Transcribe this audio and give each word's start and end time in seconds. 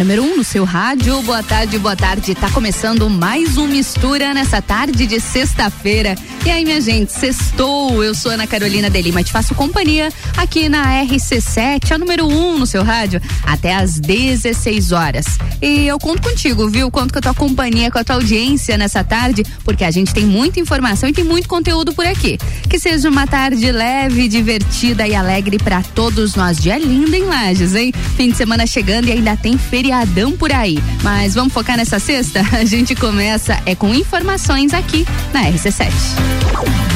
número 0.00 0.22
1 0.22 0.26
um 0.26 0.36
no 0.38 0.44
seu 0.44 0.64
rádio. 0.64 1.20
Boa 1.20 1.42
tarde, 1.42 1.78
boa 1.78 1.94
tarde. 1.94 2.34
Tá 2.34 2.48
começando 2.50 3.10
mais 3.10 3.58
um 3.58 3.66
Mistura 3.66 4.32
nessa 4.32 4.62
tarde 4.62 5.06
de 5.06 5.20
sexta-feira. 5.20 6.16
E 6.46 6.50
aí, 6.50 6.64
minha 6.64 6.80
gente, 6.80 7.12
sextou. 7.12 8.02
Eu 8.02 8.14
sou 8.14 8.32
Ana 8.32 8.46
Carolina 8.46 8.88
de 8.88 9.02
Lima, 9.02 9.22
te 9.22 9.30
faço 9.30 9.54
companhia 9.54 10.10
aqui 10.38 10.70
na 10.70 11.04
RC7, 11.04 11.92
a 11.92 11.98
número 11.98 12.26
1 12.26 12.32
um 12.32 12.58
no 12.58 12.66
seu 12.66 12.82
rádio, 12.82 13.20
até 13.44 13.74
às 13.74 14.00
16 14.00 14.90
horas. 14.90 15.26
E 15.60 15.86
eu 15.86 15.98
conto 15.98 16.22
contigo, 16.22 16.66
viu? 16.70 16.90
Conto 16.90 17.12
com 17.12 17.18
a 17.18 17.22
tua 17.22 17.34
companhia, 17.34 17.90
com 17.90 17.98
a 17.98 18.04
tua 18.04 18.16
audiência 18.16 18.78
nessa 18.78 19.04
tarde, 19.04 19.44
porque 19.64 19.84
a 19.84 19.90
gente 19.90 20.14
tem 20.14 20.24
muita 20.24 20.58
informação 20.58 21.10
e 21.10 21.12
tem 21.12 21.24
muito 21.24 21.46
conteúdo 21.46 21.92
por 21.92 22.06
aqui. 22.06 22.38
Que 22.70 22.78
seja 22.78 23.10
uma 23.10 23.26
tarde 23.26 23.70
leve, 23.70 24.28
divertida 24.28 25.06
e 25.06 25.14
alegre 25.14 25.58
para 25.58 25.82
todos 25.82 26.34
nós. 26.34 26.58
Dia 26.58 26.78
lindo 26.78 27.14
em 27.14 27.24
Lages, 27.24 27.74
hein? 27.74 27.92
Fim 28.16 28.30
de 28.30 28.36
semana 28.38 28.66
chegando 28.66 29.08
e 29.08 29.12
ainda 29.12 29.36
tem 29.36 29.58
feriadão 29.90 30.32
por 30.32 30.52
aí. 30.52 30.78
Mas 31.02 31.34
vamos 31.34 31.52
focar 31.52 31.76
nessa 31.76 31.98
sexta? 31.98 32.40
A 32.56 32.64
gente 32.64 32.94
começa 32.94 33.60
é 33.66 33.74
com 33.74 33.92
informações 33.92 34.72
aqui 34.72 35.04
na 35.32 35.42
RC7. 35.44 36.89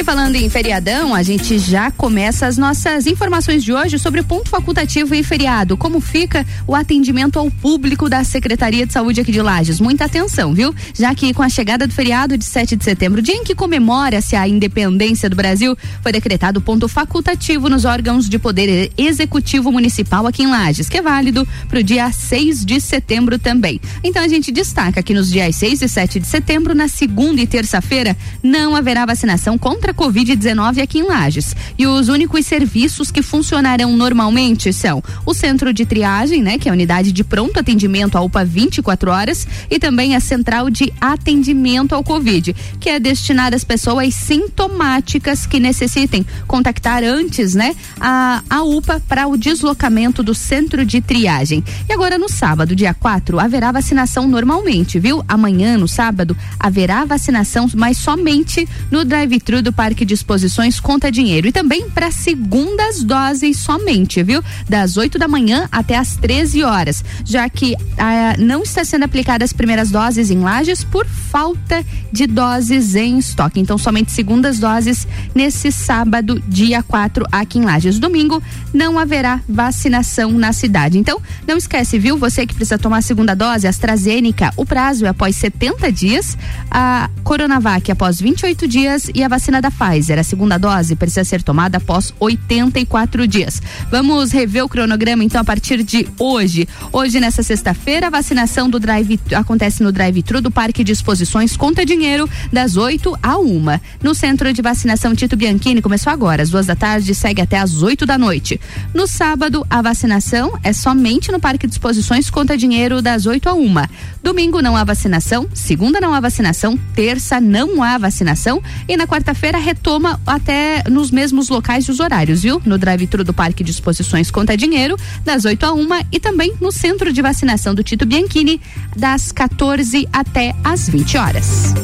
E 0.00 0.02
falando 0.02 0.34
em 0.34 0.48
feriadão, 0.48 1.14
a 1.14 1.22
gente 1.22 1.58
já 1.58 1.90
começa 1.90 2.46
as 2.46 2.56
nossas 2.56 3.06
informações 3.06 3.62
de 3.62 3.70
hoje 3.70 3.98
sobre 3.98 4.22
o 4.22 4.24
ponto 4.24 4.48
facultativo 4.48 5.14
e 5.14 5.22
feriado. 5.22 5.76
Como 5.76 6.00
fica 6.00 6.46
o 6.66 6.74
atendimento 6.74 7.38
ao 7.38 7.50
público 7.50 8.08
da 8.08 8.24
Secretaria 8.24 8.86
de 8.86 8.94
Saúde 8.94 9.20
aqui 9.20 9.30
de 9.30 9.42
Lages? 9.42 9.78
Muita 9.78 10.06
atenção, 10.06 10.54
viu? 10.54 10.74
Já 10.94 11.14
que 11.14 11.34
com 11.34 11.42
a 11.42 11.50
chegada 11.50 11.86
do 11.86 11.92
feriado 11.92 12.38
de 12.38 12.46
7 12.46 12.76
de 12.76 12.82
setembro, 12.82 13.20
dia 13.20 13.34
em 13.34 13.44
que 13.44 13.54
comemora-se 13.54 14.34
a 14.34 14.48
independência 14.48 15.28
do 15.28 15.36
Brasil, 15.36 15.76
foi 16.02 16.12
decretado 16.12 16.62
ponto 16.62 16.88
facultativo 16.88 17.68
nos 17.68 17.84
órgãos 17.84 18.26
de 18.26 18.38
poder 18.38 18.90
executivo 18.96 19.70
municipal 19.70 20.26
aqui 20.26 20.44
em 20.44 20.46
Lages, 20.46 20.88
que 20.88 20.96
é 20.96 21.02
válido 21.02 21.46
para 21.68 21.80
o 21.80 21.82
dia 21.82 22.10
6 22.10 22.64
de 22.64 22.80
setembro 22.80 23.38
também. 23.38 23.78
Então 24.02 24.22
a 24.22 24.28
gente 24.28 24.50
destaca 24.50 25.02
que 25.02 25.12
nos 25.12 25.30
dias 25.30 25.56
6 25.56 25.82
e 25.82 25.88
7 25.90 26.20
de 26.20 26.26
setembro, 26.26 26.74
na 26.74 26.88
segunda 26.88 27.38
e 27.42 27.46
terça-feira, 27.46 28.16
não 28.42 28.74
haverá 28.74 29.04
vacinação 29.04 29.58
contra 29.58 29.89
contra 29.90 29.92
a 29.92 29.94
Covid-19 29.94 30.82
aqui 30.82 30.98
em 30.98 31.02
Lages. 31.06 31.54
E 31.78 31.86
os 31.86 32.08
únicos 32.08 32.46
serviços 32.46 33.10
que 33.10 33.22
funcionarão 33.22 33.96
normalmente 33.96 34.72
são 34.72 35.02
o 35.26 35.34
centro 35.34 35.72
de 35.72 35.84
triagem, 35.84 36.42
né, 36.42 36.58
que 36.58 36.68
é 36.68 36.70
a 36.70 36.74
unidade 36.74 37.12
de 37.12 37.24
pronto 37.24 37.58
atendimento 37.58 38.16
à 38.16 38.20
UPA 38.20 38.44
24 38.44 39.10
horas, 39.10 39.46
e 39.70 39.78
também 39.78 40.14
a 40.14 40.20
central 40.20 40.70
de 40.70 40.92
atendimento 41.00 41.94
ao 41.94 42.04
Covid, 42.04 42.54
que 42.78 42.88
é 42.88 42.98
destinada 42.98 43.56
às 43.56 43.64
pessoas 43.64 44.14
sintomáticas 44.14 45.46
que 45.46 45.60
necessitem 45.60 46.24
contactar 46.46 47.02
antes, 47.02 47.54
né, 47.54 47.74
a, 48.00 48.42
a 48.48 48.62
UPA 48.62 49.02
para 49.08 49.26
o 49.26 49.36
deslocamento 49.36 50.22
do 50.22 50.34
centro 50.34 50.84
de 50.84 51.00
triagem. 51.00 51.64
E 51.88 51.92
agora 51.92 52.18
no 52.18 52.28
sábado, 52.28 52.76
dia 52.76 52.94
4, 52.94 53.38
haverá 53.40 53.72
vacinação 53.72 54.28
normalmente, 54.28 54.98
viu? 54.98 55.24
Amanhã, 55.28 55.76
no 55.76 55.88
sábado, 55.88 56.36
haverá 56.58 57.04
vacinação, 57.04 57.68
mas 57.74 57.98
somente 57.98 58.68
no 58.90 59.04
drive-thru 59.04 59.62
do 59.62 59.72
Parque 59.80 60.04
de 60.04 60.12
Exposições 60.12 60.78
conta 60.78 61.10
dinheiro 61.10 61.48
e 61.48 61.52
também 61.52 61.88
para 61.88 62.10
segundas 62.10 63.02
doses 63.02 63.56
somente, 63.56 64.22
viu? 64.22 64.44
Das 64.68 64.98
8 64.98 65.18
da 65.18 65.26
manhã 65.26 65.66
até 65.72 65.96
as 65.96 66.16
13 66.16 66.62
horas, 66.62 67.02
já 67.24 67.48
que 67.48 67.74
ah, 67.96 68.36
não 68.38 68.62
está 68.62 68.84
sendo 68.84 69.06
aplicadas 69.06 69.48
as 69.48 69.52
primeiras 69.54 69.90
doses 69.90 70.30
em 70.30 70.40
lajes 70.40 70.84
por 70.84 71.06
falta 71.06 71.82
de 72.12 72.26
doses 72.26 72.94
em 72.94 73.18
estoque. 73.18 73.58
Então, 73.58 73.78
somente 73.78 74.12
segundas 74.12 74.58
doses 74.58 75.08
nesse 75.34 75.72
sábado, 75.72 76.42
dia 76.46 76.82
4, 76.82 77.24
aqui 77.32 77.58
em 77.58 77.62
Lages. 77.62 77.98
Domingo 77.98 78.42
não 78.74 78.98
haverá 78.98 79.40
vacinação 79.48 80.30
na 80.32 80.52
cidade. 80.52 80.98
Então, 80.98 81.22
não 81.46 81.56
esquece, 81.56 81.98
viu? 81.98 82.18
Você 82.18 82.46
que 82.46 82.54
precisa 82.54 82.78
tomar 82.78 82.98
a 82.98 83.02
segunda 83.02 83.34
dose, 83.34 83.66
AstraZeneca, 83.66 84.52
o 84.58 84.66
prazo 84.66 85.06
é 85.06 85.08
após 85.08 85.36
70 85.36 85.90
dias, 85.90 86.36
a 86.70 87.08
Coronavac 87.24 87.90
após 87.90 88.20
28 88.20 88.68
dias 88.68 89.10
e 89.14 89.22
a 89.22 89.28
vacina 89.28 89.62
da 89.62 89.69
Pfizer. 89.70 90.18
A 90.18 90.22
segunda 90.22 90.58
dose 90.58 90.96
precisa 90.96 91.24
ser 91.24 91.42
tomada 91.42 91.78
após 91.78 92.12
84 92.18 93.26
dias. 93.26 93.62
Vamos 93.90 94.32
rever 94.32 94.64
o 94.64 94.68
cronograma 94.68 95.24
então 95.24 95.40
a 95.40 95.44
partir 95.44 95.82
de 95.82 96.06
hoje. 96.18 96.68
Hoje, 96.92 97.20
nessa 97.20 97.42
sexta-feira, 97.42 98.08
a 98.08 98.10
vacinação 98.10 98.68
do 98.68 98.78
drive 98.78 99.20
acontece 99.34 99.82
no 99.82 99.92
drive-thru 99.92 100.40
do 100.40 100.50
Parque 100.50 100.82
de 100.82 100.92
Exposições 100.92 101.56
Conta 101.56 101.84
Dinheiro, 101.84 102.28
das 102.52 102.76
8 102.76 103.16
a 103.22 103.38
1. 103.38 103.64
No 104.02 104.14
centro 104.14 104.52
de 104.52 104.62
vacinação 104.62 105.14
Tito 105.14 105.36
Bianchini 105.36 105.82
começou 105.82 106.12
agora, 106.12 106.42
às 106.42 106.50
duas 106.50 106.66
da 106.66 106.74
tarde, 106.76 107.14
segue 107.14 107.40
até 107.40 107.58
às 107.58 107.82
8 107.82 108.06
da 108.06 108.18
noite. 108.18 108.60
No 108.94 109.06
sábado, 109.06 109.66
a 109.68 109.82
vacinação 109.82 110.58
é 110.62 110.72
somente 110.72 111.30
no 111.30 111.40
Parque 111.40 111.66
de 111.66 111.72
Exposições 111.72 112.30
Conta 112.30 112.56
Dinheiro, 112.56 113.02
das 113.02 113.26
8 113.26 113.48
a 113.48 113.54
1. 113.54 113.74
Domingo 114.22 114.60
não 114.60 114.76
há 114.76 114.84
vacinação, 114.84 115.48
segunda 115.54 116.00
não 116.00 116.12
há 116.12 116.20
vacinação, 116.20 116.78
terça 116.94 117.40
não 117.40 117.82
há 117.82 117.96
vacinação 117.98 118.62
e 118.88 118.96
na 118.96 119.06
quarta-feira 119.06 119.58
retoma 119.60 120.20
até 120.26 120.82
nos 120.88 121.10
mesmos 121.10 121.48
locais 121.48 121.84
e 121.84 121.90
os 121.90 122.00
horários, 122.00 122.42
viu? 122.42 122.60
No 122.64 122.78
drive-thru 122.78 123.22
do 123.22 123.32
Parque 123.32 123.62
de 123.62 123.70
Exposições 123.70 124.30
Conta 124.30 124.56
Dinheiro, 124.56 124.96
das 125.24 125.44
8 125.44 125.64
a 125.64 125.72
1 125.72 125.88
e 126.10 126.18
também 126.18 126.54
no 126.60 126.72
centro 126.72 127.12
de 127.12 127.22
vacinação 127.22 127.74
do 127.74 127.84
Tito 127.84 128.06
Bianchini, 128.06 128.60
das 128.96 129.30
14 129.30 130.08
até 130.12 130.54
as 130.64 130.88
20 130.88 131.16
horas. 131.16 131.74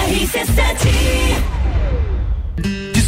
RC7 0.08 1.25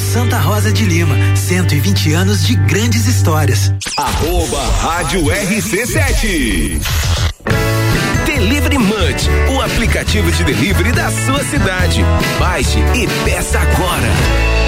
Santa 0.00 0.38
Rosa 0.38 0.72
de 0.72 0.84
Lima, 0.84 1.14
120 1.36 2.12
anos 2.14 2.44
de 2.44 2.56
grandes 2.56 3.06
histórias. 3.06 3.72
Arroba 3.96 4.60
Rádio 4.80 5.26
RC7. 5.26 6.80
Delivery 8.24 8.78
Munch, 8.78 9.28
o 9.54 9.60
aplicativo 9.60 10.32
de 10.32 10.42
delivery 10.42 10.92
da 10.92 11.10
sua 11.10 11.44
cidade. 11.44 12.00
Baixe 12.38 12.78
e 12.78 13.06
peça 13.24 13.60
agora. 13.60 14.59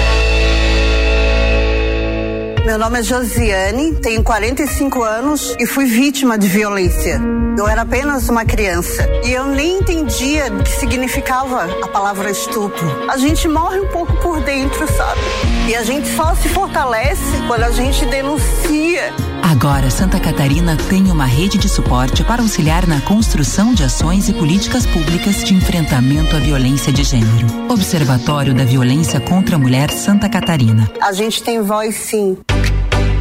Meu 2.65 2.77
nome 2.77 2.99
é 2.99 3.03
Josiane, 3.03 3.93
tenho 3.95 4.23
45 4.23 5.03
anos 5.03 5.53
e 5.59 5.65
fui 5.65 5.83
vítima 5.83 6.37
de 6.37 6.47
violência. 6.47 7.19
Eu 7.57 7.67
era 7.67 7.81
apenas 7.81 8.29
uma 8.29 8.45
criança 8.45 9.05
e 9.25 9.33
eu 9.33 9.45
nem 9.45 9.79
entendia 9.79 10.45
o 10.47 10.63
que 10.63 10.69
significava 10.69 11.65
a 11.83 11.87
palavra 11.89 12.31
estupro. 12.31 12.87
A 13.11 13.17
gente 13.17 13.49
morre 13.49 13.81
um 13.81 13.87
pouco 13.89 14.15
por 14.21 14.39
dentro, 14.39 14.87
sabe? 14.87 15.19
E 15.67 15.75
a 15.75 15.83
gente 15.83 16.07
só 16.15 16.33
se 16.35 16.47
fortalece 16.47 17.21
quando 17.47 17.63
a 17.63 17.71
gente 17.71 18.05
denuncia. 18.05 19.13
Agora, 19.53 19.87
Santa 19.91 20.19
Catarina 20.19 20.75
tem 20.89 21.11
uma 21.11 21.27
rede 21.27 21.59
de 21.59 21.69
suporte 21.69 22.23
para 22.23 22.41
auxiliar 22.41 22.87
na 22.87 22.99
construção 23.01 23.71
de 23.71 23.83
ações 23.83 24.27
e 24.27 24.33
políticas 24.33 24.83
públicas 24.83 25.43
de 25.43 25.53
enfrentamento 25.53 26.35
à 26.35 26.39
violência 26.39 26.91
de 26.91 27.03
gênero. 27.03 27.45
Observatório 27.69 28.51
da 28.55 28.65
Violência 28.65 29.19
contra 29.19 29.55
a 29.55 29.59
Mulher 29.59 29.91
Santa 29.91 30.27
Catarina. 30.27 30.91
A 30.99 31.13
gente 31.13 31.43
tem 31.43 31.61
voz 31.61 31.93
sim. 31.93 32.35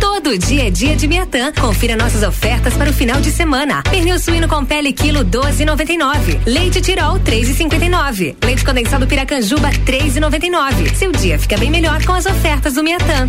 Todo 0.00 0.38
dia 0.38 0.68
é 0.68 0.70
dia 0.70 0.96
de 0.96 1.06
Miatã. 1.06 1.52
Confira 1.52 1.96
nossas 1.96 2.22
ofertas 2.22 2.74
para 2.78 2.88
o 2.88 2.94
final 2.94 3.20
de 3.20 3.30
semana. 3.30 3.82
Pernil 3.82 4.18
suíno 4.18 4.48
com 4.48 4.64
pele 4.64 4.90
quilo 4.90 5.26
12,99. 5.26 6.40
Leite 6.46 6.80
Tirol 6.80 7.20
3,59. 7.20 8.36
Leite 8.42 8.64
condensado 8.64 9.06
Piracanjuba 9.06 9.68
3,99. 9.68 10.94
Seu 10.94 11.12
dia 11.12 11.38
fica 11.38 11.58
bem 11.58 11.70
melhor 11.70 12.02
com 12.06 12.12
as 12.12 12.24
ofertas 12.24 12.72
do 12.72 12.82
Miatã. 12.82 13.28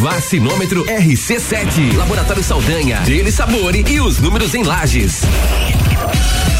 Vacinômetro 0.00 0.82
RC7, 0.86 1.94
Laboratório 1.94 2.42
Saldanha, 2.42 3.00
Dele 3.00 3.30
Sabore 3.30 3.84
e 3.86 4.00
os 4.00 4.18
números 4.18 4.54
em 4.54 4.62
lajes. 4.62 5.20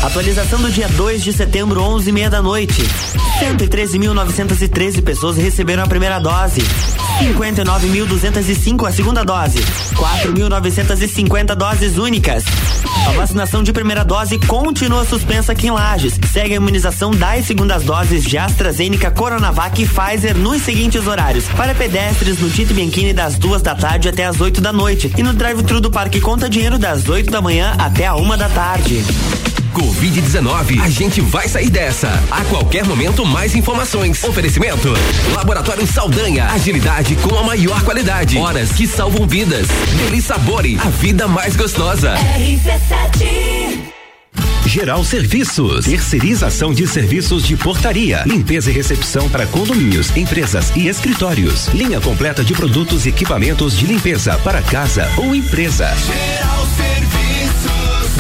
Atualização 0.03 0.61
do 0.61 0.71
dia 0.71 0.87
2 0.89 1.25
de 1.25 1.33
setembro, 1.33 1.81
11 1.81 2.11
e 2.11 2.13
meia 2.13 2.29
da 2.29 2.43
noite. 2.43 2.83
113.913 3.41 5.03
pessoas 5.03 5.39
receberam 5.39 5.83
a 5.83 5.87
primeira 5.87 6.19
dose. 6.19 6.61
59.205 7.21 8.89
a 8.89 8.93
segunda 8.93 9.25
dose. 9.25 9.59
4.950 9.95 11.55
doses 11.55 11.99
únicas. 11.99 12.45
A 13.07 13.13
vacinação 13.13 13.63
de 13.63 13.73
primeira 13.73 14.05
dose 14.05 14.39
continua 14.39 15.05
suspensa 15.05 15.53
aqui 15.53 15.67
em 15.67 15.71
Lages. 15.71 16.19
Segue 16.33 16.55
a 16.55 16.57
imunização 16.57 17.11
das 17.11 17.45
segundas 17.45 17.83
doses 17.85 18.25
de 18.25 18.39
AstraZeneca, 18.39 19.11
Coronavac 19.11 19.83
e 19.83 19.87
Pfizer 19.87 20.37
nos 20.37 20.63
seguintes 20.63 21.07
horários. 21.07 21.45
Para 21.57 21.75
pedestres 21.75 22.39
no 22.39 22.49
Tite 22.49 22.73
Bianchini 22.73 23.13
das 23.13 23.37
duas 23.37 23.61
da 23.61 23.75
tarde 23.75 24.09
até 24.09 24.25
as 24.25 24.41
8 24.41 24.61
da 24.61 24.73
noite. 24.73 25.13
E 25.19 25.23
no 25.23 25.35
drive-thru 25.35 25.81
do 25.81 25.91
Parque 25.91 26.21
Conta 26.21 26.49
Dinheiro 26.49 26.79
das 26.79 27.07
8 27.07 27.31
da 27.31 27.43
manhã 27.43 27.75
até 27.79 28.07
a 28.07 28.15
uma 28.15 28.37
da 28.37 28.49
tarde. 28.49 29.05
Covid-19. 29.71 30.81
A 30.81 30.89
gente 30.91 31.21
vai 31.21 31.49
sair 31.49 31.71
dessa. 31.71 32.09
A 32.31 32.45
qualquer 32.45 32.85
momento, 32.85 33.25
mais 33.25 33.55
informações. 33.55 34.23
Oferecimento: 34.25 34.89
Laboratório 35.35 35.87
Saldanha. 35.87 36.47
Agilidade 36.47 37.17
com 37.17 37.37
a 37.39 37.43
maior 37.43 37.83
qualidade. 37.83 38.39
Horas 38.39 38.73
que 38.73 38.87
salvam 38.87 39.27
vidas. 39.27 39.67
Deli 39.97 40.21
Sabore. 40.21 40.79
A 40.85 40.89
vida 40.91 41.27
mais 41.27 41.57
gostosa. 41.57 42.15
RC7 42.15 43.91
Geral 44.71 45.03
Serviços, 45.03 45.87
terceirização 45.87 46.73
de 46.73 46.87
serviços 46.87 47.45
de 47.45 47.57
portaria, 47.57 48.23
limpeza 48.25 48.71
e 48.71 48.73
recepção 48.73 49.29
para 49.29 49.45
condomínios, 49.47 50.17
empresas 50.17 50.71
e 50.77 50.87
escritórios. 50.87 51.67
Linha 51.75 52.01
completa 52.01 52.45
de 52.45 52.55
produtos 52.55 53.05
e 53.05 53.09
equipamentos 53.09 53.77
de 53.77 53.87
limpeza 53.87 54.39
para 54.45 54.63
casa 54.63 55.11
ou 55.17 55.35
empresa. 55.35 55.93
Geral 56.07 56.67
Serviços. 56.67 56.80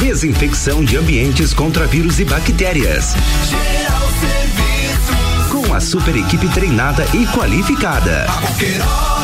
Desinfecção 0.00 0.82
de 0.82 0.96
ambientes 0.96 1.52
contra 1.52 1.86
vírus 1.86 2.18
e 2.20 2.24
bactérias. 2.24 3.14
Geral 3.44 4.08
Serviços. 4.18 5.46
Com 5.50 5.74
a 5.74 5.78
super 5.78 6.16
equipe 6.16 6.48
treinada 6.48 7.04
e 7.12 7.26
qualificada. 7.26 8.24
A 8.24 9.19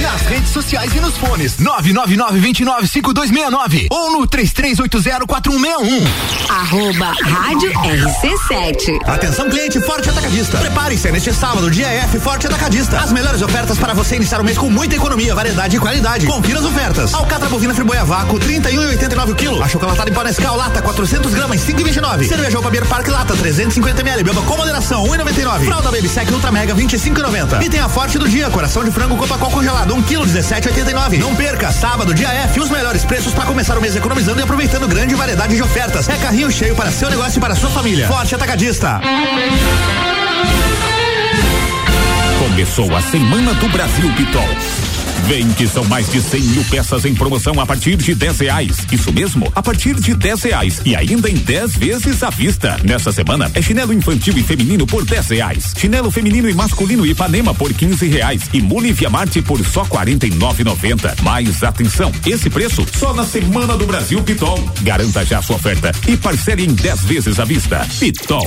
nas 0.00 0.22
redes 0.22 0.50
sociais 0.50 0.92
e 0.94 1.00
nos 1.00 1.16
fones. 1.16 1.56
999-295269 1.58 3.86
ou 3.90 4.12
no 4.12 4.26
33804161. 4.26 6.06
Arroba 6.48 7.14
Rádio 7.22 7.70
RC7. 7.72 8.98
Atenção, 9.06 9.48
cliente 9.50 9.80
Forte 9.80 10.10
Atacadista. 10.10 10.58
Prepare-se 10.58 11.10
neste 11.12 11.32
sábado, 11.32 11.70
dia 11.70 11.86
F 11.86 12.18
Forte 12.18 12.46
Atacadista. 12.46 12.98
As 12.98 13.12
melhores 13.12 13.42
ofertas 13.42 13.78
para 13.78 13.94
você 13.94 14.16
iniciar 14.16 14.40
o 14.40 14.44
mês 14.44 14.58
com 14.58 14.70
muita 14.70 14.96
economia, 14.96 15.34
variedade 15.34 15.76
e 15.76 15.80
qualidade. 15.80 16.26
Confira 16.26 16.58
as 16.58 16.64
ofertas. 16.64 17.14
Alcatra 17.14 17.48
bovina 17.48 17.74
friboia 17.74 18.04
vácuo, 18.04 18.38
31,89 18.38 19.34
kg. 19.34 19.62
Achocolatada 19.62 20.10
em 20.10 20.12
pó 20.12 20.22
Nescau, 20.22 20.56
lata, 20.56 20.82
400 20.82 21.32
gramas, 21.34 21.60
5,29. 21.60 22.28
Cerveja 22.28 22.58
Opa 22.58 22.70
Beer 22.70 22.86
Park 22.86 23.08
Lata, 23.08 23.36
350 23.36 24.00
ml. 24.00 24.24
Beba 24.24 24.42
com 24.42 24.56
moderação, 24.56 25.04
1,99. 25.06 25.64
Fralda 25.64 25.90
Baby 25.90 26.08
Sec 26.08 26.30
Ultra 26.30 26.50
Mega, 26.50 26.74
25,90. 26.74 27.62
E 27.62 27.68
tem 27.68 27.80
a 27.80 27.88
Forte 27.88 28.18
do 28.18 28.28
dia, 28.28 28.48
coração 28.50 28.84
de 28.84 28.90
frango 28.90 29.16
Copacol 29.16 29.50
congelado, 29.50 29.89
1 29.90 30.02
kg, 30.02 30.24
17,89. 30.24 31.18
Não 31.18 31.34
perca, 31.34 31.72
sábado, 31.72 32.14
dia 32.14 32.28
F, 32.28 32.60
os 32.60 32.70
melhores 32.70 33.04
preços 33.04 33.34
para 33.34 33.44
começar 33.44 33.76
o 33.76 33.80
mês 33.80 33.96
economizando 33.96 34.40
e 34.40 34.42
aproveitando 34.42 34.86
grande 34.86 35.14
variedade 35.14 35.56
de 35.56 35.62
ofertas. 35.62 36.08
É 36.08 36.16
carrinho 36.16 36.50
cheio 36.50 36.74
para 36.74 36.90
seu 36.90 37.10
negócio 37.10 37.38
e 37.38 37.40
para 37.40 37.54
sua 37.54 37.70
família. 37.70 38.06
Forte 38.06 38.34
Atacadista. 38.34 39.00
Começou 42.38 42.94
a 42.94 43.00
Semana 43.02 43.54
do 43.54 43.68
Brasil 43.68 44.12
Pitol. 44.14 44.79
Vem 45.26 45.48
que 45.52 45.66
são 45.66 45.84
mais 45.84 46.10
de 46.10 46.20
100 46.20 46.40
mil 46.40 46.64
peças 46.64 47.04
em 47.04 47.14
promoção 47.14 47.60
a 47.60 47.66
partir 47.66 47.96
de 47.96 48.14
10 48.14 48.40
reais. 48.40 48.76
Isso 48.90 49.12
mesmo, 49.12 49.50
a 49.54 49.62
partir 49.62 49.94
de 49.94 50.14
10 50.14 50.42
reais. 50.42 50.80
E 50.84 50.96
ainda 50.96 51.30
em 51.30 51.34
10 51.34 51.76
vezes 51.76 52.22
à 52.22 52.30
vista. 52.30 52.76
Nessa 52.84 53.12
semana 53.12 53.50
é 53.54 53.62
chinelo 53.62 53.92
infantil 53.92 54.36
e 54.36 54.42
feminino 54.42 54.86
por 54.86 55.04
10 55.04 55.28
reais. 55.28 55.74
Chinelo 55.76 56.10
feminino 56.10 56.48
e 56.48 56.54
masculino 56.54 57.06
Ipanema 57.06 57.54
por 57.54 57.72
15 57.72 58.06
reais. 58.08 58.42
E 58.52 58.60
mule 58.60 58.92
Via 58.92 59.10
Marte 59.10 59.40
por 59.42 59.64
só 59.64 59.84
49,90. 59.84 61.22
Mais 61.22 61.62
atenção, 61.62 62.12
esse 62.26 62.50
preço 62.50 62.84
só 62.98 63.14
na 63.14 63.24
Semana 63.24 63.76
do 63.76 63.86
Brasil 63.86 64.22
Pitol. 64.22 64.58
Garanta 64.82 65.24
já 65.24 65.40
sua 65.42 65.56
oferta 65.56 65.92
e 66.08 66.16
parcele 66.16 66.64
em 66.64 66.74
10 66.74 67.00
vezes 67.04 67.38
à 67.38 67.44
vista. 67.44 67.86
Pitol. 67.98 68.46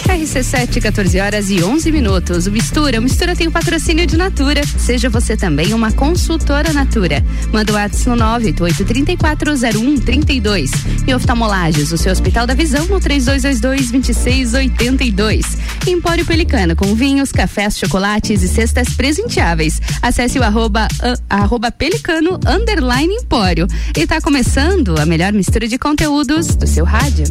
14 0.81 1.19
horas 1.19 1.49
e 1.49 1.63
11 1.63 1.91
minutos. 1.91 2.47
O 2.47 2.51
Mistura, 2.51 2.99
o 2.99 3.01
Mistura 3.01 3.35
tem 3.35 3.47
o 3.47 3.51
patrocínio 3.51 4.05
de 4.05 4.17
Natura. 4.17 4.61
Seja 4.65 5.09
você 5.09 5.37
também 5.37 5.73
uma 5.73 5.91
consultora 5.91 6.73
Natura. 6.73 7.23
Manda 7.53 7.71
o 7.71 7.75
WhatsApp 7.75 8.09
no 8.09 8.17
988340132. 8.17 10.71
E 11.07 11.13
oftalmolages, 11.13 11.91
o 11.91 11.97
seu 11.97 12.11
Hospital 12.11 12.45
da 12.45 12.53
Visão 12.53 12.85
no 12.87 12.99
3222-2682. 12.99 15.45
Empório 15.87 16.25
Pelicano, 16.25 16.75
com 16.75 16.93
vinhos, 16.93 17.31
cafés, 17.31 17.77
chocolates 17.77 18.43
e 18.43 18.47
cestas 18.47 18.89
presenteáveis. 18.89 19.81
Acesse 20.01 20.39
o 20.39 20.43
arroba, 20.43 20.87
uh, 20.95 21.21
arroba 21.29 21.71
pelicano 21.71 22.37
underline 22.45 23.13
empório. 23.13 23.65
E 23.95 24.05
tá 24.05 24.19
começando 24.19 24.99
a 24.99 25.05
melhor 25.05 25.31
mistura 25.31 25.65
de 25.67 25.77
conteúdos 25.77 26.55
do 26.55 26.67
seu 26.67 26.83
rádio. 26.83 27.25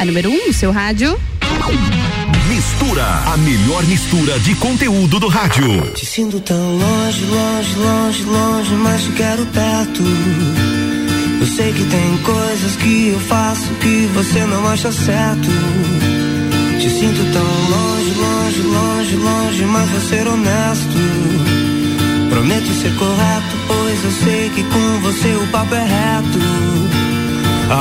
A 0.00 0.04
número 0.06 0.30
1 0.30 0.32
um, 0.32 0.46
no 0.46 0.52
seu 0.54 0.72
rádio. 0.72 1.20
Mistura, 2.48 3.04
a 3.04 3.36
melhor 3.36 3.84
mistura 3.84 4.40
de 4.40 4.54
conteúdo 4.54 5.20
do 5.20 5.28
rádio. 5.28 5.92
Te 5.92 6.06
sinto 6.06 6.40
tão 6.40 6.78
longe, 6.78 7.22
longe, 7.26 7.74
longe, 7.74 8.22
longe, 8.24 8.74
mas 8.76 9.02
te 9.02 9.12
quero 9.12 9.44
perto. 9.44 10.02
Eu 11.38 11.46
sei 11.46 11.74
que 11.74 11.84
tem 11.84 12.16
coisas 12.24 12.76
que 12.76 13.08
eu 13.08 13.20
faço 13.20 13.68
que 13.74 14.08
você 14.14 14.46
não 14.46 14.66
acha 14.68 14.90
certo. 14.90 15.48
Te 16.80 16.88
sinto 16.88 17.32
tão 17.34 17.44
longe, 17.68 18.14
longe, 18.14 18.62
longe, 18.62 19.16
longe, 19.16 19.64
mas 19.66 19.90
vou 19.90 20.00
ser 20.00 20.26
honesto. 20.26 20.96
Prometo 22.30 22.72
ser 22.72 22.94
correto, 22.96 23.56
pois 23.66 24.04
eu 24.04 24.12
sei 24.24 24.48
que 24.48 24.62
com 24.62 25.00
você 25.02 25.28
o 25.34 25.46
papo 25.48 25.74
é 25.74 25.84
reto. 25.84 26.38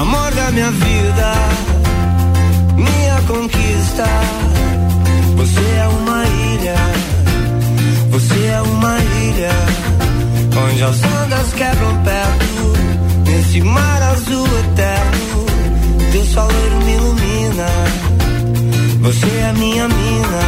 Amor 0.01 0.31
da 0.35 0.51
minha 0.51 0.69
vida 0.69 1.78
minha 2.79 3.21
conquista. 3.27 4.05
Você 5.37 5.59
é 5.59 5.87
uma 5.87 6.25
ilha, 6.25 6.75
você 8.11 8.45
é 8.45 8.61
uma 8.61 8.97
ilha, 8.99 9.51
onde 10.65 10.83
as 10.83 11.03
ondas 11.03 11.53
quebram 11.53 12.03
perto, 12.03 13.29
nesse 13.29 13.61
mar 13.61 14.01
azul 14.01 14.47
eterno. 14.59 15.45
Teu 16.11 16.25
sol 16.25 16.49
me 16.85 16.93
ilumina, 16.93 17.67
você 19.01 19.27
é 19.27 19.53
minha 19.53 19.87
mina. 19.87 20.43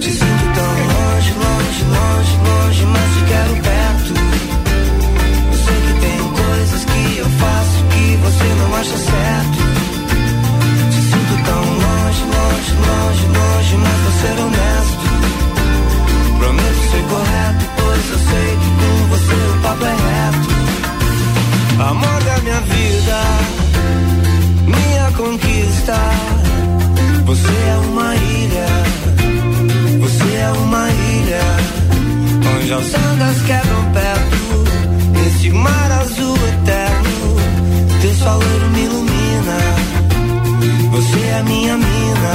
Te 0.00 0.10
sinto 0.10 0.44
tão 0.54 0.72
longe, 0.92 1.32
longe, 1.44 1.82
longe, 1.96 2.34
longe, 2.48 2.84
mas 2.86 3.14
te 3.14 3.22
quero 3.30 3.54
perto. 3.62 4.12
Eu 5.52 5.58
sei 5.64 5.78
que 5.86 6.00
tem 6.00 6.18
coisas 6.44 6.84
que 6.84 7.18
eu 7.18 7.28
faço 7.40 7.84
que 7.90 8.16
você 8.16 8.54
não 8.60 8.76
acha 8.76 8.96
certo 8.96 9.65
longe, 12.72 13.26
longe, 13.26 13.26
longe, 13.26 13.76
mas 13.76 13.98
vou 14.02 14.12
ser 14.20 14.26
é 14.26 14.44
honesto. 14.44 15.04
Prometo 16.38 16.80
ser 16.90 17.04
correto, 17.10 17.64
pois 17.76 18.10
eu 18.10 18.18
sei 18.18 18.48
que 18.60 18.70
com 18.78 19.08
você 19.08 19.34
o 19.34 19.62
papo 19.62 19.84
é 19.84 19.96
reto. 20.06 20.48
Amor 21.90 22.22
da 22.24 22.36
minha 22.42 22.60
vida, 22.60 23.18
minha 24.66 25.12
conquista. 25.12 25.96
Você 27.26 27.52
é 27.52 27.76
uma 27.88 28.14
ilha, 28.14 28.66
você 30.00 30.34
é 30.36 30.52
uma 30.58 30.90
ilha. 30.90 31.42
Onde 32.56 32.72
as 32.72 32.94
ondas 32.94 33.42
quebram 33.42 33.84
perto, 33.92 34.38
nesse 35.12 35.50
mar 35.50 35.92
azul 35.92 36.36
eterno, 36.36 37.36
teu 38.00 38.14
calor 38.24 38.70
me 38.72 38.84
ilumina. 38.84 39.75
Você 40.96 41.20
é 41.20 41.42
minha 41.42 41.76
mina. 41.76 42.32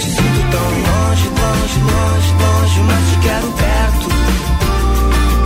Te 0.00 0.10
sinto 0.10 0.40
tão 0.50 0.68
longe, 0.88 1.28
longe, 1.28 1.78
longe, 1.92 2.30
longe, 2.40 2.80
mas 2.88 3.02
te 3.10 3.16
quero 3.18 3.48
perto. 3.52 4.08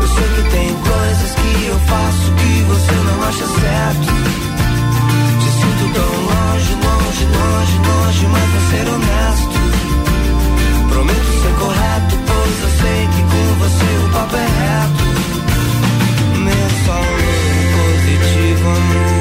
Eu 0.00 0.06
sei 0.06 0.28
que 0.36 0.42
tem 0.50 0.68
coisas 0.76 1.30
que 1.34 1.66
eu 1.66 1.78
faço 1.80 2.30
que 2.38 2.62
você 2.68 2.92
não 2.92 3.18
acha 3.24 3.46
certo. 3.60 4.06
Te 5.40 5.50
sinto 5.58 5.84
tão 5.92 6.12
longe, 6.30 6.72
longe, 6.86 7.24
longe, 7.34 7.76
longe, 7.88 8.26
mas 8.30 8.46
vou 8.52 8.62
ser 8.70 8.86
honesto. 8.88 9.56
Prometo 10.88 11.32
ser 11.42 11.54
correto, 11.58 12.14
pois 12.28 12.56
eu 12.62 12.70
sei 12.78 13.00
que 13.08 13.22
com 13.22 13.46
você 13.58 13.90
o 14.04 14.08
papo 14.12 14.36
é 14.36 14.48
reto. 14.62 15.04
Meu 16.38 16.68
só 16.86 16.98
positivo, 17.74 18.68
amor. 18.68 19.11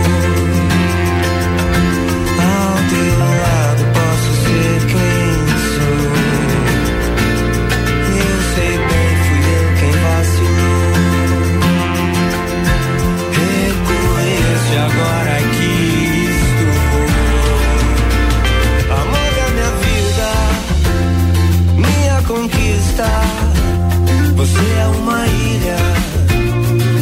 Você 24.41 24.57
é 24.57 24.87
uma 24.87 25.27
ilha, 25.27 25.77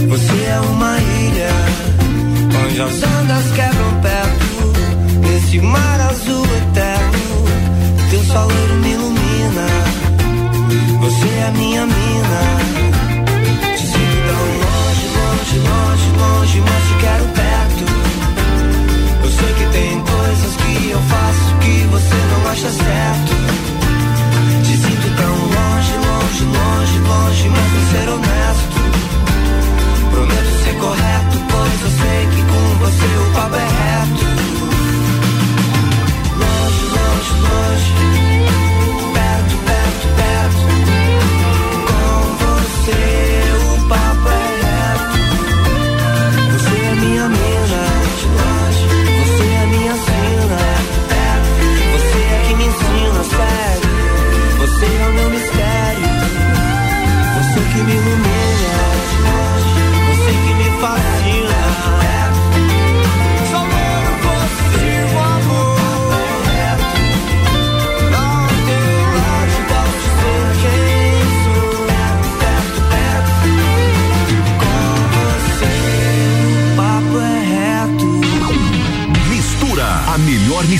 você 0.10 0.43
é 0.43 0.60
uma 0.60 1.00
ilha, 1.00 1.50
onde 2.65 2.81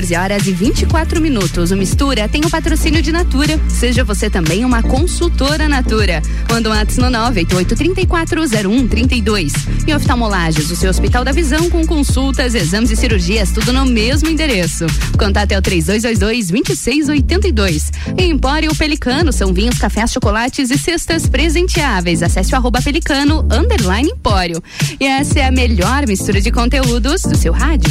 14 0.00 0.16
horas 0.16 0.46
e 0.46 0.52
24 0.52 1.20
minutos. 1.20 1.70
O 1.70 1.76
Mistura 1.76 2.26
tem 2.26 2.40
o 2.42 2.48
patrocínio 2.48 3.02
de 3.02 3.12
Natura. 3.12 3.60
Seja 3.68 4.02
você 4.02 4.30
também 4.30 4.64
uma 4.64 4.82
consultora 4.82 5.68
Natura. 5.68 6.22
Manda 6.50 6.70
um 6.70 6.72
ato 6.72 6.98
no 6.98 7.08
988340132. 7.08 9.52
E 9.86 9.94
oftalmolagens, 9.94 10.70
o 10.70 10.76
seu 10.76 10.88
Hospital 10.88 11.22
da 11.22 11.32
Visão 11.32 11.68
com 11.68 11.86
consultas, 11.86 12.54
exames 12.54 12.90
e 12.90 12.96
cirurgias, 12.96 13.52
tudo 13.52 13.74
no 13.74 13.84
mesmo 13.84 14.30
endereço. 14.30 14.86
Contato 15.18 15.52
é 15.52 15.58
o 15.58 15.62
3222-2682. 15.62 17.90
E 18.16 18.24
Empório 18.24 18.74
Pelicano 18.74 19.34
são 19.34 19.52
vinhos, 19.52 19.76
cafés, 19.76 20.12
chocolates 20.12 20.70
e 20.70 20.78
cestas 20.78 21.28
presenteáveis. 21.28 22.22
Acesse 22.22 22.54
o 22.54 22.56
arroba 22.56 22.80
pelicano, 22.80 23.46
underline 23.50 24.08
empório. 24.08 24.62
E 24.98 25.04
essa 25.04 25.40
é 25.40 25.46
a 25.46 25.52
melhor 25.52 26.06
mistura 26.06 26.40
de 26.40 26.50
conteúdos 26.50 27.20
do 27.22 27.36
seu 27.36 27.52
rádio. 27.52 27.90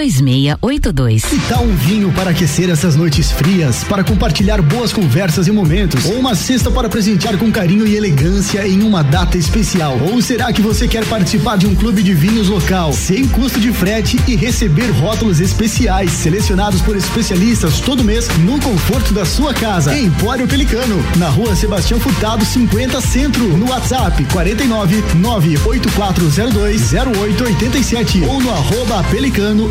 2682. 0.00 1.24
Que 1.24 1.38
tal 1.48 1.62
um 1.62 1.74
vinho 1.76 2.10
para 2.12 2.30
aquecer 2.30 2.70
essas 2.70 2.96
noites 2.96 3.30
frias, 3.30 3.84
para 3.84 4.02
compartilhar 4.02 4.62
boas 4.62 4.92
conversas 4.92 5.46
e 5.46 5.52
momentos, 5.52 6.06
ou 6.06 6.18
uma 6.18 6.34
cesta 6.34 6.70
para 6.70 6.88
presentear 6.88 7.36
com 7.36 7.52
carinho 7.52 7.86
e 7.86 7.96
elegância 7.96 8.66
em 8.66 8.82
uma 8.82 9.02
data 9.02 9.36
especial? 9.36 9.98
Ou 10.10 10.22
será 10.22 10.52
que 10.52 10.62
você 10.62 10.88
quer 10.88 11.04
participar 11.04 11.58
de 11.58 11.66
um 11.66 11.74
clube 11.74 12.02
de 12.02 12.14
vinhos 12.14 12.48
local, 12.48 12.92
sem 12.94 13.28
custo 13.28 13.60
de 13.60 13.70
frete 13.72 14.18
e 14.26 14.36
receber 14.36 14.90
rótulos 14.90 15.38
especiais 15.38 16.10
selecionados 16.12 16.80
por 16.80 16.96
especialistas 16.96 17.80
todo 17.80 18.02
mês 18.02 18.26
no 18.38 18.58
conforto 18.60 19.12
da 19.12 19.26
sua 19.26 19.52
casa? 19.52 19.98
Empório 19.98 20.48
Pelicano, 20.48 20.96
na 21.16 21.28
rua 21.28 21.54
Sebastião 21.54 22.00
Furtado 22.00 22.44
50 22.44 23.00
Centro, 23.02 23.44
no 23.56 23.68
WhatsApp 23.68 24.24
49 24.32 25.02
98402 25.16 26.92
0887 26.94 28.22
ou 28.22 28.40
no 28.40 28.50
arroba 28.50 29.02
pelicano 29.10 29.70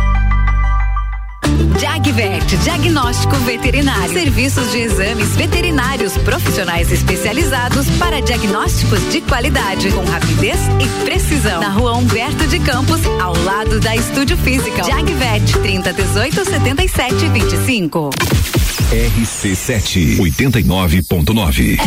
Jagvet, 1.79 2.57
diagnóstico 2.63 3.35
veterinário. 3.37 4.13
Serviços 4.13 4.71
de 4.71 4.79
exames 4.79 5.35
veterinários 5.35 6.17
profissionais 6.17 6.91
especializados 6.91 7.89
para 7.97 8.21
diagnósticos 8.21 8.99
de 9.11 9.21
qualidade, 9.21 9.91
com 9.91 10.03
rapidez 10.05 10.59
e 10.79 11.05
precisão. 11.05 11.61
Na 11.61 11.69
rua 11.69 11.93
Humberto 11.93 12.47
de 12.47 12.59
Campos, 12.59 13.01
ao 13.19 13.35
lado 13.43 13.79
da 13.79 13.95
Estúdio 13.95 14.37
Física. 14.37 14.83
Jagvet, 14.83 15.59
30 15.61 15.93
18 15.93 16.45
77 16.45 17.27
25. 17.29 18.09
RC7 18.91 20.17
89.9. 20.17 21.77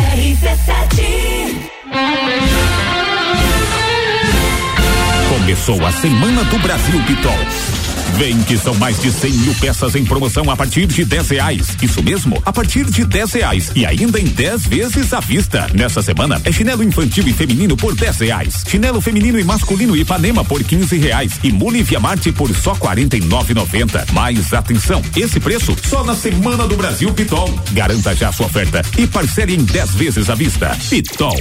Começou 5.29 5.85
a 5.85 5.91
Semana 5.91 6.43
do 6.45 6.57
Brasil 6.59 6.99
Pitol. 7.03 7.74
Vem 8.17 8.41
que 8.43 8.57
são 8.57 8.73
mais 8.75 8.97
de 9.01 9.11
100 9.11 9.31
mil 9.33 9.53
peças 9.55 9.93
em 9.93 10.05
promoção 10.05 10.49
a 10.49 10.55
partir 10.55 10.85
de 10.87 11.03
10 11.03 11.29
reais. 11.31 11.67
Isso 11.81 12.01
mesmo, 12.01 12.41
a 12.45 12.53
partir 12.53 12.85
de 12.85 13.03
10 13.03 13.33
reais. 13.33 13.71
E 13.75 13.85
ainda 13.85 14.17
em 14.19 14.25
10 14.25 14.67
vezes 14.67 15.13
à 15.13 15.19
vista. 15.19 15.67
Nessa 15.73 16.01
semana 16.01 16.41
é 16.45 16.51
chinelo 16.51 16.81
infantil 16.81 17.27
e 17.27 17.33
feminino 17.33 17.75
por 17.75 17.93
10 17.93 18.19
reais. 18.19 18.63
Chinelo 18.65 19.01
feminino 19.01 19.37
e 19.37 19.43
masculino 19.43 19.97
Ipanema 19.97 20.45
por 20.45 20.63
15 20.63 20.97
reais. 20.97 21.33
E 21.43 21.51
Mule 21.51 21.83
Via 21.83 21.99
Marte 21.99 22.31
por 22.31 22.55
só 22.55 22.73
49,90. 22.75 24.05
Mas 24.13 24.53
atenção, 24.53 25.01
esse 25.17 25.39
preço 25.39 25.75
só 25.83 26.03
na 26.03 26.15
Semana 26.15 26.65
do 26.67 26.77
Brasil 26.77 27.13
Pitol. 27.13 27.53
Garanta 27.73 28.15
já 28.15 28.31
sua 28.31 28.45
oferta 28.45 28.81
e 28.97 29.05
parcele 29.05 29.55
em 29.55 29.63
10 29.63 29.93
vezes 29.95 30.29
à 30.29 30.35
vista. 30.35 30.71
Pitol. 30.89 31.35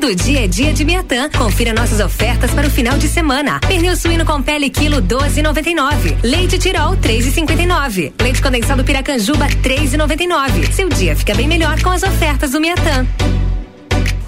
Todo 0.00 0.14
dia 0.14 0.44
é 0.44 0.46
dia 0.46 0.72
de 0.72 0.84
Miatã. 0.84 1.28
Confira 1.28 1.74
nossas 1.74 1.98
ofertas 1.98 2.52
para 2.52 2.68
o 2.68 2.70
final 2.70 2.96
de 2.96 3.08
semana. 3.08 3.58
Pernil 3.66 3.96
suíno 3.96 4.24
com 4.24 4.40
pele 4.40 4.70
quilo 4.70 5.02
12,99. 5.02 6.18
Leite 6.22 6.56
Tirol 6.56 6.96
3,59. 6.98 8.12
Leite 8.22 8.40
condensado 8.40 8.84
Piracanjuba 8.84 9.48
3,99. 9.60 10.70
Seu 10.70 10.88
dia 10.88 11.16
fica 11.16 11.34
bem 11.34 11.48
melhor 11.48 11.82
com 11.82 11.90
as 11.90 12.04
ofertas 12.04 12.52
do 12.52 12.60
Miatã. 12.60 13.04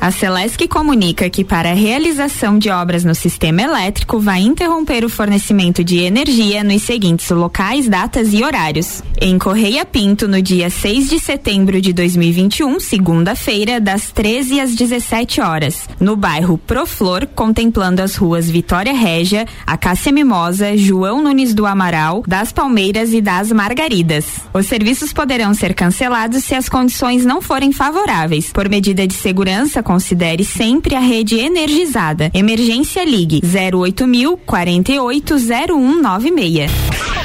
A 0.01 0.11
Celesc 0.11 0.67
comunica 0.67 1.29
que 1.29 1.45
para 1.45 1.73
a 1.73 1.75
realização 1.75 2.59
de 2.59 2.71
obras 2.71 3.05
no 3.05 3.15
sistema 3.15 3.61
elétrico 3.61 4.19
vai 4.19 4.41
interromper 4.41 5.05
o 5.05 5.11
fornecimento 5.11 5.85
de 5.85 5.99
energia 5.99 6.65
nos 6.65 6.81
seguintes 6.81 7.29
locais, 7.29 7.87
datas 7.87 8.33
e 8.33 8.43
horários. 8.43 9.03
Em 9.21 9.39
Correia 9.39 9.85
Pinto, 9.85 10.27
no 10.27 10.41
dia 10.41 10.71
6 10.71 11.11
de 11.11 11.19
setembro 11.19 11.83
de 11.83 11.93
2021, 11.93 12.81
segunda-feira, 12.81 13.79
das 13.79 14.11
13 14.11 14.59
às 14.61 14.75
17 14.75 15.43
horas. 15.43 15.87
No 16.01 16.17
bairro 16.17 16.57
Proflor, 16.57 17.27
contemplando 17.27 18.01
as 18.01 18.17
ruas 18.17 18.49
Vitória 18.49 18.95
Régia, 18.95 19.47
Acácia 19.67 20.11
Mimosa, 20.11 20.79
João 20.79 21.23
Nunes 21.23 21.53
do 21.53 21.67
Amaral, 21.67 22.23
das 22.27 22.53
Palmeiras 22.53 23.13
e 23.13 23.21
das 23.21 23.53
Margaridas. 23.53 24.25
Os 24.55 24.65
serviços 24.65 25.13
poderão 25.13 25.53
ser 25.53 25.75
cancelados 25.75 26.43
se 26.43 26.55
as 26.55 26.71
condições 26.71 27.27
não 27.27 27.43
forem 27.43 27.71
favoráveis. 27.71 28.51
Por 28.51 28.67
medida 28.67 29.07
de 29.07 29.13
segurança, 29.13 29.83
considere 29.91 30.45
sempre 30.45 30.95
a 30.95 31.01
rede 31.01 31.41
energizada. 31.41 32.31
Emergência 32.33 33.05
Ligue 33.05 33.41
08000 33.43 34.39
480196. 34.47 36.71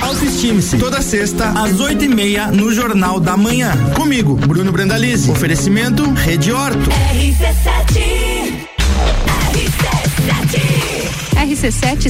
Autoestime-se. 0.02 0.80
Toda 0.80 1.00
sexta, 1.00 1.50
às 1.50 1.80
oito 1.80 2.04
e 2.04 2.08
meia, 2.08 2.48
no 2.48 2.74
Jornal 2.74 3.20
da 3.20 3.38
Manhã. 3.38 3.72
Comigo, 3.94 4.34
Bruno 4.34 4.72
Brandalize. 4.72 5.30
Oferecimento 5.30 6.12
Rede 6.14 6.52
Horto. 6.52 6.90
RC7 6.90 8.26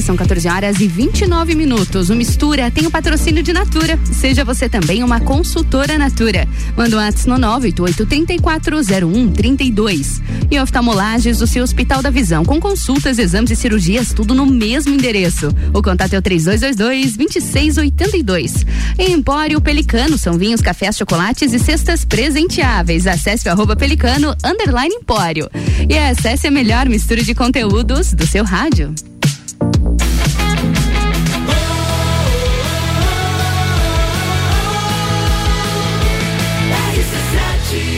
são 0.06 0.16
14 0.16 0.48
horas 0.48 0.80
e 0.80 0.86
29 0.86 1.54
minutos. 1.54 2.08
O 2.10 2.16
Mistura 2.16 2.70
tem 2.70 2.86
o 2.86 2.90
patrocínio 2.90 3.42
de 3.42 3.52
Natura. 3.52 3.98
Seja 4.04 4.42
você 4.44 4.68
também 4.68 5.02
uma 5.04 5.20
consultora 5.20 5.98
Natura. 5.98 6.48
Manda 6.76 6.96
um 6.96 6.98
WhatsApp 6.98 7.28
no 7.28 7.36
988340132. 7.36 10.22
E 10.50 10.58
oftalmolages 10.58 11.38
do 11.38 11.46
seu 11.46 11.62
Hospital 11.62 12.02
da 12.02 12.08
Visão, 12.08 12.42
com 12.44 12.58
consultas, 12.60 13.18
exames 13.18 13.50
e 13.50 13.56
cirurgias, 13.56 14.12
tudo 14.12 14.34
no 14.34 14.46
mesmo 14.46 14.94
endereço. 14.94 15.54
O 15.74 15.82
contato 15.82 16.14
é 16.14 16.18
o 16.18 16.22
3222-2682. 16.22 18.64
Empório 18.98 19.60
Pelicano 19.60 20.16
são 20.16 20.38
vinhos, 20.38 20.62
cafés, 20.62 20.96
chocolates 20.96 21.52
e 21.52 21.58
cestas 21.58 22.02
presenteáveis. 22.04 23.06
Acesse 23.06 23.48
o 23.48 23.52
arroba 23.52 23.76
pelicano, 23.76 24.34
underline 24.42 24.94
empório. 24.94 25.50
E 25.88 25.98
acesse 25.98 26.46
a 26.46 26.50
melhor 26.50 26.88
mistura 26.88 27.22
de 27.22 27.34
conteúdos 27.34 28.12
do 28.12 28.26
seu 28.26 28.44
rádio. 28.44 28.94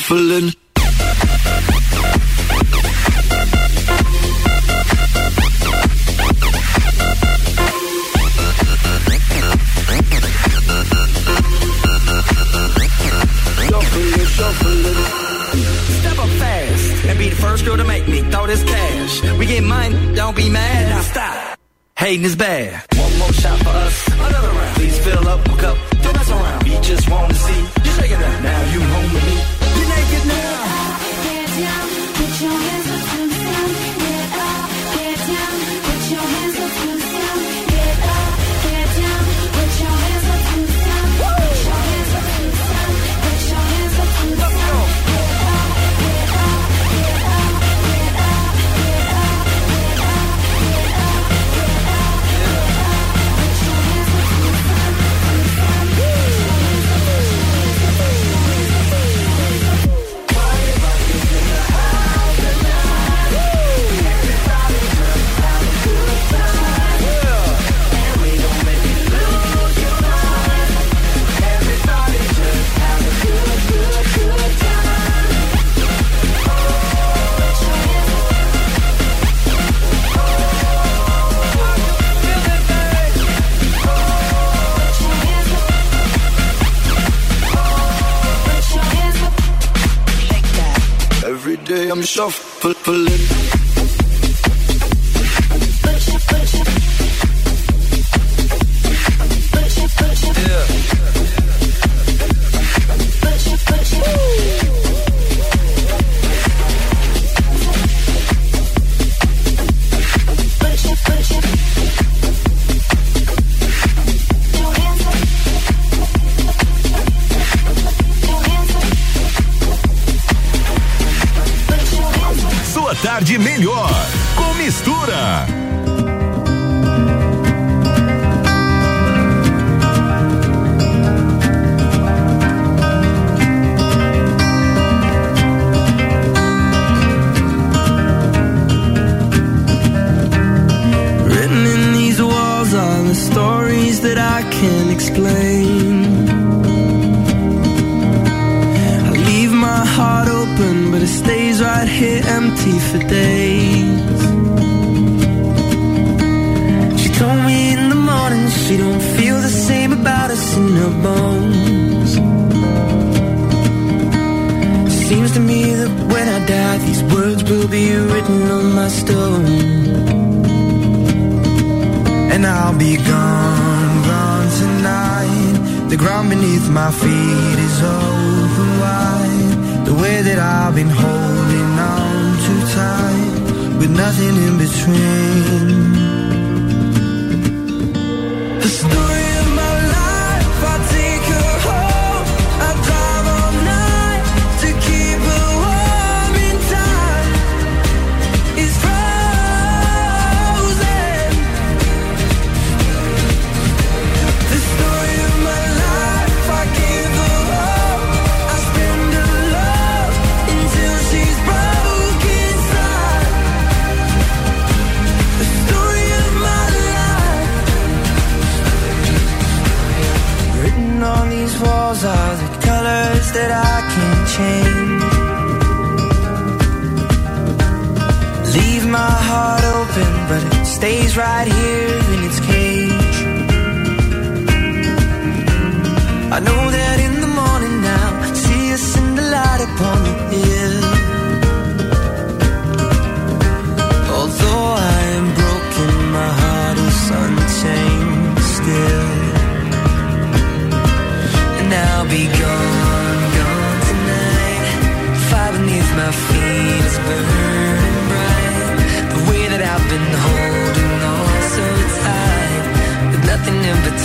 Shuffling, 0.00 0.54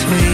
me. 0.04 0.25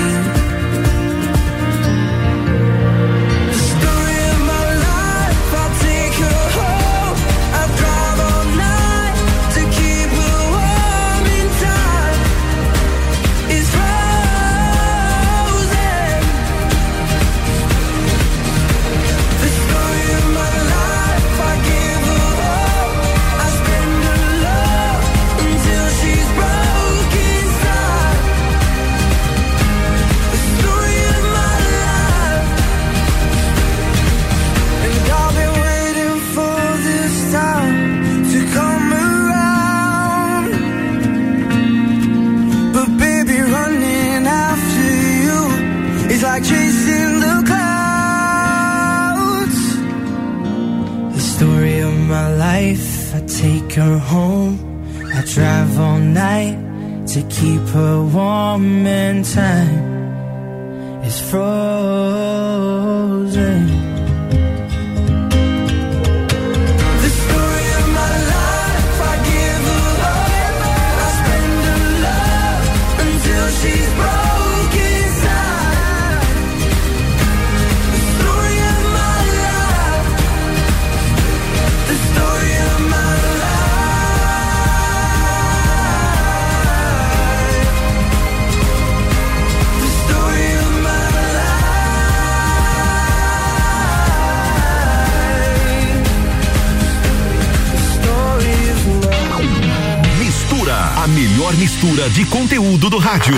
Rádio. 103.12 103.34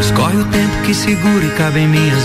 Escorre 0.00 0.38
o 0.38 0.44
tempo 0.46 0.82
que 0.86 0.94
segura 0.94 1.44
e 1.44 1.50
cabe 1.50 1.80
em 1.80 1.88
minhas 1.88 2.15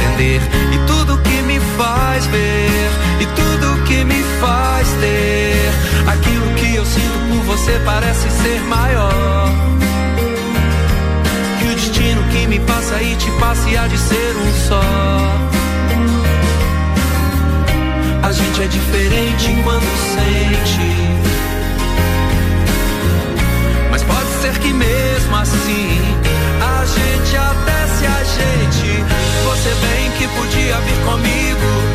entender. 0.00 0.40
E 0.72 0.78
tudo 0.86 1.18
que 1.18 1.42
me 1.42 1.60
faz 1.76 2.26
ver, 2.26 2.90
e 3.20 3.26
tudo 3.26 3.84
que 3.84 4.04
me 4.04 4.22
faz 4.40 4.88
ter, 5.00 6.10
aquilo 6.10 6.54
que 6.54 6.74
eu 6.74 6.84
sinto 6.84 7.18
por 7.28 7.56
você 7.56 7.80
parece 7.84 8.30
ser 8.30 8.60
maior. 8.62 9.50
Que 11.58 11.66
o 11.66 11.74
destino 11.74 12.22
que 12.30 12.46
me 12.46 12.60
passa 12.60 13.02
e 13.02 13.14
te 13.16 13.30
passa 13.32 13.68
e 13.68 13.76
há 13.76 13.86
de 13.86 13.98
ser 13.98 14.36
um 14.36 14.68
só. 14.68 14.82
A 18.22 18.32
gente 18.32 18.62
é 18.62 18.66
diferente 18.66 19.56
quando 19.64 19.84
sente. 20.14 20.39
Podia 30.70 30.80
vir 30.80 31.04
comigo 31.04 31.89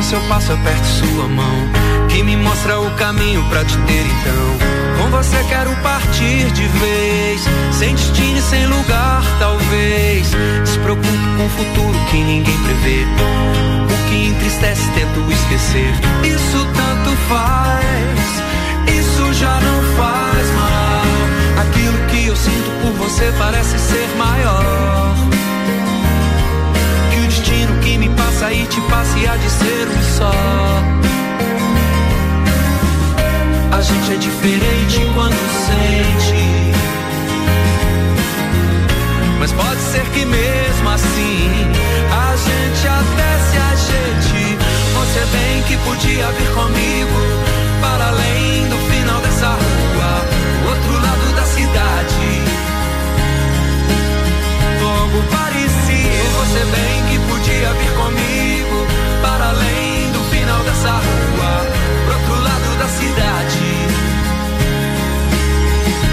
com 0.00 0.02
seu 0.02 0.20
passo, 0.22 0.52
aperto 0.52 0.86
sua 0.86 1.28
mão. 1.28 1.68
Que 2.08 2.22
me 2.22 2.34
mostra 2.36 2.80
o 2.80 2.90
caminho 2.92 3.44
pra 3.50 3.62
te 3.64 3.76
ter 3.78 4.06
então. 4.06 4.58
Com 4.98 5.10
você 5.10 5.36
quero 5.48 5.70
partir 5.82 6.50
de 6.52 6.66
vez. 6.66 7.42
Sem 7.70 7.94
destino 7.94 8.38
e 8.38 8.42
sem 8.42 8.66
lugar, 8.66 9.22
talvez. 9.38 10.30
Despreocupe 10.64 11.06
com 11.36 11.44
o 11.44 11.48
futuro 11.50 11.98
que 12.10 12.16
ninguém 12.16 12.56
prevê. 12.62 13.04
O 13.84 14.08
que 14.08 14.28
entristece, 14.28 14.88
tento 14.92 15.32
esquecer. 15.32 15.92
Isso 16.24 16.66
tanto 16.74 17.16
faz. 17.28 18.98
Isso 18.98 19.34
já 19.34 19.60
não 19.60 19.82
faz 19.96 20.50
mal. 20.54 21.62
Aquilo 21.62 21.98
que 22.08 22.26
eu 22.26 22.36
sinto 22.36 22.70
por 22.80 22.92
você 22.92 23.30
parece 23.38 23.78
ser 23.78 24.08
maior 24.16 24.29
passa 28.70 28.76
e 28.76 28.76
te 28.76 28.80
passa 28.82 29.18
e 29.18 29.26
há 29.26 29.36
de 29.36 29.50
ser 29.50 29.88
um 29.88 30.02
só. 30.16 30.32
A 33.72 33.80
gente 33.80 34.12
é 34.12 34.16
diferente 34.16 35.00
quando 35.14 35.34
sente. 35.66 36.72
Mas 39.38 39.52
pode 39.52 39.80
ser 39.80 40.04
que 40.12 40.24
mesmo 40.24 40.88
assim 40.88 41.72
a 42.12 42.36
gente 42.36 42.88
até 42.88 43.38
se 43.48 43.56
ajeite. 43.72 44.58
Você 44.94 45.20
bem 45.32 45.62
que 45.62 45.76
podia 45.78 46.26
vir 46.32 46.50
comigo 46.54 47.20
para 47.80 48.08
além 48.08 48.68
do 48.68 48.76
final 48.92 49.20
dessa 49.22 49.48
rua, 49.48 50.24
outro 50.68 50.92
lado 50.92 51.34
da 51.34 51.44
cidade 51.44 52.50
algo 55.00 55.22
parecido. 55.30 56.30
Você 56.38 56.64
bem 56.64 56.89
final 60.60 60.64
dessa 60.64 60.90
rua, 60.90 61.66
pro 62.04 62.14
outro 62.14 62.42
lado 62.42 62.78
da 62.78 62.88
cidade. 62.88 63.60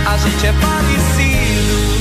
A 0.05 0.17
gente 0.17 0.47
é 0.47 0.53
parecido. 0.53 1.97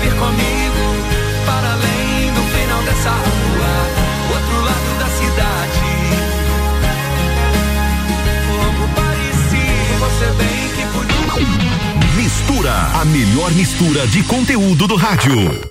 Vir 0.00 0.14
comigo 0.14 0.82
para 1.46 1.72
além 1.72 2.32
do 2.32 2.42
final 2.42 2.82
dessa 2.82 3.10
rua, 3.10 3.72
outro 4.32 4.64
lado 4.64 4.98
da 4.98 5.08
cidade. 5.18 5.80
Algo 8.64 8.88
parecido. 8.94 9.98
Você 10.00 10.26
bem 10.38 10.68
que 10.76 10.84
podia. 10.92 12.22
Mistura, 12.22 12.74
a 13.00 13.04
melhor 13.04 13.50
mistura 13.52 14.06
de 14.06 14.22
conteúdo 14.22 14.86
do 14.86 14.96
rádio. 14.96 15.70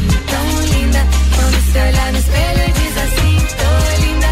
linda? 0.91 1.07
Quando 1.35 1.71
se 1.71 1.77
olhar 1.77 2.11
no 2.11 2.19
espelho 2.19 2.73
diz 2.73 2.97
assim, 2.97 3.37
tô 3.57 4.01
linda. 4.01 4.27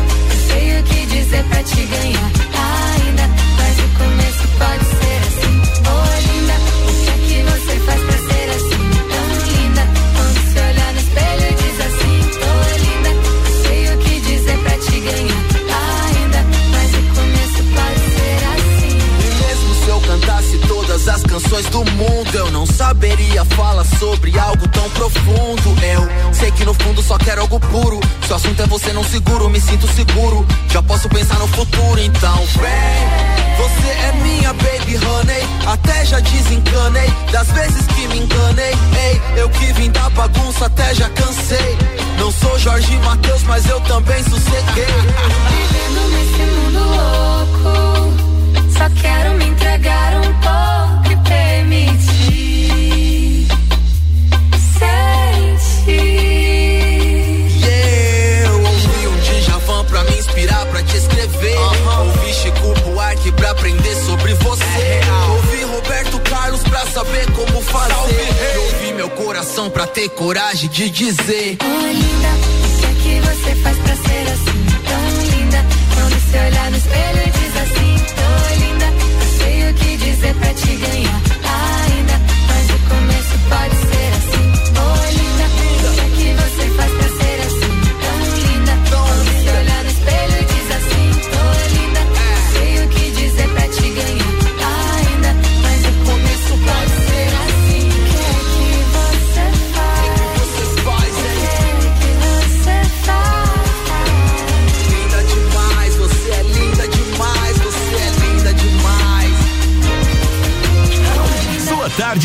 Sei 0.48 0.80
o 0.80 0.84
que 0.84 1.06
dizer 1.06 1.44
pra 1.46 1.64
te 1.64 1.86
ganhar 1.86 2.59
as 21.10 21.24
canções 21.24 21.66
do 21.68 21.84
mundo, 21.92 22.36
eu 22.36 22.52
não 22.52 22.66
saberia 22.66 23.44
falar 23.46 23.86
sobre 23.98 24.38
algo 24.38 24.68
tão 24.68 24.88
profundo. 24.92 25.76
Eu 25.82 26.34
sei 26.34 26.52
que 26.52 26.64
no 26.64 26.74
fundo 26.74 27.02
só 27.02 27.18
quero 27.18 27.42
algo 27.42 27.60
puro. 27.60 28.00
Se 28.26 28.32
o 28.32 28.36
assunto 28.36 28.62
é 28.62 28.68
você, 28.68 28.94
não 28.94 29.04
seguro, 29.04 29.50
me 29.50 29.60
sinto 29.60 29.88
seguro. 29.88 30.46
Já 30.70 30.82
posso 30.84 31.10
pensar 31.10 31.40
no 31.40 31.48
futuro, 31.48 32.00
então 32.00 32.36
vem. 32.60 33.40
Você 33.58 33.88
é 33.88 34.12
minha 34.24 34.54
baby 34.54 34.98
honey, 34.98 35.44
até 35.68 36.06
já 36.06 36.20
desencanei 36.20 37.10
das 37.32 37.48
vezes 37.48 37.86
que 37.88 38.08
me 38.08 38.20
enganei. 38.20 38.74
Ei, 38.74 39.22
eu 39.36 39.50
que 39.50 39.74
vim 39.74 39.92
da 39.92 40.10
bagunça, 40.12 40.68
até 40.68 40.94
já 40.94 41.10
cansei. 41.10 41.78
Não 42.20 42.32
sou 42.32 42.58
Jorge 42.60 42.96
Matheus, 42.98 43.44
mas 43.44 43.68
eu 43.68 43.80
também 43.82 44.24
sosseguei. 44.24 44.86
Vivendo 45.50 46.10
nesse 46.12 46.52
mundo 46.52 46.80
louco, 46.80 48.14
só 48.78 49.02
quero 49.02 49.34
me 49.36 49.46
entregar 49.46 50.16
um 50.18 50.34
pouco 50.34 50.99
pra 69.80 69.88
ter 69.88 70.10
coragem 70.10 70.70
de 70.70 70.90
dizer. 70.90 71.58
Oh 71.62 71.88
linda, 71.88 72.30
o 72.66 72.80
que 72.80 72.86
é 72.86 72.94
que 73.02 73.22
você 73.22 73.56
faz 73.56 73.78
pra 73.78 73.96
ser 73.96 74.28
assim 74.28 74.66
tão 74.88 75.38
linda? 75.38 75.66
Quando 75.94 76.20
se 76.30 76.38
olhar 76.38 76.72
no 76.72 76.78
espelho 76.78 77.22
e 77.26 77.32
diz 77.32 77.58
assim, 77.62 77.99
dizer 80.10 80.34
pra 80.36 80.54
te 80.54 80.76
ganhar 80.76 81.29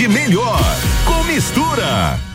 Tarde 0.05 0.09
melhor 0.09 0.61
com 1.07 1.25
mistura. 1.25 2.34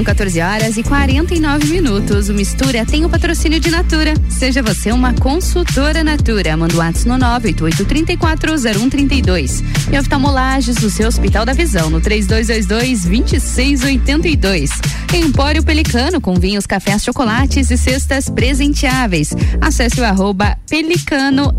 São 0.00 0.04
14 0.04 0.40
horas 0.40 0.76
e 0.78 0.82
49 0.82 1.66
minutos. 1.66 2.30
O 2.30 2.34
Mistura 2.34 2.86
tem 2.86 3.04
o 3.04 3.08
patrocínio 3.08 3.60
de 3.60 3.70
Natura. 3.70 4.14
Seja 4.30 4.60
você 4.62 4.90
uma 4.92 5.12
consultora 5.12 6.02
Natura. 6.02 6.56
Manda 6.56 6.74
o 6.74 6.78
WhatsApp 6.78 7.06
no 7.08 7.18
988340132. 7.18 9.62
E 9.92 9.98
oftalmolages 9.98 10.76
do 10.76 10.88
seu 10.88 11.06
Hospital 11.06 11.44
da 11.44 11.52
Visão 11.52 11.90
no 11.90 12.00
3222-2682. 12.00 14.70
Empório 15.12 15.62
Pelicano 15.62 16.18
com 16.20 16.34
vinhos, 16.34 16.66
cafés, 16.66 17.04
chocolates 17.04 17.70
e 17.70 17.76
cestas 17.76 18.30
presenteáveis. 18.30 19.34
Acesse 19.60 20.00
o 20.00 20.04
arroba 20.04 20.56
pelicano 20.68 21.54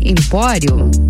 empório. 0.00 1.09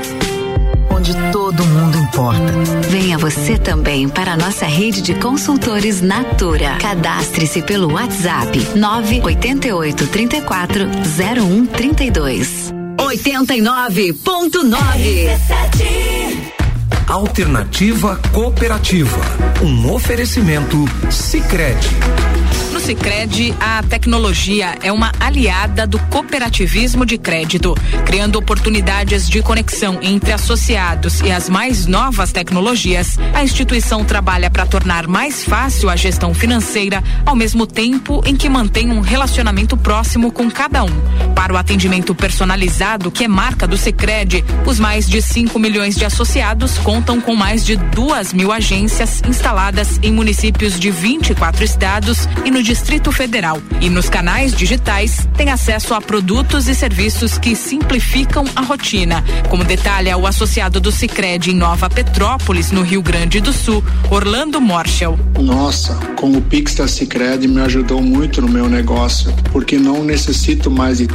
onde 1.01 1.15
todo 1.31 1.65
mundo 1.65 1.97
importa. 1.97 2.53
Venha 2.89 3.17
você 3.17 3.57
também 3.57 4.07
para 4.07 4.33
a 4.33 4.37
nossa 4.37 4.67
rede 4.67 5.01
de 5.01 5.15
consultores 5.15 5.99
Natura. 5.99 6.77
Cadastre-se 6.79 7.63
pelo 7.63 7.93
WhatsApp 7.93 8.55
988 8.75 10.07
34 10.07 10.85
0132. 11.17 12.71
89.9 12.97 14.15
Alternativa 17.07 18.19
Cooperativa. 18.31 19.21
Um 19.63 19.91
oferecimento 19.91 20.85
Sicredi 21.09 21.89
Sicredi, 22.91 23.55
a 23.57 23.81
tecnologia 23.83 24.77
é 24.83 24.91
uma 24.91 25.13
aliada 25.17 25.87
do 25.87 25.97
cooperativismo 25.97 27.05
de 27.05 27.17
crédito, 27.17 27.73
criando 28.05 28.37
oportunidades 28.37 29.29
de 29.29 29.41
conexão 29.41 29.99
entre 30.01 30.33
associados 30.33 31.21
e 31.21 31.31
as 31.31 31.47
mais 31.47 31.85
novas 31.85 32.33
tecnologias. 32.33 33.17
A 33.33 33.45
instituição 33.45 34.03
trabalha 34.03 34.51
para 34.51 34.65
tornar 34.65 35.07
mais 35.07 35.41
fácil 35.41 35.89
a 35.89 35.95
gestão 35.95 36.33
financeira, 36.33 37.01
ao 37.25 37.33
mesmo 37.33 37.65
tempo 37.65 38.21
em 38.25 38.35
que 38.35 38.49
mantém 38.49 38.91
um 38.91 38.99
relacionamento 38.99 39.77
próximo 39.77 40.29
com 40.29 40.51
cada 40.51 40.83
um. 40.83 41.30
Para 41.41 41.53
o 41.53 41.57
atendimento 41.57 42.13
personalizado, 42.13 43.09
que 43.09 43.23
é 43.23 43.27
marca 43.27 43.67
do 43.67 43.75
Sicredi, 43.75 44.45
os 44.63 44.79
mais 44.79 45.09
de 45.09 45.19
5 45.19 45.57
milhões 45.57 45.95
de 45.95 46.05
associados 46.05 46.77
contam 46.77 47.19
com 47.19 47.35
mais 47.35 47.65
de 47.65 47.75
duas 47.77 48.31
mil 48.31 48.51
agências 48.51 49.23
instaladas 49.27 49.99
em 50.03 50.11
municípios 50.13 50.79
de 50.79 50.91
24 50.91 51.63
estados 51.63 52.29
e 52.45 52.51
no 52.51 52.61
Distrito 52.61 53.11
Federal. 53.11 53.59
E 53.81 53.89
nos 53.89 54.07
canais 54.07 54.53
digitais 54.53 55.27
tem 55.35 55.49
acesso 55.49 55.95
a 55.95 55.99
produtos 55.99 56.67
e 56.67 56.75
serviços 56.75 57.39
que 57.39 57.55
simplificam 57.55 58.45
a 58.55 58.61
rotina. 58.61 59.23
Como 59.49 59.63
detalha 59.63 60.15
o 60.17 60.27
associado 60.27 60.79
do 60.79 60.91
Cicred 60.91 61.49
em 61.49 61.55
Nova 61.55 61.89
Petrópolis, 61.89 62.71
no 62.71 62.83
Rio 62.83 63.01
Grande 63.01 63.41
do 63.41 63.51
Sul, 63.51 63.83
Orlando 64.11 64.61
Morschel. 64.61 65.17
Nossa, 65.39 65.95
com 66.15 66.33
o 66.33 66.41
Pix 66.41 66.75
da 66.75 66.87
Cicred 66.87 67.47
me 67.47 67.61
ajudou 67.61 67.99
muito 67.99 68.43
no 68.43 68.47
meu 68.47 68.69
negócio, 68.69 69.33
porque 69.51 69.79
não 69.79 70.03
necessito 70.03 70.69
mais 70.69 70.99
de 70.99 71.07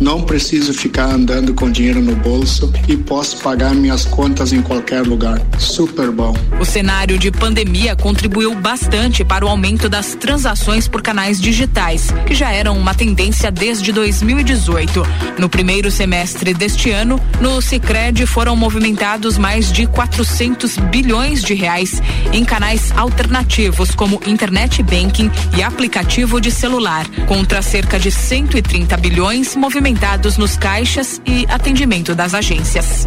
não 0.00 0.22
preciso 0.22 0.72
ficar 0.74 1.06
andando 1.06 1.54
com 1.54 1.70
dinheiro 1.70 2.00
no 2.00 2.14
bolso 2.16 2.72
e 2.88 2.96
posso 2.96 3.38
pagar 3.38 3.74
minhas 3.74 4.04
contas 4.04 4.52
em 4.52 4.62
qualquer 4.62 5.02
lugar. 5.02 5.40
Super 5.58 6.10
bom. 6.10 6.34
O 6.60 6.64
cenário 6.64 7.18
de 7.18 7.30
pandemia 7.30 7.94
contribuiu 7.96 8.54
bastante 8.54 9.24
para 9.24 9.44
o 9.44 9.48
aumento 9.48 9.88
das 9.88 10.14
transações 10.14 10.88
por 10.88 11.02
canais 11.02 11.40
digitais, 11.40 12.08
que 12.26 12.34
já 12.34 12.50
eram 12.50 12.76
uma 12.76 12.94
tendência 12.94 13.50
desde 13.50 13.92
2018. 13.92 15.02
No 15.38 15.48
primeiro 15.48 15.90
semestre 15.90 16.54
deste 16.54 16.90
ano, 16.90 17.20
no 17.40 17.60
Sicredi 17.60 18.26
foram 18.26 18.56
movimentados 18.56 19.38
mais 19.38 19.72
de 19.72 19.86
400 19.86 20.76
bilhões 20.90 21.42
de 21.42 21.54
reais 21.54 22.02
em 22.32 22.44
canais 22.44 22.92
alternativos 22.96 23.94
como 23.94 24.20
internet 24.26 24.82
banking 24.82 25.30
e 25.56 25.62
aplicativo 25.62 26.40
de 26.40 26.50
celular, 26.50 27.06
contra 27.26 27.62
cerca 27.62 27.98
de 27.98 28.10
130 28.10 28.96
bilhões 28.96 29.41
movimentados 29.56 30.36
nos 30.38 30.56
caixas 30.56 31.20
e 31.26 31.46
atendimento 31.48 32.14
das 32.14 32.34
agências. 32.34 33.04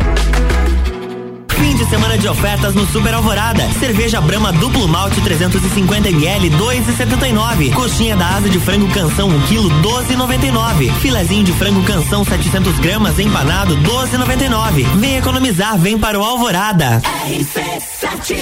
Fim 1.56 1.76
de 1.76 1.86
semana 1.86 2.18
de 2.18 2.28
ofertas 2.28 2.76
no 2.76 2.86
Super 2.88 3.14
Alvorada. 3.14 3.68
Cerveja 3.80 4.20
Brama 4.20 4.52
duplo 4.52 4.88
malte 4.88 5.22
350 5.22 6.10
ml 6.10 6.50
2,79. 6.52 7.74
Coxinha 7.74 8.16
da 8.16 8.28
asa 8.36 8.50
de 8.50 8.60
frango 8.60 8.88
canção 8.90 9.30
1 9.30 9.42
kg 9.42 9.70
12,99. 9.82 10.94
Filezinho 11.00 11.44
de 11.44 11.54
frango 11.54 11.82
canção 11.84 12.26
700 12.26 12.78
gramas 12.80 13.18
empanado 13.20 13.78
12,99. 13.78 14.84
Vem 14.98 15.18
economizar, 15.18 15.78
vem 15.78 15.98
para 15.98 16.20
o 16.20 16.24
Alvorada. 16.24 17.02
RC7 17.28 18.36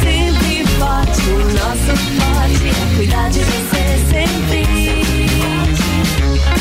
Sempre 0.00 0.66
forte, 0.78 1.20
o 1.30 1.38
nosso 1.54 1.96
forte 1.96 2.68
é 2.68 2.96
cuidar 2.96 3.30
de 3.30 3.40
você 3.40 3.98
sempre. 4.10 4.65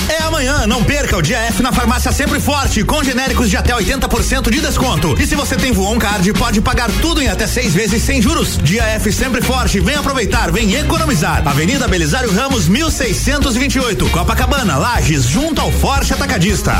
É 0.09 0.23
amanhã, 0.23 0.67
não 0.67 0.83
perca 0.83 1.17
o 1.17 1.21
dia 1.21 1.37
F 1.39 1.61
na 1.61 1.71
farmácia 1.71 2.11
Sempre 2.11 2.39
Forte, 2.39 2.83
com 2.83 3.03
genéricos 3.03 3.49
de 3.49 3.57
até 3.57 3.73
80% 3.73 4.49
de 4.49 4.61
desconto. 4.61 5.15
E 5.19 5.25
se 5.25 5.35
você 5.35 5.55
tem 5.55 5.71
Voon 5.71 5.97
Card, 5.97 6.31
pode 6.33 6.61
pagar 6.61 6.89
tudo 7.01 7.21
em 7.21 7.27
até 7.27 7.47
seis 7.47 7.73
vezes 7.73 8.03
sem 8.03 8.21
juros. 8.21 8.57
Dia 8.61 8.83
F 8.83 9.11
Sempre 9.11 9.41
Forte, 9.41 9.79
vem 9.79 9.95
aproveitar, 9.95 10.51
vem 10.51 10.73
economizar. 10.75 11.41
Avenida 11.47 11.87
Belisário 11.87 12.31
Ramos, 12.33 12.67
1628, 12.67 14.09
Copacabana, 14.09 14.77
Lages, 14.77 15.23
junto 15.23 15.61
ao 15.61 15.71
Forte 15.71 16.13
Atacadista. 16.13 16.73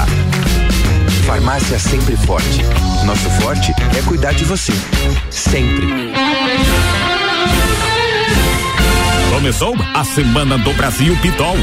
Farmácia 1.26 1.80
Sempre 1.80 2.16
Forte. 2.18 2.62
Nosso 3.04 3.30
forte 3.42 3.72
é 3.98 4.02
cuidar 4.04 4.34
de 4.34 4.46
você. 4.46 4.74
Sempre. 5.32 6.14
Começou 9.36 9.76
a 9.94 10.02
Semana 10.06 10.58
do 10.58 10.74
Brasil 10.76 11.14
Pitol. 11.18 11.58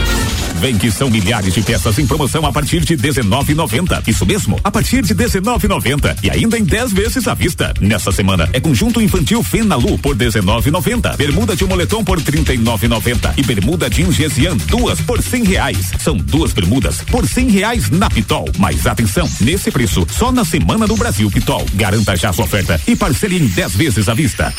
Vem 0.61 0.77
que 0.77 0.91
são 0.91 1.09
milhares 1.09 1.55
de 1.55 1.63
peças 1.63 1.99
em 1.99 2.07
promoção 2.07 2.45
a 2.45 2.53
partir 2.53 2.81
de 2.81 2.99
19,90. 2.99 4.07
Isso 4.07 4.27
mesmo, 4.27 4.61
a 4.63 4.71
partir 4.71 5.01
de 5.01 5.15
19,90 5.15 6.19
e 6.23 6.31
ainda 6.31 6.59
em 6.59 6.65
10 6.65 6.93
vezes 6.93 7.27
à 7.27 7.33
vista. 7.33 7.73
Nessa 7.81 8.13
semana 8.13 8.47
é 8.53 8.61
conjunto 8.61 9.01
infantil 9.01 9.43
Fenalu 9.43 9.97
por 9.99 10.15
19,90, 10.15 11.17
bermuda 11.17 11.57
de 11.57 11.65
moletom 11.65 12.05
por 12.05 12.21
39,90 12.21 13.39
e 13.39 13.43
bermuda 13.43 13.89
jeans 13.89 14.17
Gesian 14.17 14.59
duas 14.69 15.01
por 15.01 15.23
100 15.23 15.45
reais. 15.45 15.93
São 15.99 16.15
duas 16.15 16.53
bermudas 16.53 17.01
por 17.11 17.27
100 17.27 17.49
reais 17.49 17.89
na 17.89 18.11
Pitol. 18.11 18.51
Mas 18.59 18.87
atenção, 18.87 19.27
nesse 19.41 19.71
preço 19.71 20.07
só 20.11 20.31
na 20.31 20.45
Semana 20.45 20.87
do 20.87 20.95
Brasil 20.95 21.31
Pitol. 21.31 21.65
Garanta 21.73 22.15
já 22.17 22.35
sua 22.35 22.45
oferta 22.45 22.79
e 22.87 22.95
parcele 22.95 23.39
em 23.39 23.47
10 23.47 23.77
vezes 23.77 24.09
à 24.11 24.15
vista. 24.15 24.55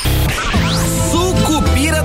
Sucupira 1.11 2.02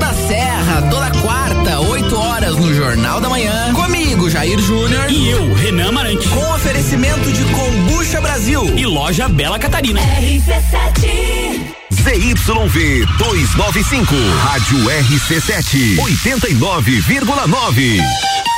Serra, 0.78 0.82
toda 0.82 1.10
quarta, 1.22 1.80
8 1.80 2.16
horas 2.16 2.56
no 2.56 2.72
Jornal 2.74 3.20
da 3.20 3.28
Manhã. 3.28 3.72
Comigo, 3.74 4.30
Jair 4.30 4.58
Júnior. 4.60 5.10
E 5.10 5.30
eu, 5.30 5.52
Renan 5.54 5.88
Amarante. 5.88 6.28
Com 6.28 6.54
oferecimento 6.54 7.32
de 7.32 7.42
Combucha 7.44 8.20
Brasil. 8.20 8.64
E 8.76 8.86
loja 8.86 9.28
Bela 9.28 9.58
Catarina. 9.58 10.00
RC7 10.00 11.58
ZYV 11.90 13.06
295, 13.18 14.14
Rádio 14.44 14.78
RC7, 14.78 15.96
89,9. 15.98 18.57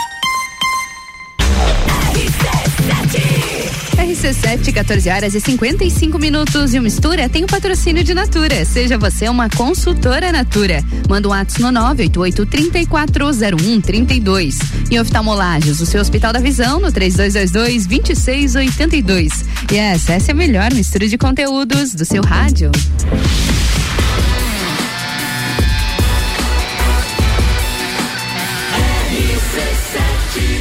RC7, 4.01 4.73
14 4.73 5.11
horas 5.11 5.35
e 5.35 5.41
55 5.41 6.19
minutos. 6.19 6.73
E 6.73 6.79
o 6.79 6.83
Mistura 6.83 7.29
tem 7.29 7.45
o 7.45 7.47
patrocínio 7.47 8.03
de 8.03 8.15
Natura. 8.15 8.65
Seja 8.65 8.97
você 8.97 9.29
uma 9.29 9.51
consultora 9.51 10.33
Natura. 10.33 10.83
Manda 11.07 11.29
um 11.29 11.33
ato 11.33 11.61
no 11.61 11.69
988-340132. 11.69 14.57
E 14.91 14.99
oftalmolagens, 14.99 15.83
o 15.83 15.87
seu 15.87 16.01
Hospital 16.01 16.33
da 16.33 16.41
Visão, 16.41 16.81
no 16.81 16.89
3222-2682. 16.89 19.45
E 19.71 19.77
essa, 19.77 20.15
essa 20.15 20.31
é 20.31 20.33
a 20.33 20.37
melhor 20.37 20.73
mistura 20.73 21.07
de 21.07 21.19
conteúdos 21.19 21.95
do 21.95 22.07
seu 22.07 22.23
rádio. 22.23 22.71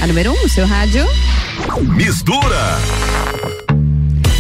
A 0.02 0.08
número 0.08 0.32
1 0.32 0.34
um, 0.34 0.44
no 0.44 0.50
seu 0.50 0.68
rádio. 0.68 1.08
Mistura. 1.95 2.80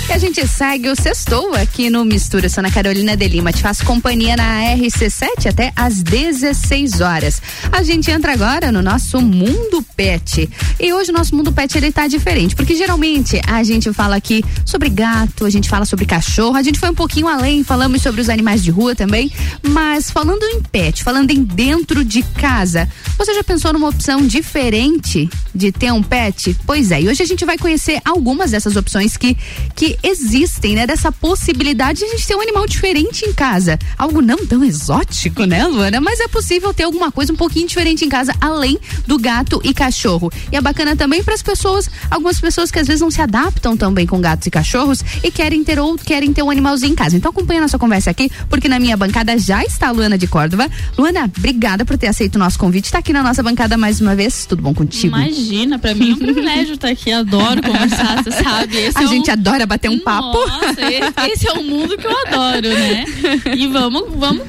E 0.09 0.11
a 0.11 0.17
gente 0.17 0.45
segue 0.47 0.89
o 0.89 0.95
sextou 0.95 1.53
aqui 1.53 1.87
no 1.87 2.03
Mistura. 2.03 2.49
Sou 2.49 2.61
Ana 2.61 2.71
Carolina 2.71 3.15
de 3.15 3.27
Lima. 3.27 3.53
Te 3.53 3.61
faço 3.61 3.85
companhia 3.85 4.35
na 4.35 4.61
RC7 4.75 5.47
até 5.47 5.71
às 5.75 6.01
16 6.01 6.99
horas. 6.99 7.39
A 7.71 7.83
gente 7.83 8.09
entra 8.09 8.33
agora 8.33 8.71
no 8.71 8.81
nosso 8.81 9.21
mundo 9.21 9.85
pet. 9.95 10.49
E 10.79 10.91
hoje 10.93 11.11
o 11.11 11.13
nosso 11.13 11.35
mundo 11.35 11.51
pet 11.51 11.77
ele 11.77 11.91
tá 11.91 12.07
diferente, 12.07 12.55
porque 12.55 12.73
geralmente 12.73 13.39
a 13.45 13.61
gente 13.61 13.93
fala 13.93 14.15
aqui 14.15 14.43
sobre 14.65 14.89
gato, 14.89 15.45
a 15.45 15.49
gente 15.49 15.69
fala 15.69 15.85
sobre 15.85 16.05
cachorro, 16.05 16.55
a 16.55 16.63
gente 16.63 16.79
foi 16.79 16.89
um 16.89 16.95
pouquinho 16.95 17.27
além, 17.27 17.63
falamos 17.63 18.01
sobre 18.01 18.21
os 18.21 18.29
animais 18.29 18.63
de 18.63 18.71
rua 18.71 18.95
também, 18.95 19.31
mas 19.61 20.09
falando 20.09 20.41
em 20.41 20.61
pet, 20.61 21.03
falando 21.03 21.29
em 21.29 21.43
dentro 21.43 22.03
de 22.03 22.23
casa, 22.23 22.89
você 23.17 23.33
já 23.33 23.43
pensou 23.43 23.73
numa 23.73 23.89
opção 23.89 24.25
diferente 24.25 25.29
de 25.59 25.71
ter 25.71 25.91
um 25.91 26.01
pet? 26.01 26.55
Pois 26.65 26.89
é, 26.89 27.01
e 27.01 27.09
hoje 27.09 27.21
a 27.21 27.25
gente 27.25 27.43
vai 27.43 27.57
conhecer 27.57 28.01
algumas 28.05 28.51
dessas 28.51 28.75
opções 28.75 29.17
que 29.17 29.37
que 29.75 29.97
existem, 30.01 30.75
né? 30.75 30.87
Dessa 30.87 31.11
possibilidade 31.11 31.99
de 31.99 32.05
a 32.05 32.07
gente 32.09 32.25
ter 32.25 32.35
um 32.35 32.41
animal 32.41 32.65
diferente 32.65 33.25
em 33.25 33.33
casa. 33.33 33.77
Algo 33.97 34.21
não 34.21 34.45
tão 34.45 34.63
exótico, 34.63 35.43
né, 35.43 35.65
Luana? 35.67 35.99
Mas 36.01 36.19
é 36.19 36.27
possível 36.27 36.73
ter 36.73 36.83
alguma 36.83 37.11
coisa 37.11 37.33
um 37.33 37.35
pouquinho 37.35 37.67
diferente 37.67 38.05
em 38.05 38.09
casa, 38.09 38.33
além 38.39 38.79
do 39.05 39.19
gato 39.19 39.61
e 39.63 39.73
cachorro. 39.73 40.31
E 40.51 40.55
é 40.55 40.61
bacana 40.61 40.95
também 40.95 41.23
para 41.23 41.33
as 41.33 41.43
pessoas, 41.43 41.89
algumas 42.09 42.39
pessoas 42.39 42.71
que 42.71 42.79
às 42.79 42.87
vezes 42.87 43.01
não 43.01 43.11
se 43.11 43.21
adaptam 43.21 43.75
tão 43.75 43.93
bem 43.93 44.07
com 44.07 44.19
gatos 44.21 44.47
e 44.47 44.51
cachorros 44.51 45.03
e 45.23 45.29
querem 45.29 45.63
ter 45.63 45.79
ou 45.79 45.97
querem 45.97 46.31
ter 46.31 46.41
um 46.41 46.49
animalzinho 46.49 46.93
em 46.93 46.95
casa. 46.95 47.17
Então 47.17 47.31
acompanha 47.31 47.59
a 47.59 47.63
nossa 47.63 47.77
conversa 47.77 48.09
aqui, 48.09 48.31
porque 48.49 48.69
na 48.69 48.79
minha 48.79 48.95
bancada 48.95 49.37
já 49.37 49.63
está 49.63 49.89
a 49.89 49.91
Luana 49.91 50.17
de 50.17 50.27
Córdova. 50.27 50.69
Luana, 50.97 51.25
obrigada 51.37 51.83
por 51.83 51.97
ter 51.97 52.07
aceito 52.07 52.35
o 52.35 52.39
nosso 52.39 52.57
convite. 52.57 52.85
Está 52.85 52.99
aqui 52.99 53.11
na 53.11 53.21
nossa 53.21 53.43
bancada 53.43 53.77
mais 53.77 53.99
uma 53.99 54.15
vez. 54.15 54.45
Tudo 54.45 54.61
bom 54.61 54.73
contigo? 54.73 55.15
Imagina, 55.15 55.48
para 55.79 55.93
mim 55.93 56.11
é 56.11 56.13
um 56.13 56.17
privilégio 56.17 56.73
estar 56.73 56.89
aqui. 56.89 57.11
Adoro 57.11 57.61
conversar, 57.61 58.23
você 58.23 58.31
sabe. 58.31 58.77
Esse 58.77 58.97
a 58.97 59.03
é 59.03 59.07
gente 59.07 59.29
um... 59.29 59.33
adora 59.33 59.65
bater 59.65 59.89
um 59.89 59.99
papo. 59.99 60.37
Nossa, 60.37 60.81
esse, 60.81 61.31
esse 61.31 61.47
é 61.47 61.53
o 61.53 61.63
mundo 61.63 61.97
que 61.97 62.05
eu 62.05 62.17
adoro, 62.27 62.69
né? 62.69 63.05
E 63.55 63.67
vamos, 63.67 64.03
vamos 64.15 64.43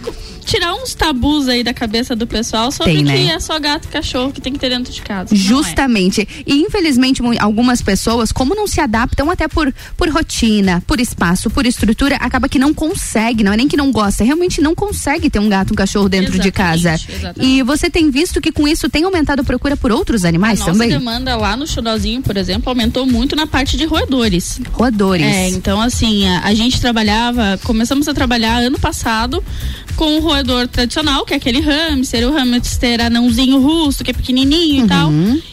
tirar 0.44 0.74
uns 0.74 0.94
tabus 0.94 1.48
aí 1.48 1.62
da 1.62 1.72
cabeça 1.72 2.16
do 2.16 2.26
pessoal 2.26 2.70
sobre 2.72 2.94
Tem, 2.94 3.04
que 3.04 3.12
né? 3.12 3.26
é 3.34 3.40
só 3.40 3.58
gato 3.58 3.86
e 3.86 3.88
cachorro 3.88 4.32
que 4.32 4.40
tem 4.40 4.52
que 4.52 4.58
ter 4.58 4.68
dentro 4.70 4.92
de 4.92 5.02
casa. 5.02 5.34
É. 5.34 5.36
Justamente. 5.36 6.26
E 6.46 6.54
infelizmente 6.60 7.22
algumas 7.38 7.82
pessoas, 7.82 8.32
como 8.32 8.54
não 8.54 8.66
se 8.66 8.80
adaptam 8.80 9.30
até 9.30 9.46
por, 9.48 9.72
por 9.96 10.08
rotina, 10.10 10.82
por 10.86 11.00
espaço, 11.00 11.50
por 11.50 11.66
estrutura, 11.66 12.16
acaba 12.16 12.48
que 12.48 12.58
não 12.58 12.72
consegue, 12.74 13.44
não 13.44 13.52
é 13.52 13.56
nem 13.56 13.68
que 13.68 13.76
não 13.76 13.92
gosta, 13.92 14.24
realmente 14.24 14.60
não 14.60 14.74
consegue 14.74 15.30
ter 15.30 15.38
um 15.38 15.48
gato, 15.48 15.72
um 15.72 15.76
cachorro 15.76 16.08
dentro 16.08 16.38
de 16.38 16.50
casa. 16.50 16.94
exatamente. 16.94 17.40
E 17.44 17.62
você 17.62 17.88
tem 17.90 18.10
visto 18.10 18.40
que 18.40 18.50
com 18.52 18.66
isso 18.66 18.88
tem 18.88 19.04
aumentado 19.04 19.40
a 19.40 19.44
procura 19.44 19.76
por 19.76 19.92
outros 19.92 20.24
animais 20.24 20.60
A 20.60 20.66
nossa 20.66 20.72
também? 20.72 20.88
demanda 20.88 21.36
lá 21.36 21.56
no 21.56 21.66
Xodózinho, 21.66 22.22
por 22.22 22.36
exemplo, 22.36 22.68
aumentou 22.68 23.06
muito 23.06 23.36
na 23.36 23.46
parte 23.46 23.76
de 23.76 23.84
roedores. 23.84 24.60
Roedores. 24.72 25.24
É, 25.26 25.48
então 25.48 25.80
assim, 25.80 26.26
a, 26.28 26.40
a 26.44 26.54
gente 26.54 26.80
trabalhava, 26.80 27.58
começamos 27.64 28.08
a 28.08 28.14
trabalhar 28.14 28.58
ano 28.58 28.78
passado 28.78 29.42
com 29.96 30.16
o 30.16 30.20
roedor 30.20 30.39
tradicional, 30.68 31.24
que 31.24 31.34
é 31.34 31.36
aquele 31.36 31.60
hamster, 31.60 32.28
o 32.28 32.32
hamster 32.32 33.00
anãozinho 33.00 33.60
russo, 33.60 34.02
que 34.04 34.10
é 34.10 34.14
pequenininho 34.14 34.84
e 34.84 34.88
tal. 34.88 35.10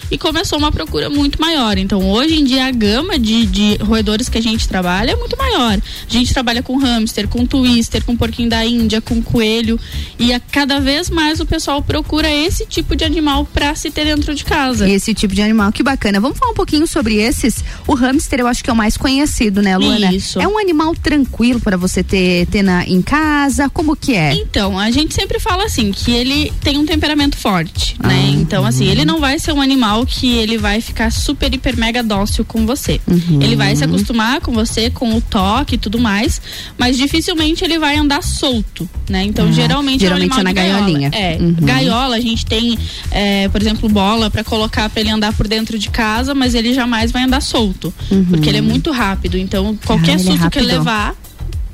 E 0.10 0.18
começou 0.18 0.58
uma 0.58 0.72
procura 0.72 1.10
muito 1.10 1.39
maior. 1.41 1.78
Então, 1.78 2.10
hoje 2.10 2.39
em 2.39 2.43
dia, 2.43 2.66
a 2.66 2.72
gama 2.72 3.20
de, 3.20 3.45
de 3.45 3.78
roedores 3.84 4.30
que 4.30 4.38
a 4.38 4.41
gente 4.41 4.68
trabalha 4.68 5.12
é 5.12 5.16
muito 5.16 5.38
maior. 5.38 5.74
A 5.78 6.14
gente 6.14 6.34
trabalha 6.34 6.64
com 6.64 6.78
hamster, 6.78 7.28
com 7.28 7.45
twister, 7.45 8.03
com 8.05 8.16
porquinho 8.16 8.49
da 8.49 8.66
Índia, 8.66 9.01
com 9.01 9.22
coelho. 9.22 9.80
E 10.18 10.34
a, 10.34 10.39
cada 10.39 10.80
vez 10.80 11.10
mais 11.10 11.39
o 11.39 11.45
pessoal 11.45 11.82
procura 11.82 12.30
esse 12.32 12.66
tipo 12.66 12.95
de 12.95 13.03
animal 13.03 13.45
pra 13.53 13.76
se 13.76 13.91
ter 13.91 14.05
dentro 14.05 14.34
de 14.34 14.45
casa. 14.45 14.89
Esse 14.89 15.14
tipo 15.14 15.36
de 15.36 15.41
animal, 15.41 15.72
que 15.72 15.84
bacana. 15.84 16.20
Vamos 16.20 16.38
falar 16.38 16.51
um 16.51 16.55
pouquinho 16.55 16.88
sobre 16.88 17.16
esses. 17.16 17.64
O 17.86 17.93
hamster 17.93 18.39
eu 18.39 18.47
acho 18.47 18.64
que 18.64 18.70
é 18.70 18.74
o 18.74 18.76
mais 18.76 18.95
conhecido, 18.95 19.62
né, 19.62 19.78
Luana? 19.78 20.14
Isso. 20.14 20.39
É 20.39 20.47
um 20.47 20.58
animal 20.58 20.95
tranquilo 20.95 21.60
para 21.60 21.76
você 21.76 22.03
ter, 22.03 22.47
ter 22.47 22.64
na, 22.64 22.86
em 22.86 23.01
casa? 23.01 23.70
Como 23.70 23.95
que 23.95 24.16
é? 24.16 24.34
Então, 24.34 24.78
a 24.80 24.89
gente 24.91 25.14
sempre 25.14 25.39
fala 25.39 25.66
assim, 25.66 25.91
que 25.91 26.12
ele 26.12 26.51
tem 26.62 26.78
um 26.78 26.86
temperamento 26.86 27.38
forte, 27.38 27.95
Ah, 27.99 28.08
né? 28.08 28.30
Então, 28.34 28.66
assim, 28.66 28.86
uhum. 28.86 28.91
ele 28.91 29.05
não 29.05 29.20
vai 29.20 29.39
ser 29.39 29.51
um 29.51 29.62
animal 29.62 29.97
que 30.06 30.36
ele 30.38 30.58
vai 30.58 30.82
ficar 30.82 31.12
super, 31.12 31.54
hiper, 31.54 31.78
mega 31.78 32.02
dócil 32.04 32.43
com 32.45 32.66
você. 32.66 33.00
Uhum. 33.08 33.41
Ele 33.41 33.56
vai 33.56 33.76
se 33.76 33.84
acostumar 33.84 34.41
com 34.41 34.52
você, 34.52 34.89
com 34.89 35.16
o 35.16 35.22
toque 35.22 35.76
e 35.76 35.78
tudo 35.78 36.00
mais, 36.00 36.41
mas 36.78 36.98
dificilmente 36.98 37.64
ele 37.64 37.78
vai 37.80 37.98
andar 37.98 38.22
solto, 38.24 38.89
né? 39.10 39.24
Então, 39.24 39.48
Ah, 39.48 39.52
geralmente, 39.52 40.02
geralmente 40.02 40.32
é 40.34 40.36
um 40.36 40.39
é 40.39 40.43
na 40.43 40.52
gaiolinha. 40.54 41.10
gaiola. 41.10 41.36
É, 41.36 41.38
Uhum. 41.41 41.56
gaiola, 41.62 42.16
a 42.16 42.20
gente 42.22 42.45
tem, 42.45 42.78
é, 43.12 43.48
por 43.50 43.62
exemplo, 43.62 43.88
bola 43.89 44.30
pra 44.30 44.43
colocar 44.43 44.89
pra 44.89 45.02
ele 45.02 45.10
andar 45.10 45.34
por 45.34 45.48
dentro 45.48 45.78
de 45.78 45.89
casa, 45.89 46.34
mas 46.34 46.54
ele 46.56 46.74
jamais 46.74 47.12
vai 47.12 47.24
andar 47.24 47.41
solto, 47.41 47.93
porque 48.30 48.50
ele 48.50 48.58
é 48.60 48.62
muito 48.62 48.91
rápido. 48.91 49.38
Então, 49.38 49.78
qualquer 49.86 50.18
Uhum. 50.18 50.28
Ah, 50.28 50.34
é 50.34 50.38
susto 50.38 50.50
que 50.50 50.60
ele 50.60 50.68
levar, 50.68 51.16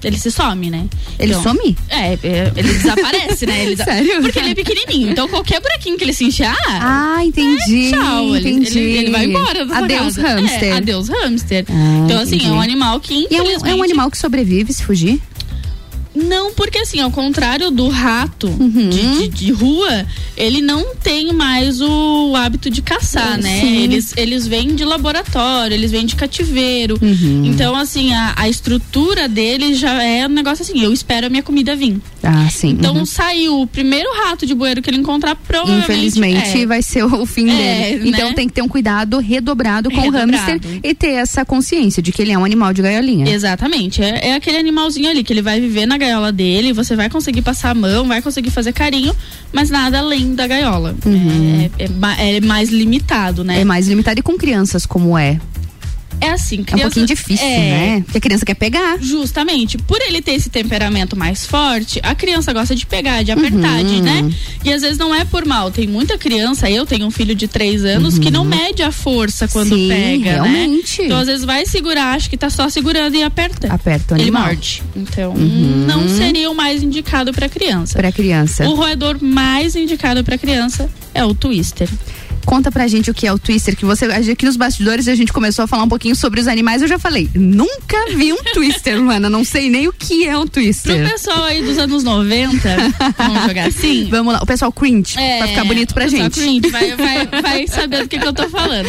ele 0.03 0.17
se 0.17 0.31
some, 0.31 0.69
né? 0.69 0.85
Ele 1.19 1.31
Então, 1.33 1.43
some? 1.43 1.75
É, 1.89 2.13
é, 2.23 2.51
ele 2.55 2.73
desaparece, 2.73 3.45
né? 3.45 3.63
Ele 3.63 3.75
Sério? 3.83 4.21
Porque 4.21 4.39
ele 4.39 4.51
é 4.51 4.55
pequenininho. 4.55 5.11
Então 5.11 5.27
qualquer 5.27 5.59
buraquinho 5.61 5.97
que 5.97 6.03
ele 6.03 6.13
se 6.13 6.25
encher, 6.25 6.53
Ah, 6.67 7.19
entendi. 7.23 7.87
é, 7.87 7.91
tchau. 7.91 8.35
Ele, 8.35 8.49
entendi. 8.49 8.79
ele, 8.79 8.97
ele 8.97 9.11
vai 9.11 9.25
embora 9.25 9.63
Adeus, 9.75 10.15
casa. 10.15 10.21
hamster. 10.27 10.63
É, 10.63 10.71
adeus, 10.73 11.09
hamster. 11.09 11.65
Ah, 11.69 12.01
então, 12.05 12.19
assim, 12.19 12.35
entendi. 12.35 12.51
é 12.51 12.53
um 12.53 12.61
animal 12.61 12.99
que, 12.99 13.27
é 13.31 13.41
um, 13.41 13.65
é 13.67 13.75
um 13.75 13.83
animal 13.83 14.09
que 14.11 14.17
sobrevive 14.17 14.71
se 14.73 14.83
fugir? 14.83 15.21
Não, 16.15 16.53
porque 16.53 16.77
assim, 16.79 16.99
ao 16.99 17.11
contrário 17.11 17.71
do 17.71 17.87
rato 17.89 18.47
Uhum. 18.47 18.89
de, 18.89 19.27
de- 19.27 19.27
de 19.29 19.51
rua, 19.51 20.05
ele 20.37 20.61
não 20.61 20.95
tem 20.95 21.31
mais 21.33 21.81
o 21.81 22.35
hábito 22.35 22.69
de 22.69 22.81
caçar, 22.81 23.37
né? 23.41 23.59
Sim. 23.61 23.77
Eles, 23.83 24.13
eles 24.17 24.47
vêm 24.47 24.75
de 24.75 24.83
laboratório, 24.85 25.73
eles 25.73 25.91
vêm 25.91 26.05
de 26.05 26.15
cativeiro. 26.15 26.97
Uhum. 27.01 27.45
Então, 27.45 27.75
assim, 27.75 28.13
a, 28.13 28.33
a 28.35 28.47
estrutura 28.49 29.27
dele 29.27 29.73
já 29.73 30.03
é 30.03 30.25
um 30.25 30.29
negócio 30.31 30.61
assim, 30.63 30.81
eu 30.83 30.91
espero 30.93 31.27
a 31.27 31.29
minha 31.29 31.43
comida 31.43 31.75
vir. 31.75 31.99
Ah, 32.21 32.47
sim. 32.49 32.69
Então 32.69 32.95
uhum. 32.95 33.05
saiu 33.05 33.59
o 33.61 33.67
primeiro 33.67 34.09
rato 34.23 34.45
de 34.45 34.53
bueiro 34.53 34.81
que 34.81 34.89
ele 34.89 34.97
encontrar, 34.97 35.35
provavelmente. 35.35 35.83
Infelizmente 35.83 36.61
é. 36.61 36.65
vai 36.65 36.81
ser 36.81 37.03
o 37.03 37.25
fim 37.25 37.49
É, 37.49 37.91
dele. 37.97 38.09
Então 38.09 38.29
né? 38.29 38.33
tem 38.33 38.47
que 38.47 38.53
ter 38.53 38.61
um 38.61 38.67
cuidado 38.67 39.17
redobrado 39.19 39.89
com 39.91 39.99
Redobrado. 39.99 40.31
o 40.31 40.35
hamster 40.35 40.79
e 40.83 40.93
ter 40.93 41.11
essa 41.11 41.43
consciência 41.43 42.01
de 42.01 42.11
que 42.11 42.21
ele 42.21 42.31
é 42.31 42.37
um 42.37 42.45
animal 42.45 42.73
de 42.73 42.81
gaiolinha. 42.81 43.27
Exatamente. 43.29 44.01
É, 44.01 44.29
é 44.29 44.33
aquele 44.35 44.57
animalzinho 44.57 45.09
ali 45.09 45.23
que 45.23 45.33
ele 45.33 45.41
vai 45.41 45.59
viver 45.59 45.85
na 45.85 45.97
gaiola 46.03 46.31
dele, 46.31 46.73
você 46.73 46.95
vai 46.95 47.09
conseguir 47.09 47.41
passar 47.41 47.71
a 47.71 47.75
mão, 47.75 48.07
vai 48.07 48.21
conseguir 48.21 48.49
fazer 48.51 48.73
carinho, 48.73 49.15
mas 49.51 49.69
nada 49.69 49.99
além 49.99 50.35
da 50.35 50.45
gaiola. 50.47 50.95
É, 51.77 51.85
é 51.85 51.87
ma- 51.89 52.19
é 52.19 52.41
mais 52.41 52.69
limitado, 52.69 53.43
né? 53.43 53.61
É 53.61 53.65
mais 53.65 53.87
limitado 53.87 54.19
e 54.19 54.23
com 54.23 54.37
crianças 54.37 54.85
como 54.85 55.17
é. 55.17 55.39
É 56.25 56.29
assim, 56.31 56.57
É 56.57 56.61
um 56.61 56.63
criança- 56.63 56.83
pouquinho 56.83 57.05
difícil, 57.05 57.45
é, 57.45 57.57
né? 57.57 58.01
Porque 58.05 58.17
a 58.17 58.21
criança 58.21 58.45
quer 58.45 58.53
pegar. 58.55 58.97
Justamente, 59.01 59.77
por 59.77 59.99
ele 60.01 60.21
ter 60.21 60.31
esse 60.33 60.49
temperamento 60.49 61.15
mais 61.15 61.45
forte, 61.45 61.99
a 62.03 62.15
criança 62.15 62.53
gosta 62.53 62.75
de 62.75 62.85
pegar, 62.85 63.23
de 63.23 63.31
apertar, 63.31 63.79
Uhum. 63.81 63.83
de, 63.85 64.01
né? 64.01 64.29
E 64.63 64.71
às 64.71 64.81
vezes 64.81 64.97
não 64.97 65.13
é 65.13 65.25
por 65.25 65.45
mal. 65.45 65.71
Tem 65.71 65.87
muita 65.87 66.17
criança, 66.17 66.69
eu 66.69 66.85
tenho 66.85 67.05
um 67.05 67.11
filho 67.11 67.35
de 67.35 67.47
três 67.47 67.83
anos 67.83 68.17
que 68.17 68.31
não 68.31 68.43
mede 68.45 68.81
a 68.83 68.91
força 68.91 69.47
quando 69.47 69.71
Uhum. 69.73 69.77
Sim, 69.79 69.87
pega, 69.89 70.31
realmente. 70.33 71.01
né? 71.01 71.05
Então 71.07 71.19
às 71.19 71.27
vezes 71.27 71.45
vai 71.45 71.65
segurar, 71.65 72.13
acha 72.15 72.29
que 72.29 72.37
tá 72.37 72.49
só 72.49 72.69
segurando 72.69 73.15
e 73.15 73.23
aperta. 73.23 73.73
Aperta 73.73 74.13
o 74.13 74.17
Ele 74.17 74.23
animal. 74.23 74.43
morde. 74.45 74.81
Então 74.95 75.33
Uhum. 75.33 75.85
não 75.87 76.07
seria 76.07 76.49
o 76.49 76.55
mais 76.55 76.81
indicado 76.83 77.33
para 77.33 77.49
criança. 77.49 77.97
Pra 77.97 78.11
criança. 78.11 78.67
O 78.69 78.75
roedor 78.75 79.17
mais 79.21 79.75
indicado 79.75 80.23
para 80.23 80.37
criança 80.37 80.89
é 81.13 81.23
o 81.23 81.33
twister. 81.33 81.89
Conta 82.45 82.71
pra 82.71 82.87
gente 82.87 83.09
o 83.09 83.13
que 83.13 83.25
é 83.25 83.31
o 83.33 83.39
twister, 83.39 83.75
que 83.75 83.85
você 83.85 84.05
aqui 84.05 84.45
nos 84.45 84.55
bastidores 84.57 85.07
a 85.07 85.15
gente 85.15 85.31
começou 85.33 85.63
a 85.63 85.67
falar 85.67 85.83
um 85.83 85.89
pouquinho 85.89 86.15
sobre 86.15 86.39
os 86.39 86.47
animais, 86.47 86.81
eu 86.81 86.87
já 86.87 86.99
falei, 86.99 87.29
nunca 87.33 87.97
vi 88.15 88.31
um 88.33 88.43
twister, 88.53 88.99
Luana, 89.01 89.29
não 89.29 89.43
sei 89.43 89.69
nem 89.69 89.87
o 89.87 89.93
que 89.93 90.27
é 90.27 90.37
um 90.37 90.41
Pro 90.41 90.49
twister. 90.61 91.09
pessoal 91.09 91.43
aí 91.45 91.63
dos 91.63 91.77
anos 91.77 92.03
90, 92.03 92.59
vamos 93.17 93.43
jogar 93.43 93.67
assim? 93.67 94.07
Vamos 94.13 94.33
lá, 94.33 94.39
o 94.41 94.45
pessoal 94.45 94.71
cringe, 94.71 95.17
É, 95.17 95.37
pra 95.39 95.47
ficar 95.47 95.65
bonito 95.65 95.93
pra 95.93 96.07
gente. 96.07 96.39
cringe 96.39 96.69
vai, 96.69 96.95
vai, 96.97 97.27
vai 97.41 97.67
saber 97.67 98.03
do 98.03 98.07
que, 98.07 98.19
que 98.19 98.27
eu 98.27 98.33
tô 98.33 98.47
falando. 98.49 98.87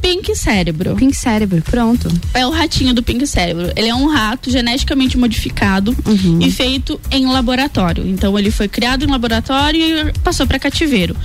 Pink 0.00 0.34
cérebro. 0.36 0.94
Pink 0.94 1.14
cérebro, 1.16 1.60
pronto. 1.62 2.08
É 2.34 2.46
o 2.46 2.50
ratinho 2.50 2.94
do 2.94 3.02
pink 3.02 3.26
cérebro. 3.26 3.72
Ele 3.74 3.88
é 3.88 3.94
um 3.94 4.06
rato 4.06 4.48
geneticamente 4.50 5.18
modificado 5.18 5.96
Uhum. 6.06 6.38
e 6.40 6.50
feito 6.52 7.00
em 7.10 7.26
laboratório. 7.26 8.06
Então 8.06 8.38
ele 8.38 8.50
foi 8.50 8.68
criado 8.68 9.04
em 9.04 9.08
laboratório 9.08 9.80
e 10.08 10.12
passou 10.22 10.46
para 10.46 10.58
cativeiro. 10.58 11.16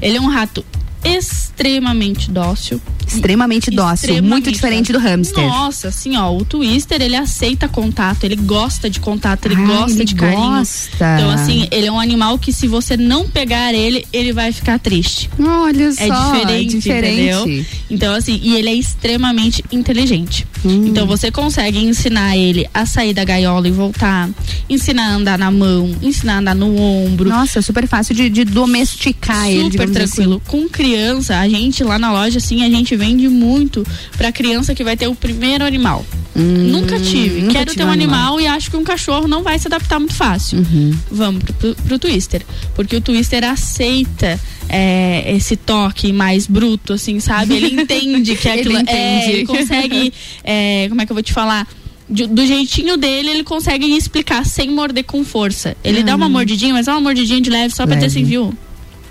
Ele 0.00 0.16
é 0.16 0.20
um 0.20 0.28
rato 0.28 0.64
extremamente 1.04 2.30
dócil. 2.30 2.80
Extremamente 3.06 3.72
dócil, 3.72 3.94
Extremamente 3.94 4.30
muito 4.30 4.52
diferente 4.52 4.92
do 4.92 4.98
hamster. 5.00 5.44
Nossa, 5.44 5.88
assim, 5.88 6.16
ó, 6.16 6.32
o 6.32 6.44
twister, 6.44 7.02
ele 7.02 7.16
aceita 7.16 7.66
contato, 7.66 8.22
ele 8.22 8.36
gosta 8.36 8.88
de 8.88 9.00
contato, 9.00 9.46
ele 9.46 9.56
Ah, 9.56 9.66
gosta 9.66 9.96
ele 9.96 10.04
de 10.04 10.14
carinho. 10.14 10.58
gosta. 10.58 11.16
Então, 11.16 11.28
assim, 11.30 11.66
ele 11.72 11.86
é 11.86 11.92
um 11.92 11.98
animal 11.98 12.38
que 12.38 12.52
se 12.52 12.68
você 12.68 12.96
não 12.96 13.28
pegar 13.28 13.74
ele, 13.74 14.06
ele 14.12 14.32
vai 14.32 14.52
ficar 14.52 14.78
triste. 14.78 15.28
Olha 15.40 15.90
só, 15.92 16.02
É 16.04 16.08
diferente, 16.08 16.78
diferente. 16.78 17.20
entendeu? 17.20 17.66
Então, 17.90 18.14
assim, 18.14 18.38
e 18.40 18.54
ele 18.54 18.68
é 18.68 18.74
extremamente 18.74 19.64
inteligente. 19.72 20.46
Hum. 20.64 20.86
Então, 20.86 21.04
você 21.04 21.32
consegue 21.32 21.78
ensinar 21.78 22.36
ele 22.36 22.68
a 22.72 22.86
sair 22.86 23.12
da 23.12 23.24
gaiola 23.24 23.66
e 23.66 23.72
voltar, 23.72 24.30
ensinar 24.68 25.08
a 25.08 25.14
andar 25.14 25.38
na 25.38 25.50
mão, 25.50 25.90
ensinar 26.00 26.34
a 26.34 26.38
andar 26.38 26.54
no 26.54 26.76
ombro. 26.80 27.28
Nossa, 27.28 27.58
é 27.58 27.62
super 27.62 27.88
fácil 27.88 28.14
de, 28.14 28.30
de 28.30 28.44
domesticar 28.44 29.48
ele, 29.50 29.72
Super 29.72 29.90
tranquilo. 29.90 30.40
Com 30.46 30.68
criança, 30.68 30.89
a 30.96 31.48
gente 31.48 31.82
lá 31.84 31.98
na 31.98 32.12
loja, 32.12 32.38
assim, 32.38 32.62
a 32.64 32.70
gente 32.70 32.94
vende 32.96 33.28
muito 33.28 33.86
pra 34.16 34.30
criança 34.32 34.74
que 34.74 34.82
vai 34.84 34.96
ter 34.96 35.06
o 35.08 35.14
primeiro 35.14 35.64
animal. 35.64 36.04
nunca 36.34 36.98
tive. 37.00 37.40
Hum, 37.40 37.42
nunca 37.42 37.52
Quero 37.54 37.70
tive 37.70 37.76
ter 37.78 37.84
um 37.84 37.90
animal. 37.90 38.34
animal. 38.36 38.40
e 38.40 38.46
acho 38.46 38.70
que 38.70 38.76
um 38.76 38.84
cachorro 38.84 39.26
não 39.28 39.42
vai 39.42 39.58
se 39.58 39.66
adaptar 39.66 39.98
muito 39.98 40.14
fácil. 40.14 40.58
Uhum. 40.58 40.96
Vamos 41.10 41.42
pro, 41.42 41.52
pro, 41.54 41.74
pro 41.74 41.98
Twister. 41.98 42.42
Porque 42.74 42.96
o 42.96 43.00
Twister 43.00 43.44
aceita 43.44 44.38
é, 44.68 45.34
esse 45.36 45.56
toque 45.56 46.12
mais 46.12 46.46
bruto, 46.46 46.92
assim, 46.94 47.18
sabe? 47.20 47.54
Ele 47.56 47.74
entende 47.82 48.36
que 48.36 48.48
Ele 48.48 48.60
aquilo 48.60 48.76
é. 48.76 48.80
entende. 48.80 49.30
Ele 49.32 49.46
consegue. 49.46 50.12
é, 50.44 50.86
como 50.88 51.00
é 51.02 51.06
que 51.06 51.12
eu 51.12 51.14
vou 51.16 51.22
te 51.22 51.32
falar? 51.32 51.66
De- 52.08 52.26
do 52.26 52.44
jeitinho 52.44 52.96
dele, 52.96 53.30
ele 53.30 53.44
consegue 53.44 53.86
explicar 53.96 54.44
sem 54.44 54.68
morder 54.70 55.04
com 55.04 55.22
força. 55.24 55.76
Ele 55.84 56.02
dá 56.02 56.16
uma 56.16 56.28
mordidinha, 56.28 56.72
mas 56.72 56.88
é 56.88 56.90
uma 56.92 57.00
mordidinha 57.00 57.40
de 57.40 57.48
leve 57.50 57.72
só 57.74 57.86
pra 57.86 57.94
ter 57.96 58.02
Leve. 58.02 58.06
assim, 58.06 58.24
viu? 58.24 58.52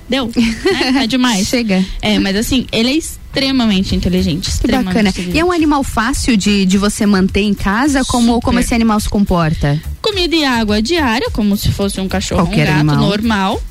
Deu? 0.10 0.26
Né? 0.36 1.02
É 1.04 1.08
demais. 1.08 1.48
Chega. 1.48 1.86
É, 2.02 2.18
mas 2.20 2.36
assim, 2.36 2.66
ele 2.72 2.90
é 2.90 2.94
extremamente 2.96 3.96
inteligente. 3.96 4.46
Que 4.46 4.50
Extremamente 4.50 4.88
bacana. 4.88 5.10
inteligente. 5.10 5.36
E 5.36 5.40
é 5.40 5.46
um 5.46 5.52
animal 5.52 5.84
fácil 5.84 6.36
de, 6.36 6.66
de 6.66 6.78
você 6.78 7.06
manter 7.06 7.42
em 7.42 7.54
casa? 7.54 8.04
Como, 8.06 8.42
como 8.42 8.60
esse 8.60 8.74
animal 8.74 9.00
se 9.00 9.08
comporta? 9.10 9.80
Comida 10.02 10.36
e 10.36 10.44
água 10.44 10.82
diária, 10.82 11.30
como 11.32 11.56
se 11.56 11.72
fosse 11.72 12.02
um 12.02 12.08
cachorro, 12.08 12.46
Qualquer 12.48 12.64
um 12.64 12.72
gato 12.72 12.80
animal. 12.80 12.98
normal. 12.98 13.62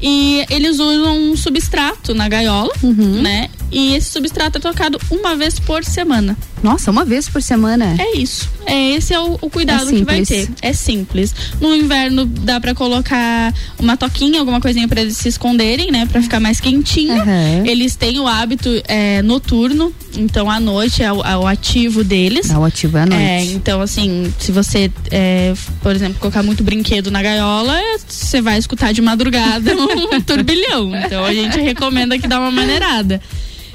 E 0.00 0.44
eles 0.50 0.78
usam 0.80 1.30
um 1.30 1.36
substrato 1.36 2.14
na 2.14 2.28
gaiola, 2.28 2.72
Uhum. 2.82 3.22
né? 3.22 3.48
E 3.72 3.94
esse 3.94 4.10
substrato 4.10 4.58
é 4.58 4.60
trocado 4.60 5.00
uma 5.10 5.34
vez 5.34 5.58
por 5.58 5.82
semana. 5.82 6.36
Nossa, 6.62 6.90
uma 6.90 7.04
vez 7.04 7.28
por 7.28 7.42
semana? 7.42 7.96
É 7.98 8.16
isso. 8.16 8.48
É 8.66 8.90
esse 8.90 9.12
é 9.12 9.18
o, 9.18 9.38
o 9.40 9.50
cuidado 9.50 9.88
É 9.90 9.92
que 9.92 10.04
vai 10.04 10.22
ter. 10.22 10.48
É 10.60 10.72
simples. 10.72 11.34
No 11.60 11.74
inverno 11.74 12.24
dá 12.24 12.60
pra 12.60 12.74
colocar 12.74 13.52
uma 13.78 13.96
toquinha, 13.96 14.38
alguma 14.38 14.60
coisinha 14.60 14.86
pra 14.86 15.00
eles 15.00 15.16
se 15.16 15.28
esconderem, 15.28 15.90
né? 15.90 16.06
Pra 16.06 16.22
ficar 16.22 16.38
mais 16.38 16.60
quentinho. 16.60 17.14
Uhum. 17.14 17.66
Eles 17.66 17.96
têm 17.96 18.20
o 18.20 18.26
hábito 18.26 18.68
é, 18.86 19.22
noturno, 19.22 19.92
então 20.16 20.48
à 20.50 20.60
noite 20.60 21.02
é 21.02 21.12
o, 21.12 21.22
é 21.22 21.36
o 21.36 21.46
ativo 21.46 22.04
deles. 22.04 22.50
É 22.50 22.58
o 22.58 22.64
ativo 22.64 22.98
é 22.98 23.02
à 23.02 23.06
noite. 23.06 23.22
É, 23.22 23.44
então 23.46 23.80
assim, 23.80 24.32
se 24.38 24.52
você, 24.52 24.90
é, 25.10 25.54
por 25.82 25.94
exemplo, 25.94 26.20
colocar 26.20 26.42
muito 26.42 26.62
brinquedo 26.62 27.10
na 27.10 27.22
gaiola, 27.22 27.76
é, 27.76 27.96
você 28.06 28.40
vai 28.40 28.58
escutar 28.58 28.92
de 28.92 29.02
madrugada 29.02 29.74
um 29.74 30.20
turbilhão. 30.20 30.94
Então 30.94 31.24
a 31.24 31.32
gente 31.32 31.58
recomenda 31.58 32.18
que 32.18 32.28
dá 32.28 32.38
uma 32.38 32.50
maneirada. 32.50 33.20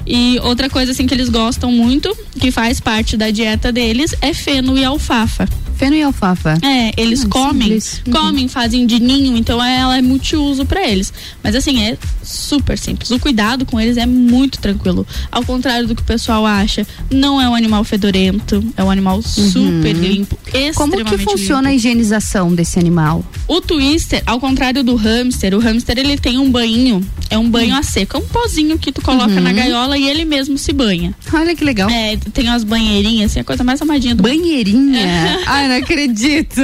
E 0.08 0.38
outra 0.42 0.70
coisa 0.70 0.92
assim 0.92 1.06
que 1.06 1.12
eles 1.14 1.28
gostam 1.28 1.70
muito, 1.70 2.16
que 2.40 2.50
faz 2.50 2.80
parte 2.80 3.16
da 3.16 3.30
dieta 3.30 3.70
deles, 3.70 4.14
é 4.22 4.32
feno 4.32 4.76
e 4.78 4.84
alfafa. 4.84 5.46
Feno 5.76 5.94
e 5.94 6.02
alfafa. 6.02 6.58
É, 6.60 6.92
eles 7.00 7.24
Ah, 7.24 7.28
comem, 7.28 7.62
simples. 7.78 8.02
Uhum. 8.04 8.12
comem, 8.12 8.48
fazem 8.48 8.84
de 8.84 8.98
ninho, 8.98 9.36
então 9.36 9.62
ela 9.62 9.96
é 9.96 10.02
multiuso 10.02 10.64
pra 10.66 10.88
eles. 10.88 11.12
Mas 11.44 11.54
assim, 11.54 11.80
é 11.84 11.96
super 12.24 12.76
simples. 12.76 13.10
O 13.12 13.18
cuidado 13.20 13.64
com 13.64 13.78
eles 13.78 13.96
é 13.96 14.04
muito 14.04 14.58
tranquilo. 14.58 15.06
Ao 15.30 15.44
contrário 15.44 15.86
do 15.86 15.94
que 15.94 16.02
o 16.02 16.04
pessoal 16.04 16.44
acha, 16.44 16.84
não 17.12 17.40
é 17.40 17.48
um 17.48 17.54
animal 17.54 17.84
fedorento, 17.84 18.64
é 18.76 18.82
um 18.82 18.90
animal 18.90 19.22
super 19.22 19.92
limpo, 19.92 20.36
Uhum. 20.52 20.72
Como 20.74 21.04
que 21.04 21.18
funciona 21.18 21.68
a 21.68 21.72
limpo. 21.72 21.76
higienização 21.76 22.52
desse 22.54 22.78
animal? 22.78 23.24
O 23.46 23.60
twister, 23.60 24.22
ao 24.26 24.40
contrário 24.40 24.82
do 24.82 24.96
hamster, 24.96 25.54
o 25.54 25.58
hamster 25.60 25.96
ele 25.98 26.16
tem 26.18 26.38
um 26.38 26.50
banho, 26.50 27.06
é 27.30 27.38
um 27.38 27.48
banho 27.48 27.76
a 27.76 27.82
seco, 27.84 28.16
é 28.16 28.20
um 28.20 28.26
pozinho 28.26 28.78
que 28.78 28.90
tu 28.90 29.00
coloca 29.00 29.32
Uhum. 29.34 29.40
na 29.40 29.52
gaiola 29.52 29.96
e 29.98 30.08
ele 30.08 30.24
mesmo 30.24 30.56
se 30.56 30.72
banha. 30.72 31.14
Olha 31.32 31.54
que 31.54 31.64
legal. 31.64 31.90
É, 31.90 32.16
tem 32.32 32.48
umas 32.48 32.64
banheirinhas, 32.64 33.32
assim, 33.32 33.40
a 33.40 33.44
coisa 33.44 33.64
mais 33.64 33.80
amadinha 33.82 34.14
do 34.14 34.22
Banheirinha? 34.22 35.38
Ai, 35.46 35.68
não 35.68 35.76
acredito. 35.76 36.60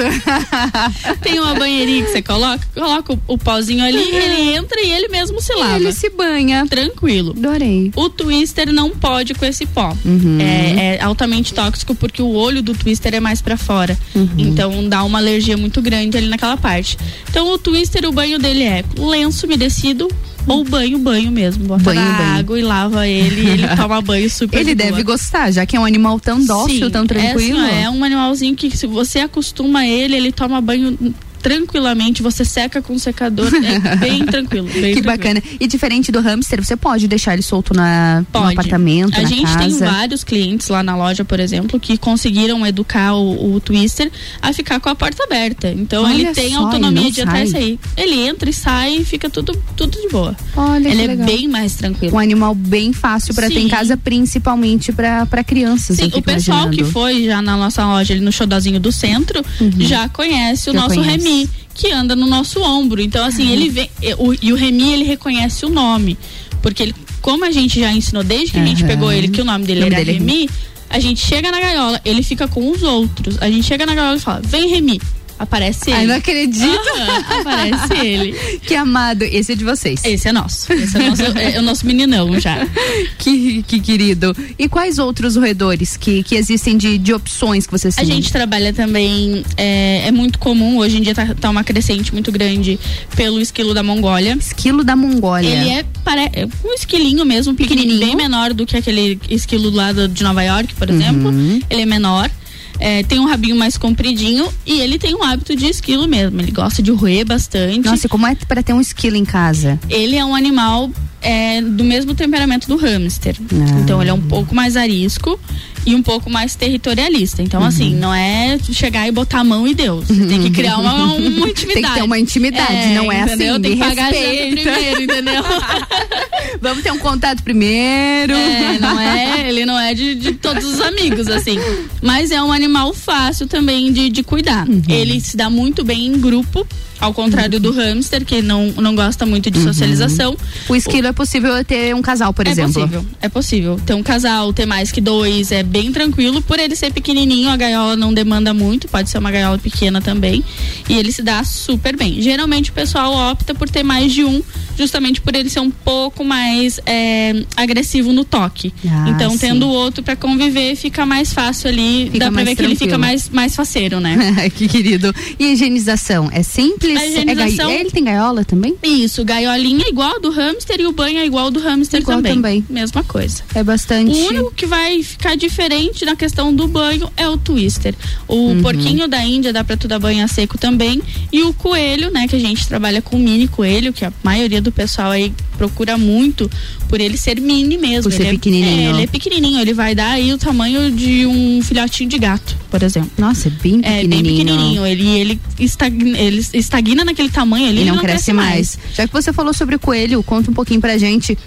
Tem 1.21 1.39
uma 1.39 1.55
banheirinha 1.55 2.05
que 2.05 2.11
você 2.11 2.23
coloca, 2.23 2.67
coloca 2.75 3.13
o, 3.15 3.21
o 3.29 3.39
pozinho 3.39 3.85
ali, 3.85 4.03
ele 4.03 4.55
entra 4.55 4.81
e 4.81 4.91
ele 4.91 5.09
mesmo 5.09 5.41
se 5.41 5.53
lava. 5.55 5.77
Ele 5.77 5.93
se 5.93 6.11
banha. 6.11 6.67
Tranquilo. 6.67 7.35
Adorei. 7.37 7.91
O 7.97 8.09
twister 8.09 8.73
não 8.73 8.91
pode 8.91 9.35
com 9.35 9.45
esse 9.45 9.67
pó. 9.67 9.97
Uhum. 10.05 10.39
É, 10.41 10.97
é 10.97 11.03
altamente 11.03 11.53
tóxico 11.55 11.95
porque 11.95 12.23
o 12.23 12.33
olho 12.33 12.63
do 12.63 12.75
twister 12.75 13.15
é 13.15 13.21
mais 13.21 13.41
pra 13.41 13.57
fora. 13.57 13.99
Uhum. 14.15 14.29
Então 14.39 14.89
dá 14.89 15.03
uma 15.05 15.19
alergia 15.19 15.57
muito 15.57 15.81
grande 15.83 16.17
ali 16.17 16.29
naquela 16.29 16.57
parte. 16.57 16.97
Então 17.29 17.53
o 17.53 17.59
twister, 17.59 18.07
o 18.07 18.13
banho 18.13 18.39
dele 18.39 18.63
é 18.63 18.85
lenço 18.97 19.47
umedecido 19.47 20.09
ou 20.47 20.65
banho, 20.65 20.99
banho 20.99 21.31
mesmo. 21.31 21.65
Bota 21.65 21.85
Banho, 21.85 22.01
na 22.01 22.13
banho. 22.19 22.39
água 22.39 22.59
e 22.59 22.63
lava 22.63 23.07
ele 23.09 23.49
ele 23.51 23.69
toma 23.77 24.01
banho 24.01 24.29
super 24.31 24.59
Ele 24.61 24.75
de 24.75 24.75
deve 24.75 25.03
gostar, 25.03 25.51
já 25.51 25.65
que 25.67 25.77
é 25.77 25.81
um 25.81 25.85
animal 25.85 26.19
tão 26.21 26.45
dócil, 26.45 26.87
Sim, 26.87 26.91
tão 26.91 27.07
tranquilo. 27.07 27.61
É, 27.61 27.67
assim, 27.71 27.79
ó, 27.79 27.83
é 27.85 27.91
um 27.91 28.05
animalzinho 28.05 28.55
que 28.55 28.77
se 28.77 28.87
você 28.87 29.21
acostuma 29.21 29.87
ele, 29.87 30.17
ele 30.17 30.33
toma 30.33 30.61
banho 30.61 30.99
tranquilamente, 31.45 32.23
você 32.23 32.43
seca 32.43 32.81
com 32.81 32.95
o 32.95 32.99
secador, 32.99 33.51
é 33.55 33.97
bem 33.97 34.25
tranquilo. 34.27 34.65
Bem 34.67 34.95
que 34.95 35.03
tranquilo. 35.03 35.05
bacana. 35.05 35.43
E 35.61 35.67
diferente 35.67 36.11
do 36.11 36.19
hamster, 36.23 36.65
você 36.65 36.75
pode 36.75 37.07
deixar 37.07 37.35
ele 37.35 37.43
solto 37.43 37.75
na, 37.75 38.21
no 38.21 38.27
Pode. 38.27 38.53
apartamento, 38.55 39.15
A 39.19 39.23
na 39.23 39.29
gente 39.29 39.43
casa? 39.53 39.59
tem 39.59 39.79
vários 39.79 40.25
clientes 40.25 40.69
lá 40.69 40.83
na 40.83 40.97
loja, 40.97 41.23
por 41.23 41.39
exemplo, 41.39 41.79
que 41.79 41.99
conseguiram 41.99 42.67
educar 42.67 43.13
o, 43.15 43.55
o 43.57 43.61
Twister 43.61 44.11
a 44.41 44.55
ficar 44.55 44.81
com 44.81 44.89
a 44.89 44.95
porta 44.95 45.23
aberta. 45.25 45.69
Então 45.71 46.05
Olha 46.05 46.15
ele 46.15 46.33
tem 46.33 46.55
só, 46.55 46.61
autonomia 46.65 47.11
de 47.13 47.21
entrar 47.21 47.45
e 47.45 47.49
sai. 47.51 47.61
sair. 47.61 47.79
Ele 47.95 48.15
entra 48.21 48.49
e 48.49 48.53
sai 48.53 48.97
e 48.97 49.05
fica 49.05 49.29
tudo, 49.29 49.53
tudo 49.77 50.01
de 50.01 50.09
boa. 50.09 50.35
Olha 50.57 50.89
ele 50.89 51.03
é 51.03 51.07
legal. 51.09 51.27
bem 51.27 51.47
mais 51.47 51.75
tranquilo. 51.75 52.15
Um 52.17 52.19
animal 52.19 52.55
bem 52.55 52.95
fácil 52.95 53.35
para 53.35 53.49
ter 53.49 53.59
em 53.61 53.69
casa, 53.69 53.99
principalmente 53.99 54.93
para 54.93 55.45
crianças. 55.45 55.99
Sim, 55.99 56.11
o 56.15 56.23
pessoal 56.23 56.61
imaginando. 56.63 56.65
Uhum. 56.65 56.73
que 56.73 56.85
foi 56.85 57.25
já 57.27 57.43
na 57.43 57.55
nossa 57.55 57.85
loja 57.85 58.15
ali 58.15 58.23
no 58.23 58.33
Xodozinho 58.33 58.81
do 58.81 58.91
centro 58.91 59.45
já 59.79 60.09
conhece 60.09 60.71
o 60.71 60.73
Já 60.73 60.81
nosso 60.81 60.95
conhece. 60.95 61.19
Remy, 61.35 61.51
que 61.75 61.91
anda 61.91 62.15
no 62.17 62.27
nosso 62.27 62.61
ombro. 62.63 63.01
Então, 63.01 63.25
assim, 63.25 63.51
ele 63.53 63.69
vem. 63.69 63.91
e 64.03 64.15
o- 64.15 64.37
E 64.41 64.53
o 64.53 64.57
Remy, 64.57 64.93
ele 64.93 65.05
reconhece 65.05 65.65
o 65.67 65.69
nome. 65.69 66.17
Porque 66.63 66.83
ele, 66.83 66.95
como 67.21 67.45
a 67.45 67.51
gente 67.51 67.79
já 67.81 67.93
ensinou 67.93 68.23
desde 68.23 68.53
que 68.53 68.59
a 68.59 68.65
gente 68.65 68.85
pegou 68.85 69.13
ele 69.13 69.29
que 69.29 69.41
o 69.41 69.45
nome 69.45 69.65
dele 69.67 69.81
O 69.81 69.83
nome 69.85 69.95
era 69.97 70.05
dele 70.05 70.17
é 70.17 70.21
Remy, 70.21 70.51
a 70.89 70.99
gente 70.99 71.21
chega 71.27 71.51
na 71.51 71.61
gaiola, 71.61 72.01
ele 72.05 72.23
fica 72.23 72.47
com 72.49 72.71
os 72.71 72.83
outros. 72.83 73.37
A 73.41 73.51
gente 73.51 73.65
chega 73.67 73.85
na 73.85 73.95
gaiola 73.95 74.17
e 74.17 74.21
fala: 74.21 74.41
vem, 74.45 74.69
Remy. 74.69 75.01
Aparece 75.39 75.91
ele. 75.91 75.97
Ai, 75.99 76.07
não 76.07 76.15
acredito. 76.15 76.89
Aham, 76.97 77.41
aparece 77.41 77.95
ele. 78.07 78.33
Que 78.61 78.75
amado, 78.77 79.23
esse 79.23 79.53
é 79.53 79.55
de 79.57 79.65
vocês. 79.65 80.01
Esse 80.05 80.29
é 80.29 80.33
nosso. 80.33 80.73
Esse 80.73 80.97
é, 80.97 81.09
nosso, 81.09 81.23
é 81.23 81.59
o 81.59 81.63
nosso 81.63 81.87
meninão 81.87 82.39
já. 82.41 82.67
Que, 83.19 83.63
que 83.63 83.81
querido. 83.81 84.35
E 84.59 84.69
quais 84.69 84.99
outros 84.99 85.37
roedores 85.37 85.97
que, 85.97 86.23
que 86.23 86.35
existem 86.35 86.77
de, 86.77 86.99
de 86.99 87.13
opções 87.15 87.67
que 87.67 87.73
vocês 87.73 87.97
A 87.97 88.03
têm? 88.03 88.11
gente 88.17 88.31
trabalha 88.31 88.73
também, 88.73 89.43
é, 89.57 90.07
é 90.07 90.13
muito 90.13 90.39
comum, 90.39 90.79
hoje 90.79 90.99
em 90.99 91.01
dia 91.01 91.15
tá, 91.15 91.35
tá 91.35 91.49
uma 91.51 91.65
crescente 91.65 92.13
muito 92.13 92.31
grande 92.31 92.79
pelo 93.17 93.41
esquilo 93.41 93.73
da 93.73 93.83
Mongólia. 93.83 94.37
Esquilo 94.39 94.85
da 94.85 94.95
Mongólia. 94.95 95.49
Ele 95.49 95.71
é 95.71 95.85
pare... 96.05 96.31
um 96.65 96.75
esquilinho 96.75 97.25
mesmo, 97.25 97.55
pequenininho, 97.55 97.99
bem 98.07 98.15
menor 98.17 98.53
do 98.53 98.67
que 98.67 98.77
aquele 98.77 99.19
esquilo 99.31 99.71
lá 99.71 99.93
do- 99.93 100.09
de 100.09 100.23
Nova 100.23 100.43
York, 100.43 100.75
por 100.75 100.91
exemplo. 100.91 101.33
Ele 101.71 101.83
é 101.83 101.87
menor. 101.87 102.31
É, 102.79 103.03
tem 103.03 103.19
um 103.19 103.27
rabinho 103.27 103.57
mais 103.57 103.77
compridinho 103.77 104.49
e 104.67 104.81
ele 104.81 104.99
tem 104.99 105.15
um 105.15 105.23
hábito 105.23 105.55
de 105.55 105.67
esquilo 105.67 106.09
mesmo. 106.09 106.41
Ele 106.41 106.51
gosta 106.51 106.83
de 106.83 106.91
roer 106.91 107.25
bastante. 107.25 107.87
Nossa, 107.89 108.07
e 108.07 108.09
como 108.09 108.27
é 108.27 108.35
para 108.35 108.63
ter 108.63 108.73
um 108.73 108.81
esquilo 108.81 109.17
em 109.17 109.25
casa? 109.25 109.79
Ele 109.89 110.17
é 110.17 110.25
um 110.25 110.35
animal 110.35 110.91
é, 111.21 111.61
do 111.63 111.85
mesmo 111.85 112.15
temperamento 112.15 112.69
do 112.69 112.77
hamster. 112.77 113.37
Ah. 113.41 113.81
Então 113.81 114.01
ele 114.01 114.11
é 114.11 114.15
um 114.15 114.21
pouco 114.21 114.55
mais 114.55 114.77
arisco 114.77 115.39
e 115.87 115.95
um 115.95 116.03
pouco 116.03 116.31
mais 116.31 116.55
territorialista. 116.55 117.43
Então, 117.43 117.61
Uhum. 117.61 117.67
assim, 117.67 117.95
não 117.95 118.13
é 118.15 118.59
chegar 118.73 119.07
e 119.09 119.13
botar 119.13 119.41
a 119.41 119.45
mão 119.45 119.67
e 119.67 119.75
Deus. 119.75 120.07
Você 120.07 120.27
tem 120.27 120.43
que 120.43 120.51
criar 120.51 120.79
uma, 120.79 120.95
uma 121.15 121.49
intimidade. 121.49 121.65
Tem 121.75 121.83
que 121.83 121.95
ter 121.95 122.03
uma 122.03 122.19
intimidade, 122.19 122.89
não 122.95 123.11
é 123.13 123.21
entendeu? 123.23 123.53
assim, 123.55 123.63
Tem 123.63 123.73
que 123.73 123.79
pagar 123.79 124.05
a 124.05 124.09
respeita. 124.11 124.63
primeiro, 124.63 125.03
entendeu? 125.03 125.43
Vamos 126.61 126.83
ter 126.83 126.93
um 126.93 126.99
contato 126.99 127.43
primeiro. 127.43 128.33
É, 128.33 128.79
não 128.79 129.01
é, 129.01 129.49
ele 129.49 129.67
não 129.67 129.79
é 129.79 129.93
de, 129.95 130.15
de 130.15 130.33
todos 130.35 130.65
os 130.65 130.81
amigos, 130.81 131.29
assim. 131.29 131.57
Mas 132.03 132.31
é 132.31 132.43
um 132.43 132.53
animal 132.53 132.93
fácil 132.95 133.47
também 133.47 133.93
de, 133.93 134.09
de 134.09 134.23
cuidar. 134.23 134.67
Uhum. 134.69 134.83
Ele 134.89 135.21
se 135.21 135.37
dá 135.37 135.51
muito 135.51 135.85
bem 135.85 136.07
em 136.07 136.19
grupo, 136.21 136.67
ao 137.01 137.13
contrário 137.13 137.61
do 137.61 137.73
hamster, 137.73 138.25
que 138.25 138.41
não, 138.41 138.73
não 138.77 138.95
gosta 138.95 139.27
muito 139.27 139.51
de 139.51 139.61
socialização. 139.61 140.31
Uhum. 140.31 140.37
O 140.69 140.77
esquilo 140.77 141.09
é 141.09 141.13
possível 141.13 141.65
ter 141.65 141.95
um 141.95 142.03
casal, 142.03 142.33
por 142.33 142.47
é 142.47 142.51
exemplo. 142.51 142.73
possível, 142.73 143.07
é 143.21 143.29
possível. 143.29 143.81
Ter 143.85 143.95
um 143.95 144.03
casal, 144.03 144.53
ter 144.53 144.67
mais 144.67 144.91
que 144.91 145.01
dois, 145.01 145.53
é 145.53 145.63
bem 145.63 145.93
tranquilo. 145.93 146.41
Por 146.43 146.59
ele 146.59 146.77
ser 146.77 146.93
pequenininho, 146.93 147.51
a 147.51 147.57
gaiola 147.57 147.97
não 147.97 148.13
demanda 148.13 148.55
muito, 148.55 148.89
pode 148.89 149.11
ser 149.11 149.19
uma 149.19 149.31
gaiola 149.31 149.59
pequena 149.59 150.01
também. 150.01 150.45
E 150.89 150.95
ele 150.95 151.13
se 151.13 151.23
dá 151.23 151.43
super 151.45 151.97
bem. 151.97 152.21
Geralmente 152.21 152.71
o 152.71 152.73
pessoal 152.73 153.31
opta 153.31 153.55
por 153.55 153.69
ter 153.69 153.83
mais 153.83 154.13
de 154.13 154.25
um, 154.25 154.43
justamente 154.77 155.21
por 155.21 155.35
ele 155.35 155.49
ser 155.49 155.61
um 155.61 155.71
pouco 155.71 156.25
mais 156.25 156.81
é, 156.87 157.45
agressivo 157.57 158.13
no 158.13 158.25
toque. 158.25 158.73
Ah, 158.87 159.07
então, 159.09 159.33
sim. 159.33 159.39
tendo 159.39 159.67
o 159.67 159.71
outro 159.71 160.03
pra 160.03 160.17
conviver, 160.17 160.77
fica 160.77 161.05
mais 161.05 161.33
fácil 161.33 161.69
ali. 161.69 162.09
Fica 162.13 162.27
dá 162.27 162.33
pra 162.33 162.45
ver 162.45 162.55
que 162.55 162.63
ele 162.63 162.75
fica 162.75 162.91
tranquilo. 162.91 163.01
mais, 163.01 163.29
mais 163.29 163.57
faceiro, 163.57 164.01
né? 164.01 164.51
que 164.55 164.69
querido. 164.69 165.15
E 165.39 165.45
a 165.45 165.53
higienização? 165.53 166.29
É 166.33 166.43
simples? 166.43 166.84
A 166.87 167.07
higienização- 167.07 167.71
É 167.71 167.73
gai- 167.73 167.81
Ele 167.81 167.91
tem 167.91 168.05
gaiola 168.05 168.45
também? 168.45 168.75
Isso, 168.83 169.25
gaiolinha 169.25 169.85
é 169.85 169.89
igual 169.89 170.21
do 170.21 170.31
hamster 170.31 170.81
e 170.81 170.87
o 170.87 170.93
banho 170.93 171.19
é 171.19 171.27
igual 171.27 171.51
do 171.51 171.61
hamster 171.61 172.01
Igual 172.01 172.19
também. 172.19 172.35
também. 172.35 172.65
Mesma 172.69 173.03
coisa. 173.05 173.43
É 173.55 173.63
bastante. 173.63 174.11
O 174.13 174.27
único 174.29 174.53
que 174.55 174.67
vai 174.67 175.03
ficar 175.03 175.37
diferente 175.37 176.05
na 176.05 176.15
questão 176.17 176.55
do 176.55 176.67
banho 176.69 177.11
é 177.17 177.29
o 177.29 177.37
twister. 177.37 177.95
O 178.29 178.35
Uhum. 178.35 178.63
porquinho 178.63 179.09
da 179.09 179.25
Índia 179.25 179.53
dá 179.53 179.63
pra 179.65 179.77
tu 179.77 179.89
dar 179.89 179.99
banho 179.99 180.25
a 180.25 180.29
seco 180.29 180.59
também. 180.59 181.01
E 181.33 181.43
o 181.43 181.53
coelho, 181.55 182.11
né, 182.11 182.27
que 182.29 182.37
a 182.37 182.39
gente 182.39 182.67
trabalha 182.67 183.01
com 183.03 183.19
mini 183.19 183.49
coelho, 183.49 183.93
que 183.93 184.05
a 184.05 184.13
maioria 184.23 184.61
do 184.61 184.71
pessoal 184.73 185.11
aí 185.11 185.33
procura 185.57 185.97
muito 185.97 186.51
por 186.89 187.01
ele 187.01 187.17
ser 187.17 187.41
mini 187.41 187.77
mesmo. 187.79 188.05
Por 188.11 188.13
ser 188.13 188.23
ele 188.23 188.29
é- 188.29 188.33
pequenininho. 188.33 188.87
É, 188.89 188.91
ele 188.91 189.03
é 189.03 189.07
pequenininho, 189.07 189.61
ele 189.61 189.73
vai 189.75 189.95
dar 189.95 190.11
aí 190.13 190.33
o 190.33 190.39
tamanho 190.39 190.91
de 190.91 191.27
um 191.27 191.63
filhotinho 191.63 192.09
de 192.11 192.19
gato, 192.19 192.57
por 192.71 192.83
exemplo. 192.83 193.11
Nossa, 193.19 193.49
é 193.49 193.51
bem 193.51 193.81
É, 193.83 194.01
pequenininho. 194.03 194.23
bem 194.23 194.23
pequenininho. 194.47 194.87
Ele, 194.87 195.09
ele, 195.09 195.41
estagna, 195.59 196.19
ele 196.19 196.45
estagna 196.75 197.05
naquele 197.05 197.31
tamanho 197.31 197.69
ali 197.69 197.83
E 197.83 197.85
não, 197.85 197.99
cresce, 197.99 198.33
mais. 198.33 198.79
Já 198.93 199.07
que 199.07 199.13
você 199.13 199.33
falou 199.33 199.53
sobre 199.53 199.79
coelho, 199.79 200.23
conta 200.23 200.51
um 200.51 200.55
pouquinho 200.55 200.81
pra 200.81 200.99
gente. 200.99 201.39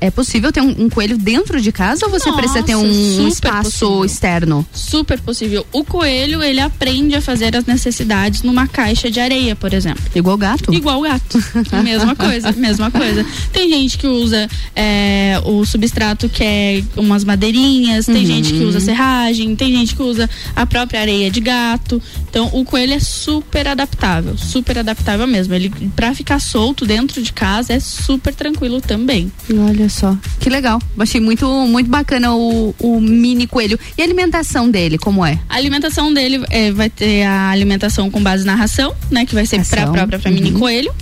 É 0.00 0.10
possível 0.10 0.52
ter 0.52 0.60
um, 0.60 0.84
um 0.84 0.88
coelho 0.88 1.16
dentro 1.16 1.60
de 1.60 1.72
casa 1.72 2.04
ou 2.06 2.10
você 2.10 2.28
Nossa, 2.28 2.40
precisa 2.42 2.62
ter 2.62 2.74
um, 2.76 3.28
espaço 3.28 3.70
possível. 3.70 4.04
externo? 4.04 4.66
Super 4.72 5.20
possível. 5.20 5.66
O 5.72 5.84
coelho, 5.84 6.42
ele 6.42 6.60
aprende 6.60 7.14
a 7.14 7.20
fazer 7.20 7.56
as 7.56 7.64
necessidades 7.64 8.42
numa 8.42 8.66
caixa 8.66 9.10
de 9.10 9.18
areia, 9.20 9.56
por 9.56 9.72
exemplo. 9.72 10.02
Igual 10.14 10.36
gato? 10.36 10.72
Igual 10.74 11.00
gato. 11.02 11.38
mesma 11.82 12.14
coisa, 12.14 12.52
mesma 12.52 12.90
coisa. 12.90 13.24
Tem 13.52 13.68
gente 13.70 13.96
que 13.98 14.06
usa 14.06 14.48
é, 14.76 15.40
o 15.44 15.64
substrato 15.64 16.28
que 16.28 16.42
é 16.44 16.82
umas 16.96 17.24
madeirinhas, 17.24 18.06
tem 18.06 18.16
Uhum. 18.22 18.26
gente 18.26 18.52
que 18.52 18.64
usa 18.64 18.78
serragem, 18.80 19.54
tem 19.56 19.72
gente 19.76 19.94
que 19.96 20.02
usa 20.02 20.28
a 20.54 20.64
própria 20.66 21.00
areia 21.00 21.30
de 21.30 21.40
gato. 21.40 22.00
Então, 22.28 22.50
o 22.52 22.64
coelho 22.64 22.92
é 22.94 23.00
super 23.00 23.66
adaptável, 23.68 24.36
super 24.36 24.78
adaptável 24.78 25.26
mesmo. 25.26 25.54
Ele, 25.54 25.70
pra 25.96 26.14
ficar 26.14 26.40
solto 26.40 26.84
dentro 26.86 27.22
de 27.22 27.32
casa, 27.32 27.72
é 27.72 27.80
super 27.80 28.34
tranquilo 28.34 28.80
também. 28.80 29.30
Olha 29.68 29.88
só, 29.88 30.16
que 30.40 30.50
legal. 30.50 30.80
Achei 30.98 31.20
muito, 31.20 31.46
muito 31.66 31.88
bacana 31.88 32.34
o, 32.34 32.74
o 32.78 33.00
mini 33.00 33.46
coelho. 33.46 33.78
E 33.96 34.02
a 34.02 34.04
alimentação 34.04 34.70
dele, 34.70 34.98
como 34.98 35.24
é? 35.24 35.38
A 35.48 35.56
alimentação 35.56 36.12
dele 36.12 36.44
é, 36.50 36.72
vai 36.72 36.90
ter 36.90 37.24
a 37.24 37.50
alimentação 37.50 38.10
com 38.10 38.22
base 38.22 38.44
na 38.44 38.54
ração, 38.54 38.94
né? 39.10 39.24
Que 39.24 39.34
vai 39.34 39.46
ser 39.46 39.64
pra 39.64 39.80
Ração, 39.80 39.92
própria 39.92 40.18
pra 40.18 40.30
mini 40.30 40.50
uhum. 40.50 40.58
coelho, 40.58 40.92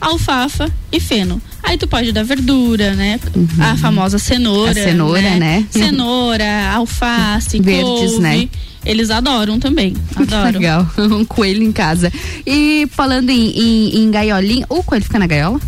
alfafa 0.00 0.72
e 0.90 0.98
feno. 0.98 1.40
Aí 1.62 1.76
tu 1.76 1.86
pode 1.86 2.12
dar 2.12 2.22
verdura, 2.22 2.94
né? 2.94 3.20
A 3.58 3.76
famosa 3.76 4.18
cenoura. 4.18 4.72
Uhum. 4.72 4.80
A 4.80 4.84
cenoura, 4.84 5.36
né? 5.36 5.66
Cenoura, 5.70 6.70
alface, 6.72 7.58
Verdes, 7.60 8.12
couve. 8.12 8.20
né? 8.20 8.48
Eles 8.84 9.10
adoram 9.10 9.58
também. 9.58 9.94
Adoram. 10.14 10.52
Legal, 10.52 10.90
um 10.96 11.24
coelho 11.24 11.62
em 11.62 11.72
casa. 11.72 12.12
E 12.46 12.88
falando 12.92 13.30
em, 13.30 13.50
em, 13.50 13.96
em 13.96 14.10
gaiolinha, 14.10 14.64
o 14.68 14.82
coelho 14.82 15.04
fica 15.04 15.18
na 15.18 15.26
gaiola? 15.26 15.60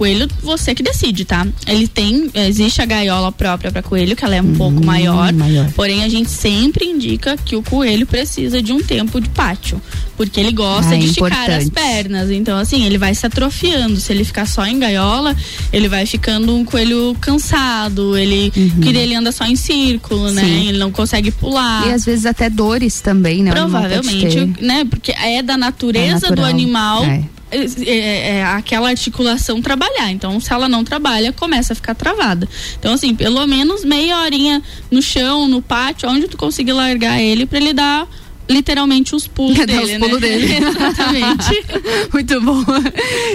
Coelho, 0.00 0.26
você 0.42 0.74
que 0.74 0.82
decide, 0.82 1.26
tá? 1.26 1.46
Ele 1.66 1.86
tem, 1.86 2.30
existe 2.34 2.80
a 2.80 2.86
gaiola 2.86 3.30
própria 3.30 3.70
para 3.70 3.82
coelho, 3.82 4.16
que 4.16 4.24
ela 4.24 4.34
é 4.34 4.40
um 4.40 4.46
Hum, 4.46 4.54
pouco 4.56 4.82
maior, 4.82 5.30
Porém, 5.76 6.02
a 6.04 6.08
gente 6.08 6.30
sempre 6.30 6.86
indica 6.86 7.36
que 7.36 7.54
o 7.54 7.62
coelho 7.62 8.06
precisa 8.06 8.62
de 8.62 8.72
um 8.72 8.80
tempo 8.82 9.20
de 9.20 9.28
pátio, 9.28 9.78
porque 10.16 10.40
ele 10.40 10.52
gosta 10.52 10.94
Ah, 10.94 10.98
de 10.98 11.04
esticar 11.04 11.30
importante. 11.30 11.62
as 11.64 11.68
pernas. 11.68 12.30
Então, 12.30 12.56
assim, 12.58 12.86
ele 12.86 12.96
vai 12.96 13.14
se 13.14 13.26
atrofiando. 13.26 14.00
Se 14.00 14.10
ele 14.10 14.24
ficar 14.24 14.46
só 14.46 14.64
em 14.64 14.78
gaiola, 14.78 15.36
ele 15.70 15.86
vai 15.86 16.06
ficando 16.06 16.56
um 16.56 16.64
coelho 16.64 17.14
cansado. 17.20 18.16
Ele, 18.16 18.50
que 18.50 18.88
ele 18.88 19.14
anda 19.14 19.30
só 19.32 19.44
em 19.44 19.54
círculo, 19.56 20.30
né? 20.30 20.42
Uhum. 20.42 20.48
Sim. 20.48 20.68
Ele 20.70 20.78
não 20.78 20.90
consegue 20.90 21.30
pular. 21.30 21.86
E 21.88 21.92
às 21.92 22.06
vezes 22.06 22.24
até 22.24 22.48
dores 22.48 23.02
também, 23.02 23.42
né? 23.42 23.50
Provavelmente, 23.50 24.50
né? 24.62 24.86
Porque 24.88 25.12
é 25.12 25.42
da 25.42 25.58
natureza 25.58 26.28
É 26.28 26.34
do 26.34 26.42
animal. 26.42 27.04
é. 27.04 27.22
É, 27.50 27.66
é, 27.86 28.28
é, 28.36 28.44
aquela 28.44 28.88
articulação 28.88 29.60
trabalhar. 29.60 30.10
Então, 30.10 30.38
se 30.40 30.52
ela 30.52 30.68
não 30.68 30.84
trabalha, 30.84 31.32
começa 31.32 31.72
a 31.72 31.76
ficar 31.76 31.94
travada. 31.94 32.48
Então, 32.78 32.92
assim, 32.94 33.14
pelo 33.14 33.46
menos 33.46 33.84
meia 33.84 34.18
horinha 34.20 34.62
no 34.90 35.02
chão, 35.02 35.48
no 35.48 35.60
pátio, 35.60 36.08
onde 36.08 36.28
tu 36.28 36.36
conseguir 36.36 36.72
largar 36.72 37.20
ele 37.20 37.46
pra 37.46 37.58
ele 37.58 37.72
dar 37.72 38.08
literalmente 38.48 39.14
os 39.14 39.28
pulos 39.28 39.56
Dar 39.58 39.66
dele, 39.66 39.82
os 39.82 39.90
né? 39.90 39.98
pulos 40.00 40.20
dele. 40.20 40.46
Exatamente. 40.58 41.64
Muito 42.12 42.40
bom. 42.40 42.64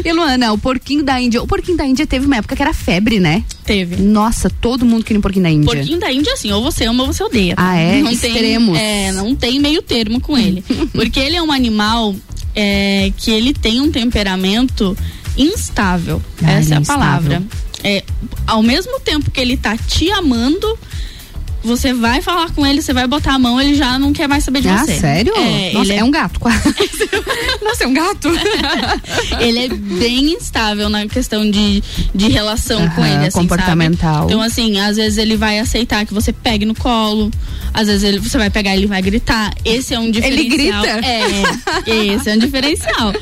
E 0.04 0.12
Luana, 0.12 0.52
o 0.52 0.58
porquinho 0.58 1.04
da 1.04 1.20
Índia. 1.22 1.42
O 1.42 1.48
porquinho 1.48 1.78
da 1.78 1.86
Índia 1.86 2.06
teve 2.06 2.26
uma 2.26 2.36
época 2.38 2.56
que 2.56 2.62
era 2.62 2.74
febre, 2.74 3.20
né? 3.20 3.44
Teve. 3.64 3.96
Nossa, 4.02 4.50
todo 4.50 4.86
mundo 4.86 5.04
queria 5.04 5.20
um 5.20 5.22
porquinho 5.22 5.44
da 5.44 5.50
Índia. 5.50 5.74
Porquinho 5.74 6.00
da 6.00 6.12
Índia, 6.12 6.34
assim, 6.34 6.52
ou 6.52 6.62
você 6.62 6.86
ama 6.86 7.04
ou 7.04 7.14
você 7.14 7.24
odeia. 7.24 7.56
tá? 7.56 7.70
Ah, 7.72 7.78
é? 7.78 8.02
Não 8.02 8.12
Extremos. 8.12 8.78
Tem, 8.78 9.08
é, 9.08 9.12
não 9.14 9.34
tem 9.36 9.60
meio 9.60 9.82
termo 9.82 10.20
com 10.20 10.38
ele. 10.38 10.64
Porque 10.92 11.20
ele 11.20 11.36
é 11.38 11.42
um 11.42 11.52
animal 11.52 12.14
é, 12.56 13.12
que 13.18 13.32
ele 13.32 13.54
tem 13.54 13.82
um 13.82 13.92
temperamento 13.92 14.98
instável. 15.38 16.22
Ah, 16.44 16.52
Essa 16.54 16.70
é 16.70 16.74
é 16.74 16.78
a 16.78 16.82
instável. 16.82 17.02
palavra. 17.04 17.44
É, 17.84 18.04
ao 18.48 18.64
mesmo 18.64 19.00
tempo 19.00 19.30
que 19.30 19.40
ele 19.40 19.58
tá 19.58 19.78
te 19.78 20.10
amando, 20.12 20.80
você 21.66 21.94
vai 21.94 22.22
falar 22.22 22.52
com 22.52 22.66
ele, 22.66 22.82
você 22.82 22.94
vai 22.94 23.08
botar 23.08 23.34
a 23.34 23.40
mão, 23.40 23.60
ele 23.60 23.76
já 23.76 23.98
não 24.00 24.14
quer 24.14 24.28
mais 24.28 24.44
saber 24.44 24.62
de 24.62 24.70
Ah, 24.70 24.86
você. 24.86 25.00
sério? 25.00 25.34
É, 25.36 25.72
Nossa, 25.74 25.92
ele 25.92 26.00
é... 26.00 26.04
um 26.04 26.12
gato 26.12 26.40
quase. 26.40 26.60
Nossa, 27.64 27.84
é 27.84 27.88
um 27.88 27.94
gato? 27.94 28.30
ele 29.40 29.60
é 29.66 29.68
bem 29.70 30.34
instável 30.34 30.90
na 30.90 31.08
questão 31.08 31.50
de, 31.50 31.82
de 32.14 32.28
relação 32.30 32.88
com 32.90 33.02
Aham, 33.02 33.08
ele, 33.16 33.28
assim, 33.28 33.38
comportamental. 33.38 34.14
sabe? 34.14 34.26
Então, 34.28 34.42
assim, 34.42 34.80
às 34.80 34.96
vezes 34.98 35.18
ele 35.18 35.36
vai 35.36 35.60
aceitar 35.60 36.06
que 36.06 36.14
você 36.14 36.32
pegue 36.32 36.66
no 36.66 36.76
colo, 36.76 37.32
às 37.74 37.88
vezes 37.88 38.04
ele, 38.04 38.20
você 38.20 38.38
vai 38.38 38.50
pegar 38.50 38.76
e 38.76 38.80
ele 38.80 38.88
vai 38.88 39.02
gritar. 39.02 39.54
Esse 39.64 39.94
é 39.94 40.00
um 40.00 40.10
diferencial. 40.12 40.82
grita? 40.84 41.08
É, 41.08 42.06
esse 42.16 42.30
é 42.30 42.34
um 42.36 42.38
diferencial. 42.40 43.14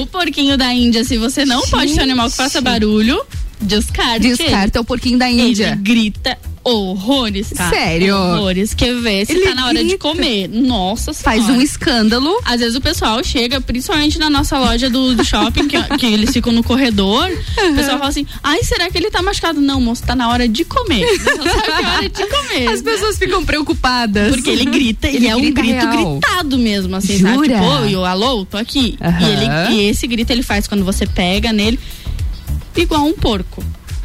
O 0.00 0.06
porquinho 0.06 0.56
da 0.56 0.72
Índia, 0.72 1.04
se 1.04 1.16
você 1.18 1.44
não 1.44 1.62
pode 1.68 1.94
ter 1.94 2.00
um 2.00 2.04
animal 2.04 2.30
que 2.30 2.36
faça 2.36 2.60
barulho, 2.60 3.20
descarte. 3.60 4.26
ele. 4.26 4.36
Descarta 4.36 4.80
o 4.80 4.84
porquinho 4.84 5.18
da 5.18 5.30
Índia. 5.30 5.68
Ele 5.72 5.76
grita 5.76 6.36
horrores, 6.64 7.50
tá? 7.50 7.68
Sério? 7.70 8.16
Horrores. 8.16 8.74
Quer 8.74 8.94
ver 9.00 9.26
se 9.26 9.32
Ele 9.32 9.44
tá 9.46 9.54
na 9.54 9.66
hora 9.66 9.78
de 9.78 9.84
grita. 9.90 9.98
comer. 9.98 10.48
Nossa 10.48 11.12
Faz 11.12 11.42
Senhora. 11.42 11.58
um 11.58 11.62
escândalo. 11.62 12.40
Às 12.44 12.60
vezes 12.60 12.76
o 12.76 12.80
pessoal 12.80 13.22
chega, 13.24 13.60
principalmente 13.60 14.18
na 14.18 14.30
nossa 14.30 14.58
loja 14.58 14.88
do, 14.88 15.14
do 15.14 15.24
shopping, 15.24 15.68
que, 15.68 15.82
que 15.98 16.06
eles 16.06 16.30
ficam 16.32 16.52
no 16.52 16.62
corredor. 16.62 17.28
O 17.30 17.74
pessoal 17.74 17.98
fala 17.98 18.08
assim: 18.08 18.26
ai, 18.42 18.62
será 18.62 18.90
que 18.90 18.98
ele 18.98 19.10
tá 19.10 19.22
machucado? 19.22 19.60
Não, 19.60 19.80
moço, 19.80 20.02
tá 20.04 20.14
na 20.14 20.28
hora 20.28 20.48
de 20.48 20.64
comer. 20.64 21.04
Você 21.18 21.34
não 21.36 21.44
sabe 21.44 21.62
que 21.62 21.70
é 21.82 21.86
hora 21.88 22.08
de 22.08 22.26
comer. 22.26 22.68
As 22.68 22.82
pessoas 22.82 23.18
ficam 23.18 23.44
preocupadas. 23.44 24.34
Porque 24.36 24.50
ele 24.50 24.64
grita, 24.66 25.08
ele, 25.08 25.26
é 25.26 25.36
um 25.36 25.40
grita 25.40 25.62
grito 25.62 25.86
real. 25.86 26.12
gritado 26.18 26.58
mesmo, 26.58 26.96
assim, 26.96 27.18
Jura? 27.18 27.32
sabe? 27.34 27.48
Tipo, 27.48 27.64
eu, 27.90 28.04
alô, 28.04 28.44
tô 28.44 28.56
aqui. 28.56 28.96
Aham. 29.00 29.20
E, 29.20 29.32
ele, 29.32 29.74
e 29.84 29.88
esse 29.90 30.06
grito 30.06 30.30
ele 30.30 30.42
faz 30.42 30.66
quando 30.66 30.84
você 30.84 31.06
pega 31.06 31.52
nele, 31.52 31.78
igual 32.76 33.04
um 33.04 33.12
porco. 33.12 33.64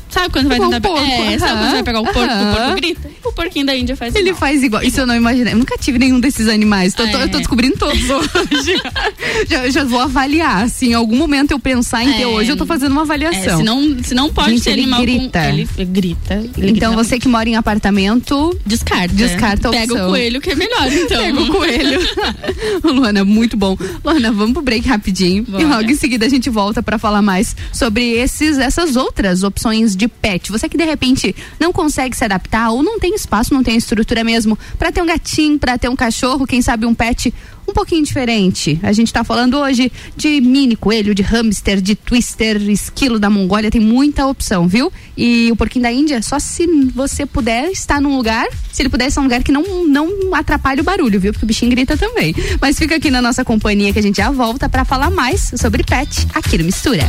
Sabe 0.10 0.30
quando 0.32 0.48
vai 0.48 0.60
tentar 0.60 0.78
um 0.78 0.82
porco, 0.82 1.00
É, 1.06 1.38
sabe 1.38 1.52
quando 1.54 1.66
você 1.66 1.72
vai 1.74 1.84
pegar 1.84 2.00
o 2.00 2.04
porco, 2.06 2.20
o 2.22 2.56
porco 2.56 2.76
grita? 2.76 3.10
O 3.26 3.32
porquinho 3.34 3.66
da 3.66 3.76
Índia 3.76 3.96
faz 3.96 4.16
Ele 4.16 4.30
igual. 4.30 4.40
faz 4.40 4.64
igual. 4.64 4.82
Isso 4.84 5.00
eu 5.02 5.06
não 5.06 5.16
imaginei. 5.16 5.54
Eu 5.54 5.58
nunca 5.58 5.78
tive 5.78 6.00
nenhum 6.00 6.20
desses 6.20 6.48
animais. 6.48 6.94
Tô- 6.94 7.06
tô- 7.08 7.18
É. 7.18 7.24
Eu 7.24 7.30
tô 7.30 7.38
descobrindo 7.40 7.78
todos 7.78 8.02
hoje. 8.10 8.82
já, 9.50 9.70
já 9.70 9.84
vou 9.84 10.00
avaliar. 10.00 10.64
assim, 10.64 10.90
em 10.92 10.94
algum 10.94 11.18
momento 11.18 11.52
eu 11.52 11.60
pensar 11.60 12.04
em 12.04 12.14
ter 12.14 12.24
É. 12.24 12.28
hoje, 12.28 12.50
eu 12.50 12.58
tô 12.58 12.66
fazendo 12.66 12.92
uma 12.94 13.02
avaliação. 13.02 13.54
É, 13.54 13.58
se 13.58 13.64
não, 13.64 14.04
se 14.04 14.16
não 14.16 14.30
pode 14.30 14.52
Gente, 14.52 14.62
ser 14.62 14.72
ele 14.72 14.82
animal 14.84 15.02
grita. 15.02 15.40
com. 15.40 15.46
Ele 15.48 15.68
grita. 15.86 16.34
ele 16.58 16.72
Então 16.72 16.92
grita. 16.94 17.04
você 17.04 17.20
que 17.20 17.28
mora 17.28 17.48
em 17.50 17.56
apartamento. 17.56 18.58
Descarta. 18.66 19.14
Descarta 19.14 19.68
a 19.68 19.72
Pega 19.72 19.94
opção. 19.94 20.08
o 20.08 20.10
coelho 20.12 20.40
que 20.42 20.52
é 20.52 20.56
melhor, 20.56 20.88
então. 20.92 21.18
Pega 21.22 21.42
o 21.42 21.48
coelho. 21.48 22.00
Luana, 22.84 23.26
muito 23.26 23.58
bom. 23.58 23.78
Luana, 24.04 24.32
vamos 24.32 24.54
pro 24.54 24.62
break 24.62 24.88
rapidinho. 24.88 25.44
E 25.48 25.52
Bora. 25.52 25.68
logo 25.68 25.92
em 25.92 25.96
seguida 25.96 26.26
a 26.26 26.30
gente 26.30 26.50
volta 26.50 26.82
pra 26.82 26.98
falar 26.98 27.22
mais 27.22 27.56
sobre 27.74 28.12
esses, 28.14 28.58
essas 28.58 28.96
outras 28.96 29.44
opções 29.44 29.96
de 29.96 30.07
pet. 30.10 30.52
Você 30.52 30.68
que 30.70 30.78
de 30.78 30.86
repente 30.86 31.36
não 31.60 31.72
consegue 31.72 32.16
se 32.16 32.24
adaptar 32.24 32.70
ou 32.70 32.84
não 32.84 33.00
tem 33.00 33.16
espaço, 33.16 33.54
não 33.54 33.64
tem 33.64 33.78
estrutura 33.78 34.24
mesmo 34.24 34.58
pra 34.78 34.92
ter 34.92 35.02
um 35.02 35.06
gatinho, 35.06 35.60
pra 35.60 35.78
ter 35.78 35.90
um 35.90 35.96
cachorro, 35.96 36.46
quem 36.46 36.62
sabe 36.62 36.86
um 36.86 36.94
pet 36.94 37.34
um 37.68 37.74
pouquinho 37.74 38.04
diferente. 38.04 38.80
A 38.82 38.94
gente 38.94 39.12
tá 39.12 39.24
falando 39.24 39.58
hoje 39.58 39.92
de 40.16 40.40
mini 40.40 40.76
coelho, 40.76 41.14
de 41.14 41.22
hamster, 41.22 41.82
de 41.82 41.96
twister, 41.96 42.62
esquilo 42.70 43.20
da 43.20 43.30
Mongólia, 43.30 43.70
tem 43.70 43.82
muita 43.82 44.26
opção, 44.26 44.68
viu? 44.68 44.92
E 45.18 45.52
o 45.52 45.56
porquinho 45.56 45.84
da 45.84 45.92
Índia, 45.92 46.22
só 46.22 46.40
se 46.40 46.66
você 46.96 47.26
puder 47.26 47.70
estar 47.72 48.00
num 48.00 48.16
lugar, 48.16 48.48
se 48.72 48.82
ele 48.82 48.90
puder 48.90 49.08
estar 49.08 49.22
num 49.22 49.28
lugar 49.28 49.44
que 49.44 49.52
não, 49.52 49.86
não 49.86 50.34
atrapalhe 50.34 50.80
o 50.80 50.84
barulho, 50.84 51.20
viu? 51.20 51.34
Porque 51.34 51.46
o 51.46 51.48
bichinho 51.48 51.72
grita 51.72 51.98
também. 51.98 52.34
Mas 52.62 52.80
fica 52.80 52.96
aqui 52.96 53.12
na 53.12 53.22
nossa 53.22 53.44
companhia 53.44 53.92
que 53.92 54.00
a 54.00 54.04
gente 54.04 54.18
já 54.18 54.32
volta 54.32 54.70
pra 54.70 54.86
falar 54.86 55.10
mais 55.10 55.52
sobre 55.58 55.84
pet 55.84 56.26
aqui 56.34 56.58
no 56.58 56.64
Mistura. 56.64 57.08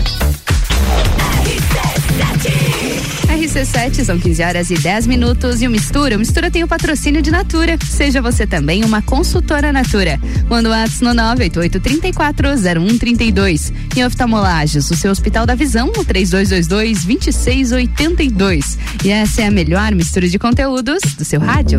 RC7, 3.28 4.04
são 4.04 4.18
15 4.18 4.42
horas 4.42 4.70
e 4.70 4.74
10 4.74 5.06
minutos. 5.06 5.62
E 5.62 5.66
o 5.66 5.70
Mistura, 5.70 6.16
o 6.16 6.18
Mistura 6.18 6.50
tem 6.50 6.62
o 6.64 6.68
patrocínio 6.68 7.22
de 7.22 7.30
Natura. 7.30 7.78
Seja 7.84 8.20
você 8.20 8.46
também 8.46 8.84
uma 8.84 9.00
consultora 9.00 9.72
Natura. 9.72 10.20
Manda 10.48 10.68
o 10.68 10.72
WhatsApp 10.72 11.04
no 11.04 11.12
988-340132. 11.12 13.72
E 13.96 14.04
oftalmolagens, 14.04 14.90
o 14.90 14.96
seu 14.96 15.10
Hospital 15.10 15.46
da 15.46 15.54
Visão, 15.54 15.86
no 15.88 16.04
3222-2682. 16.04 18.76
E 19.04 19.10
essa 19.10 19.42
é 19.42 19.46
a 19.46 19.50
melhor 19.50 19.94
mistura 19.94 20.28
de 20.28 20.38
conteúdos 20.38 21.00
do 21.16 21.24
seu 21.24 21.40
rádio. 21.40 21.78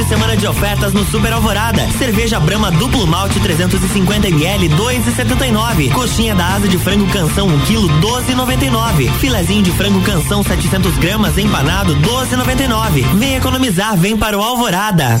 De 0.00 0.08
semana 0.08 0.34
de 0.34 0.46
ofertas 0.46 0.94
no 0.94 1.04
Super 1.04 1.30
Alvorada. 1.34 1.86
Cerveja 1.98 2.40
Brahma 2.40 2.70
duplo 2.70 3.06
malte 3.06 3.38
350 3.38 4.28
ml 4.28 4.70
2,79. 4.70 5.92
Coxinha 5.92 6.34
da 6.34 6.54
asa 6.54 6.66
de 6.66 6.78
frango 6.78 7.06
canção 7.12 7.46
1 7.46 7.60
kg 7.66 8.00
12,99. 8.00 9.12
Filezinho 9.18 9.62
de 9.62 9.70
frango 9.72 10.00
canção 10.00 10.42
700 10.42 10.96
gramas 10.96 11.36
empanado 11.36 11.94
12,99. 11.96 13.14
Vem 13.18 13.36
economizar, 13.36 13.94
vem 13.94 14.16
para 14.16 14.38
o 14.38 14.42
Alvorada. 14.42 15.20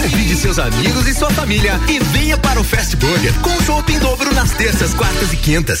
Convide 0.00 0.36
seus 0.36 0.60
amigos 0.60 1.08
e 1.08 1.12
sua 1.12 1.28
família 1.30 1.72
e 1.88 1.98
venha 1.98 2.38
para 2.38 2.60
o 2.60 2.62
Fast 2.62 2.94
Burger 2.94 3.34
com 3.40 3.50
chopp 3.64 3.92
em 3.92 3.98
dobro 3.98 4.32
nas 4.32 4.52
terças, 4.52 4.94
quartas 4.94 5.32
e 5.32 5.36
quintas. 5.36 5.80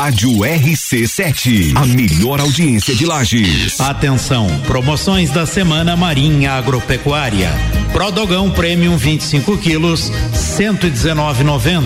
Rádio 0.00 0.30
RC7, 0.30 1.72
a 1.74 1.84
melhor 1.84 2.38
audiência 2.38 2.94
de 2.94 3.04
Lages. 3.04 3.80
Atenção, 3.80 4.46
promoções 4.64 5.28
da 5.30 5.44
semana 5.44 5.96
Marinha 5.96 6.52
Agropecuária. 6.52 7.50
Prodogão 7.92 8.48
Premium 8.48 8.96
25 8.96 9.58
quilos, 9.58 10.12
119,90. 10.32 11.82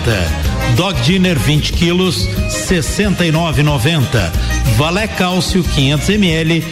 Dog 0.76 1.00
Dinner 1.00 1.38
20 1.38 1.72
quilos, 1.72 2.28
69,90. 2.68 4.30
Valé 4.76 5.08
Cálcio 5.08 5.64
500 5.64 6.10
ml, 6.10 6.62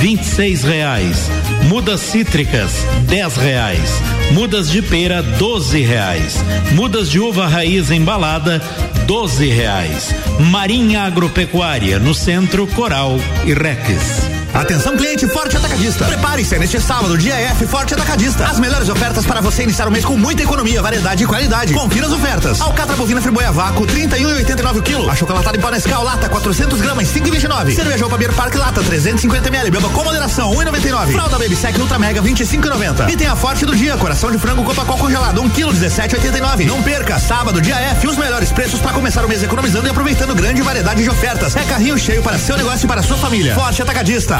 26 0.00 0.64
reais. 0.64 1.30
Mudas 1.68 2.00
cítricas, 2.00 2.86
10 3.06 3.36
reais. 3.36 3.90
Mudas 4.32 4.70
de 4.70 4.80
pera, 4.80 5.22
12 5.22 5.82
reais. 5.82 6.36
Mudas 6.72 7.10
de 7.10 7.20
uva 7.20 7.46
raiz 7.46 7.90
embalada, 7.90 8.60
12 9.06 9.46
reais. 9.48 10.14
Marinha 10.50 11.02
Agropecuária, 11.02 11.98
no 11.98 12.14
centro, 12.14 12.66
Coral 12.68 13.18
e 13.44 13.52
Rex. 13.52 14.29
Atenção 14.52 14.96
cliente 14.96 15.28
Forte 15.28 15.56
Atacadista. 15.56 16.04
Prepare-se 16.04 16.58
neste 16.58 16.80
sábado, 16.80 17.16
dia 17.16 17.34
F 17.34 17.66
Forte 17.66 17.94
Atacadista. 17.94 18.44
As 18.46 18.58
melhores 18.58 18.88
ofertas 18.88 19.24
para 19.24 19.40
você 19.40 19.62
iniciar 19.62 19.86
o 19.86 19.90
mês 19.90 20.04
com 20.04 20.16
muita 20.16 20.42
economia, 20.42 20.82
variedade 20.82 21.22
e 21.22 21.26
qualidade. 21.26 21.72
Confira 21.72 22.06
as 22.06 22.12
ofertas. 22.12 22.60
Alcatra 22.60 22.96
bovina 22.96 23.22
friboia 23.22 23.52
vácuo, 23.52 23.86
31,89 23.86 24.82
kg. 24.82 25.08
Achocolatada 25.08 25.56
em 25.56 25.60
pó 25.60 25.70
Nescau, 25.70 26.02
lata, 26.02 26.28
400 26.28 26.80
gramas, 26.80 27.08
5,29. 27.08 27.74
Cerveja 27.74 28.06
Opa 28.06 28.18
Beer 28.18 28.32
Park 28.32 28.54
lata, 28.56 28.82
350 28.82 29.48
ml. 29.48 29.70
Beba 29.70 29.88
com 29.88 30.02
moderação, 30.02 30.52
1,99. 30.52 31.12
Fralda 31.12 31.38
Baby 31.38 31.54
Sec 31.54 31.78
Ultra 31.78 31.98
Mega, 31.98 32.20
25,90. 32.20 33.08
E 33.08 33.16
tem 33.16 33.28
a 33.28 33.36
Forte 33.36 33.64
do 33.64 33.74
dia, 33.74 33.96
coração 33.96 34.32
de 34.32 34.38
frango 34.38 34.64
Copacol 34.64 34.98
congelado, 34.98 35.40
1 35.42 35.50
kg, 35.50 35.72
17,89. 35.72 36.66
Não 36.66 36.82
perca, 36.82 37.18
sábado, 37.18 37.60
dia 37.60 37.76
F, 37.76 38.08
os 38.08 38.16
melhores 38.16 38.50
preços 38.50 38.80
para 38.80 38.92
começar 38.92 39.24
o 39.24 39.28
mês 39.28 39.42
economizando 39.42 39.86
e 39.86 39.90
aproveitando 39.90 40.34
grande 40.34 40.60
variedade 40.60 41.02
de 41.02 41.08
ofertas. 41.08 41.54
É 41.54 41.62
carrinho 41.62 41.96
cheio 41.96 42.22
para 42.22 42.38
seu 42.38 42.56
negócio 42.56 42.84
e 42.84 42.88
para 42.88 43.02
sua 43.02 43.16
família. 43.16 43.54
Forte 43.54 43.80
Atacadista. 43.80 44.39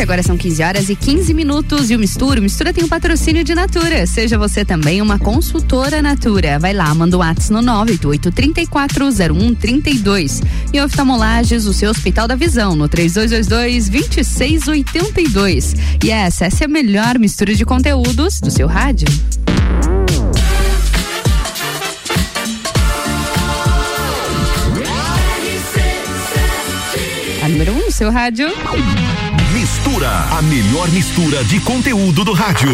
agora 0.00 0.22
são 0.22 0.36
15 0.36 0.62
horas 0.62 0.88
e 0.88 0.94
15 0.96 1.32
minutos 1.34 1.90
e 1.90 1.94
o 1.94 1.98
Mistura. 1.98 2.40
O 2.40 2.42
Mistura 2.42 2.72
tem 2.72 2.82
um 2.82 2.88
patrocínio 2.88 3.44
de 3.44 3.54
Natura. 3.54 4.06
Seja 4.06 4.38
você 4.38 4.64
também 4.64 5.02
uma 5.02 5.18
consultora 5.18 6.00
Natura. 6.00 6.58
Vai 6.58 6.72
lá, 6.72 6.94
manda 6.94 7.14
o 7.16 7.18
WhatsApp 7.20 7.52
no 7.52 7.60
988-340132. 7.86 10.42
E 10.72 10.80
oftalmolages, 10.80 11.66
o 11.66 11.74
seu 11.74 11.90
Hospital 11.90 12.26
da 12.26 12.34
Visão, 12.34 12.74
no 12.74 12.88
3222-2682. 12.88 15.76
E 16.02 16.10
essa, 16.10 16.46
essa 16.46 16.64
é 16.64 16.66
a 16.66 16.68
melhor 16.68 17.18
mistura 17.18 17.54
de 17.54 17.66
conteúdos 17.66 18.40
do 18.40 18.50
seu 18.50 18.66
rádio. 18.66 19.06
A 27.44 27.48
número 27.48 27.72
1 27.72 27.76
um, 27.76 27.90
seu 27.90 28.10
rádio. 28.10 28.48
Mistura, 29.84 30.10
a 30.30 30.40
melhor 30.42 30.88
mistura 30.90 31.42
de 31.42 31.58
conteúdo 31.58 32.24
do 32.24 32.32
rádio. 32.32 32.70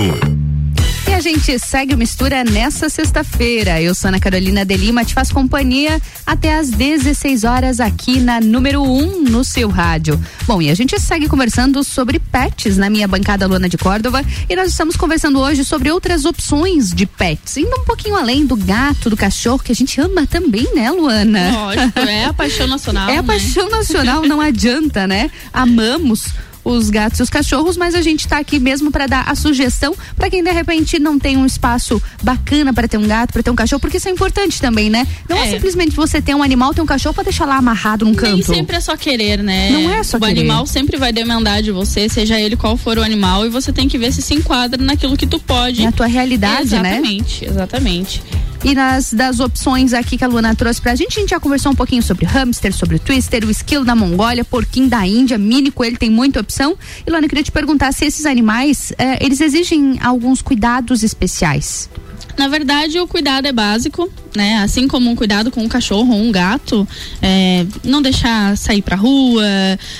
E 1.09 1.15
a 1.15 1.21
gente 1.21 1.59
segue 1.59 1.95
o 1.95 1.99
Mistura 1.99 2.45
nessa 2.45 2.91
sexta-feira. 2.91 3.81
Eu 3.81 3.95
sou 3.95 4.09
Ana 4.09 4.21
Carolina 4.21 4.63
de 4.63 4.77
Lima, 4.77 5.07
te 5.07 5.15
faz 5.15 5.33
companhia 5.33 6.03
até 6.27 6.55
às 6.59 6.69
16 6.69 7.45
horas 7.45 7.81
aqui 7.81 8.21
na 8.21 8.41
número 8.41 8.83
1 8.83 8.87
um, 8.87 9.23
no 9.23 9.43
seu 9.43 9.71
rádio. 9.71 10.23
Bom, 10.47 10.61
e 10.61 10.69
a 10.69 10.75
gente 10.75 11.01
segue 11.01 11.29
conversando 11.29 11.83
sobre 11.83 12.19
pets 12.19 12.77
na 12.77 12.91
minha 12.91 13.09
bancada 13.09 13.47
Luana 13.47 13.71
de 13.71 13.79
Córdova 13.79 14.23
e 14.47 14.55
nós 14.55 14.69
estamos 14.69 14.95
conversando 14.95 15.41
hoje 15.41 15.65
sobre 15.65 15.91
outras 15.91 16.27
opções 16.27 16.93
de 16.93 17.07
pets, 17.07 17.57
indo 17.57 17.75
um 17.75 17.85
pouquinho 17.85 18.17
além 18.17 18.45
do 18.45 18.55
gato, 18.55 19.09
do 19.09 19.17
cachorro, 19.17 19.61
que 19.61 19.73
a 19.73 19.75
gente 19.75 19.99
ama 19.99 20.27
também, 20.27 20.67
né, 20.75 20.91
Luana? 20.91 21.53
Lógico, 21.53 22.01
é 22.01 22.27
a 22.27 22.35
paixão 22.35 22.67
nacional. 22.67 23.09
É 23.09 23.17
a 23.17 23.23
né? 23.23 23.27
paixão 23.27 23.71
nacional, 23.71 24.23
não 24.25 24.43
adianta, 24.43 25.07
né? 25.07 25.31
Amamos 25.55 26.27
os 26.70 26.90
gatos 26.90 27.20
e 27.20 27.23
os 27.23 27.31
cachorros, 27.31 27.77
mas 27.77 27.95
a 27.95 28.03
gente 28.03 28.20
está 28.20 28.39
aqui 28.39 28.59
mesmo 28.59 28.90
para 28.90 29.07
dar 29.07 29.24
a 29.28 29.35
sugestão 29.35 29.95
para 30.16 30.28
quem 30.31 30.43
de 30.43 30.51
repente 30.51 30.99
não 30.99 31.19
tem 31.19 31.36
um 31.36 31.47
espaço 31.47 32.01
bacana 32.23 32.73
para 32.73 32.86
ter 32.89 32.97
um 32.99 33.07
gato, 33.07 33.32
para 33.32 33.43
ter 33.43 33.51
um 33.51 33.55
cachorro, 33.57 33.81
porque 33.81 33.97
isso 33.97 34.09
é 34.09 34.11
importante 34.11 34.61
também, 34.61 34.90
né? 34.90 35.07
Não 35.28 35.36
é, 35.36 35.49
É. 35.49 35.51
simplesmente 35.53 35.95
você 35.97 36.20
ter 36.20 36.35
um 36.35 36.43
animal, 36.43 36.74
ter 36.74 36.81
um 36.82 36.86
cachorro 36.86 37.15
para 37.15 37.24
deixar 37.24 37.47
lá 37.47 37.57
amarrado 37.57 38.05
num 38.05 38.12
Nem 38.12 38.20
canto. 38.20 38.47
sempre 38.55 38.77
é 38.77 38.81
só 38.81 38.97
querer, 38.97 39.43
né? 39.43 39.70
Não 39.70 39.90
é 39.93 40.03
só 40.03 40.16
o 40.16 40.20
querer. 40.20 40.40
animal 40.40 40.66
sempre 40.66 40.97
vai 40.97 41.12
demandar 41.12 41.62
de 41.62 41.70
você, 41.73 42.09
seja 42.09 42.39
ele 42.40 42.57
qual 42.57 42.77
for 42.77 42.99
o 42.99 43.03
animal, 43.03 43.47
e 43.47 43.49
você 43.49 43.73
tem 43.73 43.89
que 43.89 43.99
ver 43.99 44.12
se 44.12 44.23
se 44.23 44.35
enquadra 44.35 44.82
naquilo 44.82 45.16
que 45.16 45.27
tu 45.27 45.39
pode. 45.39 45.82
Na 45.82 45.93
tua 45.93 46.07
realidade, 46.07 46.70
né? 46.70 46.97
exatamente, 46.99 47.45
Exatamente, 47.45 48.23
E 48.65 48.75
nas 48.75 49.13
das 49.13 49.39
opções 49.39 49.93
aqui 49.93 50.19
que 50.19 50.25
a 50.25 50.29
Luana 50.29 50.55
trouxe 50.55 50.81
pra 50.81 50.95
gente, 50.95 51.17
a 51.17 51.21
gente 51.21 51.31
já 51.31 51.39
conversou 51.39 51.73
um 51.73 51.75
pouquinho 51.75 52.03
sobre 52.03 52.27
hamster, 52.27 52.73
sobre 52.75 52.97
o 52.97 52.99
twister, 52.99 53.45
o 53.45 53.51
esquilo 53.51 53.85
da 53.85 53.95
Mongólia, 53.95 54.45
porquinho 54.45 54.89
da 54.89 55.07
Índia, 55.07 55.39
mini 55.39 55.71
coelho, 55.71 55.97
tem 55.97 56.11
muita 56.11 56.41
opção. 56.41 56.77
E 57.07 57.11
Luana, 57.11 57.27
eu 57.27 57.29
queria 57.29 57.45
te 57.45 57.53
perguntar 57.53 57.93
se 57.93 58.05
esses 58.05 58.27
animais, 58.27 58.93
eh, 58.99 59.25
eles 59.25 59.41
exigem 59.41 59.99
alguns 60.03 60.43
cuidados 60.43 61.03
especiais. 61.03 61.89
Na 62.37 62.47
verdade, 62.47 63.01
o 63.01 63.07
cuidado 63.09 63.47
é 63.47 63.53
básico, 63.53 64.09
né? 64.35 64.59
Assim 64.59 64.87
como 64.87 65.11
um 65.11 65.17
cuidado 65.17 65.51
com 65.51 65.61
um 65.61 65.69
cachorro 65.69 66.13
ou 66.13 66.21
um 66.21 66.31
gato, 66.31 66.87
é, 67.21 67.67
não 67.83 68.01
deixar 68.01 68.57
sair 68.57 68.81
pra 68.81 68.95
rua, 68.95 69.45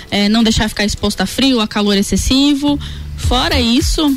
é, 0.09 0.29
não 0.29 0.45
deixar 0.45 0.69
ficar 0.69 0.85
exposto 0.85 1.21
a 1.21 1.27
frio, 1.27 1.61
a 1.61 1.67
calor 1.67 1.97
excessivo. 1.97 2.79
Fora 3.19 3.61
isso, 3.61 4.17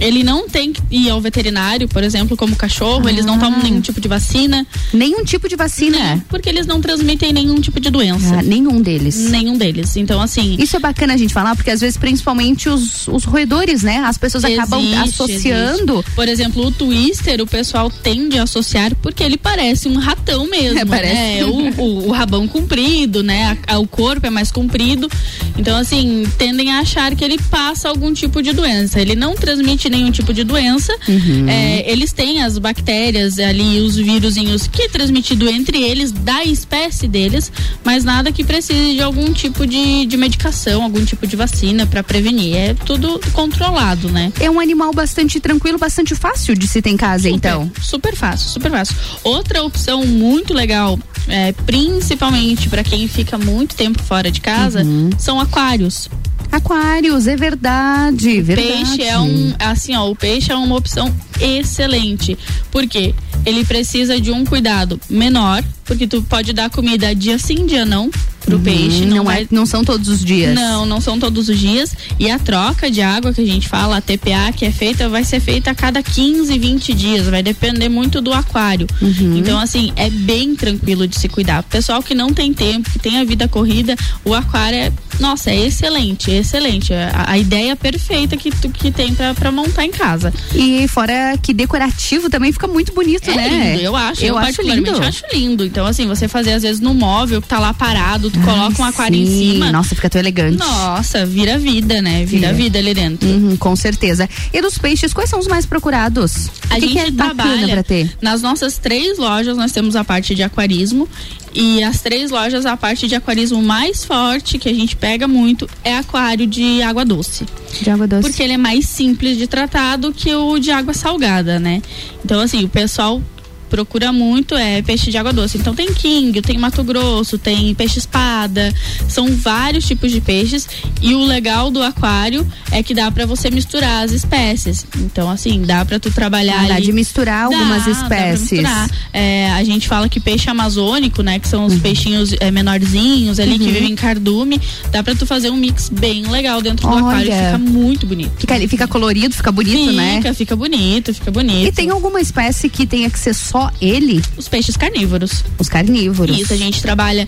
ele 0.00 0.22
não 0.22 0.46
tem 0.48 0.72
que 0.74 0.82
ir 0.90 1.08
ao 1.10 1.20
veterinário, 1.20 1.88
por 1.88 2.02
exemplo, 2.02 2.36
como 2.36 2.54
cachorro, 2.54 3.08
eles 3.08 3.24
não 3.24 3.38
tomam 3.38 3.62
nenhum 3.62 3.80
tipo 3.80 3.98
de 4.00 4.08
vacina. 4.08 4.66
Nenhum 4.92 5.24
tipo 5.24 5.48
de 5.48 5.56
vacina? 5.56 6.22
porque 6.28 6.48
eles 6.50 6.66
não 6.66 6.80
transmitem 6.82 7.32
nenhum 7.32 7.60
tipo 7.60 7.80
de 7.80 7.88
doença. 7.90 8.36
Ah, 8.38 8.42
nenhum 8.42 8.80
deles. 8.82 9.16
Nenhum 9.30 9.56
deles. 9.56 9.96
Então, 9.96 10.20
assim. 10.20 10.56
Isso 10.58 10.76
é 10.76 10.78
bacana 10.80 11.14
a 11.14 11.16
gente 11.16 11.32
falar, 11.32 11.56
porque 11.56 11.70
às 11.70 11.80
vezes, 11.80 11.96
principalmente 11.96 12.68
os, 12.68 13.08
os 13.08 13.24
roedores, 13.24 13.82
né? 13.82 13.98
As 14.04 14.18
pessoas 14.18 14.44
acabam 14.44 14.80
Existe, 14.80 14.98
associando. 15.08 15.92
existe. 15.94 16.10
Por 16.14 16.28
exemplo, 16.28 16.66
o 16.66 16.70
twister, 16.70 17.40
o 17.40 17.46
pessoal 17.46 17.90
tende 17.90 18.38
a 18.38 18.42
associar 18.42 18.94
porque 18.96 19.22
ele 19.22 19.36
parece 19.38 19.88
um 19.88 19.96
ratão 19.96 20.46
mesmo. 20.48 20.76
É, 20.80 20.84
parece. 20.84 21.14
né? 21.14 21.44
O, 21.46 21.80
o- 21.82 22.08
o 22.08 22.10
rabão 22.12 22.46
comprido, 22.46 23.22
né? 23.22 23.56
A- 23.66 23.74
a- 23.74 23.78
o 23.78 23.86
corpo 23.86 24.26
é 24.26 24.30
mais 24.30 24.50
comprido. 24.52 25.08
Então, 25.56 25.76
assim, 25.78 26.24
tendem 26.36 26.70
a 26.70 26.80
achar 26.80 27.14
que 27.16 27.24
ele 27.24 27.38
passa 27.50 27.88
algum 27.88 28.12
tipo 28.12 28.35
de 28.42 28.52
doença. 28.52 29.00
Ele 29.00 29.14
não 29.14 29.34
transmite 29.34 29.88
nenhum 29.88 30.10
tipo 30.10 30.32
de 30.32 30.44
doença. 30.44 30.92
Uhum. 31.08 31.48
É, 31.48 31.90
eles 31.90 32.12
têm 32.12 32.42
as 32.42 32.58
bactérias 32.58 33.38
ali, 33.38 33.80
os 33.80 33.96
vírusinhos 33.96 34.66
que 34.66 34.82
é 34.82 34.88
transmitido 34.88 35.48
entre 35.48 35.82
eles, 35.82 36.12
da 36.12 36.44
espécie 36.44 37.06
deles, 37.08 37.50
mas 37.84 38.04
nada 38.04 38.30
que 38.32 38.44
precise 38.44 38.94
de 38.94 39.02
algum 39.02 39.32
tipo 39.32 39.66
de, 39.66 40.06
de 40.06 40.16
medicação, 40.16 40.82
algum 40.82 41.04
tipo 41.04 41.26
de 41.26 41.36
vacina 41.36 41.86
para 41.86 42.02
prevenir. 42.02 42.56
É 42.56 42.74
tudo 42.74 43.20
controlado, 43.32 44.08
né? 44.08 44.32
É 44.40 44.50
um 44.50 44.60
animal 44.60 44.92
bastante 44.92 45.40
tranquilo, 45.40 45.78
bastante 45.78 46.14
fácil 46.14 46.54
de 46.54 46.66
se 46.66 46.80
ter 46.82 46.90
em 46.90 46.96
casa, 46.96 47.28
então. 47.28 47.70
Super 47.82 48.14
fácil, 48.16 48.48
super 48.50 48.70
fácil. 48.70 48.96
Outra 49.24 49.62
opção 49.62 50.04
muito 50.06 50.52
legal, 50.54 50.98
é, 51.28 51.52
principalmente 51.52 52.68
para 52.68 52.82
quem 52.84 53.06
fica 53.08 53.38
muito 53.38 53.74
tempo 53.74 54.02
fora 54.02 54.30
de 54.30 54.40
casa, 54.40 54.82
Uhum. 54.82 55.10
são 55.18 55.40
aquários. 55.40 56.08
Aquários, 56.50 57.26
é 57.26 57.36
verdade, 57.36 58.40
verdade. 58.40 58.68
Peixe 58.68 59.02
é 59.02 59.18
um, 59.18 59.54
assim, 59.58 59.94
ó, 59.96 60.10
o 60.10 60.16
peixe 60.16 60.52
é 60.52 60.56
uma 60.56 60.76
opção 60.76 61.14
excelente. 61.40 62.38
Por 62.70 62.86
quê? 62.86 63.14
Ele 63.44 63.64
precisa 63.64 64.20
de 64.20 64.30
um 64.30 64.44
cuidado 64.44 65.00
menor, 65.08 65.62
porque 65.84 66.06
tu 66.06 66.22
pode 66.22 66.52
dar 66.52 66.70
comida 66.70 67.14
dia 67.14 67.38
sim, 67.38 67.66
dia 67.66 67.84
não 67.84 68.10
pro 68.46 68.56
Uhum, 68.56 68.62
peixe, 68.62 69.04
não, 69.04 69.16
não 69.18 69.24
vai 69.24 69.42
é- 69.42 69.46
não 69.50 69.66
são 69.66 69.84
todos 69.84 70.08
os 70.08 70.24
dias. 70.24 70.54
Não, 70.54 70.86
não 70.86 71.00
são 71.00 71.18
todos 71.18 71.48
os 71.48 71.58
dias. 71.58 71.94
E 72.18 72.30
a 72.30 72.38
troca 72.38 72.90
de 72.90 73.02
água 73.02 73.32
que 73.34 73.40
a 73.42 73.46
gente 73.46 73.68
fala, 73.68 73.98
a 73.98 74.00
TPA 74.00 74.52
que 74.56 74.64
é 74.64 74.70
feita, 74.72 75.08
vai 75.08 75.24
ser 75.24 75.40
feita 75.40 75.70
a 75.72 75.74
cada 75.74 76.02
15, 76.02 76.56
20 76.58 76.94
dias. 76.94 77.26
Vai 77.28 77.42
depender 77.42 77.88
muito 77.88 78.20
do 78.22 78.32
aquário. 78.32 78.86
Uhum. 79.02 79.36
Então, 79.36 79.58
assim, 79.58 79.92
é 79.96 80.08
bem 80.08 80.54
tranquilo 80.56 81.06
de 81.06 81.18
se 81.18 81.28
cuidar. 81.28 81.62
Pessoal 81.64 82.02
que 82.02 82.14
não 82.14 82.32
tem 82.32 82.52
tempo, 82.54 82.88
que 82.90 82.98
tem 82.98 83.18
a 83.18 83.24
vida 83.24 83.46
corrida, 83.48 83.94
o 84.24 84.32
aquário 84.32 84.78
é, 84.78 84.92
nossa, 85.20 85.50
é 85.50 85.66
excelente, 85.66 86.30
excelente. 86.30 86.92
É 86.92 87.10
A, 87.12 87.32
a 87.32 87.38
ideia 87.38 87.74
perfeita 87.76 88.36
que, 88.36 88.50
tu, 88.50 88.68
que 88.70 88.90
tem 88.92 89.14
pra, 89.14 89.34
pra 89.34 89.50
montar 89.50 89.84
em 89.84 89.90
casa. 89.90 90.32
E 90.54 90.86
fora 90.88 91.36
que 91.42 91.52
decorativo 91.52 92.30
também 92.30 92.52
fica 92.52 92.66
muito 92.68 92.92
bonito, 92.94 93.28
É 93.30 93.34
né? 93.34 93.48
lindo, 93.72 93.82
eu 93.82 93.96
acho. 93.96 94.22
Eu 94.22 94.28
Eu, 94.28 94.38
acho 94.38 94.46
particularmente 94.56 94.90
lindo. 94.92 95.06
acho 95.06 95.22
lindo. 95.32 95.64
Então, 95.64 95.84
assim, 95.86 96.06
você 96.06 96.28
fazer 96.28 96.52
às 96.52 96.62
vezes 96.62 96.80
no 96.80 96.94
móvel 96.94 97.42
que 97.42 97.48
tá 97.48 97.58
lá 97.58 97.74
parado, 97.74 98.30
Tu 98.36 98.44
coloca 98.44 98.82
um 98.82 98.84
aquário 98.84 99.16
em 99.16 99.26
Sim, 99.26 99.52
cima. 99.52 99.72
Nossa, 99.72 99.94
fica 99.94 100.10
tão 100.10 100.20
elegante. 100.20 100.58
Nossa, 100.58 101.24
vira 101.24 101.58
vida, 101.58 102.02
né? 102.02 102.24
Vira 102.26 102.52
vida 102.52 102.78
ali 102.78 102.92
dentro. 102.92 103.26
Uhum, 103.26 103.56
com 103.56 103.74
certeza. 103.74 104.28
E 104.52 104.60
dos 104.60 104.76
peixes, 104.76 105.14
quais 105.14 105.30
são 105.30 105.38
os 105.38 105.46
mais 105.46 105.64
procurados? 105.64 106.50
A 106.68 106.76
o 106.76 106.80
que, 106.80 106.88
gente 106.88 106.92
que 106.92 106.98
é 106.98 107.10
trabalha 107.10 107.68
pra 107.68 107.82
ter? 107.82 108.10
nas 108.20 108.42
nossas 108.42 108.76
três 108.76 109.18
lojas 109.18 109.56
nós 109.56 109.72
temos 109.72 109.96
a 109.96 110.04
parte 110.04 110.34
de 110.34 110.42
aquarismo 110.42 111.08
e 111.54 111.82
as 111.82 112.02
três 112.02 112.30
lojas 112.30 112.66
a 112.66 112.76
parte 112.76 113.08
de 113.08 113.14
aquarismo 113.14 113.62
mais 113.62 114.04
forte 114.04 114.58
que 114.58 114.68
a 114.68 114.74
gente 114.74 114.94
pega 114.94 115.26
muito 115.26 115.68
é 115.82 115.96
aquário 115.96 116.46
de 116.46 116.82
água 116.82 117.04
doce. 117.04 117.46
De 117.80 117.88
água 117.88 118.06
doce. 118.06 118.22
Porque 118.22 118.42
ele 118.42 118.52
é 118.52 118.58
mais 118.58 118.86
simples 118.86 119.38
de 119.38 119.46
tratar 119.46 119.96
do 119.96 120.12
que 120.12 120.34
o 120.34 120.58
de 120.58 120.70
água 120.70 120.92
salgada, 120.92 121.58
né? 121.58 121.80
Então 122.24 122.40
assim, 122.40 122.64
o 122.64 122.68
pessoal 122.68 123.22
procura 123.68 124.12
muito 124.12 124.54
é 124.54 124.80
peixe 124.82 125.10
de 125.10 125.18
água 125.18 125.32
doce. 125.32 125.58
Então 125.58 125.74
tem 125.74 125.92
king, 125.92 126.40
tem 126.42 126.56
mato 126.58 126.82
grosso, 126.84 127.36
tem 127.38 127.74
peixe 127.74 127.98
espada, 127.98 128.72
são 129.08 129.28
vários 129.36 129.84
tipos 129.86 130.10
de 130.12 130.20
peixes 130.20 130.68
e 131.02 131.14
o 131.14 131.24
legal 131.24 131.70
do 131.70 131.82
aquário 131.82 132.46
é 132.70 132.82
que 132.82 132.94
dá 132.94 133.10
pra 133.10 133.26
você 133.26 133.50
misturar 133.50 134.04
as 134.04 134.12
espécies. 134.12 134.86
Então 134.98 135.30
assim, 135.30 135.62
dá 135.62 135.84
pra 135.84 135.98
tu 135.98 136.10
trabalhar 136.10 136.66
dá 136.68 136.74
ali- 136.76 136.86
de 136.86 136.92
misturar 136.92 137.48
Dá, 137.48 137.56
algumas 137.56 137.84
dá 137.84 137.90
espécies. 137.90 138.50
misturar. 138.52 138.90
É, 139.12 139.50
a 139.52 139.64
gente 139.64 139.88
fala 139.88 140.08
que 140.08 140.20
peixe 140.20 140.48
amazônico, 140.48 141.22
né, 141.22 141.38
que 141.38 141.48
são 141.48 141.64
os 141.66 141.74
peixinhos 141.78 142.32
é, 142.40 142.50
menorzinhos 142.50 143.38
ali 143.40 143.58
que 143.58 143.64
Uhum. 143.64 143.72
vivem 143.72 143.90
em 143.92 143.96
cardume, 143.96 144.60
dá 144.90 145.02
pra 145.02 145.14
tu 145.14 145.26
fazer 145.26 145.50
um 145.50 145.56
mix 145.56 145.88
bem 145.88 146.26
legal 146.28 146.60
dentro 146.62 146.86
do 146.88 146.94
Olha. 146.94 147.04
aquário, 147.06 147.32
fica 147.32 147.58
muito 147.58 148.06
bonito. 148.06 148.32
Fica, 148.38 148.68
fica 148.68 148.88
colorido, 148.88 149.34
fica 149.34 149.50
bonito, 149.52 149.90
fica, 149.90 149.92
né? 149.92 150.34
Fica 150.34 150.56
bonito, 150.56 151.14
fica 151.14 151.30
bonito. 151.30 151.66
E 151.68 151.72
tem 151.72 151.90
alguma 151.90 152.20
espécie 152.20 152.68
que 152.68 152.86
tenha 152.86 153.08
que 153.10 153.18
ser 153.18 153.34
só 153.34 153.65
ele? 153.80 154.22
Os 154.36 154.48
peixes 154.48 154.76
carnívoros. 154.76 155.44
Os 155.58 155.68
carnívoros. 155.68 156.38
Isso, 156.38 156.52
a 156.52 156.56
gente 156.56 156.80
trabalha 156.82 157.26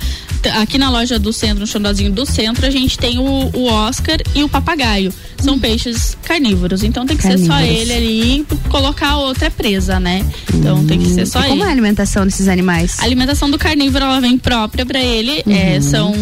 aqui 0.60 0.78
na 0.78 0.90
loja 0.90 1.18
do 1.18 1.32
centro, 1.32 1.60
no 1.60 1.66
Xandozinho 1.66 2.12
do 2.12 2.24
centro, 2.24 2.66
a 2.66 2.70
gente 2.70 2.96
tem 2.98 3.18
o, 3.18 3.50
o 3.54 3.64
Oscar 3.66 4.18
e 4.34 4.42
o 4.44 4.48
papagaio. 4.48 5.12
São 5.38 5.58
peixes 5.58 6.16
carnívoros, 6.24 6.82
então 6.82 7.06
tem 7.06 7.16
que 7.16 7.22
ser 7.22 7.38
só 7.38 7.48
Carnívoros. 7.52 7.80
ele 7.80 7.92
ali, 7.92 8.46
colocar 8.68 9.10
a 9.10 9.18
outra 9.18 9.46
é 9.46 9.50
presa, 9.50 10.00
né? 10.00 10.24
Então 10.52 10.84
tem 10.84 10.98
que 10.98 11.08
ser 11.10 11.26
só 11.26 11.40
E 11.40 11.42
como 11.44 11.54
ele. 11.54 11.62
é 11.62 11.66
a 11.66 11.70
alimentação 11.70 12.24
desses 12.26 12.48
animais? 12.48 12.96
A 12.98 13.04
alimentação 13.04 13.48
do 13.50 13.56
carnívoro 13.58 14.04
ela 14.04 14.20
vem 14.20 14.36
própria 14.36 14.84
pra 14.84 14.98
ele. 15.00 15.42
é, 15.48 15.76
Uhum. 15.76 15.82
são 15.82 16.14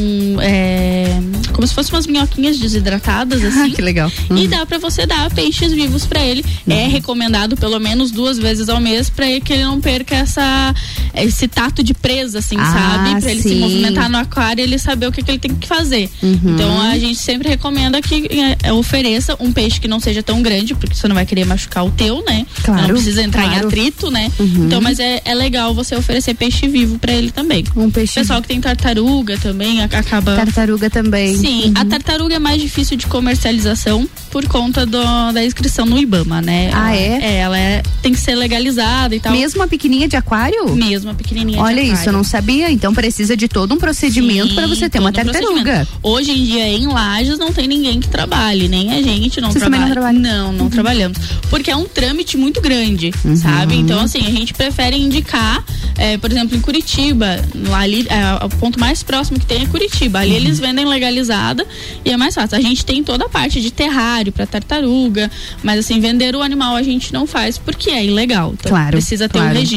é, 0.42 1.18
como 1.52 1.66
se 1.66 1.72
fossem 1.74 1.94
umas 1.94 2.06
minhoquinhas 2.06 2.58
desidratadas, 2.58 3.42
assim. 3.44 3.70
que 3.70 3.80
legal. 3.82 4.10
E 4.36 4.46
dá 4.48 4.66
pra 4.66 4.78
você 4.78 5.06
dar 5.06 5.30
peixes 5.30 5.72
vivos 5.72 6.04
pra 6.04 6.22
ele. 6.24 6.44
É 6.68 6.86
recomendado 6.86 7.56
pelo 7.56 7.78
menos 7.80 8.10
duas 8.10 8.38
vezes 8.38 8.68
ao 8.68 8.80
mês 8.80 9.08
pra 9.08 9.26
que 9.40 9.52
ele 9.52 9.64
não 9.64 9.80
perca 9.80 9.95
essa, 10.04 10.74
esse 11.14 11.48
tato 11.48 11.82
de 11.82 11.94
presa, 11.94 12.38
assim, 12.38 12.56
Ah, 12.58 12.72
sabe? 13.04 13.20
Pra 13.20 13.30
ele 13.30 13.42
se 13.42 13.48
sim. 13.50 13.60
movimentar 13.60 14.08
no 14.10 14.18
aquário 14.18 14.60
e 14.62 14.64
ele 14.64 14.78
saber 14.78 15.06
o 15.06 15.12
que, 15.12 15.22
que 15.22 15.30
ele 15.30 15.38
tem 15.38 15.54
que 15.54 15.66
fazer. 15.66 16.10
Uhum. 16.22 16.40
Então 16.44 16.80
a 16.80 16.98
gente 16.98 17.18
sempre 17.18 17.48
recomenda 17.48 18.00
que 18.02 18.28
é, 18.62 18.72
ofereça 18.72 19.36
um 19.40 19.52
peixe 19.52 19.80
que 19.80 19.88
não 19.88 20.00
seja 20.00 20.22
tão 20.22 20.42
grande, 20.42 20.74
porque 20.74 20.94
você 20.94 21.08
não 21.08 21.14
vai 21.14 21.24
querer 21.26 21.44
machucar 21.44 21.84
o 21.84 21.90
teu, 21.90 22.22
né? 22.24 22.46
Claro, 22.62 22.82
não 22.82 22.88
precisa 22.94 23.22
entrar 23.22 23.44
em 23.46 23.50
claro. 23.50 23.66
atrito, 23.68 24.10
né? 24.10 24.30
Uhum. 24.38 24.66
Então, 24.66 24.80
mas 24.80 24.98
é, 24.98 25.20
é 25.24 25.34
legal 25.34 25.74
você 25.74 25.94
oferecer 25.96 26.34
peixe 26.34 26.66
vivo 26.68 26.98
pra 26.98 27.12
ele 27.12 27.30
também. 27.30 27.64
Um 27.76 27.90
peixe 27.90 28.12
O 28.12 28.22
pessoal 28.22 28.42
que 28.42 28.48
tem 28.48 28.60
tartaruga 28.60 29.36
também 29.38 29.82
acaba. 29.82 30.34
Tartaruga 30.36 30.90
também. 30.90 31.36
Sim, 31.36 31.72
a 31.74 31.84
tartaruga 31.84 32.34
é 32.36 32.38
mais 32.38 32.60
difícil 32.60 32.96
de 32.96 33.06
comercialização 33.06 34.08
por 34.30 34.46
conta 34.48 34.84
do, 34.84 34.98
da 35.32 35.44
inscrição 35.44 35.86
no 35.86 35.98
IBAMA, 35.98 36.42
né? 36.42 36.70
Ah, 36.74 36.94
Ela- 36.94 36.96
é? 37.24 37.36
Ela 37.38 37.58
é, 37.58 37.82
tem 38.02 38.12
que 38.12 38.20
ser 38.20 38.34
legalizada 38.34 39.14
e 39.14 39.20
tal. 39.20 39.32
Mesmo 39.32 39.62
a 39.62 39.66
pequenininha 39.86 40.08
de 40.08 40.16
aquário? 40.16 40.74
Mesmo 40.74 41.10
a 41.10 41.14
pequenininha 41.14 41.60
Olha 41.60 41.76
de 41.76 41.82
isso, 41.82 41.90
eu 41.90 41.94
aquário. 41.96 42.12
não 42.12 42.24
sabia. 42.24 42.70
Então 42.70 42.92
precisa 42.94 43.36
de 43.36 43.48
todo 43.48 43.72
um 43.74 43.78
procedimento 43.78 44.54
para 44.54 44.66
você 44.66 44.88
ter 44.88 44.98
uma 44.98 45.10
um 45.10 45.12
tartaruga. 45.12 45.42
procedimento. 45.46 45.88
Hoje 46.02 46.30
em 46.32 46.44
dia, 46.44 46.68
em 46.68 46.86
Lages, 46.86 47.38
não 47.38 47.52
tem 47.52 47.66
ninguém 47.68 48.00
que 48.00 48.08
trabalhe, 48.08 48.68
nem 48.68 48.92
a 48.92 49.02
gente 49.02 49.40
não 49.40 49.50
Vocês 49.50 49.62
também 49.62 49.80
trabalha. 49.80 50.12
não 50.12 50.20
trabalham? 50.22 50.46
Não, 50.46 50.52
não 50.52 50.70
trabalhamos. 50.70 51.18
Porque 51.48 51.70
é 51.70 51.76
um 51.76 51.84
trâmite 51.86 52.36
muito 52.36 52.60
grande, 52.60 53.12
Uhum. 53.24 53.36
sabe? 53.36 53.76
Então, 53.76 54.00
assim, 54.00 54.18
a 54.26 54.30
gente 54.30 54.52
prefere 54.54 54.96
indicar, 54.96 55.64
eh, 55.96 56.18
por 56.18 56.30
exemplo, 56.30 56.56
em 56.56 56.60
Curitiba, 56.60 57.42
lá 57.68 57.80
ali, 57.80 58.06
eh, 58.08 58.44
o 58.44 58.48
ponto 58.58 58.78
mais 58.80 59.02
próximo 59.02 59.38
que 59.38 59.46
tem 59.46 59.62
é 59.62 59.66
Curitiba. 59.66 60.18
Ali 60.20 60.30
Uhum. 60.30 60.36
eles 60.36 60.58
vendem 60.58 60.84
legalizada 60.84 61.64
e 62.04 62.10
é 62.10 62.16
mais 62.16 62.34
fácil. 62.34 62.56
A 62.58 62.60
gente 62.60 62.84
tem 62.84 63.02
toda 63.04 63.26
a 63.26 63.28
parte 63.28 63.60
de 63.60 63.70
terrário 63.70 64.32
para 64.32 64.46
tartaruga, 64.46 65.30
mas 65.62 65.78
assim, 65.80 66.00
vender 66.00 66.34
o 66.34 66.42
animal 66.42 66.74
a 66.76 66.82
gente 66.82 67.12
não 67.12 67.26
faz 67.26 67.58
porque 67.58 67.90
é 67.90 68.04
ilegal. 68.04 68.54
Então 68.58 68.70
Claro, 68.70 68.92
precisa 68.92 69.28
ter 69.28 69.38
claro. 69.38 69.54
um 69.54 69.58
registro. 69.58 69.75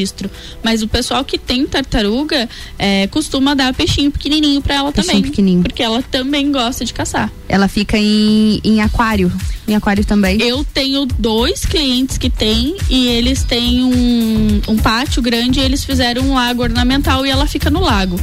Mas 0.64 0.82
o 0.82 0.88
pessoal 0.88 1.24
que 1.24 1.38
tem 1.38 1.66
tartaruga 1.66 2.48
eh, 2.78 3.08
costuma 3.08 3.54
dar 3.54 3.74
peixinho 3.74 4.12
pequenininho 4.12 4.62
para 4.62 4.76
ela 4.76 4.92
Peixinho 4.92 5.16
também. 5.16 5.30
pequenininho. 5.32 5.64
Porque 5.64 5.84
ela 5.84 6.02
também 6.02 6.52
gosta 6.52 6.86
de 6.86 6.94
caçar. 6.94 7.32
Ela 7.48 7.68
fica 7.68 7.98
em, 7.98 8.60
em 8.64 8.82
aquário. 8.82 9.32
Em 9.68 9.76
aquário 9.76 10.04
também. 10.06 10.42
Eu 10.42 10.64
tenho 10.64 11.06
dois 11.06 11.66
clientes 11.66 12.18
que 12.18 12.30
têm 12.30 12.76
e 12.90 13.08
eles 13.08 13.44
têm 13.44 13.84
um, 13.84 14.62
um 14.68 14.78
pátio 14.78 15.22
grande 15.22 15.60
e 15.60 15.64
eles 15.64 15.84
fizeram 15.84 16.24
um 16.24 16.34
lago 16.34 16.64
ornamental 16.64 17.26
e 17.26 17.30
ela 17.30 17.46
fica 17.48 17.70
no 17.70 17.80
lago. 17.82 18.20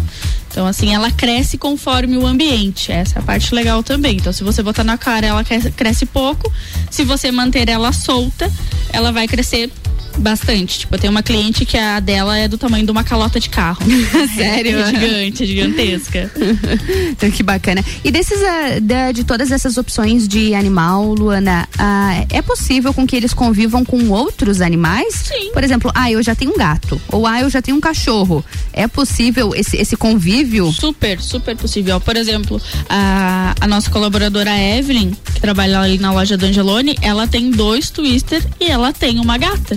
Então, 0.50 0.66
assim, 0.66 0.94
ela 0.94 1.10
cresce 1.10 1.58
conforme 1.58 2.16
o 2.16 2.26
ambiente. 2.26 2.90
Essa 2.90 3.18
é 3.18 3.20
a 3.20 3.22
parte 3.22 3.54
legal 3.54 3.82
também. 3.82 4.16
Então, 4.16 4.32
se 4.32 4.42
você 4.42 4.62
botar 4.62 4.82
na 4.84 4.96
cara, 4.96 5.26
ela 5.26 5.44
cresce, 5.44 5.70
cresce 5.70 6.06
pouco. 6.06 6.50
Se 6.90 7.04
você 7.04 7.30
manter 7.30 7.68
ela 7.68 7.92
solta, 7.92 8.50
ela 8.90 9.12
vai 9.12 9.28
crescer 9.28 9.70
bastante. 10.18 10.80
Tipo, 10.80 10.94
eu 10.94 10.98
tenho 10.98 11.10
uma 11.10 11.22
cliente 11.22 11.64
que 11.64 11.76
a 11.76 12.00
dela 12.00 12.36
é 12.36 12.48
do 12.48 12.58
tamanho 12.58 12.84
de 12.84 12.90
uma 12.90 13.04
calota 13.04 13.38
de 13.38 13.48
carro. 13.48 13.80
Sério? 14.34 14.78
É 14.78 14.86
gigante, 14.90 15.42
é 15.42 15.46
gigantesca. 15.46 16.30
Então, 17.10 17.30
que 17.30 17.42
bacana. 17.42 17.84
E 18.04 18.10
desses, 18.10 18.38
ah, 18.42 19.12
de 19.12 19.24
todas 19.24 19.50
essas 19.50 19.76
opções 19.76 20.26
de 20.28 20.54
animal, 20.54 21.14
Luana, 21.14 21.68
ah, 21.78 22.24
é 22.30 22.42
possível 22.42 22.92
com 22.92 23.06
que 23.06 23.16
eles 23.16 23.32
convivam 23.32 23.84
com 23.84 24.10
outros 24.10 24.60
animais? 24.60 25.14
Sim. 25.14 25.52
Por 25.52 25.64
exemplo, 25.64 25.90
ah, 25.94 26.10
eu 26.10 26.22
já 26.22 26.34
tenho 26.34 26.52
um 26.52 26.56
gato. 26.56 27.00
Ou 27.10 27.26
ah, 27.26 27.40
eu 27.40 27.48
já 27.48 27.62
tenho 27.62 27.76
um 27.76 27.80
cachorro. 27.80 28.44
É 28.72 28.86
possível 28.86 29.54
esse, 29.54 29.76
esse 29.76 29.96
convívio? 29.96 30.70
Super, 30.72 31.20
super 31.20 31.56
possível. 31.56 32.00
Por 32.00 32.16
exemplo, 32.16 32.60
a, 32.88 33.54
a 33.60 33.66
nossa 33.66 33.90
colaboradora 33.90 34.50
Evelyn, 34.58 35.12
que 35.34 35.40
trabalha 35.40 35.80
ali 35.80 35.98
na 35.98 36.12
loja 36.12 36.36
do 36.36 36.46
Angelone, 36.46 36.96
ela 37.00 37.26
tem 37.26 37.50
dois 37.50 37.90
twister 37.90 38.44
e 38.60 38.66
ela 38.66 38.92
tem 38.92 39.18
uma 39.18 39.38
gata. 39.38 39.76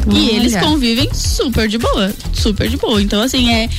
E 0.09 0.13
Olha. 0.13 0.31
eles 0.31 0.55
convivem 0.55 1.09
super 1.13 1.67
de 1.67 1.77
boa, 1.77 2.13
super 2.33 2.67
de 2.67 2.77
boa. 2.77 3.01
Então, 3.01 3.21
assim, 3.21 3.51
é. 3.51 3.69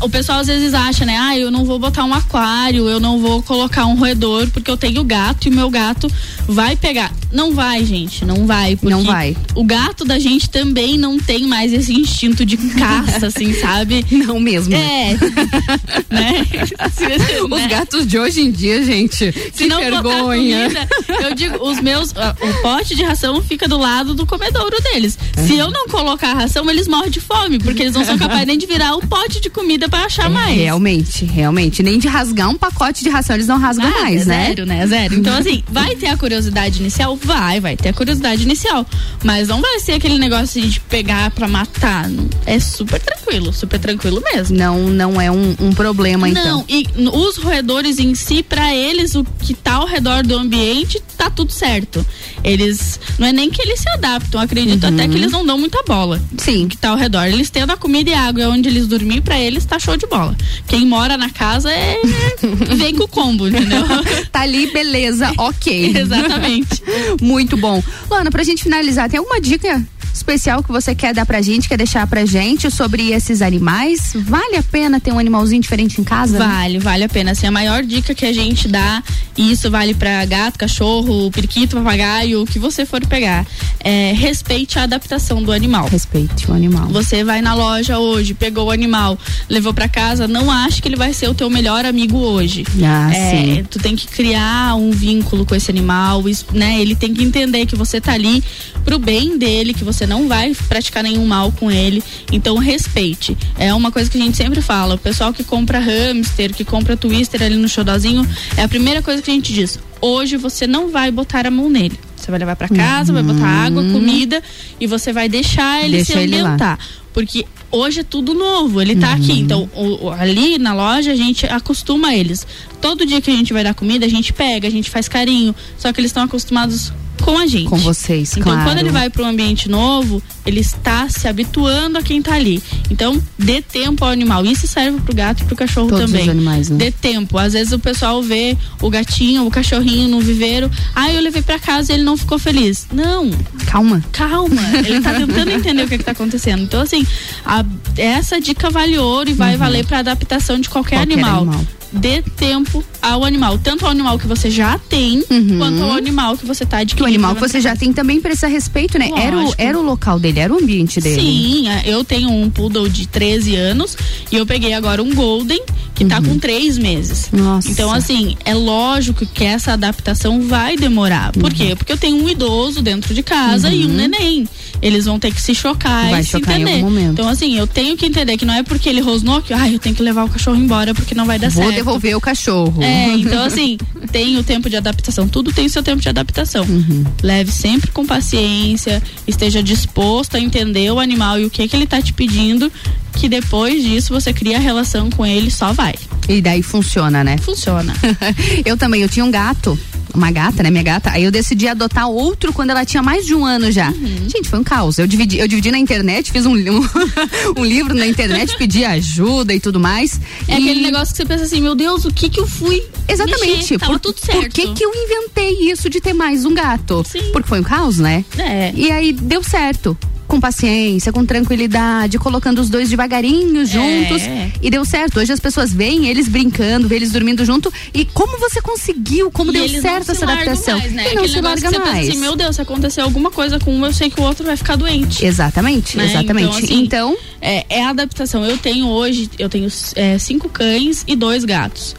O 0.00 0.08
pessoal 0.08 0.40
às 0.40 0.46
vezes 0.46 0.72
acha, 0.72 1.04
né? 1.04 1.16
Ah, 1.18 1.38
eu 1.38 1.50
não 1.50 1.64
vou 1.64 1.78
botar 1.78 2.04
um 2.04 2.14
aquário, 2.14 2.88
eu 2.88 2.98
não 2.98 3.18
vou 3.18 3.42
colocar 3.42 3.84
um 3.86 3.96
roedor, 3.96 4.48
porque 4.48 4.70
eu 4.70 4.76
tenho 4.76 5.04
gato 5.04 5.46
e 5.46 5.50
o 5.50 5.54
meu 5.54 5.68
gato 5.68 6.10
vai 6.46 6.74
pegar. 6.74 7.12
Não 7.32 7.54
vai, 7.54 7.84
gente, 7.84 8.24
não 8.24 8.46
vai. 8.46 8.76
Porque 8.76 8.92
Não 8.92 9.04
vai. 9.04 9.36
O 9.54 9.62
gato 9.62 10.04
da 10.04 10.18
gente 10.18 10.50
também 10.50 10.98
não 10.98 11.18
tem 11.18 11.46
mais 11.46 11.72
esse 11.72 11.92
instinto 11.92 12.44
de 12.44 12.56
caça, 12.56 13.26
assim, 13.26 13.52
sabe? 13.60 14.04
Não 14.10 14.40
mesmo. 14.40 14.74
É. 14.74 15.12
né? 16.10 16.46
Os 17.50 17.66
gatos 17.66 18.06
de 18.06 18.18
hoje 18.18 18.40
em 18.40 18.50
dia, 18.50 18.82
gente. 18.82 19.32
Se 19.52 19.68
que 19.68 19.68
vergonha. 19.68 20.68
comida, 20.70 20.88
eu 21.22 21.34
digo, 21.34 21.68
os 21.68 21.80
meus, 21.80 22.10
o 22.10 22.62
pote 22.62 22.94
de 22.96 23.02
ração 23.02 23.40
fica 23.42 23.68
do 23.68 23.78
lado 23.78 24.14
do 24.14 24.26
comedouro 24.26 24.80
deles. 24.82 25.18
Se 25.46 25.56
eu 25.56 25.69
não 25.70 25.88
colocar 25.88 26.30
a 26.30 26.34
ração, 26.34 26.68
eles 26.70 26.86
morrem 26.88 27.10
de 27.10 27.20
fome, 27.20 27.58
porque 27.58 27.82
eles 27.82 27.94
não 27.94 28.04
são 28.04 28.16
capazes 28.18 28.46
nem 28.46 28.58
de 28.58 28.66
virar 28.66 28.94
o 28.94 29.06
pote 29.06 29.40
de 29.40 29.50
comida 29.50 29.88
pra 29.88 30.04
achar 30.04 30.28
mais. 30.30 30.56
Realmente, 30.56 31.24
realmente. 31.24 31.82
Nem 31.82 31.98
de 31.98 32.08
rasgar 32.08 32.48
um 32.48 32.56
pacote 32.56 33.02
de 33.02 33.10
ração 33.10 33.36
eles 33.36 33.46
não 33.46 33.58
rasgam 33.58 33.86
Ah, 33.86 34.00
mais, 34.02 34.22
é 34.22 34.24
né? 34.24 34.46
Zero, 34.48 34.66
né? 34.66 34.86
Zero. 34.86 35.14
Então, 35.14 35.36
assim, 35.36 35.62
vai 35.68 35.94
ter 35.96 36.06
a 36.08 36.16
curiosidade 36.16 36.80
inicial? 36.80 37.16
Vai, 37.16 37.60
vai 37.60 37.76
ter 37.76 37.90
a 37.90 37.92
curiosidade 37.92 38.42
inicial. 38.42 38.86
Mas 39.24 39.48
não 39.48 39.60
vai 39.60 39.80
ser 39.80 39.92
aquele 39.92 40.18
negócio 40.18 40.60
de 40.60 40.80
pegar 40.80 41.30
pra 41.30 41.48
matar. 41.48 42.08
Não. 42.08 42.28
É 42.46 42.58
super 42.58 43.00
tranquilo, 43.00 43.52
super 43.52 43.78
tranquilo 43.78 44.22
mesmo. 44.32 44.56
Não, 44.56 44.88
não 44.88 45.20
é 45.20 45.30
um, 45.30 45.54
um 45.60 45.72
problema, 45.72 46.28
então. 46.28 46.58
Não, 46.58 46.64
e 46.68 46.86
os 47.12 47.36
roedores 47.36 47.98
em 47.98 48.14
si, 48.14 48.42
pra 48.42 48.74
eles, 48.74 49.14
o 49.14 49.24
que 49.40 49.54
tá 49.54 49.74
ao 49.74 49.86
redor 49.86 50.22
do 50.24 50.36
ambiente, 50.36 51.00
tá 51.16 51.30
tudo 51.30 51.52
certo. 51.52 52.04
Eles. 52.42 52.98
Não 53.18 53.26
é 53.26 53.32
nem 53.32 53.50
que 53.50 53.60
eles 53.62 53.80
se 53.80 53.88
adaptam, 53.90 54.40
acredito 54.40 54.84
até 54.84 55.06
que 55.06 55.14
eles 55.14 55.30
não 55.30 55.44
dão 55.44 55.58
muita 55.60 55.82
bola. 55.82 56.20
Sim. 56.38 56.68
Que 56.68 56.76
tá 56.76 56.90
ao 56.90 56.96
redor. 56.96 57.26
Eles 57.26 57.50
tendo 57.50 57.70
a 57.70 57.76
comida 57.76 58.10
e 58.10 58.14
a 58.14 58.22
água 58.22 58.48
onde 58.48 58.68
eles 58.68 58.86
dormir, 58.86 59.20
pra 59.20 59.38
eles 59.38 59.64
tá 59.64 59.78
show 59.78 59.96
de 59.96 60.06
bola. 60.06 60.36
Quem 60.66 60.86
mora 60.86 61.16
na 61.16 61.30
casa 61.30 61.70
é. 61.70 62.00
vem 62.76 62.94
com 62.94 63.04
o 63.04 63.08
combo, 63.08 63.48
entendeu? 63.48 63.80
Tá 64.32 64.42
ali, 64.42 64.70
beleza, 64.70 65.32
ok. 65.36 65.92
Exatamente. 65.96 66.82
Muito 67.20 67.56
bom. 67.56 67.82
Luana, 68.08 68.30
pra 68.30 68.42
gente 68.42 68.62
finalizar, 68.62 69.08
tem 69.08 69.18
alguma 69.18 69.40
dica 69.40 69.84
especial 70.12 70.62
que 70.62 70.70
você 70.70 70.94
quer 70.94 71.14
dar 71.14 71.26
pra 71.26 71.40
gente, 71.40 71.68
quer 71.68 71.76
deixar 71.76 72.06
pra 72.06 72.24
gente 72.24 72.70
sobre 72.70 73.10
esses 73.12 73.42
animais? 73.42 74.12
Vale 74.14 74.56
a 74.56 74.62
pena 74.62 75.00
ter 75.00 75.12
um 75.12 75.18
animalzinho 75.18 75.60
diferente 75.60 76.00
em 76.00 76.04
casa? 76.04 76.38
Vale, 76.38 76.78
vale 76.78 77.04
a 77.04 77.08
pena. 77.08 77.32
Assim, 77.32 77.46
a 77.46 77.50
maior 77.50 77.82
dica 77.82 78.14
que 78.14 78.26
a 78.26 78.32
gente 78.32 78.68
dá, 78.68 79.02
e 79.36 79.52
isso 79.52 79.70
vale 79.70 79.94
para 79.94 80.24
gato, 80.24 80.58
cachorro, 80.58 81.30
periquito, 81.30 81.76
papagaio, 81.76 82.42
o 82.42 82.46
que 82.46 82.58
você 82.58 82.84
for 82.84 83.04
pegar, 83.06 83.46
é 83.82 84.12
respeite 84.12 84.78
a 84.78 84.82
adaptação 84.84 85.42
do 85.42 85.52
animal. 85.52 85.88
Respeite 85.88 86.50
o 86.50 86.54
animal. 86.54 86.88
Você 86.88 87.24
vai 87.24 87.40
na 87.40 87.54
loja 87.54 87.98
hoje, 87.98 88.34
pegou 88.34 88.68
o 88.68 88.70
animal, 88.70 89.18
levou 89.48 89.72
para 89.72 89.88
casa, 89.88 90.26
não 90.28 90.50
ache 90.50 90.82
que 90.82 90.88
ele 90.88 90.96
vai 90.96 91.12
ser 91.12 91.28
o 91.28 91.34
teu 91.34 91.48
melhor 91.48 91.84
amigo 91.84 92.18
hoje. 92.18 92.64
Ah, 92.82 93.14
é, 93.14 93.30
sim. 93.30 93.64
Tu 93.70 93.78
tem 93.78 93.96
que 93.96 94.06
criar 94.06 94.74
um 94.76 94.90
vínculo 94.90 95.44
com 95.46 95.54
esse 95.54 95.70
animal, 95.70 96.22
né? 96.52 96.80
Ele 96.80 96.94
tem 96.94 97.14
que 97.14 97.22
entender 97.22 97.66
que 97.66 97.76
você 97.76 98.00
tá 98.00 98.12
ali 98.12 98.42
pro 98.84 98.98
bem 98.98 99.38
dele, 99.38 99.74
que 99.74 99.84
você 99.84 99.99
não 100.06 100.28
vai 100.28 100.54
praticar 100.68 101.02
nenhum 101.02 101.26
mal 101.26 101.52
com 101.52 101.70
ele. 101.70 102.02
Então 102.32 102.56
respeite. 102.58 103.36
É 103.58 103.72
uma 103.74 103.90
coisa 103.90 104.10
que 104.10 104.18
a 104.18 104.20
gente 104.20 104.36
sempre 104.36 104.60
fala. 104.60 104.94
O 104.94 104.98
pessoal 104.98 105.32
que 105.32 105.44
compra 105.44 105.78
hamster, 105.78 106.54
que 106.54 106.64
compra 106.64 106.96
twister 106.96 107.42
ali 107.42 107.56
no 107.56 107.68
xodozinho, 107.68 108.26
é 108.56 108.62
a 108.62 108.68
primeira 108.68 109.02
coisa 109.02 109.22
que 109.22 109.30
a 109.30 109.34
gente 109.34 109.52
diz. 109.52 109.78
Hoje 110.00 110.36
você 110.36 110.66
não 110.66 110.90
vai 110.90 111.10
botar 111.10 111.46
a 111.46 111.50
mão 111.50 111.68
nele. 111.68 111.98
Você 112.16 112.30
vai 112.30 112.38
levar 112.40 112.56
para 112.56 112.68
casa, 112.68 113.12
vai 113.12 113.22
botar 113.22 113.46
água, 113.46 113.82
comida 113.82 114.42
e 114.78 114.86
você 114.86 115.12
vai 115.12 115.28
deixar 115.28 115.82
ele 115.82 115.96
Deixa 115.96 116.12
se 116.12 116.18
ele 116.18 116.40
lá. 116.40 116.48
ambientar. 116.50 116.78
Porque 117.14 117.46
hoje 117.70 118.00
é 118.00 118.02
tudo 118.04 118.34
novo, 118.34 118.80
ele 118.80 118.96
tá 118.96 119.12
aqui. 119.12 119.32
Então, 119.40 119.68
o- 119.74 120.06
o- 120.06 120.10
ali 120.10 120.58
na 120.58 120.72
loja 120.74 121.12
a 121.12 121.16
gente 121.16 121.46
acostuma 121.46 122.14
eles. 122.14 122.46
Todo 122.80 123.04
dia 123.06 123.20
que 123.20 123.30
a 123.30 123.34
gente 123.36 123.52
vai 123.52 123.62
dar 123.64 123.74
comida, 123.74 124.06
a 124.06 124.08
gente 124.08 124.32
pega, 124.32 124.66
a 124.66 124.70
gente 124.70 124.90
faz 124.90 125.06
carinho. 125.08 125.54
Só 125.78 125.92
que 125.92 126.00
eles 126.00 126.10
estão 126.10 126.22
acostumados 126.24 126.92
com 127.22 127.36
a 127.36 127.46
gente. 127.46 127.68
Com 127.68 127.76
vocês, 127.76 128.32
Então, 128.32 128.44
claro. 128.44 128.64
quando 128.64 128.78
ele 128.78 128.88
vai 128.88 129.10
para 129.10 129.22
um 129.22 129.26
ambiente 129.26 129.68
novo, 129.68 130.22
ele 130.46 130.60
está 130.60 131.06
se 131.10 131.28
habituando 131.28 131.98
a 131.98 132.02
quem 132.02 132.22
tá 132.22 132.32
ali. 132.34 132.62
Então, 132.90 133.20
dê 133.38 133.60
tempo 133.60 134.06
ao 134.06 134.10
animal. 134.10 134.42
Isso 134.46 134.66
serve 134.66 134.98
pro 135.02 135.14
gato 135.14 135.42
e 135.42 135.44
pro 135.44 135.54
cachorro 135.54 135.88
Todos 135.90 136.06
também. 136.06 136.22
os 136.22 136.28
animais, 136.30 136.70
né? 136.70 136.78
Dê 136.78 136.90
tempo. 136.90 137.36
Às 137.36 137.52
vezes 137.52 137.74
o 137.74 137.78
pessoal 137.78 138.22
vê 138.22 138.56
o 138.80 138.88
gatinho, 138.88 139.44
o 139.46 139.50
cachorrinho 139.50 140.08
no 140.08 140.18
viveiro. 140.20 140.70
Ah, 140.94 141.12
eu 141.12 141.20
levei 141.20 141.42
para 141.42 141.58
casa 141.58 141.92
e 141.92 141.96
ele 141.96 142.04
não 142.04 142.16
ficou 142.16 142.38
feliz. 142.38 142.86
Não. 142.90 143.30
Calma. 143.66 144.02
Calma. 144.12 144.62
Ele 144.82 145.02
tá 145.02 145.12
tentando 145.12 145.50
entender 145.52 145.82
o 145.84 145.88
que, 145.88 145.98
que 145.98 146.04
tá 146.04 146.12
acontecendo. 146.12 146.62
Então, 146.62 146.80
assim, 146.80 147.06
a- 147.44 147.59
essa 147.96 148.40
dica 148.40 148.70
vale 148.70 148.98
ouro 148.98 149.30
e 149.30 149.32
vai 149.32 149.56
valer 149.56 149.84
para 149.86 149.98
adaptação 149.98 150.58
de 150.60 150.68
qualquer, 150.68 150.96
Uhum. 150.98 151.06
Qualquer 151.06 151.14
animal. 151.22 151.42
animal. 151.42 151.64
Dê 151.92 152.22
tempo 152.22 152.84
ao 153.02 153.24
animal, 153.24 153.58
tanto 153.58 153.84
ao 153.84 153.90
animal 153.90 154.18
que 154.18 154.26
você 154.26 154.50
já 154.50 154.78
tem, 154.78 155.22
quanto 155.58 155.82
ao 155.82 155.92
animal 155.92 156.36
que 156.36 156.46
você 156.46 156.64
tá 156.66 156.76
Que 156.78 156.82
adquirindo. 156.82 157.04
o 157.04 157.08
animal 157.14 157.34
que 157.34 157.40
na 157.42 157.48
você 157.48 157.60
já 157.60 157.74
tem 157.76 157.92
também 157.92 158.20
precisa 158.20 158.46
respeito, 158.46 158.98
né? 158.98 159.10
Era 159.16 159.36
o, 159.38 159.54
era 159.58 159.78
o 159.78 159.82
local 159.82 160.18
dele, 160.18 160.40
era 160.40 160.52
o 160.52 160.58
ambiente 160.58 161.00
dele. 161.00 161.20
Sim, 161.20 161.68
é, 161.68 161.82
eu 161.86 162.04
tenho 162.04 162.30
um 162.30 162.50
poodle 162.50 162.88
de 162.88 163.06
13 163.06 163.56
anos 163.56 163.96
e 164.30 164.36
eu 164.36 164.46
peguei 164.46 164.72
agora 164.74 165.02
um 165.02 165.14
golden 165.14 165.60
que 165.94 166.04
tá 166.06 166.20
com 166.20 166.38
três 166.38 166.78
meses. 166.78 167.28
Uhum. 167.32 167.40
Nossa. 167.44 167.70
Então, 167.70 167.92
assim, 167.92 168.36
é 168.44 168.54
lógico 168.54 169.26
que 169.26 169.44
essa 169.44 169.72
adaptação 169.74 170.40
vai 170.40 170.76
demorar. 170.76 171.30
Por 171.32 171.44
Uhum. 171.44 171.50
quê? 171.50 171.74
Porque 171.76 171.92
eu 171.92 171.98
tenho 171.98 172.16
um 172.24 172.28
idoso 172.28 172.80
dentro 172.80 173.12
de 173.12 173.22
casa 173.22 173.70
e 173.70 173.84
um 173.84 173.88
neném. 173.92 174.48
Eles 174.80 175.04
vão 175.04 175.18
ter 175.18 175.30
que 175.32 175.42
se 175.42 175.54
chocar 175.54 176.08
Vai 176.10 176.22
e 176.22 176.24
se 176.24 176.30
chocar 176.30 176.58
em 176.58 176.62
entender. 176.62 177.02
Então, 177.12 177.28
assim, 177.28 177.54
eu 177.58 177.66
tenho 177.66 177.98
que 177.98 178.06
entender 178.06 178.36
que 178.38 178.46
não 178.46 178.54
é 178.54 178.62
porque 178.62 178.88
ele 178.88 179.02
rosnou 179.02 179.42
que, 179.42 179.52
ai, 179.52 179.74
eu 179.74 179.78
tenho 179.78 179.94
que 179.94 180.02
levar 180.02 180.24
o 180.24 180.28
cachorro 180.30 180.56
embora 180.56 180.94
porque 180.94 181.14
não 181.14 181.26
vai 181.26 181.38
dar 181.38 181.50
Vou 181.50 181.64
certo. 181.64 181.76
devolver 181.76 182.16
o 182.16 182.20
cachorro. 182.20 182.82
É, 182.82 182.89
então 183.14 183.44
assim, 183.44 183.78
tem 184.12 184.36
o 184.38 184.42
tempo 184.44 184.68
de 184.68 184.76
adaptação, 184.76 185.28
tudo 185.28 185.52
tem 185.52 185.66
o 185.66 185.70
seu 185.70 185.82
tempo 185.82 186.00
de 186.00 186.08
adaptação. 186.08 186.64
Uhum. 186.64 187.04
Leve 187.22 187.50
sempre 187.52 187.90
com 187.90 188.06
paciência, 188.06 189.02
esteja 189.26 189.62
disposto 189.62 190.36
a 190.36 190.40
entender 190.40 190.90
o 190.90 190.98
animal 190.98 191.38
e 191.38 191.44
o 191.44 191.50
que 191.50 191.66
que 191.68 191.76
ele 191.76 191.86
tá 191.86 192.00
te 192.00 192.12
pedindo, 192.12 192.70
que 193.14 193.28
depois 193.28 193.82
disso 193.82 194.12
você 194.12 194.32
cria 194.32 194.56
a 194.56 194.60
relação 194.60 195.10
com 195.10 195.24
ele, 195.26 195.50
só 195.50 195.72
vai. 195.72 195.94
E 196.28 196.40
daí 196.40 196.62
funciona, 196.62 197.24
né? 197.24 197.36
Funciona. 197.38 197.92
eu 198.64 198.76
também, 198.76 199.02
eu 199.02 199.08
tinha 199.08 199.24
um 199.24 199.30
gato. 199.30 199.78
Uma 200.12 200.30
gata, 200.32 200.60
né? 200.64 200.70
Minha 200.70 200.82
gata. 200.82 201.10
Aí 201.12 201.22
eu 201.22 201.30
decidi 201.30 201.68
adotar 201.68 202.08
outro 202.08 202.52
quando 202.52 202.70
ela 202.70 202.84
tinha 202.84 203.00
mais 203.00 203.24
de 203.24 203.32
um 203.32 203.44
ano 203.44 203.70
já. 203.70 203.90
Uhum. 203.90 204.28
Gente, 204.28 204.48
foi 204.48 204.58
um 204.58 204.64
caos. 204.64 204.98
Eu 204.98 205.06
dividi, 205.06 205.38
eu 205.38 205.46
dividi 205.46 205.70
na 205.70 205.78
internet, 205.78 206.32
fiz 206.32 206.46
um, 206.46 206.54
um, 206.54 206.88
um 207.56 207.64
livro 207.64 207.94
na 207.94 208.06
internet, 208.08 208.56
pedi 208.58 208.84
ajuda 208.84 209.54
e 209.54 209.60
tudo 209.60 209.78
mais. 209.78 210.20
É 210.48 210.52
E- 210.52 210.54
aquele 210.54 210.80
negócio 210.80 211.12
que 211.14 211.16
você 211.16 211.24
pensa 211.24 211.44
assim, 211.44 211.60
meu 211.60 211.76
Deus, 211.76 212.04
o 212.04 212.12
que 212.12 212.28
que 212.28 212.40
eu 212.40 212.46
fui 212.46 212.79
Exatamente. 213.08 213.56
mexer? 213.56 213.78
Por, 213.78 213.98
tudo 214.00 214.18
certo. 214.18 214.40
Por 214.40 214.48
que 214.48 214.72
que 214.72 214.84
eu 214.84 214.90
inventei 214.94 215.70
isso 215.70 215.88
de 215.90 216.00
ter 216.00 216.12
mais 216.12 216.44
um 216.44 216.54
gato? 216.54 217.04
Porque 217.32 217.48
foi 217.48 217.60
um 217.60 217.64
caos, 217.64 217.98
né? 217.98 218.24
É. 218.38 218.72
E 218.74 218.90
aí 218.90 219.12
deu 219.12 219.42
certo. 219.42 219.96
Com 220.26 220.40
paciência, 220.40 221.12
com 221.12 221.26
tranquilidade, 221.26 222.16
colocando 222.16 222.60
os 222.60 222.70
dois 222.70 222.88
devagarinho 222.88 223.66
juntos. 223.66 224.22
É. 224.22 224.52
E 224.62 224.70
deu 224.70 224.84
certo. 224.84 225.18
Hoje 225.18 225.32
as 225.32 225.40
pessoas 225.40 225.72
veem 225.72 226.06
eles 226.06 226.28
brincando, 226.28 226.86
veem 226.86 227.00
eles 227.00 227.10
dormindo 227.10 227.44
junto. 227.44 227.72
E 227.92 228.04
como 228.04 228.38
você 228.38 228.62
conseguiu, 228.62 229.28
como 229.32 229.50
E 229.50 229.54
deu 229.54 229.82
certo 229.82 230.12
essa 230.12 230.24
adaptação. 230.24 230.78
Mais, 230.78 230.92
né? 230.92 231.02
E 231.02 231.14
não 231.16 231.22
Aquele 231.24 231.28
se 231.34 231.40
larga 231.40 231.68
você 231.68 231.78
pensa 231.80 231.90
mais. 231.92 232.08
assim, 232.08 232.18
meu 232.18 232.36
Deus, 232.36 232.54
se 232.54 232.62
acontecer 232.62 233.00
alguma 233.00 233.32
coisa 233.32 233.58
com 233.58 233.74
um, 233.74 233.84
eu 233.84 233.92
sei 233.92 234.08
que 234.08 234.20
o 234.20 234.22
outro 234.22 234.46
vai 234.46 234.56
ficar 234.56 234.76
doente. 234.76 235.26
Exatamente, 235.26 235.96
né? 235.96 236.04
exatamente. 236.04 236.64
Então, 236.64 236.76
Então, 236.76 237.08
assim, 237.10 237.18
é, 237.40 237.66
é 237.68 237.84
a 237.84 237.88
adaptação. 237.90 238.44
Eu 238.46 238.56
tenho 238.56 238.86
hoje, 238.86 239.28
eu 239.36 239.48
tenho 239.48 239.66
é, 239.96 240.16
cinco 240.16 240.48
cães 240.48 241.02
e 241.08 241.16
dois 241.16 241.44
gatos. 241.44 241.96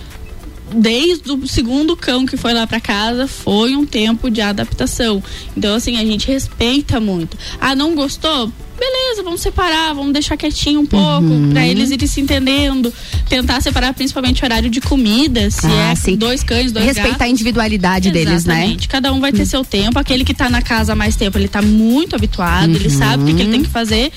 Desde 0.74 1.32
o 1.32 1.48
segundo 1.48 1.96
cão 1.98 2.26
que 2.26 2.38
foi 2.38 2.54
lá 2.54 2.66
pra 2.66 2.80
casa, 2.80 3.28
foi 3.28 3.76
um 3.76 3.86
tempo 3.86 4.30
de 4.30 4.42
adaptação. 4.42 5.24
Então, 5.56 5.76
assim, 5.76 5.98
a 5.98 6.06
gente 6.06 6.28
respeita 6.28 7.00
muito. 7.00 7.38
Ah, 7.60 7.76
não 7.76 7.96
gostou? 7.96 8.52
Beleza, 8.80 9.01
vamos 9.24 9.42
separar, 9.42 9.94
vamos 9.94 10.14
deixar 10.14 10.38
quietinho 10.38 10.80
um 10.82 10.86
pouco, 10.86 11.24
Uhum. 11.26 11.50
pra 11.52 11.68
eles 11.68 11.92
irem 11.92 12.08
se 12.08 12.22
entendendo. 12.22 12.94
Tentar 13.30 13.62
separar 13.62 13.94
principalmente 13.94 14.42
o 14.42 14.46
horário 14.46 14.70
de 14.70 14.82
comida, 14.82 15.50
se 15.52 15.66
Ah, 15.68 15.92
é 15.92 15.96
sim. 15.96 16.16
dois 16.16 16.44
cães, 16.44 16.72
dois 16.72 16.86
respeitar 16.86 17.10
gatos. 17.12 17.26
a 17.26 17.30
individualidade 17.30 18.12
deles, 18.12 18.46
né? 18.46 18.56
Exatamente. 18.56 18.88
Cada 18.88 19.14
um 19.14 19.20
vai 19.20 19.32
ter 19.32 19.46
seu 19.46 19.64
tempo. 19.64 19.98
Aquele 20.00 20.24
que 20.24 20.34
tá 20.34 20.50
na 20.50 20.62
casa 20.62 20.94
há 20.94 20.96
mais 20.96 21.16
tempo, 21.16 21.38
ele 21.38 21.48
tá 21.48 21.62
muito 21.62 22.16
habituado, 22.16 22.76
ele 22.76 22.90
sabe 22.90 23.24
o 23.24 23.26
que, 23.28 23.34
que 23.34 23.42
ele 23.42 23.52
tem 23.52 23.64
que 23.64 23.70
fazer. 23.70 24.12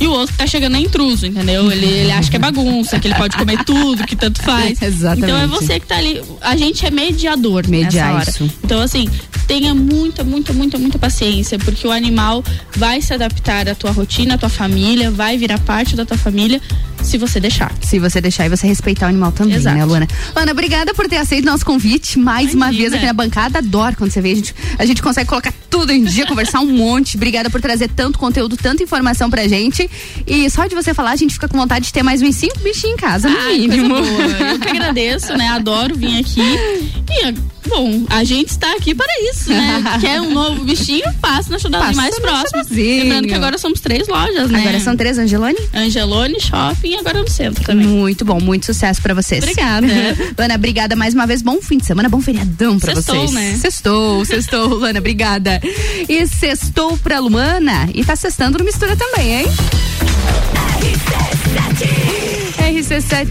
E 0.00 0.06
o 0.06 0.12
outro 0.12 0.34
tá 0.36 0.46
chegando 0.46 0.76
é 0.76 0.80
intruso, 0.80 1.26
entendeu? 1.26 1.70
Ele, 1.72 1.84
ele 1.86 2.12
acha 2.12 2.30
que 2.30 2.36
é 2.36 2.38
bagunça, 2.38 3.00
que 3.00 3.08
ele 3.08 3.14
pode 3.16 3.36
comer 3.36 3.64
tudo, 3.64 4.04
que 4.04 4.14
tanto 4.14 4.40
faz. 4.42 4.80
Exatamente. 4.82 5.24
Então 5.24 5.36
é 5.42 5.46
você 5.48 5.80
que 5.80 5.86
tá 5.86 5.96
ali. 5.96 6.22
A 6.40 6.56
gente 6.56 6.86
é 6.86 6.90
mediador 6.90 7.66
Mediar 7.68 8.14
nessa 8.14 8.14
hora. 8.20 8.30
isso. 8.30 8.50
Então, 8.64 8.80
assim, 8.80 9.08
tenha 9.48 9.74
muita, 9.74 10.22
muita, 10.22 10.52
muita, 10.52 10.78
muita 10.78 10.98
paciência, 11.00 11.58
porque 11.58 11.84
o 11.86 11.90
animal 11.90 12.44
vai 12.76 13.00
se 13.02 13.12
adaptar 13.12 13.68
à 13.68 13.74
tua 13.74 13.90
rotina, 13.90 14.27
à 14.34 14.38
tua 14.38 14.48
família, 14.48 15.10
vai 15.10 15.36
virar 15.36 15.58
parte 15.60 15.96
da 15.96 16.04
tua 16.04 16.16
família, 16.16 16.60
se 17.02 17.16
você 17.16 17.38
deixar. 17.40 17.72
Se 17.80 17.98
você 17.98 18.20
deixar 18.20 18.46
e 18.46 18.48
você 18.48 18.66
respeitar 18.66 19.06
o 19.06 19.08
animal 19.08 19.32
também, 19.32 19.56
Exato. 19.56 19.76
né, 19.76 19.84
Luana? 19.84 20.08
Luana, 20.34 20.52
obrigada 20.52 20.92
por 20.94 21.08
ter 21.08 21.16
aceito 21.16 21.44
nosso 21.44 21.64
convite 21.64 22.18
mais 22.18 22.54
uma 22.54 22.70
vez 22.70 22.92
aqui 22.92 23.06
na 23.06 23.12
bancada. 23.12 23.58
Adoro 23.58 23.96
quando 23.96 24.10
você 24.10 24.20
vê. 24.20 24.32
A 24.32 24.34
gente, 24.34 24.54
a 24.78 24.86
gente 24.86 25.02
consegue 25.02 25.28
colocar 25.28 25.52
tudo 25.70 25.92
em 25.92 26.04
dia, 26.04 26.26
conversar 26.26 26.60
um 26.60 26.66
monte. 26.66 27.16
Obrigada 27.16 27.48
por 27.50 27.60
trazer 27.60 27.88
tanto 27.88 28.18
conteúdo, 28.18 28.56
tanta 28.56 28.82
informação 28.82 29.30
pra 29.30 29.46
gente. 29.46 29.88
E 30.26 30.50
só 30.50 30.66
de 30.66 30.74
você 30.74 30.92
falar, 30.92 31.12
a 31.12 31.16
gente 31.16 31.34
fica 31.34 31.48
com 31.48 31.56
vontade 31.56 31.86
de 31.86 31.92
ter 31.92 32.02
mais 32.02 32.20
uns 32.20 32.34
cinco 32.34 32.58
bichinhos 32.58 32.94
em 32.94 32.96
casa, 32.96 33.28
no 33.28 33.44
mínimo. 33.44 33.96
Eu 33.96 34.58
que 34.58 34.68
agradeço, 34.68 35.36
né? 35.36 35.48
Adoro 35.48 35.96
vir 35.96 36.18
aqui. 36.18 36.40
E, 36.40 37.32
bom, 37.68 38.04
a 38.10 38.24
gente 38.24 38.50
está 38.50 38.72
aqui 38.72 38.94
para 38.94 39.12
isso, 39.30 39.50
né? 39.50 39.82
Quer 40.00 40.20
um 40.20 40.32
novo 40.32 40.64
bichinho? 40.64 41.04
Passa 41.20 41.50
na 41.50 41.78
Passa 41.78 41.92
mais. 41.94 42.14
Chudazinho. 42.14 43.04
Lembrando 43.04 43.28
que 43.28 43.34
agora 43.34 43.58
somos 43.58 43.80
três 43.80 44.08
lojas, 44.08 44.17
né? 44.26 44.58
Agora 44.60 44.80
são 44.80 44.96
três, 44.96 45.18
Angelone? 45.18 45.56
Angelone, 45.74 46.40
Shopping 46.40 46.88
e 46.90 46.94
agora 46.96 47.20
no 47.20 47.28
centro 47.28 47.64
também. 47.64 47.86
Muito 47.86 48.24
bom, 48.24 48.40
muito 48.40 48.66
sucesso 48.66 49.00
pra 49.02 49.14
vocês. 49.14 49.42
Obrigada. 49.42 49.86
Luana, 50.36 50.54
obrigada 50.54 50.96
mais 50.96 51.14
uma 51.14 51.26
vez. 51.26 51.42
Bom 51.42 51.60
fim 51.60 51.78
de 51.78 51.86
semana, 51.86 52.08
bom 52.08 52.20
feriadão 52.20 52.78
pra 52.78 52.94
Sextou, 52.94 53.14
vocês. 53.16 53.32
né? 53.32 53.56
Sextou, 53.60 54.24
sextou, 54.24 54.66
Luana, 54.78 54.98
obrigada. 54.98 55.60
E 56.08 56.26
sextou 56.26 56.96
pra 56.98 57.18
Luana 57.20 57.88
e 57.94 58.04
tá 58.04 58.16
sextando 58.16 58.58
no 58.58 58.64
Mistura 58.64 58.96
também, 58.96 59.40
hein? 59.40 59.46
RC7, 60.80 62.27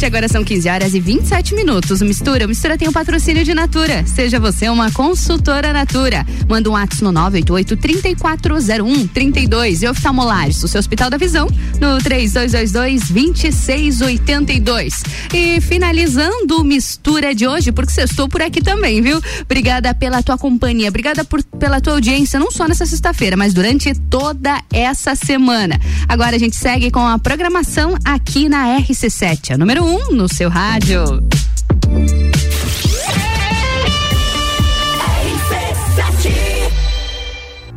agora 0.07 0.27
são 0.27 0.43
15 0.43 0.67
horas 0.69 0.95
e 0.95 0.99
27 0.99 1.53
minutos. 1.53 2.01
Mistura, 2.01 2.47
Mistura 2.47 2.75
tem 2.77 2.87
o 2.87 2.91
patrocínio 2.91 3.43
de 3.43 3.53
Natura. 3.53 4.03
Seja 4.07 4.39
você 4.39 4.67
uma 4.69 4.91
consultora 4.91 5.71
Natura. 5.71 6.25
Manda 6.49 6.67
um 6.69 6.73
WhatsApp 6.73 7.03
no 7.03 7.13
988-3401-32 7.13 9.83
e 9.83 9.87
oftalmolages, 9.87 10.63
o 10.63 10.67
seu 10.67 10.79
Hospital 10.79 11.09
da 11.09 11.17
Visão, 11.17 11.47
no 11.79 11.97
3222-2682. 11.99 14.93
E 15.33 15.61
finalizando 15.61 16.63
Mistura 16.63 17.35
de 17.35 17.47
hoje, 17.47 17.71
porque 17.71 17.91
você 17.91 18.03
estou 18.03 18.27
por 18.27 18.41
aqui 18.41 18.61
também, 18.61 19.01
viu? 19.01 19.21
Obrigada 19.41 19.93
pela 19.93 20.23
tua 20.23 20.37
companhia, 20.37 20.89
obrigada 20.89 21.23
por, 21.23 21.43
pela 21.43 21.79
tua 21.79 21.93
audiência, 21.93 22.39
não 22.39 22.49
só 22.49 22.67
nessa 22.67 22.85
sexta-feira, 22.85 23.37
mas 23.37 23.53
durante 23.53 23.93
toda 24.09 24.59
essa 24.71 25.13
semana. 25.15 25.79
Agora 26.07 26.35
a 26.35 26.39
gente 26.39 26.55
segue 26.55 26.89
com 26.89 27.05
a 27.05 27.19
programação 27.19 27.95
aqui 28.03 28.49
na 28.49 28.79
RC7, 28.79 29.26
a 29.27 29.57
número 29.57 29.83
1 29.83 29.95
um 29.95 30.11
no 30.13 30.29
seu 30.33 30.47
rádio. 30.47 31.03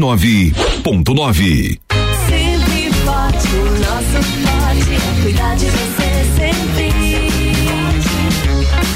89.9. 0.00 1.78
Sempre 2.28 2.92
forte, 3.04 3.48
o 3.54 3.64
nosso 3.80 4.22
forte 4.42 4.94
é 4.94 5.22
cuidar 5.22 5.54
de 5.56 5.66
você 5.66 6.26
sempre. 6.36 6.90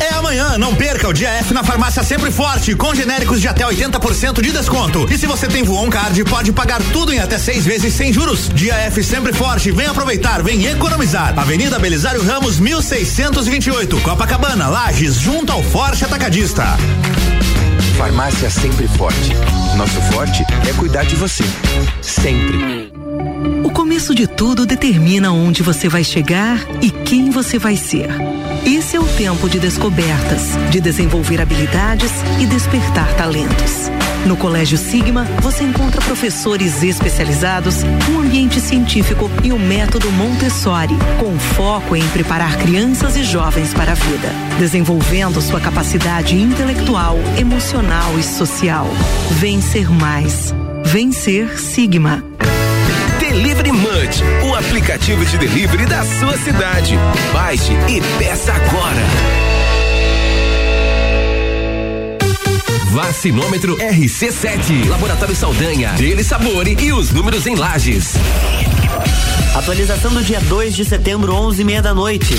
É 0.01 0.14
amanhã, 0.14 0.59
não 0.59 0.74
perca 0.74 1.09
o 1.09 1.12
dia 1.12 1.28
F 1.28 1.52
na 1.52 1.62
farmácia 1.62 2.02
Sempre 2.02 2.31
Forte, 2.31 2.74
com 2.74 2.94
genéricos 2.94 3.40
de 3.40 3.48
até 3.48 3.64
80% 3.64 4.40
de 4.40 4.51
desconto. 4.51 5.06
E 5.10 5.18
se 5.18 5.26
você 5.26 5.47
tem 5.47 5.62
Voon 5.62 5.90
Card, 5.90 6.24
pode 6.24 6.52
pagar 6.52 6.82
tudo 6.93 7.12
em 7.12 7.20
até 7.20 7.39
seis 7.39 7.64
vezes 7.64 7.94
sem 7.94 8.12
juros. 8.12 8.48
Dia 8.48 8.74
F 8.74 9.02
Sempre 9.02 9.32
Forte, 9.32 9.70
vem 9.70 9.86
aproveitar, 9.86 10.43
vem 10.43 10.64
economizar. 10.66 11.39
Avenida 11.39 11.78
Belisário 11.78 12.24
Ramos, 12.24 12.59
1628, 12.59 14.01
Copacabana, 14.01 14.68
Lages, 14.68 15.16
junto 15.16 15.52
ao 15.52 15.62
Forte 15.62 16.05
Atacadista. 16.05 16.64
Farmácia 17.96 18.50
Sempre 18.50 18.88
Forte. 18.88 19.32
Nosso 19.76 20.00
forte 20.12 20.44
é 20.68 20.72
cuidar 20.74 21.04
de 21.04 21.14
você. 21.14 21.44
Sempre. 22.02 22.92
O 23.62 23.70
começo 23.70 24.14
de 24.14 24.26
tudo 24.26 24.66
determina 24.66 25.32
onde 25.32 25.62
você 25.62 25.88
vai 25.88 26.02
chegar 26.02 26.58
e 26.82 26.90
quem 26.90 27.30
você 27.30 27.58
vai 27.58 27.76
ser. 27.76 28.08
Esse 28.66 28.96
é 28.96 29.00
o 29.00 29.06
tempo 29.06 29.48
de 29.48 29.58
descobertas, 29.58 30.42
de 30.70 30.80
desenvolver 30.80 31.40
habilidades 31.40 32.10
e 32.40 32.46
despertar 32.46 33.14
talentos. 33.14 33.90
No 34.26 34.36
Colégio 34.38 34.78
Sigma, 34.78 35.24
você 35.42 35.64
encontra 35.64 36.00
professores 36.00 36.82
especializados, 36.82 37.82
um 38.10 38.20
ambiente 38.20 38.58
científico 38.58 39.30
e 39.42 39.52
o 39.52 39.58
método 39.58 40.10
Montessori, 40.12 40.96
com 41.20 41.38
foco 41.38 41.94
em 41.94 42.08
preparar 42.08 42.56
crianças 42.56 43.16
e 43.16 43.22
jovens 43.22 43.74
para 43.74 43.92
a 43.92 43.94
vida, 43.94 44.32
desenvolvendo 44.58 45.42
sua 45.42 45.60
capacidade 45.60 46.36
intelectual, 46.36 47.18
emocional 47.38 47.84
e 48.19 48.23
social. 48.23 48.86
Vencer 49.32 49.90
mais. 49.90 50.55
Vencer 50.85 51.59
Sigma. 51.59 52.24
Delivery 53.19 53.73
Munch, 53.73 54.23
o 54.48 54.55
aplicativo 54.55 55.24
de 55.24 55.36
delivery 55.36 55.86
da 55.86 56.02
sua 56.05 56.36
cidade. 56.39 56.94
Baixe 57.32 57.73
e 57.89 58.01
peça 58.19 58.52
agora. 58.52 59.02
Vacinômetro 62.90 63.77
RC7, 63.77 64.89
Laboratório 64.89 65.35
Saldanha, 65.35 65.93
dele 65.93 66.24
Sabore 66.24 66.77
e 66.81 66.93
os 66.93 67.11
números 67.11 67.47
em 67.47 67.55
lajes. 67.55 68.15
Atualização 69.55 70.12
do 70.12 70.23
dia 70.23 70.40
2 70.40 70.74
de 70.74 70.85
setembro, 70.85 71.35
11 71.35 71.61
e 71.61 71.65
meia 71.65 71.82
da 71.82 71.93
noite. 71.93 72.35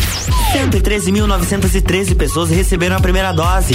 113.913 0.53 2.15
pessoas 2.15 2.49
receberam 2.49 2.95
a 2.95 2.99
primeira 2.99 3.31
dose. 3.31 3.73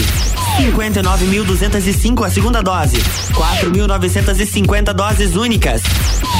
59.205 0.59 2.27
a 2.27 2.31
segunda 2.31 2.63
dose. 2.63 2.97
4.950 3.33 4.93
doses 4.93 5.37
únicas. 5.37 5.83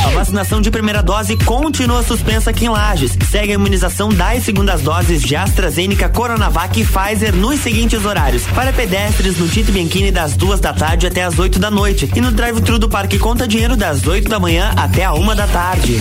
A 0.05 0.11
vacinação 0.11 0.61
de 0.61 0.71
primeira 0.71 1.03
dose 1.03 1.37
continua 1.37 2.03
suspensa 2.03 2.51
aqui 2.51 2.65
em 2.67 2.69
Lages. 2.69 3.17
Segue 3.31 3.53
a 3.53 3.55
imunização 3.55 4.09
das 4.09 4.45
segundas 4.45 4.81
doses 4.83 5.23
de 5.23 5.37
AstraZeneca, 5.37 6.09
Coronavac 6.09 6.81
e 6.81 6.85
Pfizer 6.85 7.35
nos 7.35 7.61
seguintes 7.61 8.05
horários. 8.05 8.45
Para 8.55 8.73
pedestres 8.73 9.39
no 9.39 9.49
Tito 9.49 9.73
Bianchini 9.73 10.11
das 10.11 10.37
duas 10.37 10.61
da 10.61 10.73
tarde 10.73 11.07
até 11.07 11.23
as 11.23 11.39
8 11.39 11.59
da 11.59 11.71
noite. 11.71 12.11
E 12.15 12.21
no 12.21 12.31
drive-thru 12.31 12.79
do 12.79 12.89
Parque 12.89 13.19
Conta 13.19 13.47
Dinheiro 13.47 13.77
das 13.77 14.07
8 14.07 14.29
da 14.29 14.41
manhã 14.41 14.73
até 14.77 15.05
a 15.05 15.13
uma 15.13 15.35
da 15.35 15.47
tarde. 15.47 16.01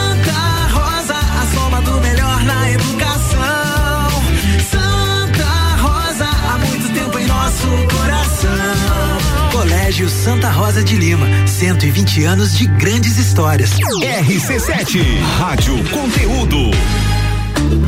Colégio 9.91 10.09
Santa 10.09 10.49
Rosa 10.49 10.81
de 10.81 10.95
Lima, 10.95 11.27
120 11.45 12.23
anos 12.23 12.57
de 12.57 12.65
grandes 12.65 13.17
histórias. 13.17 13.71
RC7, 13.71 15.03
Rádio 15.37 15.77
Conteúdo. 15.89 16.71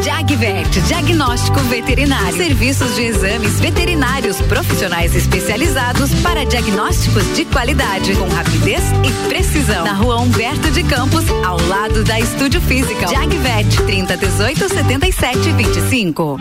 Jagvet, 0.04 0.82
diagnóstico 0.82 1.62
veterinário. 1.62 2.36
Serviços 2.36 2.94
de 2.96 3.04
exames 3.04 3.58
veterinários 3.62 4.42
profissionais 4.42 5.16
especializados 5.16 6.14
para 6.16 6.46
diagnósticos 6.46 7.24
de 7.38 7.46
qualidade, 7.46 8.14
com 8.16 8.28
rapidez 8.28 8.82
e 9.06 9.30
precisão. 9.30 9.86
Na 9.86 9.94
rua 9.94 10.20
Humberto 10.20 10.72
de 10.72 10.84
Campos, 10.84 11.24
ao 11.46 11.58
lado 11.68 12.04
da 12.04 12.20
Estúdio 12.20 12.60
Física. 12.60 13.08
Jagvet, 13.08 13.82
30 13.86 14.18
18 14.18 14.68
77 14.68 15.52
25. 15.54 16.38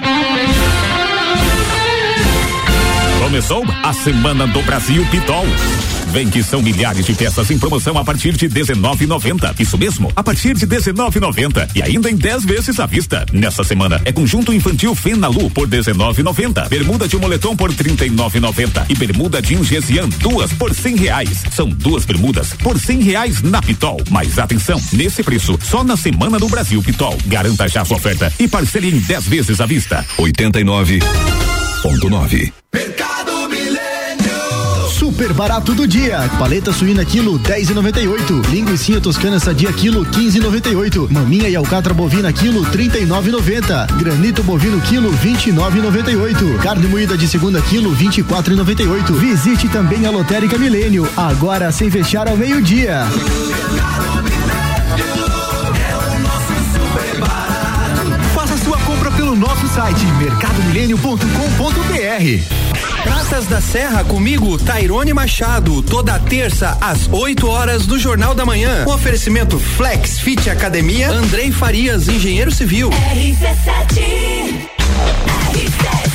Começou 3.22 3.64
a 3.84 3.92
Semana 3.92 4.48
do 4.48 4.60
Brasil 4.62 5.06
Pitol. 5.06 5.46
Vem 6.10 6.28
que 6.28 6.42
são 6.42 6.60
milhares 6.60 7.06
de 7.06 7.14
peças 7.14 7.52
em 7.52 7.58
promoção 7.58 7.96
a 7.96 8.04
partir 8.04 8.36
de 8.36 8.48
19,90. 8.48 9.60
Isso 9.60 9.78
mesmo, 9.78 10.12
a 10.16 10.24
partir 10.24 10.54
de 10.54 10.66
19,90 10.66 11.70
e 11.76 11.82
ainda 11.82 12.10
em 12.10 12.16
10 12.16 12.44
vezes 12.44 12.80
à 12.80 12.84
vista. 12.84 13.24
Nessa 13.32 13.62
semana 13.62 14.02
é 14.04 14.10
conjunto 14.10 14.52
infantil 14.52 14.92
Fenalu 14.96 15.48
por 15.50 15.68
19,90, 15.68 16.68
bermuda 16.68 17.06
de 17.06 17.16
moletom 17.16 17.54
por 17.54 17.72
39,90 17.72 18.86
e 18.90 18.94
bermuda 18.96 19.40
de 19.40 19.62
Gesian 19.62 20.08
duas 20.18 20.52
por 20.52 20.74
100 20.74 20.96
reais. 20.96 21.44
São 21.52 21.68
duas 21.68 22.04
bermudas 22.04 22.52
por 22.54 22.76
100 22.76 23.02
reais 23.02 23.40
na 23.40 23.62
Pitol. 23.62 23.98
Mas 24.10 24.36
atenção, 24.36 24.82
nesse 24.92 25.22
preço 25.22 25.56
só 25.62 25.84
na 25.84 25.96
Semana 25.96 26.40
do 26.40 26.48
Brasil 26.48 26.82
Pitol. 26.82 27.16
Garanta 27.26 27.68
já 27.68 27.84
sua 27.84 27.98
oferta 27.98 28.32
e 28.36 28.48
parcele 28.48 28.88
em 28.88 28.98
10 28.98 29.28
vezes 29.28 29.60
à 29.60 29.66
vista. 29.66 30.04
89.9. 31.82 32.52
Super 34.88 35.32
barato 35.32 35.74
do 35.74 35.86
dia. 35.86 36.30
Paleta 36.38 36.72
suína 36.72 37.04
quilo 37.04 37.40
10,98. 37.40 38.50
Linguiça 38.50 39.00
toscana 39.00 39.40
sadia 39.40 39.72
quilo 39.72 40.06
15,98. 40.06 41.10
Maminha 41.10 41.48
e 41.48 41.56
alcatra 41.56 41.92
bovina 41.92 42.32
quilo 42.32 42.64
39,90. 42.66 43.98
Granito 43.98 44.44
bovino 44.44 44.80
quilo 44.80 45.12
29,98. 45.12 46.58
Carne 46.62 46.86
moída 46.86 47.18
de 47.18 47.26
segunda 47.26 47.60
quilo 47.62 47.94
24,98. 47.96 49.12
Visite 49.14 49.68
também 49.68 50.06
a 50.06 50.10
Lotérica 50.10 50.56
Milênio, 50.56 51.08
agora 51.16 51.72
sem 51.72 51.90
fechar 51.90 52.28
ao 52.28 52.36
meio-dia. 52.36 53.04
Faça 53.74 54.01
site 59.74 60.04
mercadomilênio.com.br. 60.04 63.02
Praças 63.02 63.46
da 63.46 63.58
Serra 63.58 64.04
comigo, 64.04 64.58
Tairone 64.58 65.14
Machado, 65.14 65.82
toda 65.82 66.18
terça 66.18 66.76
às 66.78 67.08
8 67.10 67.48
horas 67.48 67.86
do 67.86 67.98
Jornal 67.98 68.34
da 68.34 68.44
Manhã. 68.44 68.84
Um 68.86 68.92
oferecimento 68.92 69.58
Flex 69.58 70.18
Fit 70.18 70.50
Academia, 70.50 71.10
Andrei 71.10 71.50
Farias, 71.50 72.06
engenheiro 72.06 72.52
civil. 72.52 72.90
RC7 72.90 74.68
RC7 75.54 76.11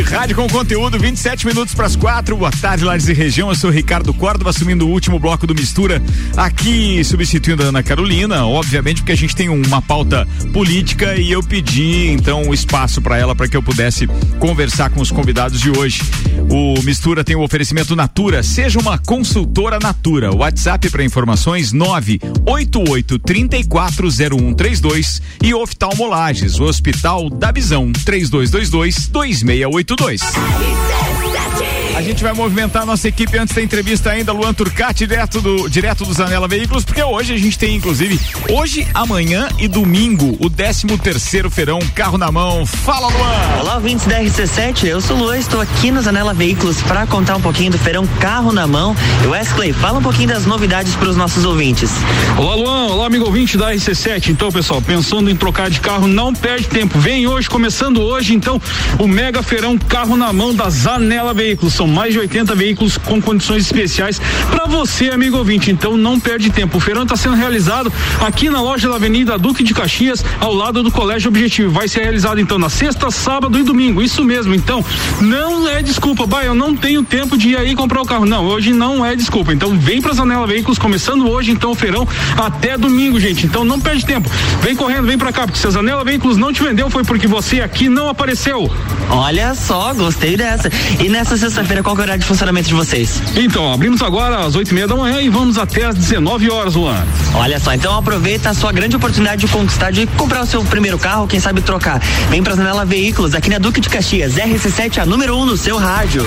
Rádio 0.00 0.36
com 0.36 0.48
conteúdo, 0.48 0.98
27 0.98 1.46
minutos 1.46 1.74
para 1.74 1.86
as 1.86 1.94
quatro. 1.94 2.36
Boa 2.36 2.50
tarde, 2.50 2.84
Lares 2.84 3.08
e 3.08 3.12
Região. 3.12 3.50
Eu 3.50 3.54
sou 3.54 3.70
Ricardo 3.70 4.12
Córdova, 4.14 4.50
assumindo 4.50 4.86
o 4.86 4.90
último 4.90 5.18
bloco 5.18 5.46
do 5.46 5.54
Mistura, 5.54 6.02
aqui 6.36 7.02
substituindo 7.04 7.62
a 7.62 7.66
Ana 7.66 7.82
Carolina, 7.82 8.46
obviamente, 8.46 9.02
porque 9.02 9.12
a 9.12 9.16
gente 9.16 9.36
tem 9.36 9.48
uma 9.48 9.82
pauta 9.82 10.26
política 10.52 11.16
e 11.16 11.30
eu 11.30 11.42
pedi 11.42 12.08
então 12.08 12.42
o 12.42 12.48
um 12.48 12.54
espaço 12.54 13.02
para 13.02 13.18
ela 13.18 13.34
para 13.34 13.48
que 13.48 13.56
eu 13.56 13.62
pudesse 13.62 14.06
conversar 14.38 14.90
com 14.90 15.00
os 15.00 15.10
convidados 15.10 15.60
de 15.60 15.70
hoje. 15.70 16.02
O 16.50 16.80
Mistura 16.82 17.22
tem 17.22 17.36
o 17.36 17.42
oferecimento 17.42 17.94
Natura, 17.94 18.42
seja 18.42 18.78
uma 18.78 18.98
consultora 18.98 19.78
Natura. 19.78 20.34
WhatsApp 20.34 20.88
para 20.88 21.04
informações 21.04 21.72
988 21.72 23.18
340132 23.18 25.20
e 25.42 25.52
Oftalmolages, 25.52 26.58
o 26.58 26.64
Hospital 26.64 27.28
da 27.28 27.52
Visão 27.52 27.92
3222 27.92 28.77
2682. 28.86 31.77
A 31.96 32.02
gente 32.02 32.22
vai 32.22 32.32
movimentar 32.32 32.82
a 32.82 32.86
nossa 32.86 33.08
equipe 33.08 33.36
antes 33.38 33.54
da 33.54 33.62
entrevista 33.62 34.10
ainda, 34.10 34.32
Luan 34.32 34.54
Turcati, 34.54 35.06
direto 35.06 35.40
do, 35.40 35.68
direto 35.68 36.04
do 36.04 36.12
Zanela 36.12 36.46
Veículos, 36.46 36.84
porque 36.84 37.02
hoje 37.02 37.32
a 37.34 37.38
gente 37.38 37.58
tem, 37.58 37.76
inclusive, 37.76 38.20
hoje, 38.50 38.86
amanhã 38.94 39.48
e 39.58 39.66
domingo, 39.66 40.36
o 40.40 40.48
13 40.48 40.86
terceiro 40.98 41.50
feirão, 41.50 41.78
carro 41.94 42.16
na 42.18 42.30
mão. 42.30 42.64
Fala, 42.66 43.08
Luan! 43.08 43.60
Olá, 43.60 43.74
ouvintes 43.76 44.06
da 44.06 44.20
RC7, 44.20 44.84
eu 44.84 45.00
sou 45.00 45.16
o 45.16 45.20
Luan, 45.20 45.38
estou 45.38 45.60
aqui 45.60 45.90
no 45.90 46.00
Zanela 46.00 46.32
Veículos 46.32 46.80
para 46.82 47.06
contar 47.06 47.36
um 47.36 47.40
pouquinho 47.40 47.72
do 47.72 47.78
feirão 47.78 48.06
Carro 48.20 48.52
na 48.52 48.66
Mão. 48.66 48.94
E 49.24 49.26
Wesley, 49.26 49.72
fala 49.72 49.98
um 49.98 50.02
pouquinho 50.02 50.28
das 50.28 50.46
novidades 50.46 50.94
para 50.94 51.08
os 51.08 51.16
nossos 51.16 51.44
ouvintes. 51.44 51.90
Olá, 52.36 52.54
Luan, 52.54 52.86
olá, 52.92 53.06
amigo 53.06 53.24
ouvinte 53.24 53.56
da 53.56 53.72
RC7. 53.72 54.28
Então, 54.28 54.52
pessoal, 54.52 54.80
pensando 54.80 55.30
em 55.30 55.36
trocar 55.36 55.70
de 55.70 55.80
carro, 55.80 56.06
não 56.06 56.32
perde 56.32 56.68
tempo. 56.68 56.98
Vem 56.98 57.26
hoje, 57.26 57.48
começando 57.48 58.00
hoje, 58.00 58.34
então, 58.34 58.60
o 58.98 59.08
mega 59.08 59.42
feirão 59.42 59.76
Carro 59.78 60.16
na 60.16 60.32
Mão 60.32 60.54
da 60.54 60.70
Zanela 60.70 61.34
Veículos. 61.34 61.77
São 61.78 61.86
mais 61.86 62.12
de 62.12 62.18
80 62.18 62.56
veículos 62.56 62.98
com 62.98 63.22
condições 63.22 63.62
especiais 63.62 64.20
para 64.50 64.66
você, 64.66 65.10
amigo 65.10 65.36
ouvinte. 65.36 65.70
Então 65.70 65.96
não 65.96 66.18
perde 66.18 66.50
tempo. 66.50 66.78
O 66.78 66.80
feirão 66.80 67.04
está 67.04 67.14
sendo 67.14 67.36
realizado 67.36 67.92
aqui 68.20 68.50
na 68.50 68.60
loja 68.60 68.88
da 68.88 68.96
Avenida 68.96 69.38
Duque 69.38 69.62
de 69.62 69.72
Caxias, 69.72 70.24
ao 70.40 70.52
lado 70.52 70.82
do 70.82 70.90
Colégio 70.90 71.28
Objetivo. 71.28 71.70
Vai 71.70 71.86
ser 71.86 72.02
realizado 72.02 72.40
então 72.40 72.58
na 72.58 72.68
sexta, 72.68 73.12
sábado 73.12 73.56
e 73.56 73.62
domingo. 73.62 74.02
Isso 74.02 74.24
mesmo. 74.24 74.56
Então 74.56 74.84
não 75.20 75.68
é 75.68 75.80
desculpa, 75.80 76.26
bah, 76.26 76.44
eu 76.44 76.52
não 76.52 76.74
tenho 76.74 77.04
tempo 77.04 77.38
de 77.38 77.50
ir 77.50 77.56
aí 77.56 77.76
comprar 77.76 78.02
o 78.02 78.04
carro. 78.04 78.26
Não, 78.26 78.44
hoje 78.46 78.72
não 78.72 79.06
é 79.06 79.14
desculpa. 79.14 79.52
Então 79.52 79.78
vem 79.78 80.02
para 80.02 80.14
Zanela 80.14 80.48
Veículos 80.48 80.80
começando 80.80 81.30
hoje 81.30 81.52
então 81.52 81.70
o 81.70 81.76
feirão 81.76 82.08
até 82.36 82.76
domingo, 82.76 83.20
gente. 83.20 83.46
Então 83.46 83.62
não 83.62 83.78
perde 83.78 84.04
tempo. 84.04 84.28
Vem 84.62 84.74
correndo, 84.74 85.06
vem 85.06 85.16
para 85.16 85.30
cá, 85.30 85.42
porque 85.42 85.60
se 85.60 85.66
a 85.68 85.70
Zanela 85.70 86.02
Veículos 86.02 86.36
não 86.36 86.52
te 86.52 86.60
vendeu 86.60 86.90
foi 86.90 87.04
porque 87.04 87.28
você 87.28 87.60
aqui 87.60 87.88
não 87.88 88.08
apareceu. 88.08 88.68
Olha 89.10 89.54
só, 89.54 89.94
gostei 89.94 90.36
dessa. 90.36 90.68
E 90.98 91.08
nessa 91.08 91.36
sexta-feira 91.68 91.82
qual 91.82 91.94
que 91.94 92.00
é 92.00 92.02
o 92.02 92.06
horário 92.06 92.20
de 92.20 92.26
funcionamento 92.26 92.68
de 92.68 92.74
vocês? 92.74 93.22
Então, 93.36 93.72
abrimos 93.72 94.00
agora 94.02 94.46
às 94.46 94.54
oito 94.54 94.70
e 94.70 94.74
meia 94.74 94.88
da 94.88 94.96
manhã 94.96 95.20
e 95.20 95.28
vamos 95.28 95.58
até 95.58 95.84
às 95.84 95.94
19 95.94 96.50
horas, 96.50 96.74
Luan. 96.74 97.04
Olha 97.34 97.60
só, 97.60 97.74
então 97.74 97.96
aproveita 97.96 98.50
a 98.50 98.54
sua 98.54 98.72
grande 98.72 98.96
oportunidade 98.96 99.46
de 99.46 99.52
conquistar, 99.52 99.90
de 99.90 100.06
comprar 100.06 100.42
o 100.42 100.46
seu 100.46 100.64
primeiro 100.64 100.98
carro, 100.98 101.26
quem 101.26 101.38
sabe 101.38 101.60
trocar. 101.60 102.00
Vem 102.30 102.42
pra 102.42 102.54
Zanela 102.54 102.84
Veículos, 102.84 103.34
aqui 103.34 103.50
na 103.50 103.58
Duque 103.58 103.80
de 103.80 103.88
Caxias, 103.88 104.34
RC7, 104.34 104.98
a 104.98 105.06
número 105.06 105.36
1 105.36 105.40
um 105.40 105.44
no 105.44 105.56
seu 105.56 105.76
rádio. 105.76 106.26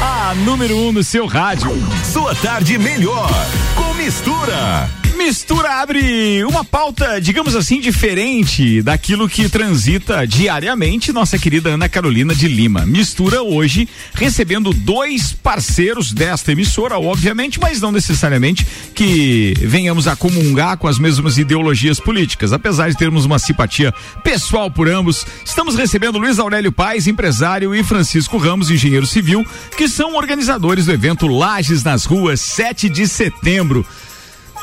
A 0.00 0.34
número 0.44 0.76
1 0.76 0.88
um 0.88 0.92
no 0.92 1.02
seu 1.02 1.26
rádio. 1.26 1.72
Sua 2.12 2.34
tarde 2.34 2.78
melhor 2.78 3.30
com 3.74 3.93
mistura. 4.04 4.90
Mistura 5.16 5.80
abre 5.80 6.44
uma 6.44 6.64
pauta, 6.64 7.20
digamos 7.20 7.54
assim, 7.54 7.80
diferente 7.80 8.82
daquilo 8.82 9.28
que 9.28 9.48
transita 9.48 10.26
diariamente 10.26 11.12
nossa 11.12 11.38
querida 11.38 11.70
Ana 11.70 11.88
Carolina 11.88 12.34
de 12.34 12.46
Lima. 12.48 12.84
Mistura 12.84 13.42
hoje 13.42 13.88
recebendo 14.12 14.74
dois 14.74 15.32
parceiros 15.32 16.12
desta 16.12 16.52
emissora, 16.52 16.98
obviamente, 16.98 17.58
mas 17.58 17.80
não 17.80 17.92
necessariamente 17.92 18.66
que 18.94 19.54
venhamos 19.62 20.06
a 20.06 20.16
comungar 20.16 20.76
com 20.76 20.88
as 20.88 20.98
mesmas 20.98 21.38
ideologias 21.38 21.98
políticas. 21.98 22.52
Apesar 22.52 22.90
de 22.90 22.96
termos 22.96 23.24
uma 23.24 23.38
simpatia 23.38 23.94
pessoal 24.22 24.70
por 24.70 24.88
ambos, 24.88 25.24
estamos 25.44 25.76
recebendo 25.76 26.18
Luiz 26.18 26.38
Aurélio 26.38 26.72
Paes, 26.72 27.06
empresário, 27.06 27.74
e 27.74 27.82
Francisco 27.82 28.36
Ramos, 28.36 28.70
engenheiro 28.70 29.06
civil, 29.06 29.46
que 29.76 29.88
são 29.88 30.16
organizadores 30.16 30.86
do 30.86 30.92
evento 30.92 31.26
Lages 31.26 31.82
nas 31.82 32.04
Ruas, 32.04 32.40
7 32.40 32.90
de 32.90 33.08
setembro. 33.08 33.86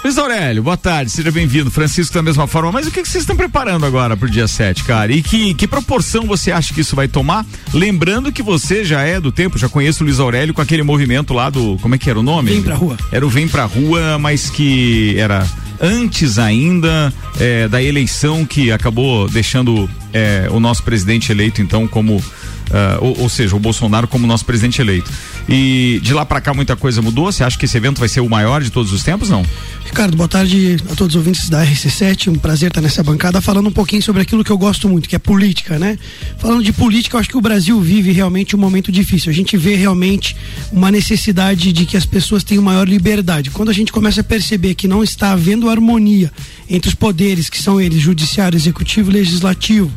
Luiz 0.03 0.17
Aurélio, 0.17 0.63
boa 0.63 0.75
tarde, 0.77 1.11
seja 1.11 1.31
bem-vindo. 1.31 1.69
Francisco 1.69 2.15
da 2.15 2.23
mesma 2.23 2.47
forma, 2.47 2.71
mas 2.71 2.87
o 2.87 2.91
que, 2.91 3.03
que 3.03 3.07
vocês 3.07 3.21
estão 3.21 3.35
preparando 3.35 3.85
agora 3.85 4.17
pro 4.17 4.27
dia 4.27 4.47
7, 4.47 4.83
cara? 4.83 5.11
E 5.11 5.21
que, 5.21 5.53
que 5.53 5.67
proporção 5.67 6.25
você 6.25 6.51
acha 6.51 6.73
que 6.73 6.81
isso 6.81 6.95
vai 6.95 7.07
tomar? 7.07 7.45
Lembrando 7.71 8.31
que 8.31 8.41
você 8.41 8.83
já 8.83 9.03
é 9.03 9.19
do 9.19 9.31
tempo, 9.31 9.59
já 9.59 9.69
conheço 9.69 10.03
o 10.03 10.07
Luiz 10.07 10.19
Aurélio 10.19 10.55
com 10.55 10.61
aquele 10.61 10.81
movimento 10.81 11.35
lá 11.35 11.51
do. 11.51 11.77
Como 11.83 11.93
é 11.93 11.99
que 11.99 12.09
era 12.09 12.19
o 12.19 12.23
nome? 12.23 12.49
Vem 12.49 12.63
pra 12.63 12.73
rua. 12.73 12.97
Era 13.11 13.25
o 13.25 13.29
Vem 13.29 13.47
pra 13.47 13.65
Rua, 13.65 14.17
mas 14.17 14.49
que 14.49 15.15
era 15.19 15.47
antes 15.79 16.39
ainda 16.39 17.13
é, 17.39 17.67
da 17.67 17.81
eleição 17.81 18.43
que 18.43 18.71
acabou 18.71 19.29
deixando 19.29 19.87
é, 20.11 20.47
o 20.49 20.59
nosso 20.59 20.81
presidente 20.81 21.31
eleito, 21.31 21.61
então, 21.61 21.87
como. 21.87 22.23
Uh, 22.71 23.03
ou, 23.03 23.19
ou, 23.23 23.29
seja, 23.29 23.53
o 23.53 23.59
Bolsonaro 23.59 24.07
como 24.07 24.25
nosso 24.25 24.45
presidente 24.45 24.79
eleito. 24.79 25.11
E 25.49 25.99
de 26.01 26.13
lá 26.13 26.25
para 26.25 26.39
cá 26.39 26.53
muita 26.53 26.73
coisa 26.73 27.01
mudou? 27.01 27.29
Você 27.29 27.43
acha 27.43 27.57
que 27.57 27.65
esse 27.65 27.75
evento 27.75 27.99
vai 27.99 28.07
ser 28.07 28.21
o 28.21 28.29
maior 28.29 28.63
de 28.63 28.69
todos 28.69 28.93
os 28.93 29.03
tempos, 29.03 29.29
não? 29.29 29.45
Ricardo, 29.83 30.15
boa 30.15 30.29
tarde 30.29 30.77
a 30.89 30.95
todos 30.95 31.13
os 31.13 31.15
ouvintes 31.17 31.49
da 31.49 31.65
RC7. 31.65 32.29
Um 32.29 32.35
prazer 32.35 32.69
estar 32.69 32.79
nessa 32.79 33.03
bancada 33.03 33.41
falando 33.41 33.67
um 33.67 33.71
pouquinho 33.73 34.01
sobre 34.01 34.21
aquilo 34.21 34.41
que 34.41 34.49
eu 34.49 34.57
gosto 34.57 34.87
muito, 34.87 35.09
que 35.09 35.17
é 35.17 35.19
política, 35.19 35.77
né? 35.77 35.99
Falando 36.37 36.63
de 36.63 36.71
política, 36.71 37.17
eu 37.17 37.19
acho 37.19 37.27
que 37.27 37.37
o 37.37 37.41
Brasil 37.41 37.79
vive 37.81 38.13
realmente 38.13 38.55
um 38.55 38.59
momento 38.59 38.89
difícil. 38.89 39.29
A 39.29 39.33
gente 39.33 39.57
vê 39.57 39.75
realmente 39.75 40.33
uma 40.71 40.89
necessidade 40.89 41.73
de 41.73 41.85
que 41.85 41.97
as 41.97 42.05
pessoas 42.05 42.41
tenham 42.41 42.63
maior 42.63 42.87
liberdade. 42.87 43.49
Quando 43.51 43.67
a 43.67 43.73
gente 43.73 43.91
começa 43.91 44.21
a 44.21 44.23
perceber 44.23 44.75
que 44.75 44.87
não 44.87 45.03
está 45.03 45.33
havendo 45.33 45.69
harmonia 45.69 46.31
entre 46.69 46.87
os 46.87 46.95
poderes, 46.95 47.49
que 47.49 47.61
são 47.61 47.81
eles, 47.81 48.01
judiciário, 48.01 48.55
executivo 48.55 49.11
e 49.11 49.15
legislativo, 49.15 49.91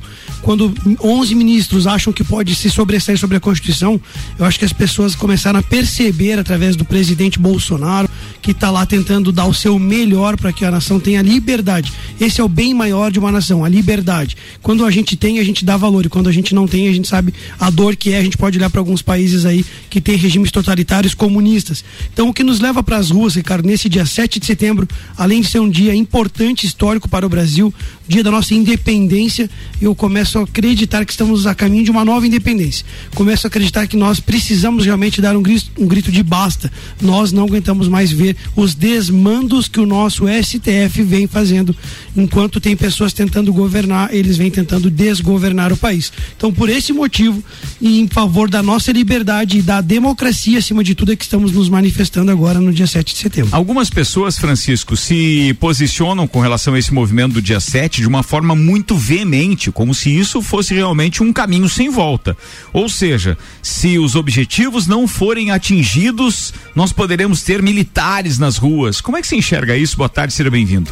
quando 0.44 0.72
11 1.02 1.34
ministros 1.34 1.86
acham 1.86 2.12
que 2.12 2.22
pode 2.22 2.54
se 2.54 2.70
sobressair 2.70 3.18
sobre 3.18 3.38
a 3.38 3.40
Constituição, 3.40 3.98
eu 4.38 4.44
acho 4.44 4.58
que 4.58 4.64
as 4.64 4.74
pessoas 4.74 5.14
começaram 5.14 5.58
a 5.58 5.62
perceber 5.62 6.38
através 6.38 6.76
do 6.76 6.84
presidente 6.84 7.38
Bolsonaro 7.38 8.08
que 8.44 8.50
está 8.50 8.70
lá 8.70 8.84
tentando 8.84 9.32
dar 9.32 9.46
o 9.46 9.54
seu 9.54 9.78
melhor 9.78 10.36
para 10.36 10.52
que 10.52 10.66
a 10.66 10.70
nação 10.70 11.00
tenha 11.00 11.22
liberdade. 11.22 11.90
Esse 12.20 12.42
é 12.42 12.44
o 12.44 12.48
bem 12.48 12.74
maior 12.74 13.10
de 13.10 13.18
uma 13.18 13.32
nação, 13.32 13.64
a 13.64 13.68
liberdade. 13.70 14.36
Quando 14.60 14.84
a 14.84 14.90
gente 14.90 15.16
tem, 15.16 15.38
a 15.38 15.44
gente 15.44 15.64
dá 15.64 15.78
valor 15.78 16.04
e 16.04 16.10
quando 16.10 16.28
a 16.28 16.32
gente 16.32 16.54
não 16.54 16.68
tem, 16.68 16.86
a 16.86 16.92
gente 16.92 17.08
sabe 17.08 17.32
a 17.58 17.70
dor 17.70 17.96
que 17.96 18.12
é. 18.12 18.18
A 18.18 18.22
gente 18.22 18.36
pode 18.36 18.58
olhar 18.58 18.68
para 18.68 18.82
alguns 18.82 19.00
países 19.00 19.46
aí 19.46 19.64
que 19.88 19.98
tem 19.98 20.14
regimes 20.16 20.50
totalitários 20.50 21.14
comunistas. 21.14 21.82
Então, 22.12 22.28
o 22.28 22.34
que 22.34 22.44
nos 22.44 22.60
leva 22.60 22.82
para 22.82 22.98
as 22.98 23.08
ruas, 23.08 23.34
Ricardo, 23.34 23.66
nesse 23.66 23.88
dia 23.88 24.04
7 24.04 24.38
de 24.38 24.44
setembro, 24.44 24.86
além 25.16 25.40
de 25.40 25.48
ser 25.48 25.60
um 25.60 25.70
dia 25.70 25.94
importante 25.94 26.66
histórico 26.66 27.08
para 27.08 27.24
o 27.24 27.30
Brasil, 27.30 27.72
dia 28.06 28.22
da 28.22 28.30
nossa 28.30 28.52
independência, 28.52 29.48
eu 29.80 29.94
começo 29.94 30.38
a 30.38 30.42
acreditar 30.42 31.06
que 31.06 31.12
estamos 31.12 31.46
a 31.46 31.54
caminho 31.54 31.84
de 31.84 31.90
uma 31.90 32.04
nova 32.04 32.26
independência. 32.26 32.84
Começo 33.14 33.46
a 33.46 33.48
acreditar 33.48 33.86
que 33.86 33.96
nós 33.96 34.20
precisamos 34.20 34.84
realmente 34.84 35.22
dar 35.22 35.34
um 35.34 35.42
grito, 35.42 35.70
um 35.78 35.86
grito 35.86 36.12
de 36.12 36.22
basta. 36.22 36.70
Nós 37.00 37.32
não 37.32 37.44
aguentamos 37.44 37.88
mais 37.88 38.12
ver 38.12 38.33
os 38.56 38.74
desmandos 38.74 39.68
que 39.68 39.80
o 39.80 39.86
nosso 39.86 40.24
STF 40.26 41.02
vem 41.02 41.26
fazendo. 41.26 41.74
Enquanto 42.16 42.60
tem 42.60 42.76
pessoas 42.76 43.12
tentando 43.12 43.52
governar, 43.52 44.14
eles 44.14 44.36
vêm 44.36 44.50
tentando 44.50 44.90
desgovernar 44.90 45.72
o 45.72 45.76
país. 45.76 46.12
Então, 46.36 46.52
por 46.52 46.68
esse 46.68 46.92
motivo, 46.92 47.42
e 47.80 48.00
em 48.00 48.08
favor 48.08 48.48
da 48.48 48.62
nossa 48.62 48.92
liberdade 48.92 49.58
e 49.58 49.62
da 49.62 49.80
democracia, 49.80 50.58
acima 50.58 50.84
de 50.84 50.94
tudo, 50.94 51.12
é 51.12 51.16
que 51.16 51.24
estamos 51.24 51.52
nos 51.52 51.68
manifestando 51.68 52.30
agora 52.30 52.60
no 52.60 52.72
dia 52.72 52.86
7 52.86 53.14
de 53.14 53.20
setembro. 53.20 53.54
Algumas 53.54 53.90
pessoas, 53.90 54.38
Francisco, 54.38 54.96
se 54.96 55.56
posicionam 55.60 56.26
com 56.26 56.40
relação 56.40 56.74
a 56.74 56.78
esse 56.78 56.92
movimento 56.92 57.34
do 57.34 57.42
dia 57.42 57.60
7 57.60 58.00
de 58.00 58.06
uma 58.08 58.22
forma 58.22 58.54
muito 58.54 58.96
veemente, 58.96 59.70
como 59.70 59.94
se 59.94 60.10
isso 60.10 60.40
fosse 60.40 60.74
realmente 60.74 61.22
um 61.22 61.32
caminho 61.32 61.68
sem 61.68 61.90
volta. 61.90 62.36
Ou 62.72 62.88
seja, 62.88 63.36
se 63.62 63.98
os 63.98 64.14
objetivos 64.14 64.86
não 64.86 65.06
forem 65.06 65.50
atingidos, 65.50 66.52
nós 66.74 66.92
poderemos 66.92 67.42
ter 67.42 67.62
militares 67.62 68.23
nas 68.38 68.56
ruas. 68.56 69.00
Como 69.00 69.16
é 69.16 69.20
que 69.20 69.26
você 69.26 69.36
enxerga 69.36 69.76
isso? 69.76 69.96
Boa 69.96 70.08
tarde, 70.08 70.32
seja 70.32 70.50
bem-vindo. 70.50 70.90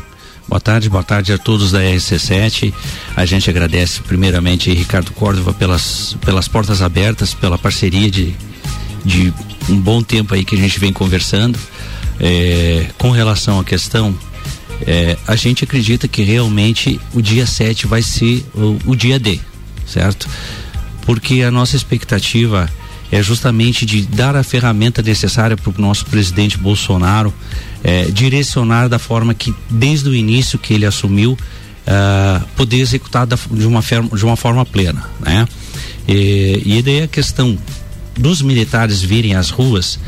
Boa 0.49 0.61
tarde, 0.61 0.89
boa 0.91 1.03
tarde 1.03 1.33
a 1.33 1.39
todos 1.39 1.73
da 1.73 1.81
RC7. 1.81 2.73
A 3.17 3.25
gente 3.25 3.49
agradece 3.49 4.03
primeiramente 4.03 4.73
Ricardo 4.73 5.13
Córdova 5.13 5.55
pelas, 5.55 6.17
pelas 6.25 6.47
portas 6.49 6.83
abertas, 6.83 7.33
pela 7.33 7.57
parceria 7.57 8.11
de, 8.11 8.35
de 9.05 9.33
um 9.69 9.81
bom 9.81 10.03
tempo 10.03 10.35
aí 10.35 10.45
que 10.45 10.55
a 10.55 10.59
gente 10.59 10.79
vem 10.79 10.93
conversando. 10.93 11.59
É, 12.21 12.87
com 12.99 13.11
relação 13.11 13.59
à 13.59 13.65
questão 13.65 14.15
É, 14.87 15.17
a 15.29 15.37
gente 15.37 15.63
acredita 15.65 16.09
que 16.09 16.23
realmente 16.23 17.01
o 17.15 17.23
dia 17.23 17.47
7 17.47 17.87
vai 17.87 18.03
ser 18.03 18.45
o, 18.55 18.79
o 18.87 18.97
dia 18.97 19.19
D, 19.19 19.39
certo? 19.87 20.29
Porque 21.07 21.43
a 21.43 21.51
nossa 21.51 21.77
expectativa 21.77 22.69
é 23.13 23.23
justamente 23.23 23.85
de 23.85 24.03
dar 24.03 24.35
a 24.35 24.43
ferramenta 24.43 25.03
necessária 25.03 25.55
para 25.55 25.71
o 25.71 25.75
nosso 25.81 26.07
presidente 26.07 26.57
Bolsonaro 26.57 27.33
é, 27.85 28.07
direcionar 28.07 28.89
da 28.89 28.99
forma 28.99 29.35
que 29.35 29.55
desde 29.69 30.09
o 30.09 30.15
início 30.15 30.59
que 30.59 30.73
ele 30.73 30.87
assumiu 30.87 31.33
uh, 31.33 32.47
poder 32.57 32.79
executar 32.79 33.27
da, 33.27 33.39
de 33.51 33.67
uma 33.67 33.83
forma 33.83 34.17
de 34.17 34.25
uma 34.25 34.37
forma 34.37 34.65
plena, 34.65 35.05
né? 35.21 35.47
E, 36.09 36.63
e 36.65 36.83
daí 36.83 37.03
a 37.03 37.09
questão 37.09 37.57
dos 38.17 38.41
militares 38.41 39.03
virem 39.03 39.35
às 39.35 39.51
ruas, 39.51 39.99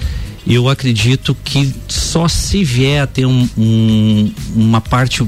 eu 0.47 0.69
acredito 0.69 1.37
que 1.45 1.75
só 1.89 2.27
se 2.27 2.65
vier 2.65 3.03
a 3.03 3.07
ter 3.07 3.27
um, 3.27 3.49
um, 3.57 4.33
uma 4.55 4.81
parte 4.81 5.27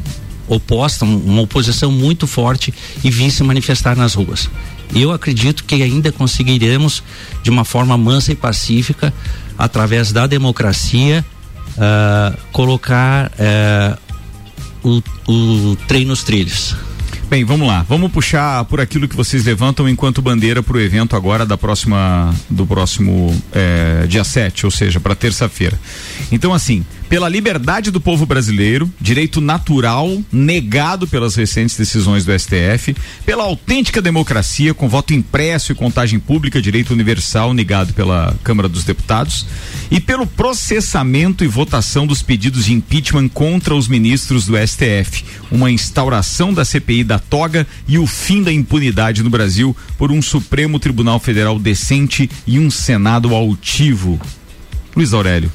oposta, 0.49 1.05
uma 1.05 1.43
oposição 1.43 1.91
muito 1.91 2.27
forte 2.27 2.73
e 3.03 3.11
vir 3.11 3.31
se 3.31 3.43
manifestar 3.43 3.97
nas 3.97 4.15
ruas. 4.15 4.49
Eu 4.95 5.13
acredito 5.13 5.65
que 5.65 5.83
ainda 5.83 6.13
conseguiremos, 6.13 7.03
de 7.43 7.51
uma 7.51 7.65
forma 7.65 7.97
mansa 7.97 8.33
e 8.33 8.37
pacífica, 8.37 9.13
através 9.59 10.13
da 10.13 10.27
democracia, 10.27 11.25
uh, 11.77 12.37
colocar 12.53 13.31
uh, 13.33 13.99
o, 14.83 15.03
o 15.33 15.77
trem 15.87 16.05
nos 16.05 16.23
trilhos. 16.23 16.77
Bem, 17.29 17.45
vamos 17.45 17.67
lá. 17.67 17.85
Vamos 17.89 18.13
puxar 18.13 18.65
por 18.67 18.81
aquilo 18.81 19.09
que 19.09 19.17
vocês 19.17 19.45
levantam 19.45 19.89
enquanto 19.89 20.23
bandeira 20.23 20.63
para 20.63 20.77
o 20.77 20.81
evento 20.81 21.17
agora 21.17 21.45
da 21.45 21.59
próxima 21.59 22.33
do 22.49 22.65
próximo 22.65 23.37
é, 23.53 24.07
dia 24.07 24.23
7, 24.23 24.65
ou 24.65 24.71
seja, 24.71 25.01
para 25.01 25.13
terça-feira. 25.17 25.79
Então, 26.31 26.55
assim, 26.55 26.87
pela 27.09 27.29
liberdade 27.29 27.91
do 27.91 28.01
povo 28.01 28.27
brasileiro, 28.27 28.91
direito 29.01 29.41
natural 29.41 30.23
negado 30.33 31.07
pelas 31.07 31.35
recentes 31.35 31.77
decisões 31.77 32.25
do 32.25 32.37
STF, 32.39 32.97
pela 33.25 33.45
autêntica 33.45 34.03
democracia 34.03 34.75
com 34.75 34.89
voto 34.89 35.15
impresso 35.15 35.73
e 35.73 35.75
contagem 35.75 36.19
pública, 36.19 36.61
direito 36.61 36.93
universal 36.93 37.55
negado 37.55 37.93
pela 37.93 38.35
Câmara 38.43 38.69
dos 38.69 38.85
Deputados, 38.85 39.47
e 39.91 40.01
pelo 40.01 40.27
processamento 40.27 41.45
e 41.45 41.47
votação 41.47 42.07
dos 42.07 42.23
pedidos 42.23 42.67
de 42.67 42.73
impeachment 42.73 43.29
contra 43.29 43.75
os 43.75 43.89
ministros 43.89 44.47
do 44.47 44.57
STF, 44.57 45.25
uma 45.51 45.71
instauração 45.71 46.53
da 46.53 46.65
CPI 46.65 47.05
da 47.05 47.19
toga 47.19 47.67
e 47.87 47.99
o 47.99 48.07
fim 48.07 48.43
da 48.43 48.53
impunidade 48.53 49.23
no 49.23 49.31
Brasil 49.31 49.77
por 49.97 50.11
um 50.11 50.21
Supremo 50.21 50.79
Tribunal 50.79 51.21
Federal 51.21 51.59
decente 51.59 52.29
e 52.47 52.59
um 52.59 52.71
Senado 52.71 53.35
altivo. 53.35 54.21
Luiz 54.95 55.13
Aurélio. 55.13 55.51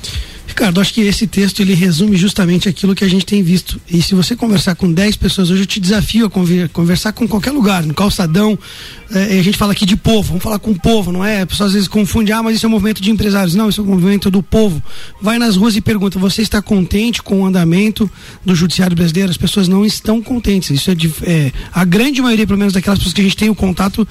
Ricardo, 0.52 0.82
acho 0.82 0.94
que 0.94 1.00
esse 1.00 1.26
texto 1.26 1.62
ele 1.62 1.74
resume 1.74 2.18
justamente 2.18 2.68
aquilo 2.68 2.94
que 2.94 3.06
a 3.06 3.08
gente 3.08 3.26
tem 3.26 3.42
visto. 3.42 3.80
E 3.90 4.02
se 4.02 4.14
você 4.14 4.36
conversar 4.36 4.76
com 4.76 4.92
10 4.92 5.16
pessoas 5.16 5.50
hoje, 5.50 5.62
eu 5.62 5.66
te 5.66 5.80
desafio 5.80 6.26
a 6.26 6.70
conversar 6.70 7.14
com 7.14 7.26
qualquer 7.26 7.52
lugar, 7.52 7.86
no 7.86 7.94
calçadão. 7.94 8.60
É, 9.14 9.40
a 9.40 9.44
gente 9.44 9.58
fala 9.58 9.72
aqui 9.72 9.86
de 9.86 9.96
povo, 9.96 10.28
vamos 10.28 10.44
falar 10.44 10.60
com 10.60 10.72
o 10.72 10.80
povo, 10.80 11.10
não 11.10 11.24
é? 11.24 11.42
A 11.42 11.48
pessoa 11.48 11.68
às 11.68 11.74
vezes 11.74 11.88
confunde, 11.88 12.34
ah, 12.34 12.44
mas 12.44 12.58
isso 12.58 12.66
é 12.66 12.70
um 12.70 12.72
movimento 12.72 13.02
de 13.02 13.10
empresários. 13.10 13.56
Não, 13.56 13.70
isso 13.70 13.80
é 13.80 13.84
um 13.84 13.88
movimento 13.88 14.30
do 14.30 14.44
povo. 14.44 14.84
Vai 15.22 15.40
nas 15.40 15.56
ruas 15.56 15.78
e 15.78 15.82
pergunta: 15.82 16.20
você 16.20 16.42
está 16.42 16.62
contente 16.62 17.24
com 17.24 17.42
o 17.42 17.46
andamento 17.46 18.12
do 18.46 18.54
judiciário 18.54 18.96
brasileiro? 18.96 19.32
As 19.32 19.38
pessoas 19.38 19.70
não 19.70 19.86
estão 19.86 20.22
contentes. 20.22 20.70
Isso 20.70 20.92
é, 20.92 20.96
de, 20.96 21.14
é 21.24 21.54
a 21.74 21.86
grande 21.86 22.22
maioria, 22.22 22.46
pelo 22.46 22.60
menos 22.60 22.74
daquelas 22.74 23.00
pessoas 23.00 23.14
que 23.14 23.22
a 23.22 23.24
gente 23.24 23.38
tem 23.38 23.50
o 23.50 23.56
contato, 23.56 24.06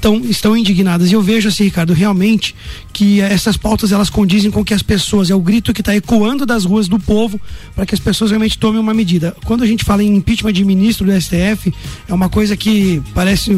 tão, 0.00 0.20
estão 0.24 0.56
indignadas. 0.56 1.10
E 1.10 1.12
eu 1.12 1.20
vejo 1.20 1.48
assim, 1.48 1.64
Ricardo, 1.64 1.92
realmente 1.92 2.54
que 2.92 3.20
essas 3.20 3.56
pautas 3.56 3.92
elas 3.92 4.10
condizem 4.10 4.50
com 4.50 4.64
que 4.64 4.74
as 4.74 4.82
pessoas, 4.82 5.30
é 5.30 5.34
o 5.34 5.40
grito 5.40 5.72
que 5.72 5.80
está 5.80 5.94
ecoando 5.94 6.44
das 6.44 6.64
ruas 6.64 6.88
do 6.88 6.98
povo 6.98 7.40
para 7.74 7.86
que 7.86 7.94
as 7.94 8.00
pessoas 8.00 8.30
realmente 8.30 8.58
tomem 8.58 8.80
uma 8.80 8.92
medida. 8.92 9.34
Quando 9.44 9.62
a 9.62 9.66
gente 9.66 9.84
fala 9.84 10.02
em 10.02 10.14
impeachment 10.14 10.52
de 10.52 10.64
ministro 10.64 11.06
do 11.06 11.20
STF, 11.20 11.72
é 12.08 12.14
uma 12.14 12.28
coisa 12.28 12.56
que 12.56 13.02
parece. 13.14 13.52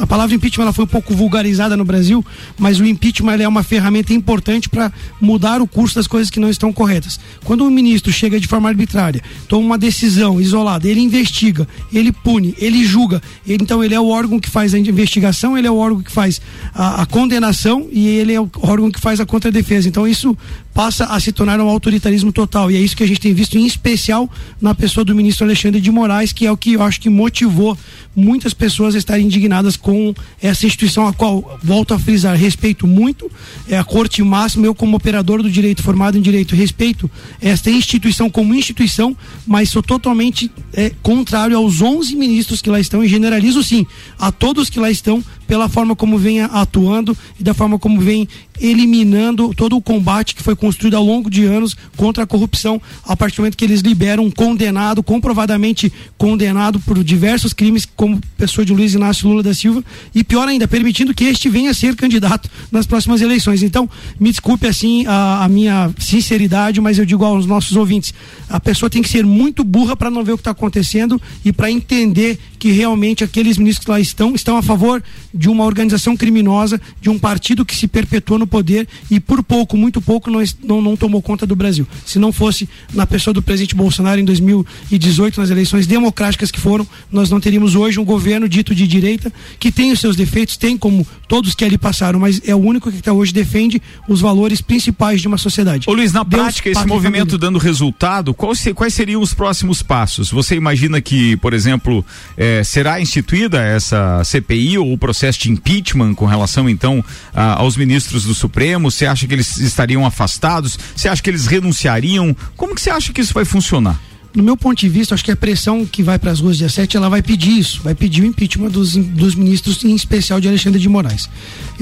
A 0.00 0.06
palavra 0.06 0.34
impeachment 0.34 0.64
ela 0.64 0.72
foi 0.72 0.84
um 0.84 0.88
pouco 0.88 1.14
vulgarizada 1.14 1.76
no 1.76 1.84
Brasil, 1.84 2.24
mas 2.58 2.80
o 2.80 2.84
impeachment 2.84 3.40
é 3.40 3.48
uma 3.48 3.62
ferramenta 3.62 4.12
importante 4.12 4.68
para 4.68 4.92
mudar 5.20 5.60
o 5.60 5.66
curso 5.66 5.94
das 5.94 6.06
coisas 6.06 6.30
que 6.30 6.40
não 6.40 6.50
estão 6.50 6.72
corretas. 6.72 7.20
Quando 7.44 7.64
um 7.64 7.70
ministro 7.70 8.12
chega 8.12 8.40
de 8.40 8.48
forma 8.48 8.68
arbitrária, 8.68 9.22
toma 9.48 9.64
uma 9.64 9.78
decisão 9.78 10.40
isolada, 10.40 10.88
ele 10.88 11.00
investiga, 11.00 11.68
ele 11.92 12.12
pune, 12.12 12.54
ele 12.58 12.84
julga, 12.84 13.22
ele, 13.46 13.62
então 13.62 13.82
ele 13.82 13.94
é 13.94 14.00
o 14.00 14.08
órgão 14.08 14.40
que 14.40 14.50
faz 14.50 14.74
a 14.74 14.78
investigação, 14.78 15.56
ele 15.56 15.66
é 15.66 15.70
o 15.70 15.76
órgão 15.76 16.02
que 16.02 16.10
faz 16.10 16.40
a, 16.74 17.02
a 17.02 17.06
condenação 17.06 17.86
e 17.92 18.08
ele 18.08 18.32
é 18.32 18.40
o 18.40 18.50
órgão 18.72 18.90
que 18.90 19.00
faz 19.00 19.20
a 19.20 19.26
contradefesa. 19.26 19.88
Então 19.88 20.06
isso 20.06 20.36
passa 20.74 21.04
a 21.06 21.20
se 21.20 21.32
tornar 21.32 21.60
um 21.60 21.68
autoritarismo 21.68 22.32
total. 22.32 22.70
E 22.70 22.76
é 22.76 22.80
isso 22.80 22.96
que 22.96 23.02
a 23.02 23.06
gente 23.06 23.20
tem 23.20 23.34
visto, 23.34 23.56
em 23.56 23.66
especial 23.66 24.28
na 24.60 24.74
pessoa 24.74 25.04
do 25.04 25.14
ministro 25.14 25.44
Alexandre 25.44 25.80
de 25.80 25.90
Moraes, 25.90 26.32
que 26.32 26.46
é 26.46 26.50
o 26.50 26.56
que 26.56 26.72
eu 26.72 26.82
acho 26.82 27.00
que 27.00 27.10
motivou 27.10 27.76
muitas 28.14 28.52
pessoas 28.52 28.94
a 28.94 28.98
estarem 28.98 29.26
indignadas 29.26 29.76
com 29.76 30.14
essa 30.40 30.66
instituição, 30.66 31.06
a 31.06 31.12
qual, 31.12 31.58
volto 31.62 31.94
a 31.94 31.98
frisar, 31.98 32.36
respeito 32.36 32.86
muito, 32.86 33.30
é 33.68 33.78
a 33.78 33.84
corte 33.84 34.22
máxima, 34.22 34.66
eu 34.66 34.74
como 34.74 34.96
operador 34.96 35.42
do 35.42 35.50
direito, 35.50 35.82
formado 35.82 36.18
em 36.18 36.20
direito, 36.22 36.54
respeito 36.54 37.10
esta 37.40 37.70
instituição 37.70 38.28
como 38.28 38.54
instituição, 38.54 39.16
mas 39.46 39.70
sou 39.70 39.82
totalmente 39.82 40.50
é, 40.72 40.90
contrário 41.02 41.56
aos 41.56 41.80
11 41.80 42.14
ministros 42.16 42.60
que 42.60 42.70
lá 42.70 42.80
estão 42.80 43.02
e 43.02 43.08
generalizo 43.08 43.62
sim 43.62 43.86
a 44.18 44.30
todos 44.30 44.68
que 44.68 44.80
lá 44.80 44.90
estão 44.90 45.22
pela 45.52 45.68
forma 45.68 45.94
como 45.94 46.16
vem 46.16 46.40
atuando 46.40 47.14
e 47.38 47.42
da 47.42 47.52
forma 47.52 47.78
como 47.78 48.00
vem 48.00 48.26
eliminando 48.58 49.52
todo 49.52 49.76
o 49.76 49.82
combate 49.82 50.34
que 50.34 50.42
foi 50.42 50.56
construído 50.56 50.94
ao 50.94 51.04
longo 51.04 51.28
de 51.28 51.44
anos 51.44 51.76
contra 51.94 52.24
a 52.24 52.26
corrupção, 52.26 52.80
a 53.04 53.14
partir 53.14 53.36
do 53.36 53.40
momento 53.40 53.56
que 53.58 53.64
eles 53.64 53.82
liberam 53.82 54.24
um 54.24 54.30
condenado, 54.30 55.02
comprovadamente 55.02 55.92
condenado 56.16 56.80
por 56.80 57.02
diversos 57.04 57.52
crimes, 57.52 57.84
como 57.84 58.18
pessoa 58.38 58.64
de 58.64 58.72
Luiz 58.72 58.94
Inácio 58.94 59.28
Lula 59.28 59.42
da 59.42 59.52
Silva, 59.52 59.84
e 60.14 60.24
pior 60.24 60.48
ainda, 60.48 60.66
permitindo 60.66 61.12
que 61.12 61.24
este 61.24 61.50
venha 61.50 61.72
a 61.72 61.74
ser 61.74 61.96
candidato 61.96 62.48
nas 62.70 62.86
próximas 62.86 63.20
eleições. 63.20 63.62
Então, 63.62 63.90
me 64.18 64.30
desculpe 64.30 64.66
assim 64.66 65.04
a, 65.06 65.44
a 65.44 65.48
minha 65.48 65.92
sinceridade, 65.98 66.80
mas 66.80 66.98
eu 66.98 67.04
digo 67.04 67.24
aos 67.26 67.44
nossos 67.44 67.76
ouvintes, 67.76 68.14
a 68.48 68.58
pessoa 68.58 68.88
tem 68.88 69.02
que 69.02 69.08
ser 69.08 69.26
muito 69.26 69.64
burra 69.64 69.96
para 69.96 70.10
não 70.10 70.24
ver 70.24 70.32
o 70.32 70.36
que 70.36 70.42
está 70.42 70.52
acontecendo 70.52 71.20
e 71.44 71.52
para 71.52 71.70
entender 71.70 72.38
que 72.58 72.70
realmente 72.70 73.24
aqueles 73.24 73.58
ministros 73.58 73.84
que 73.84 73.90
lá 73.90 73.98
estão 73.98 74.34
estão 74.34 74.56
a 74.56 74.62
favor 74.62 75.02
de 75.34 75.41
uma 75.48 75.64
organização 75.64 76.16
criminosa, 76.16 76.80
de 77.00 77.10
um 77.10 77.18
partido 77.18 77.64
que 77.64 77.74
se 77.74 77.86
perpetuou 77.86 78.38
no 78.38 78.46
poder 78.46 78.86
e 79.10 79.20
por 79.20 79.42
pouco, 79.42 79.76
muito 79.76 80.00
pouco, 80.00 80.30
não, 80.30 80.42
não, 80.62 80.82
não 80.82 80.96
tomou 80.96 81.22
conta 81.22 81.46
do 81.46 81.56
Brasil. 81.56 81.86
Se 82.04 82.18
não 82.18 82.32
fosse 82.32 82.68
na 82.92 83.06
pessoa 83.06 83.34
do 83.34 83.42
presidente 83.42 83.74
Bolsonaro 83.74 84.20
em 84.20 84.24
2018, 84.24 85.40
nas 85.40 85.50
eleições 85.50 85.86
democráticas 85.86 86.50
que 86.50 86.60
foram, 86.60 86.86
nós 87.10 87.30
não 87.30 87.40
teríamos 87.40 87.74
hoje 87.74 87.98
um 87.98 88.04
governo 88.04 88.48
dito 88.48 88.74
de 88.74 88.86
direita 88.86 89.32
que 89.58 89.72
tem 89.72 89.92
os 89.92 90.00
seus 90.00 90.16
defeitos, 90.16 90.56
tem 90.56 90.76
como 90.76 91.06
todos 91.28 91.54
que 91.54 91.64
ali 91.64 91.78
passaram, 91.78 92.20
mas 92.20 92.40
é 92.46 92.54
o 92.54 92.58
único 92.58 92.90
que 92.90 92.98
até 92.98 93.10
hoje 93.10 93.32
defende 93.32 93.80
os 94.08 94.20
valores 94.20 94.60
principais 94.60 95.20
de 95.20 95.28
uma 95.28 95.38
sociedade. 95.38 95.88
Ô 95.88 95.92
Luiz, 95.94 96.12
na 96.12 96.22
Deus, 96.22 96.42
prática, 96.42 96.70
esse 96.70 96.86
movimento 96.86 97.38
dando 97.38 97.58
resultado, 97.58 98.34
quais, 98.34 98.64
quais 98.74 98.94
seriam 98.94 99.22
os 99.22 99.32
próximos 99.32 99.82
passos? 99.82 100.30
Você 100.30 100.54
imagina 100.54 101.00
que, 101.00 101.36
por 101.38 101.54
exemplo, 101.54 102.04
eh, 102.36 102.62
será 102.64 103.00
instituída 103.00 103.62
essa 103.62 104.22
CPI 104.24 104.78
ou 104.78 104.92
o 104.92 104.98
processo 104.98 105.31
de 105.36 105.50
impeachment 105.50 106.14
com 106.14 106.26
relação 106.26 106.68
então 106.68 107.04
a, 107.34 107.60
aos 107.60 107.76
ministros 107.76 108.24
do 108.24 108.34
Supremo? 108.34 108.90
Você 108.90 109.06
acha 109.06 109.26
que 109.26 109.34
eles 109.34 109.56
estariam 109.58 110.04
afastados? 110.04 110.78
Você 110.94 111.08
acha 111.08 111.22
que 111.22 111.30
eles 111.30 111.46
renunciariam? 111.46 112.36
Como 112.56 112.74
que 112.74 112.80
você 112.80 112.90
acha 112.90 113.12
que 113.12 113.20
isso 113.20 113.34
vai 113.34 113.44
funcionar? 113.44 114.00
no 114.34 114.42
meu 114.42 114.56
ponto 114.56 114.78
de 114.78 114.88
vista, 114.88 115.14
acho 115.14 115.24
que 115.24 115.30
a 115.30 115.36
pressão 115.36 115.84
que 115.84 116.02
vai 116.02 116.18
para 116.18 116.30
as 116.30 116.40
ruas 116.40 116.56
dia 116.56 116.68
7, 116.68 116.96
ela 116.96 117.08
vai 117.08 117.22
pedir 117.22 117.58
isso, 117.58 117.82
vai 117.82 117.94
pedir 117.94 118.22
o 118.22 118.26
impeachment 118.26 118.70
dos, 118.70 118.96
dos 118.96 119.34
ministros, 119.34 119.84
em 119.84 119.94
especial 119.94 120.40
de 120.40 120.48
Alexandre 120.48 120.80
de 120.80 120.88
Moraes. 120.88 121.28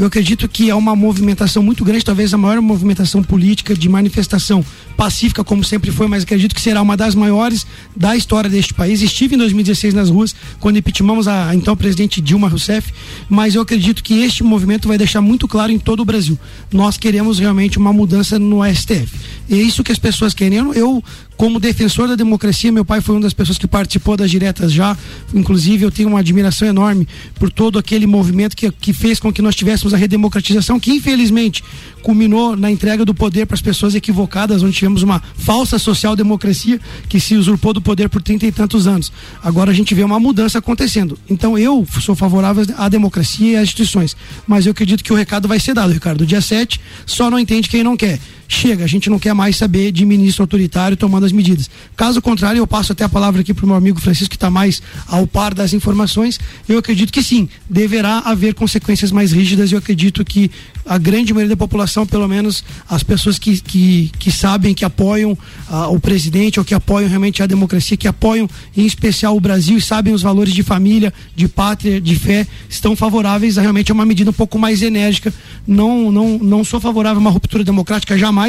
Eu 0.01 0.06
acredito 0.06 0.48
que 0.48 0.70
é 0.70 0.74
uma 0.74 0.97
movimentação 0.97 1.62
muito 1.62 1.85
grande, 1.85 2.02
talvez 2.02 2.32
a 2.32 2.39
maior 2.39 2.59
movimentação 2.62 3.22
política 3.22 3.74
de 3.74 3.86
manifestação 3.86 4.64
pacífica, 4.97 5.44
como 5.44 5.62
sempre 5.62 5.90
foi, 5.90 6.06
mas 6.06 6.22
acredito 6.22 6.55
que 6.55 6.60
será 6.62 6.81
uma 6.81 6.97
das 6.97 7.14
maiores 7.14 7.66
da 7.94 8.16
história 8.16 8.48
deste 8.48 8.72
país. 8.72 9.02
Estive 9.02 9.35
em 9.35 9.39
2016 9.39 9.93
nas 9.93 10.09
ruas, 10.09 10.35
quando 10.59 10.78
impeachmamos 10.78 11.28
a, 11.28 11.55
então 11.55 11.77
presidente 11.77 12.18
Dilma 12.18 12.48
Rousseff, 12.48 12.90
mas 13.28 13.55
eu 13.55 13.60
acredito 13.60 14.02
que 14.02 14.22
este 14.22 14.43
movimento 14.43 14.89
vai 14.89 14.97
deixar 14.97 15.20
muito 15.20 15.47
claro 15.47 15.70
em 15.70 15.78
todo 15.78 16.01
o 16.01 16.05
Brasil. 16.06 16.39
Nós 16.72 16.97
queremos 16.97 17.39
realmente 17.39 17.77
uma 17.77 17.93
mudança 17.93 18.39
no 18.39 18.64
STF. 18.64 19.18
É 19.51 19.56
isso 19.56 19.85
que 19.85 19.93
as 19.93 19.98
pessoas 19.98 20.32
querem. 20.32 20.56
Eu, 20.56 20.72
eu 20.72 21.05
como 21.40 21.59
defensor 21.59 22.06
da 22.06 22.14
democracia, 22.16 22.70
meu 22.70 22.85
pai 22.85 23.01
foi 23.01 23.14
uma 23.14 23.22
das 23.22 23.32
pessoas 23.32 23.56
que 23.56 23.66
participou 23.66 24.14
das 24.14 24.31
diretas 24.31 24.70
já. 24.70 24.94
Inclusive, 25.32 25.86
eu 25.86 25.90
tenho 25.90 26.10
uma 26.10 26.18
admiração 26.18 26.68
enorme 26.68 27.09
por 27.36 27.51
todo 27.51 27.78
aquele 27.78 28.06
movimento 28.06 28.55
que, 28.55 28.70
que 28.70 28.93
fez 28.93 29.18
com 29.18 29.32
que 29.32 29.40
nós 29.40 29.56
tivéssemos 29.56 29.90
a 29.93 29.97
redemocratização, 29.97 30.79
que 30.79 30.93
infelizmente 30.93 31.62
culminou 32.03 32.57
na 32.57 32.71
entrega 32.71 33.05
do 33.05 33.15
poder 33.15 33.47
para 33.47 33.55
as 33.55 33.61
pessoas 33.61 33.95
equivocadas, 33.95 34.62
onde 34.62 34.75
tivemos 34.75 35.03
uma 35.03 35.23
falsa 35.37 35.79
social-democracia 35.79 36.81
que 37.09 37.21
se 37.21 37.35
usurpou 37.37 37.73
do 37.73 37.81
poder 37.81 38.09
por 38.09 38.23
trinta 38.23 38.47
e 38.47 38.53
tantos 38.53 38.87
anos. 38.87 39.12
Agora 39.43 39.71
a 39.71 39.75
gente 39.75 39.95
vê 39.95 40.03
uma 40.03 40.19
mudança 40.19 40.59
acontecendo. 40.59 41.19
Então 41.29 41.59
eu 41.59 41.87
sou 42.01 42.15
favorável 42.15 42.65
à 42.77 42.89
democracia 42.89 43.53
e 43.53 43.57
às 43.57 43.65
instituições, 43.65 44.17
mas 44.47 44.67
eu 44.67 44.73
acredito 44.73 45.05
que 45.05 45.12
o 45.12 45.17
recado 45.17 45.47
vai 45.47 45.61
ser 45.61 45.75
dado, 45.75 45.93
Ricardo. 45.93 46.27
Dia 46.27 46.41
7 46.41 46.81
só 47.07 47.31
não 47.31 47.39
entende 47.39 47.69
quem 47.69 47.83
não 47.83 47.97
quer 47.97 48.19
chega, 48.52 48.85
a 48.85 48.86
gente 48.86 49.09
não 49.09 49.18
quer 49.18 49.32
mais 49.32 49.56
saber 49.56 49.93
de 49.93 50.05
ministro 50.05 50.43
autoritário 50.43 50.97
tomando 50.97 51.24
as 51.24 51.32
medidas. 51.32 51.70
Caso 51.97 52.20
contrário, 52.20 52.59
eu 52.59 52.66
passo 52.66 52.93
até 52.93 53.05
a 53.05 53.09
palavra 53.09 53.40
aqui 53.40 53.55
para 53.55 53.64
o 53.64 53.68
meu 53.68 53.77
amigo 53.77 54.01
Francisco, 54.01 54.31
que 54.31 54.36
está 54.36 54.51
mais 54.51 54.82
ao 55.06 55.27
par 55.27 55.55
das 55.55 55.72
informações. 55.72 56.39
Eu 56.68 56.78
acredito 56.78 57.12
que 57.12 57.22
sim, 57.22 57.48
deverá 57.68 58.18
haver 58.24 58.55
consequências 58.55 59.12
mais 59.12 59.32
rígidas. 59.32 59.70
Eu 59.70 59.78
acredito 59.78 60.24
que 60.24 60.51
a 60.85 60.98
grande 60.98 61.32
maioria 61.32 61.55
da 61.55 61.56
população, 61.56 62.06
pelo 62.06 62.27
menos 62.27 62.64
as 62.89 63.02
pessoas 63.02 63.39
que, 63.39 63.60
que, 63.60 64.10
que 64.18 64.32
sabem, 64.32 64.74
que 64.74 64.85
apoiam 64.85 65.39
ah, 65.68 65.89
o 65.89 66.01
presidente 66.01 66.59
ou 66.59 66.64
que 66.64 66.74
apoiam 66.74 67.09
realmente 67.09 67.43
a 67.43 67.47
democracia, 67.47 67.97
que 67.97 68.09
apoiam 68.09 68.48
em 68.77 68.85
especial 68.85 69.36
o 69.36 69.40
Brasil 69.40 69.77
e 69.77 69.81
sabem 69.81 70.12
os 70.12 70.22
valores 70.22 70.52
de 70.52 70.62
família, 70.62 71.12
de 71.36 71.47
pátria, 71.47 72.01
de 72.01 72.16
fé, 72.16 72.47
estão 72.68 72.97
favoráveis 72.97 73.59
a 73.59 73.60
realmente 73.60 73.93
uma 73.93 74.05
medida 74.05 74.31
um 74.31 74.35
pouco 74.35 74.59
mais 74.59 74.82
enérgica. 74.82 75.32
Não, 75.66 76.10
não, 76.10 76.39
não 76.39 76.64
sou 76.64 76.81
favorável 76.81 77.18
a 77.18 77.20
uma 77.20 77.31
ruptura 77.31 77.62
democrática 77.62 78.18
jamais, 78.18 78.40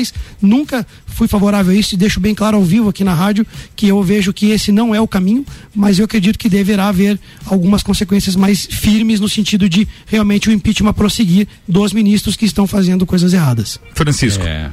nunca 0.42 0.86
fui 1.06 1.28
favorável 1.28 1.72
a 1.72 1.76
isso 1.76 1.94
e 1.94 1.98
deixo 1.98 2.20
bem 2.20 2.34
claro 2.34 2.58
ao 2.58 2.64
vivo 2.64 2.90
aqui 2.90 3.04
na 3.04 3.14
rádio 3.14 3.46
que 3.76 3.88
eu 3.88 4.02
vejo 4.02 4.34
que 4.34 4.50
esse 4.52 4.72
não 4.72 4.94
é 4.94 5.02
o 5.02 5.08
caminho, 5.08 5.46
mas 5.76 6.00
eu 6.00 6.06
acredito 6.06 6.40
que 6.40 6.50
deverá 6.50 6.88
haver 6.88 7.20
algumas 7.46 7.84
consequências 7.84 8.36
mais 8.36 8.66
firmes 8.66 9.20
no 9.20 9.30
sentido 9.30 9.68
de 9.68 9.88
realmente 10.06 10.50
o 10.50 10.52
impeachment 10.52 10.94
prosseguir 10.94 11.48
dos 11.68 11.94
ministros 11.94 12.36
que 12.36 12.46
estão 12.46 12.66
fazendo 12.66 13.06
coisas 13.06 13.34
erradas. 13.34 13.80
Francisco. 13.94 14.44
É, 14.44 14.72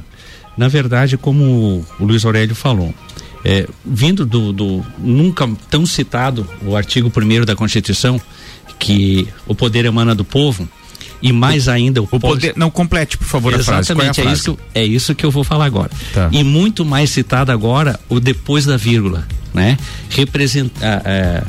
na 0.57 0.67
verdade, 0.67 1.17
como 1.17 1.85
o 1.99 2.05
Luiz 2.05 2.25
Aurélio 2.25 2.55
falou, 2.55 2.93
é, 3.43 3.67
vindo 3.85 4.25
do, 4.25 4.51
do, 4.51 4.85
nunca 4.97 5.49
tão 5.69 5.85
citado 5.85 6.47
o 6.65 6.75
artigo 6.75 7.11
1 7.15 7.45
da 7.45 7.55
Constituição, 7.55 8.19
que 8.77 9.27
o 9.45 9.53
poder 9.53 9.85
emana 9.85 10.15
do 10.15 10.23
povo, 10.23 10.67
e 11.21 11.31
mais 11.33 11.67
ainda 11.67 12.01
o, 12.01 12.07
o 12.11 12.19
poder 12.19 12.53
não 12.55 12.69
complete 12.69 13.17
por 13.17 13.25
favor 13.27 13.53
Exatamente, 13.53 13.91
a 13.91 13.93
frase. 13.93 14.11
Exatamente, 14.11 14.21
é, 14.21 14.25
é, 14.25 14.33
isso 14.33 14.59
é 14.75 14.83
isso 14.83 15.15
que 15.15 15.25
eu 15.25 15.31
vou 15.31 15.43
falar 15.43 15.65
agora 15.65 15.91
Tá. 16.13 16.29
e 16.31 16.43
muito 16.43 16.85
mais 16.85 17.09
citado 17.09 17.51
agora 17.51 17.99
o 18.07 18.19
depois 18.19 18.65
da 18.65 18.77
vírgula 18.77 19.27
né 19.53 19.77
representar 20.09 21.01
é, 21.05 21.43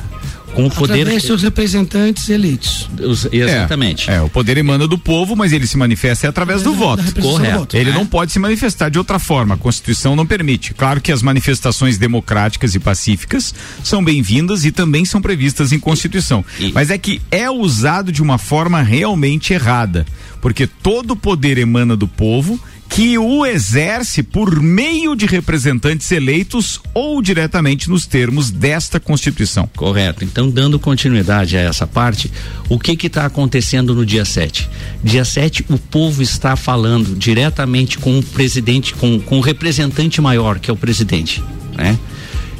com 0.54 0.66
o 0.66 0.70
poder 0.70 0.94
Através 1.02 1.22
de 1.22 1.26
seus 1.28 1.42
representantes 1.42 2.28
eleitos. 2.28 2.88
Os- 3.00 3.26
exatamente 3.32 4.10
É, 4.10 4.14
é, 4.16 4.20
o 4.22 4.28
poder 4.28 4.58
emana 4.58 4.86
do 4.88 4.98
povo, 4.98 5.36
mas 5.36 5.52
ele 5.52 5.66
se 5.66 5.76
manifesta 5.76 6.28
através 6.28 6.62
do 6.62 6.74
voto. 6.74 7.02
representação 7.02 7.32
do 7.32 7.36
Correto. 7.38 7.58
voto. 7.60 7.76
Ele 7.76 7.90
É. 7.90 7.92
não 7.92 8.04
pode 8.04 8.32
se 8.32 8.38
manifestar 8.38 8.88
de 8.90 8.98
outra 8.98 9.18
forma. 9.18 9.54
A 9.54 9.58
Constituição 9.58 10.16
não 10.16 10.26
permite. 10.26 10.74
Claro 10.74 11.00
que 11.00 11.12
as 11.12 11.22
manifestações 11.22 11.98
democráticas 11.98 12.74
e 12.74 12.80
pacíficas 12.80 13.54
são 13.84 14.02
bem-vindas 14.02 14.64
e 14.64 14.72
também 14.72 15.04
são 15.04 15.22
previstas 15.22 15.72
em 15.72 15.78
Constituição. 15.78 16.44
Mas 16.74 16.90
é 16.90 16.98
que 16.98 17.20
é 17.30 17.50
usado 17.50 18.10
de 18.12 18.20
uma 18.22 18.36
forma 18.38 18.82
realmente 18.82 19.52
errada. 19.52 20.04
Porque 20.40 20.66
todo 20.66 21.12
o 21.12 21.16
poder 21.16 21.58
emana 21.58 21.96
do 21.96 22.08
povo 22.08 22.58
que 22.90 23.16
o 23.16 23.46
exerce 23.46 24.20
por 24.20 24.60
meio 24.60 25.14
de 25.14 25.24
representantes 25.24 26.10
eleitos 26.10 26.80
ou 26.92 27.22
diretamente 27.22 27.88
nos 27.88 28.04
termos 28.04 28.50
desta 28.50 28.98
Constituição. 28.98 29.70
Correto. 29.76 30.24
Então, 30.24 30.50
dando 30.50 30.78
continuidade 30.78 31.56
a 31.56 31.60
essa 31.60 31.86
parte, 31.86 32.30
o 32.68 32.80
que 32.80 33.06
está 33.06 33.24
acontecendo 33.24 33.94
no 33.94 34.04
dia 34.04 34.24
7? 34.24 34.68
Dia 35.04 35.24
7, 35.24 35.66
o 35.70 35.78
povo 35.78 36.20
está 36.20 36.56
falando 36.56 37.14
diretamente 37.16 37.96
com 37.96 38.18
o 38.18 38.22
presidente, 38.22 38.92
com, 38.94 39.20
com 39.20 39.38
o 39.38 39.40
representante 39.40 40.20
maior, 40.20 40.58
que 40.58 40.68
é 40.68 40.74
o 40.74 40.76
presidente. 40.76 41.42
Né? 41.78 41.96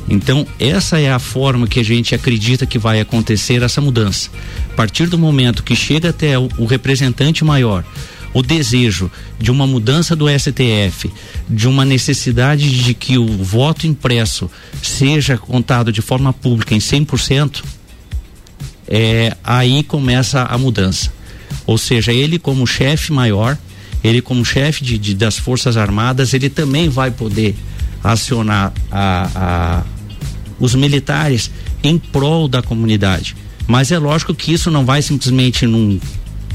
Então, 0.09 0.47
essa 0.61 1.01
é 1.01 1.11
a 1.11 1.19
forma 1.19 1.66
que 1.66 1.81
a 1.81 1.85
gente 1.85 2.15
acredita 2.15 2.66
que 2.66 2.78
vai 2.78 3.01
acontecer 3.01 3.62
essa 3.62 3.81
mudança. 3.81 4.31
A 4.73 4.74
partir 4.74 5.07
do 5.07 5.19
momento 5.19 5.65
que 5.65 5.74
chega 5.74 6.11
até 6.11 6.39
o, 6.39 6.48
o 6.57 6.66
representante 6.66 7.44
maior, 7.44 7.85
o 8.32 8.43
desejo 8.43 9.11
de 9.39 9.51
uma 9.51 9.66
mudança 9.66 10.15
do 10.15 10.27
STF, 10.28 11.11
de 11.48 11.66
uma 11.66 11.85
necessidade 11.85 12.70
de 12.85 12.94
que 12.94 13.19
o 13.19 13.27
voto 13.43 13.86
impresso 13.86 14.48
seja 14.82 15.36
contado 15.36 15.90
de 15.93 16.01
forma 16.01 16.32
pública 16.32 16.74
em 16.74 16.78
100%, 16.78 17.62
é, 18.89 19.36
aí 19.43 19.82
começa 19.82 20.43
a 20.43 20.57
mudança. 20.59 21.12
Ou 21.66 21.78
seja, 21.78 22.12
ele 22.12 22.39
como 22.39 22.66
chefe 22.66 23.12
maior, 23.12 23.57
ele 24.02 24.20
como 24.23 24.44
chefe 24.44 24.85
de, 24.85 24.98
de- 24.98 25.15
das 25.15 25.36
Forças 25.39 25.77
Armadas, 25.77 26.32
ele 26.35 26.48
também 26.48 26.89
vai 26.89 27.11
poder 27.11 27.55
acionar 28.02 28.73
a, 28.90 29.31
a- 29.35 29.85
os 30.59 30.74
militares 30.74 31.51
em 31.82 31.98
prol 31.98 32.47
da 32.48 32.62
comunidade. 32.62 33.36
Mas 33.66 33.93
é 33.93 33.98
lógico 33.98 34.35
que 34.35 34.52
isso 34.52 34.70
não 34.70 34.85
vai 34.85 35.01
simplesmente 35.02 35.66
num 35.66 35.98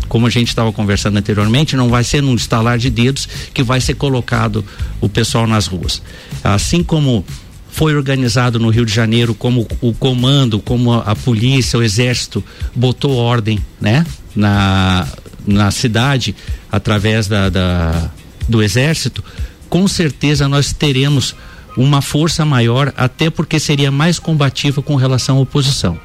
como 0.08 0.28
a 0.28 0.30
gente 0.30 0.50
estava 0.50 0.72
conversando 0.72 1.18
anteriormente, 1.18 1.76
não 1.76 1.90
vai 1.90 2.04
ser 2.04 2.22
num 2.22 2.36
estalar 2.36 2.78
de 2.78 2.90
dedos 2.90 3.28
que 3.54 3.64
vai 3.64 3.82
ser 3.82 3.96
colocado 3.96 4.64
o 5.02 5.10
pessoal 5.10 5.48
nas 5.48 5.68
ruas. 5.68 6.02
Assim 6.44 6.84
como 6.84 7.26
foi 7.70 7.96
organizado 7.96 8.60
no 8.60 8.70
Rio 8.70 8.86
de 8.86 8.94
Janeiro, 8.94 9.34
como 9.34 9.68
o 9.82 9.94
comando, 9.94 10.60
como 10.60 10.94
a, 10.94 11.00
a 11.00 11.16
polícia, 11.16 11.78
o 11.78 11.84
exército 11.84 12.44
botou 12.74 13.16
ordem, 13.18 13.60
né, 13.82 14.06
na 14.36 15.08
na 15.48 15.70
cidade 15.70 16.36
através 16.72 17.28
da, 17.28 17.50
da 17.50 18.10
do 18.48 18.62
exército, 18.62 19.24
com 19.70 19.88
certeza 19.88 20.48
nós 20.48 20.72
teremos 20.72 21.36
uma 21.76 22.02
força 22.02 22.46
maior, 22.46 22.94
até 22.96 23.30
porque 23.30 23.60
seria 23.60 23.92
mais 23.92 24.20
combativa 24.20 24.82
com 24.82 24.96
relação 24.96 25.38
à 25.38 25.42
oposição. 25.42 26.00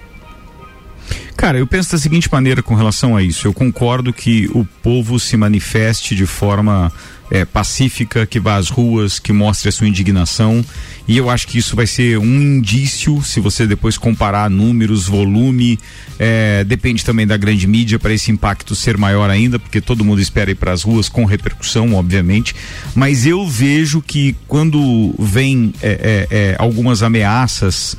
Cara, 1.37 1.59
eu 1.59 1.67
penso 1.67 1.93
da 1.93 1.99
seguinte 1.99 2.29
maneira 2.31 2.63
com 2.63 2.75
relação 2.75 3.17
a 3.17 3.23
isso. 3.23 3.47
Eu 3.47 3.53
concordo 3.53 4.13
que 4.13 4.51
o 4.53 4.65
povo 4.83 5.19
se 5.19 5.37
manifeste 5.37 6.15
de 6.15 6.27
forma 6.27 6.93
eh, 7.31 7.45
pacífica, 7.45 8.27
que 8.27 8.39
vá 8.39 8.57
às 8.57 8.69
ruas, 8.69 9.19
que 9.19 9.33
mostre 9.33 9.69
a 9.69 9.73
sua 9.73 9.89
indignação. 9.89 10.65
E 11.09 11.17
eu 11.17 11.31
acho 11.31 11.47
que 11.49 11.59
isso 11.59 11.75
vai 11.75 11.87
ser 11.87 12.19
um 12.19 12.41
indício, 12.41 13.23
se 13.23 13.41
você 13.41 13.67
depois 13.67 13.97
comparar 13.97 14.51
números, 14.51 15.07
volume, 15.07 15.79
eh, 16.19 16.63
depende 16.65 17.05
também 17.05 17.27
da 17.27 17.37
grande 17.37 17.67
mídia 17.67 17.99
para 17.99 18.13
esse 18.13 18.31
impacto 18.31 18.75
ser 18.75 18.97
maior 18.97 19.31
ainda, 19.31 19.59
porque 19.59 19.81
todo 19.81 20.05
mundo 20.05 20.21
espera 20.21 20.51
ir 20.51 20.57
para 20.57 20.73
as 20.73 20.83
ruas 20.83 21.09
com 21.09 21.25
repercussão, 21.25 21.95
obviamente. 21.95 22.55
Mas 22.95 23.27
eu 23.27 23.47
vejo 23.49 24.03
que 24.03 24.37
quando 24.47 25.15
vem 25.19 25.73
eh, 25.83 26.01
eh, 26.03 26.29
eh, 26.31 26.57
algumas 26.59 27.03
ameaças 27.03 27.97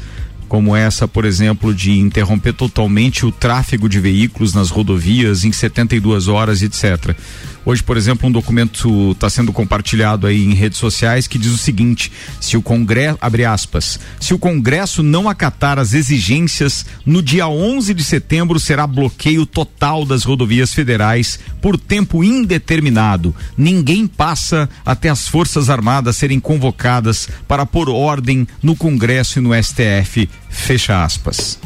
como 0.52 0.76
essa, 0.76 1.08
por 1.08 1.24
exemplo, 1.24 1.74
de 1.74 1.94
interromper 1.94 2.52
totalmente 2.52 3.26
o 3.26 3.32
tráfego 3.32 3.88
de 3.88 4.02
veículos 4.02 4.54
nas 4.54 4.70
rodovias 4.70 5.46
em 5.46 5.52
72 5.54 6.28
horas, 6.28 6.62
etc. 6.62 7.16
Hoje, 7.64 7.84
por 7.84 7.96
exemplo, 7.96 8.28
um 8.28 8.32
documento 8.32 9.12
está 9.12 9.30
sendo 9.30 9.54
compartilhado 9.54 10.26
aí 10.26 10.44
em 10.44 10.54
redes 10.54 10.80
sociais 10.80 11.28
que 11.28 11.38
diz 11.38 11.52
o 11.52 11.58
seguinte: 11.58 12.12
se 12.40 12.58
o 12.58 12.62
Congresso, 12.62 13.18
abre 13.22 13.46
aspas, 13.46 14.00
se 14.20 14.34
o 14.34 14.40
Congresso 14.40 15.04
não 15.04 15.30
acatar 15.30 15.78
as 15.78 15.94
exigências, 15.94 16.86
no 17.06 17.22
dia 17.22 17.48
11 17.48 17.94
de 17.94 18.04
setembro 18.04 18.60
será 18.60 18.88
bloqueio 18.88 19.46
total 19.46 20.06
das 20.06 20.24
rodovias 20.24 20.74
federais 20.74 21.40
por 21.62 21.78
tempo 21.78 22.24
indeterminado. 22.24 23.36
Ninguém 23.56 24.08
passa 24.08 24.68
até 24.84 25.10
as 25.10 25.28
Forças 25.28 25.70
Armadas 25.70 26.18
serem 26.18 26.40
convocadas 26.40 27.30
para 27.48 27.66
pôr 27.66 27.90
ordem 27.90 28.48
no 28.62 28.76
Congresso 28.76 29.38
e 29.40 29.42
no 29.42 29.52
STF. 29.54 30.28
Fecha 30.50 31.04
aspas. 31.04 31.60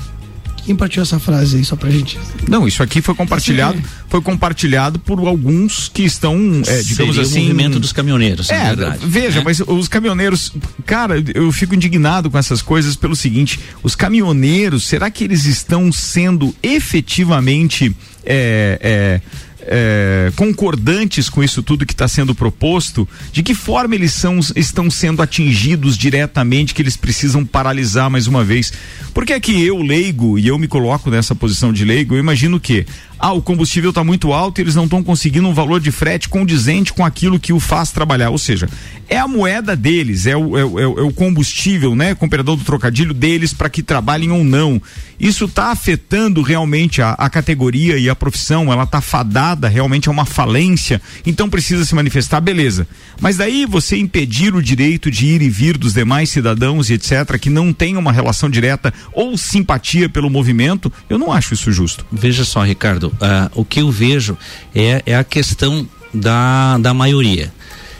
Quem 0.65 0.75
partiu 0.75 1.03
essa 1.03 1.19
frase 1.19 1.57
aí, 1.57 1.63
só 1.63 1.75
pra 1.75 1.89
gente. 1.91 2.17
Não, 2.49 2.67
isso 2.67 2.81
aqui 2.81 3.01
foi 3.01 3.13
compartilhado, 3.13 3.79
foi 4.09 4.19
compartilhado 4.21 4.97
por 4.97 5.19
alguns 5.19 5.87
que 5.87 6.03
estão, 6.03 6.33
é, 6.65 6.81
digamos 6.81 7.15
Seria 7.15 7.21
assim, 7.21 7.39
o 7.39 7.43
movimento 7.43 7.79
dos 7.79 7.91
caminhoneiros, 7.93 8.49
É, 8.49 8.65
verdade. 8.75 8.99
veja, 9.05 9.37
né? 9.39 9.43
mas 9.45 9.59
os 9.59 9.87
caminhoneiros, 9.87 10.51
cara, 10.85 11.23
eu 11.35 11.51
fico 11.51 11.75
indignado 11.75 12.31
com 12.31 12.37
essas 12.37 12.63
coisas 12.63 12.95
pelo 12.95 13.15
seguinte: 13.15 13.59
os 13.83 13.95
caminhoneiros, 13.95 14.85
será 14.85 15.11
que 15.11 15.23
eles 15.23 15.45
estão 15.45 15.91
sendo 15.91 16.53
efetivamente 16.63 17.95
é, 18.25 18.79
é, 18.81 19.21
é, 19.67 20.31
concordantes 20.35 21.29
com 21.29 21.43
isso 21.43 21.63
tudo 21.63 21.85
que 21.85 21.93
está 21.93 22.07
sendo 22.07 22.35
proposto? 22.35 23.07
De 23.31 23.43
que 23.43 23.53
forma 23.53 23.95
eles 23.95 24.13
são, 24.13 24.39
estão 24.55 24.89
sendo 24.89 25.21
atingidos 25.21 25.97
diretamente 25.97 26.73
que 26.73 26.81
eles 26.81 26.97
precisam 26.97 27.45
paralisar 27.45 28.09
mais 28.09 28.27
uma 28.27 28.43
vez? 28.43 28.71
Porque 29.13 29.33
é 29.33 29.39
que 29.39 29.63
eu, 29.63 29.81
leigo, 29.81 30.37
e 30.37 30.47
eu 30.47 30.57
me 30.57 30.67
coloco 30.67 31.09
nessa 31.09 31.35
posição 31.35 31.71
de 31.73 31.85
leigo, 31.85 32.15
eu 32.15 32.19
imagino 32.19 32.59
que 32.59 32.85
ah, 33.25 33.33
o 33.33 33.41
combustível 33.41 33.89
está 33.89 34.03
muito 34.03 34.31
alto 34.31 34.59
e 34.59 34.61
eles 34.61 34.75
não 34.75 34.83
estão 34.83 35.01
conseguindo 35.03 35.47
um 35.47 35.53
valor 35.53 35.79
de 35.79 35.91
frete 35.91 36.29
condizente 36.29 36.93
com 36.93 37.03
aquilo 37.03 37.39
que 37.39 37.51
o 37.53 37.59
faz 37.59 37.91
trabalhar. 37.91 38.29
Ou 38.29 38.37
seja, 38.37 38.69
é 39.09 39.17
a 39.17 39.27
moeda 39.27 39.75
deles, 39.75 40.25
é 40.27 40.35
o, 40.37 40.57
é 40.57 40.63
o, 40.63 40.79
é 40.79 40.87
o- 40.87 41.09
é 41.09 41.11
combustível, 41.13 41.95
né? 41.95 42.13
Com 42.13 42.29
perdão 42.29 42.55
do 42.55 42.63
trocadilho 42.63 43.13
deles 43.13 43.51
para 43.53 43.69
que 43.69 43.81
trabalhem 43.81 44.31
ou 44.31 44.43
não. 44.43 44.79
Isso 45.19 45.45
está 45.45 45.71
afetando 45.71 46.41
realmente 46.41 47.01
a, 47.01 47.11
a 47.11 47.29
categoria 47.29 47.97
e 47.97 48.09
a 48.09 48.15
profissão, 48.15 48.71
ela 48.71 48.83
está 48.83 48.99
fadada 49.01 49.67
realmente 49.67 50.09
a 50.09 50.11
uma 50.11 50.25
falência, 50.25 51.01
então 51.25 51.49
precisa 51.49 51.85
se 51.85 51.95
manifestar, 51.95 52.41
beleza. 52.41 52.85
Mas 53.21 53.37
daí 53.37 53.65
você 53.65 53.97
impedir 53.97 54.53
o 54.53 54.61
direito 54.61 55.09
de 55.09 55.25
ir 55.25 55.41
e 55.41 55.49
vir 55.49 55.77
dos 55.77 55.93
demais 55.93 56.29
cidadãos 56.29 56.89
e 56.89 56.93
etc., 56.95 57.39
que 57.39 57.49
não 57.49 57.71
tem 57.71 57.95
uma 57.95 58.11
relação 58.11 58.49
direta 58.49 58.93
ou 59.13 59.37
simpatia 59.37 60.09
pelo 60.09 60.29
movimento, 60.29 60.91
eu 61.09 61.17
não 61.17 61.31
acho 61.31 61.53
isso 61.53 61.71
justo. 61.71 62.05
Veja 62.11 62.43
só, 62.43 62.61
Ricardo, 62.63 63.14
ah, 63.21 63.49
o 63.55 63.63
que 63.63 63.81
eu 63.81 63.91
vejo 63.91 64.37
é, 64.73 65.01
é 65.05 65.15
a 65.15 65.23
questão 65.23 65.87
da, 66.13 66.77
da 66.77 66.93
maioria. 66.93 67.53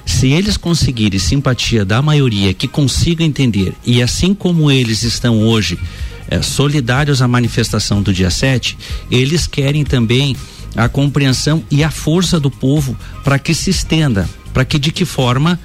Se 0.05 0.27
eles 0.27 0.55
conseguirem 0.55 1.19
simpatia 1.19 1.83
da 1.83 2.01
maioria 2.01 2.53
que 2.53 2.67
consiga 2.67 3.23
entender, 3.23 3.73
e 3.85 4.01
assim 4.03 4.33
como 4.35 4.69
eles 4.69 5.03
estão 5.03 5.41
hoje 5.41 5.79
é, 6.27 6.41
solidários 6.41 7.21
à 7.21 7.27
manifestação 7.27 8.01
do 8.01 8.13
dia 8.13 8.29
7, 8.29 8.77
eles 9.09 9.47
querem 9.47 9.83
também 9.83 10.35
a 10.75 10.87
compreensão 10.87 11.63
e 11.71 11.83
a 11.83 11.89
força 11.89 12.39
do 12.39 12.51
povo 12.51 12.95
para 13.23 13.39
que 13.39 13.53
se 13.53 13.69
estenda, 13.69 14.29
para 14.53 14.65
que 14.65 14.77
de 14.77 14.91
que 14.91 15.05
forma 15.05 15.59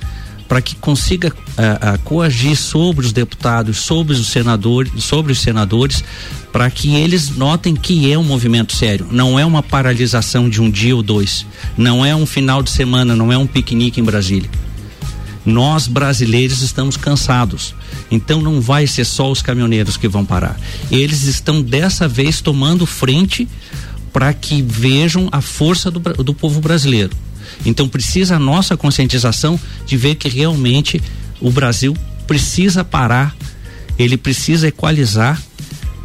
para 0.50 0.60
que 0.60 0.74
consiga 0.74 1.28
uh, 1.28 1.30
uh, 1.30 1.98
coagir 2.02 2.56
sobre 2.56 3.06
os 3.06 3.12
deputados, 3.12 3.78
sobre 3.78 4.14
os 4.14 4.26
senadores, 4.26 4.90
sobre 5.04 5.30
os 5.30 5.38
senadores, 5.38 6.02
para 6.52 6.68
que 6.68 6.96
eles 6.96 7.36
notem 7.36 7.76
que 7.76 8.12
é 8.12 8.18
um 8.18 8.24
movimento 8.24 8.74
sério. 8.74 9.06
Não 9.12 9.38
é 9.38 9.46
uma 9.46 9.62
paralisação 9.62 10.50
de 10.50 10.60
um 10.60 10.68
dia 10.68 10.96
ou 10.96 11.04
dois. 11.04 11.46
Não 11.78 12.04
é 12.04 12.16
um 12.16 12.26
final 12.26 12.64
de 12.64 12.70
semana, 12.70 13.14
não 13.14 13.32
é 13.32 13.38
um 13.38 13.46
piquenique 13.46 14.00
em 14.00 14.02
Brasília. 14.02 14.50
Nós 15.46 15.86
brasileiros 15.86 16.62
estamos 16.62 16.96
cansados. 16.96 17.72
Então 18.10 18.42
não 18.42 18.60
vai 18.60 18.88
ser 18.88 19.04
só 19.04 19.30
os 19.30 19.40
caminhoneiros 19.40 19.96
que 19.96 20.08
vão 20.08 20.24
parar. 20.24 20.58
Eles 20.90 21.22
estão 21.22 21.62
dessa 21.62 22.08
vez 22.08 22.40
tomando 22.40 22.84
frente 22.86 23.46
para 24.12 24.34
que 24.34 24.62
vejam 24.62 25.28
a 25.30 25.40
força 25.40 25.92
do, 25.92 26.00
do 26.00 26.34
povo 26.34 26.60
brasileiro. 26.60 27.12
Então 27.64 27.88
precisa 27.88 28.36
a 28.36 28.38
nossa 28.38 28.76
conscientização 28.76 29.58
de 29.86 29.96
ver 29.96 30.16
que 30.16 30.28
realmente 30.28 31.00
o 31.40 31.50
Brasil 31.50 31.96
precisa 32.26 32.84
parar, 32.84 33.34
ele 33.98 34.16
precisa 34.16 34.68
equalizar 34.68 35.40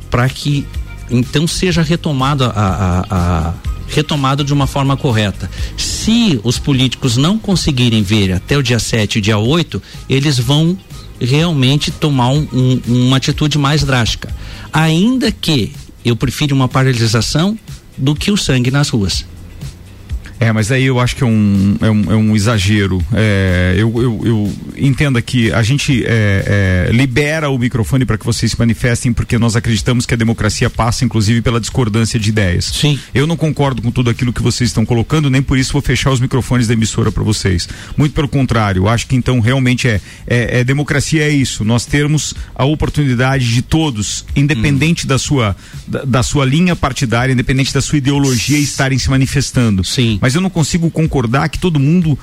para 0.09 0.27
que 0.29 0.65
então 1.09 1.47
seja 1.47 1.81
retomado 1.81 2.45
a, 2.45 2.49
a, 2.49 3.05
a 3.09 3.53
retomado 3.87 4.43
de 4.43 4.53
uma 4.53 4.67
forma 4.67 4.97
correta. 4.97 5.49
Se 5.77 6.39
os 6.43 6.57
políticos 6.57 7.17
não 7.17 7.37
conseguirem 7.37 8.01
ver 8.01 8.33
até 8.33 8.57
o 8.57 8.63
dia 8.63 8.79
7 8.79 9.19
e 9.19 9.21
dia 9.21 9.37
8, 9.37 9.81
eles 10.09 10.39
vão 10.39 10.77
realmente 11.19 11.91
tomar 11.91 12.29
um, 12.29 12.47
um, 12.51 12.81
uma 12.87 13.17
atitude 13.17 13.57
mais 13.57 13.83
drástica. 13.83 14.33
Ainda 14.73 15.31
que 15.31 15.71
eu 16.03 16.15
prefiro 16.15 16.55
uma 16.55 16.67
paralisação 16.67 17.57
do 17.97 18.15
que 18.15 18.31
o 18.31 18.37
sangue 18.37 18.71
nas 18.71 18.89
ruas. 18.89 19.25
É, 20.39 20.51
mas 20.51 20.71
aí 20.71 20.83
eu 20.83 20.99
acho 20.99 21.15
que 21.15 21.23
é 21.23 21.25
um, 21.25 21.77
é 21.79 21.89
um, 21.89 22.11
é 22.11 22.15
um 22.15 22.35
exagero. 22.35 23.03
É, 23.13 23.75
eu, 23.77 24.01
eu, 24.01 24.21
eu 24.25 24.53
entenda 24.77 25.21
que 25.21 25.51
a 25.51 25.63
gente 25.63 26.03
é, 26.05 26.87
é, 26.89 26.91
libera 26.91 27.49
o 27.49 27.57
microfone 27.57 28.05
para 28.05 28.17
que 28.17 28.25
vocês 28.25 28.51
se 28.51 28.59
manifestem, 28.59 29.13
porque 29.13 29.37
nós 29.37 29.55
acreditamos 29.55 30.05
que 30.05 30.13
a 30.13 30.17
democracia 30.17 30.69
passa, 30.69 31.05
inclusive, 31.05 31.41
pela 31.41 31.59
discordância 31.59 32.19
de 32.19 32.29
ideias. 32.29 32.65
Sim. 32.65 32.99
Eu 33.13 33.25
não 33.25 33.37
concordo 33.37 33.81
com 33.81 33.91
tudo 33.91 34.09
aquilo 34.09 34.33
que 34.33 34.41
vocês 34.41 34.69
estão 34.69 34.85
colocando, 34.85 35.29
nem 35.29 35.41
por 35.41 35.57
isso 35.57 35.71
vou 35.71 35.81
fechar 35.81 36.11
os 36.11 36.19
microfones 36.19 36.67
da 36.67 36.73
emissora 36.73 37.11
para 37.11 37.23
vocês. 37.23 37.67
Muito 37.95 38.13
pelo 38.13 38.27
contrário, 38.27 38.87
acho 38.89 39.07
que 39.07 39.15
então 39.15 39.39
realmente 39.39 39.87
é, 39.87 40.01
é, 40.27 40.59
é, 40.59 40.63
democracia 40.63 41.23
é 41.23 41.29
isso. 41.29 41.63
Nós 41.63 41.85
termos 41.85 42.33
a 42.53 42.65
oportunidade 42.65 43.53
de 43.53 43.61
todos, 43.61 44.25
independente 44.35 45.05
hum. 45.05 45.07
da 45.07 45.17
sua 45.17 45.55
da, 45.87 46.03
da, 46.03 46.23
sua 46.23 46.43
linha 46.43 46.75
partidária, 46.75 47.31
independente 47.31 47.73
da 47.73 47.81
sua 47.81 47.97
ideologia, 47.99 48.57
estarem 48.57 48.99
se 48.99 49.09
manifestando. 49.09 49.83
Sim 49.83 50.19
mas 50.25 50.33
eu 50.33 50.41
não 50.41 50.49
consigo 50.49 50.89
concordar 50.89 51.47
que 51.49 51.59
todo 51.59 51.79
mundo 51.79 52.17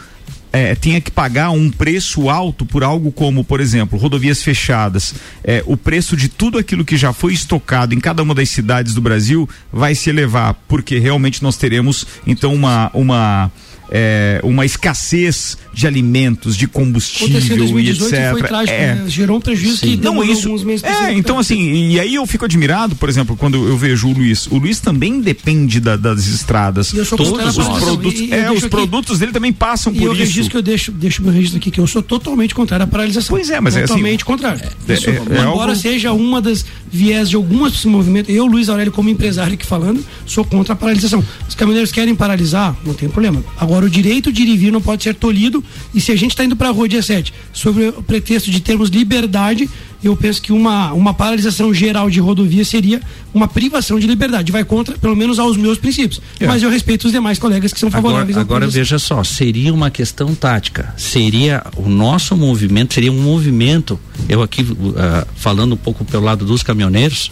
é, 0.52 0.74
tenha 0.74 1.00
que 1.00 1.08
pagar 1.08 1.50
um 1.50 1.70
preço 1.70 2.28
alto 2.28 2.66
por 2.66 2.82
algo 2.82 3.12
como, 3.12 3.44
por 3.44 3.60
exemplo, 3.60 3.96
rodovias 3.96 4.42
fechadas. 4.42 5.14
É, 5.44 5.62
o 5.66 5.76
preço 5.76 6.16
de 6.16 6.28
tudo 6.28 6.58
aquilo 6.58 6.84
que 6.84 6.96
já 6.96 7.12
foi 7.12 7.32
estocado 7.32 7.94
em 7.94 8.00
cada 8.00 8.20
uma 8.20 8.34
das 8.34 8.48
cidades 8.48 8.92
do 8.92 9.00
Brasil 9.00 9.48
vai 9.72 9.94
se 9.94 10.10
elevar, 10.10 10.54
porque 10.66 10.98
realmente 10.98 11.44
nós 11.44 11.56
teremos 11.56 12.04
então 12.26 12.52
uma, 12.52 12.90
uma 12.92 13.52
é, 13.94 14.40
uma 14.42 14.64
escassez 14.64 15.58
de 15.70 15.86
alimentos, 15.86 16.56
de 16.56 16.66
combustível 16.66 17.78
e 17.78 17.90
etc. 17.90 18.46
Trágico, 18.48 18.78
é. 18.78 18.94
né? 18.94 19.04
Gerou 19.06 19.36
um 19.36 19.40
prejuízo 19.40 19.76
Sim. 19.76 19.98
que 19.98 20.02
não 20.02 20.24
isso. 20.24 20.48
Alguns 20.48 20.64
meses 20.64 20.82
é, 20.82 21.12
então 21.12 21.38
assim, 21.38 21.90
e 21.90 22.00
aí 22.00 22.14
eu 22.14 22.26
fico 22.26 22.46
admirado, 22.46 22.96
por 22.96 23.08
exemplo, 23.10 23.36
quando 23.36 23.68
eu 23.68 23.76
vejo 23.76 24.08
o 24.08 24.12
Luiz. 24.12 24.46
O 24.46 24.56
Luiz 24.56 24.80
também 24.80 25.20
depende 25.20 25.78
da, 25.78 25.96
das 25.96 26.26
estradas. 26.26 26.90
Todos 26.90 27.58
os 27.58 27.68
produtos, 27.68 28.20
e, 28.20 28.32
é, 28.32 28.50
os 28.50 28.66
produtos 28.66 29.18
dele 29.18 29.32
também 29.32 29.52
passam 29.52 29.92
por 29.92 30.16
isso. 30.16 30.40
Eu 30.40 30.48
que 30.48 30.56
eu 30.56 30.62
deixo, 30.62 30.90
deixo 30.90 31.22
meu 31.22 31.32
registro 31.32 31.58
aqui 31.58 31.70
que 31.70 31.80
eu 31.80 31.86
sou 31.86 32.02
totalmente 32.02 32.54
contrário 32.54 32.84
à 32.84 32.86
paralisação. 32.86 33.36
Pois 33.36 33.50
é, 33.50 33.60
mas 33.60 33.74
totalmente 33.74 34.12
é 34.12 34.14
assim. 34.14 34.24
Contrário. 34.24 34.60
É, 34.88 34.92
isso, 34.94 35.10
é, 35.10 35.12
é 35.12 35.20
embora 35.20 35.70
algo... 35.70 35.76
seja 35.76 36.12
uma 36.12 36.40
das 36.40 36.64
viés 36.90 37.28
de 37.28 37.36
alguns 37.36 37.84
movimentos, 37.84 38.34
eu, 38.34 38.46
Luiz 38.46 38.68
Aurélio, 38.68 38.92
como 38.92 39.08
empresário 39.08 39.54
aqui 39.54 39.66
falando, 39.66 40.04
sou 40.26 40.44
contra 40.44 40.72
a 40.74 40.76
paralisação. 40.76 41.24
Os 41.48 41.54
caminhoneiros 41.54 41.92
querem 41.92 42.14
paralisar, 42.14 42.76
não 42.84 42.94
tem 42.94 43.08
problema. 43.08 43.42
Agora, 43.58 43.81
o 43.84 43.90
direito 43.90 44.32
de 44.32 44.42
ir 44.42 44.48
e 44.48 44.56
vir 44.56 44.72
não 44.72 44.80
pode 44.80 45.02
ser 45.02 45.14
tolhido. 45.14 45.62
E 45.94 46.00
se 46.00 46.12
a 46.12 46.16
gente 46.16 46.30
está 46.30 46.44
indo 46.44 46.56
para 46.56 46.68
a 46.68 46.72
rua 46.72 46.88
dia 46.88 47.02
7, 47.02 47.32
sobre 47.52 47.88
o 47.88 48.02
pretexto 48.02 48.50
de 48.50 48.60
termos 48.60 48.90
liberdade, 48.90 49.68
eu 50.02 50.16
penso 50.16 50.42
que 50.42 50.52
uma, 50.52 50.92
uma 50.92 51.14
paralisação 51.14 51.72
geral 51.72 52.10
de 52.10 52.18
rodovia 52.18 52.64
seria 52.64 53.00
uma 53.32 53.46
privação 53.46 53.98
de 54.00 54.06
liberdade. 54.06 54.50
Vai 54.50 54.64
contra, 54.64 54.98
pelo 54.98 55.14
menos, 55.14 55.38
aos 55.38 55.56
meus 55.56 55.78
princípios. 55.78 56.20
É. 56.40 56.46
Mas 56.46 56.62
eu 56.62 56.70
respeito 56.70 57.04
os 57.04 57.12
demais 57.12 57.38
colegas 57.38 57.72
que 57.72 57.78
são 57.78 57.90
favoráveis 57.90 58.36
Agora, 58.36 58.64
agora 58.64 58.66
veja 58.66 58.98
só, 58.98 59.22
seria 59.22 59.72
uma 59.72 59.90
questão 59.90 60.34
tática. 60.34 60.92
Seria 60.96 61.64
o 61.76 61.88
nosso 61.88 62.36
movimento, 62.36 62.94
seria 62.94 63.12
um 63.12 63.22
movimento. 63.22 63.98
Eu 64.28 64.42
aqui 64.42 64.62
uh, 64.62 65.26
falando 65.36 65.74
um 65.74 65.78
pouco 65.78 66.04
pelo 66.04 66.24
lado 66.24 66.44
dos 66.44 66.62
caminhoneiros, 66.62 67.30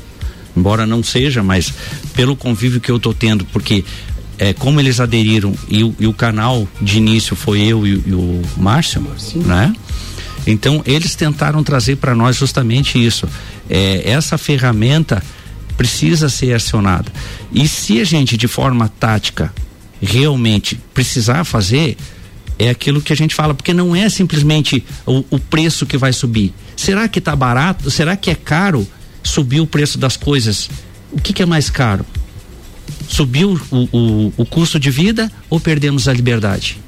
embora 0.57 0.87
não 0.87 1.03
seja, 1.03 1.43
mas 1.43 1.73
pelo 2.15 2.37
convívio 2.37 2.81
que 2.81 2.91
eu 2.91 2.97
estou 2.97 3.13
tendo, 3.13 3.45
porque 3.47 3.85
é, 4.41 4.55
como 4.55 4.81
eles 4.81 4.99
aderiram 4.99 5.55
e 5.69 5.85
o, 5.85 5.95
e 6.01 6.07
o, 6.07 6.15
canal 6.15 6.67
de 6.81 6.97
início 6.97 7.37
foi 7.37 7.61
eu 7.61 7.87
e, 7.87 8.03
e 8.07 8.15
o 8.15 8.41
Márcio, 8.57 9.07
Sim. 9.19 9.41
né? 9.41 9.71
Então 10.47 10.83
eles 10.87 11.15
tentaram 11.15 11.63
trazer 11.63 11.97
para 11.97 12.15
nós 12.15 12.37
justamente 12.37 13.05
isso. 13.05 13.29
É, 13.69 14.11
essa 14.11 14.39
ferramenta 14.39 15.23
precisa 15.77 16.31
ser 16.31 16.55
acionada. 16.55 17.13
E 17.53 17.69
se 17.69 18.01
a 18.01 18.05
gente 18.05 18.39
de 18.39 18.49
forma 18.49 18.89
tática 18.89 19.53
realmente 20.01 20.81
precisar 20.95 21.45
fazer, 21.45 21.99
é 22.59 22.71
aquilo 22.71 23.03
que 23.03 23.13
a 23.13 23.17
gente 23.17 23.35
fala, 23.35 23.53
porque 23.53 23.75
não 23.75 23.95
é 23.95 24.09
simplesmente 24.09 24.83
o, 25.05 25.23
o 25.31 25.39
preço 25.39 25.85
que 25.85 25.99
vai 25.99 26.15
subir. 26.15 26.55
Será 26.75 27.07
que 27.09 27.19
está 27.19 27.37
barato? 27.37 27.91
Será 27.91 28.17
que 28.17 28.31
é 28.31 28.35
caro 28.35 28.89
subir 29.23 29.61
o 29.61 29.67
preço 29.67 29.99
das 29.99 30.17
coisas? 30.17 30.71
O 31.13 31.21
que, 31.21 31.35
que 31.35 31.43
é 31.43 31.47
mais 31.47 31.69
caro? 31.69 32.07
Subiu 33.09 33.61
o, 33.71 33.89
o, 33.97 34.33
o 34.37 34.47
custo 34.47 34.79
de 34.79 34.91
vida 34.91 35.31
ou 35.49 35.61
perdemos 35.61 36.09
a 36.09 36.13
liberdade? 36.13 36.79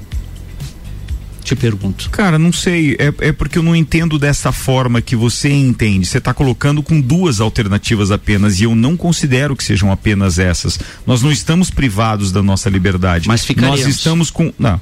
te 1.43 1.55
pergunto. 1.55 2.09
Cara, 2.09 2.39
não 2.39 2.51
sei. 2.51 2.95
É, 2.97 3.27
é 3.27 3.31
porque 3.31 3.57
eu 3.57 3.63
não 3.63 3.75
entendo 3.75 4.17
dessa 4.17 4.51
forma 4.51 5.01
que 5.01 5.15
você 5.15 5.49
entende. 5.49 6.07
Você 6.07 6.17
está 6.17 6.33
colocando 6.33 6.81
com 6.81 6.99
duas 6.99 7.39
alternativas 7.39 8.11
apenas 8.11 8.59
e 8.59 8.63
eu 8.63 8.75
não 8.75 8.95
considero 8.95 9.55
que 9.55 9.63
sejam 9.63 9.91
apenas 9.91 10.39
essas. 10.39 10.79
Nós 11.05 11.21
não 11.21 11.31
estamos 11.31 11.69
privados 11.69 12.31
da 12.31 12.41
nossa 12.41 12.69
liberdade. 12.69 13.27
Mas 13.27 13.45
ficaríamos. 13.45 13.81
Nós 13.81 13.95
estamos 13.95 14.31
com. 14.31 14.53
Não, 14.57 14.79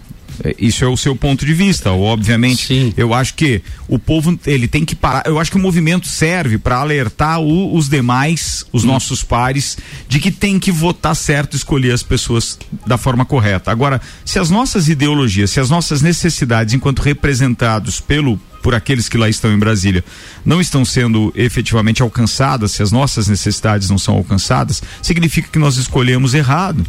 isso 0.57 0.83
é 0.83 0.87
o 0.87 0.97
seu 0.97 1.15
ponto 1.15 1.45
de 1.45 1.53
vista, 1.53 1.91
obviamente. 1.91 2.67
Sim. 2.67 2.93
Eu 2.97 3.13
acho 3.13 3.33
que 3.33 3.61
o 3.87 3.99
povo 3.99 4.37
ele 4.45 4.67
tem 4.67 4.85
que 4.85 4.95
parar. 4.95 5.23
Eu 5.25 5.39
acho 5.39 5.51
que 5.51 5.57
o 5.57 5.59
movimento 5.59 6.07
serve 6.07 6.57
para 6.57 6.77
alertar 6.77 7.39
o, 7.39 7.75
os 7.75 7.89
demais, 7.89 8.65
os 8.71 8.83
hum. 8.83 8.87
nossos 8.87 9.23
pares, 9.23 9.77
de 10.07 10.19
que 10.19 10.31
tem 10.31 10.59
que 10.59 10.71
votar 10.71 11.15
certo, 11.15 11.55
escolher 11.55 11.91
as 11.91 12.03
pessoas 12.03 12.57
da 12.85 12.97
forma 12.97 13.25
correta. 13.25 13.71
Agora, 13.71 14.01
se 14.25 14.39
as 14.39 14.49
nossas 14.49 14.87
ideologias, 14.89 15.51
se 15.51 15.59
as 15.59 15.69
nossas 15.69 16.01
necessidades, 16.01 16.73
enquanto 16.73 16.99
representados 17.01 17.99
pelo 17.99 18.39
por 18.61 18.75
aqueles 18.75 19.09
que 19.09 19.17
lá 19.17 19.27
estão 19.27 19.51
em 19.51 19.57
Brasília, 19.57 20.05
não 20.45 20.61
estão 20.61 20.85
sendo 20.85 21.33
efetivamente 21.35 22.03
alcançadas, 22.03 22.71
se 22.71 22.83
as 22.83 22.91
nossas 22.91 23.27
necessidades 23.27 23.89
não 23.89 23.97
são 23.97 24.15
alcançadas, 24.15 24.83
significa 25.01 25.49
que 25.51 25.57
nós 25.57 25.77
escolhemos 25.77 26.35
errado 26.35 26.85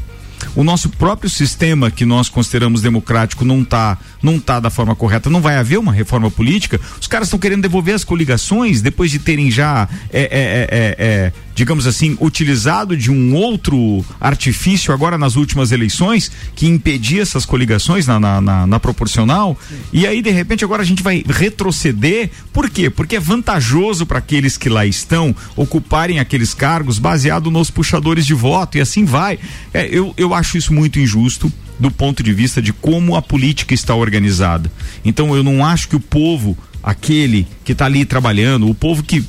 o 0.54 0.64
nosso 0.64 0.88
próprio 0.88 1.30
sistema 1.30 1.90
que 1.90 2.04
nós 2.04 2.28
consideramos 2.28 2.82
democrático 2.82 3.44
não 3.44 3.62
está 3.62 3.98
não 4.22 4.38
tá 4.38 4.60
da 4.60 4.70
forma 4.70 4.94
correta, 4.94 5.28
não 5.28 5.40
vai 5.40 5.56
haver 5.56 5.78
uma 5.78 5.92
reforma 5.92 6.30
política. 6.30 6.80
Os 7.00 7.06
caras 7.06 7.26
estão 7.26 7.38
querendo 7.38 7.62
devolver 7.62 7.94
as 7.94 8.04
coligações 8.04 8.80
depois 8.80 9.10
de 9.10 9.18
terem 9.18 9.50
já, 9.50 9.88
é, 10.12 10.22
é, 10.22 10.28
é, 10.30 10.96
é, 10.98 11.32
digamos 11.54 11.86
assim, 11.86 12.16
utilizado 12.20 12.96
de 12.96 13.10
um 13.10 13.34
outro 13.34 14.04
artifício 14.20 14.94
agora 14.94 15.18
nas 15.18 15.36
últimas 15.36 15.72
eleições 15.72 16.30
que 16.54 16.66
impedia 16.66 17.22
essas 17.22 17.44
coligações 17.44 18.06
na, 18.06 18.20
na, 18.20 18.40
na, 18.40 18.66
na 18.66 18.80
proporcional. 18.80 19.58
Sim. 19.68 19.74
E 19.92 20.06
aí, 20.06 20.22
de 20.22 20.30
repente, 20.30 20.64
agora 20.64 20.82
a 20.82 20.86
gente 20.86 21.02
vai 21.02 21.24
retroceder. 21.28 22.30
Por 22.52 22.70
quê? 22.70 22.88
Porque 22.88 23.16
é 23.16 23.20
vantajoso 23.20 24.06
para 24.06 24.18
aqueles 24.18 24.56
que 24.56 24.68
lá 24.68 24.86
estão 24.86 25.34
ocuparem 25.56 26.20
aqueles 26.20 26.54
cargos 26.54 26.98
baseado 26.98 27.50
nos 27.50 27.70
puxadores 27.70 28.24
de 28.24 28.34
voto 28.34 28.78
e 28.78 28.80
assim 28.80 29.04
vai. 29.04 29.38
É, 29.74 29.86
eu, 29.86 30.14
eu 30.32 30.36
acho 30.36 30.56
isso 30.56 30.72
muito 30.72 30.98
injusto 30.98 31.52
do 31.78 31.90
ponto 31.90 32.22
de 32.22 32.32
vista 32.32 32.62
de 32.62 32.72
como 32.72 33.16
a 33.16 33.22
política 33.22 33.74
está 33.74 33.94
organizada. 33.94 34.72
Então 35.04 35.36
eu 35.36 35.42
não 35.42 35.64
acho 35.64 35.88
que 35.88 35.96
o 35.96 36.00
povo, 36.00 36.56
aquele 36.82 37.46
que 37.64 37.72
está 37.72 37.84
ali 37.84 38.04
trabalhando, 38.04 38.68
o 38.68 38.74
povo 38.74 39.02
que 39.02 39.22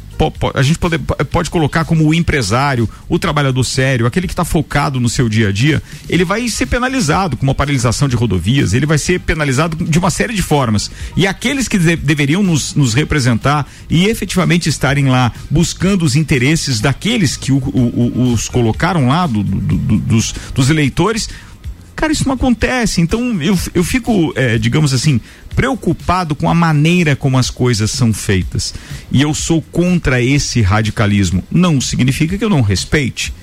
a 0.54 0.62
gente 0.62 0.78
pode, 0.78 1.00
pode 1.00 1.50
colocar 1.50 1.86
como 1.86 2.08
o 2.08 2.14
empresário, 2.14 2.90
o 3.10 3.18
trabalhador 3.18 3.64
sério, 3.64 4.06
aquele 4.06 4.28
que 4.28 4.34
está 4.34 4.46
focado 4.46 5.00
no 5.00 5.10
seu 5.10 5.28
dia 5.28 5.50
a 5.50 5.52
dia, 5.52 5.82
ele 6.10 6.24
vai 6.24 6.48
ser 6.50 6.66
penalizado 6.66 7.36
com 7.38 7.44
uma 7.44 7.56
paralisação 7.56 8.08
de 8.08 8.16
rodovias, 8.16 8.74
ele 8.74 8.86
vai 8.86 8.98
ser 8.98 9.20
penalizado 9.20 9.76
de 9.84 9.98
uma 9.98 10.10
série 10.10 10.34
de 10.34 10.42
formas. 10.42 10.92
E 11.16 11.26
aqueles 11.26 11.68
que 11.68 11.78
de, 11.78 11.96
deveriam 11.96 12.44
nos, 12.44 12.76
nos, 12.76 12.94
representar 12.94 13.68
e 13.90 14.06
efetivamente 14.06 14.70
estarem 14.70 15.06
lá 15.06 15.32
buscando 15.50 16.04
os 16.04 16.16
interesses 16.16 16.80
daqueles 16.80 17.36
que 17.36 17.52
o, 17.52 17.58
o, 17.58 18.34
os 18.34 18.48
colocaram 18.48 19.08
lá, 19.08 19.26
do, 19.26 19.44
do, 19.44 19.78
do, 19.78 19.98
dos, 19.98 20.34
dos 20.54 20.70
eleitores, 20.70 21.30
Cara, 21.96 22.12
isso 22.12 22.28
não 22.28 22.36
acontece. 22.36 23.02
Então 23.02 23.42
eu, 23.42 23.58
eu 23.74 23.84
fico, 23.84 24.34
é, 24.36 24.58
digamos 24.58 24.94
assim, 24.94 25.22
preocupado 25.56 26.36
com 26.36 26.50
a 26.50 26.54
maneira 26.54 27.16
como 27.16 27.38
as 27.38 27.50
coisas 27.50 27.92
são 27.92 28.14
feitas. 28.14 28.74
E 29.12 29.22
eu 29.22 29.34
sou 29.34 29.62
contra 29.62 30.22
esse 30.22 30.62
radicalismo. 30.62 31.44
Não 31.52 31.80
significa 31.80 32.38
que 32.38 32.44
eu 32.44 32.50
não 32.50 32.62
respeite. 32.62 33.34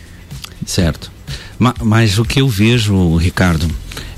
Certo. 0.66 1.10
Mas, 1.58 1.74
mas 1.82 2.18
o 2.18 2.24
que 2.24 2.40
eu 2.40 2.48
vejo, 2.48 3.16
Ricardo, 3.16 3.70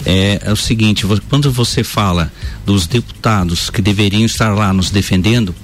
é, 0.05 0.41
é, 0.45 0.53
o 0.53 0.57
seguinte: 0.57 1.07
quando 1.29 1.51
você 1.51 1.85
fala 1.85 2.33
dos 2.65 2.87
deputados 2.87 3.71
que 3.71 3.83
deveriam 3.83 4.25
estar 4.25 4.55
lá 4.55 4.73
nos 4.73 4.91
defendendo, 4.91 5.55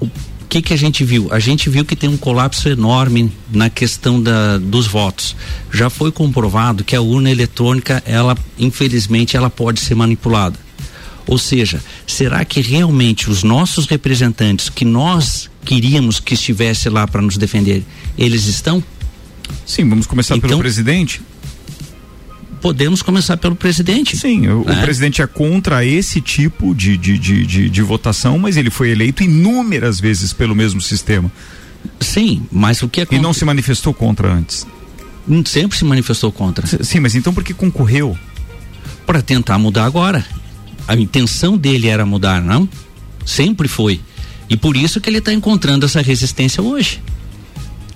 o 0.00 0.08
que 0.48 0.62
que 0.62 0.74
a 0.74 0.76
gente 0.76 1.04
viu? 1.04 1.28
A 1.30 1.38
gente 1.38 1.70
viu 1.70 1.84
que 1.84 1.94
tem 1.94 2.08
um 2.10 2.16
colapso 2.16 2.68
enorme 2.68 3.32
na 3.52 3.70
questão 3.70 4.20
da, 4.20 4.58
dos 4.58 4.86
votos. 4.86 5.36
Já 5.72 5.88
foi 5.88 6.10
comprovado 6.10 6.82
que 6.82 6.96
a 6.96 7.00
urna 7.00 7.30
eletrônica, 7.30 8.02
ela, 8.04 8.36
infelizmente, 8.58 9.36
ela 9.36 9.48
pode 9.48 9.80
ser 9.80 9.94
manipulada. 9.94 10.58
Ou 11.26 11.38
seja, 11.38 11.82
será 12.06 12.44
que 12.44 12.60
realmente 12.60 13.30
os 13.30 13.42
nossos 13.42 13.86
representantes 13.86 14.68
que 14.68 14.84
nós 14.84 15.50
queríamos 15.64 16.18
que 16.18 16.34
estivesse 16.34 16.88
lá 16.88 17.06
para 17.06 17.22
nos 17.22 17.36
defender, 17.36 17.84
eles 18.18 18.46
estão? 18.46 18.82
Sim, 19.66 19.88
vamos 19.88 20.06
começar 20.06 20.36
então, 20.36 20.48
pelo 20.48 20.60
presidente 20.60 21.20
podemos 22.60 23.02
começar 23.02 23.36
pelo 23.36 23.56
presidente. 23.56 24.16
Sim, 24.16 24.46
o, 24.48 24.64
né? 24.64 24.78
o 24.78 24.80
presidente 24.82 25.22
é 25.22 25.26
contra 25.26 25.84
esse 25.84 26.20
tipo 26.20 26.74
de, 26.74 26.96
de, 26.96 27.18
de, 27.18 27.46
de, 27.46 27.70
de 27.70 27.82
votação, 27.82 28.38
mas 28.38 28.56
ele 28.56 28.70
foi 28.70 28.90
eleito 28.90 29.22
inúmeras 29.22 29.98
vezes 29.98 30.32
pelo 30.32 30.54
mesmo 30.54 30.80
sistema. 30.80 31.30
Sim, 31.98 32.42
mas 32.52 32.82
o 32.82 32.88
que 32.88 33.00
é 33.00 33.06
E 33.10 33.18
não 33.18 33.32
se 33.32 33.44
manifestou 33.44 33.94
contra 33.94 34.32
antes? 34.32 34.66
Sempre 35.46 35.76
se 35.78 35.84
manifestou 35.84 36.30
contra. 36.30 36.66
Sim, 36.84 37.00
mas 37.00 37.14
então 37.14 37.32
por 37.32 37.42
que 37.44 37.54
concorreu? 37.54 38.18
Para 39.06 39.22
tentar 39.22 39.58
mudar 39.58 39.84
agora. 39.84 40.24
A 40.86 40.94
intenção 40.94 41.56
dele 41.56 41.88
era 41.88 42.04
mudar, 42.04 42.42
não? 42.42 42.68
Sempre 43.24 43.68
foi. 43.68 44.00
E 44.48 44.56
por 44.56 44.76
isso 44.76 45.00
que 45.00 45.08
ele 45.08 45.18
está 45.18 45.32
encontrando 45.32 45.86
essa 45.86 46.02
resistência 46.02 46.62
hoje. 46.62 47.00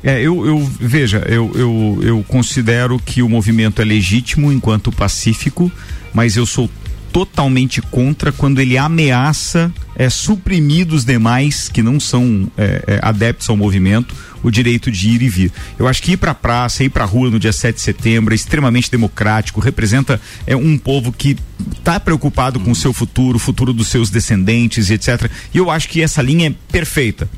É, 0.03 0.21
eu, 0.21 0.47
eu 0.47 0.73
veja, 0.79 1.25
eu, 1.27 1.51
eu, 1.55 1.99
eu 2.03 2.25
considero 2.29 2.99
que 2.99 3.23
o 3.23 3.29
movimento 3.29 3.81
é 3.81 3.85
legítimo 3.85 4.53
enquanto 4.53 4.93
pacífico, 4.93 5.73
mas 6.13 6.37
eu 6.37 6.45
sou 6.45 6.69
totalmente 7.11 7.81
contra 7.81 8.31
quando 8.31 8.61
ele 8.61 8.77
ameaça 8.77 9.73
é, 9.97 10.11
suprimir 10.11 10.85
dos 10.85 11.05
demais 11.05 11.69
que 11.69 11.83
não 11.83 11.99
são 11.99 12.51
é, 12.57 12.85
é, 12.87 12.99
adeptos 13.01 13.49
ao 13.49 13.57
movimento 13.57 14.15
o 14.45 14.51
direito 14.51 14.91
de 14.91 15.09
ir 15.09 15.23
e 15.23 15.29
vir. 15.29 15.53
Eu 15.77 15.89
acho 15.89 16.03
que 16.03 16.13
ir 16.13 16.17
para 16.19 16.31
a 16.31 16.35
praça, 16.35 16.85
ir 16.85 16.91
para 16.91 17.03
a 17.03 17.07
rua 17.07 17.31
no 17.31 17.41
dia 17.41 17.53
7 17.53 17.75
de 17.75 17.81
setembro 17.81 18.33
é 18.33 18.37
extremamente 18.37 18.91
democrático, 18.91 19.59
representa 19.59 20.21
é, 20.47 20.55
um 20.55 20.79
povo 20.79 21.11
que 21.11 21.37
está 21.77 21.99
preocupado 21.99 22.61
com 22.61 22.71
o 22.71 22.77
seu 22.77 22.93
futuro, 22.93 23.37
o 23.37 23.41
futuro 23.41 23.73
dos 23.73 23.89
seus 23.89 24.11
descendentes 24.11 24.91
e 24.91 24.95
etc. 24.95 25.31
E 25.53 25.59
eu 25.59 25.71
acho 25.71 25.89
que 25.89 26.03
essa 26.03 26.23
linha 26.23 26.49
é 26.49 26.55
perfeita. 26.71 27.29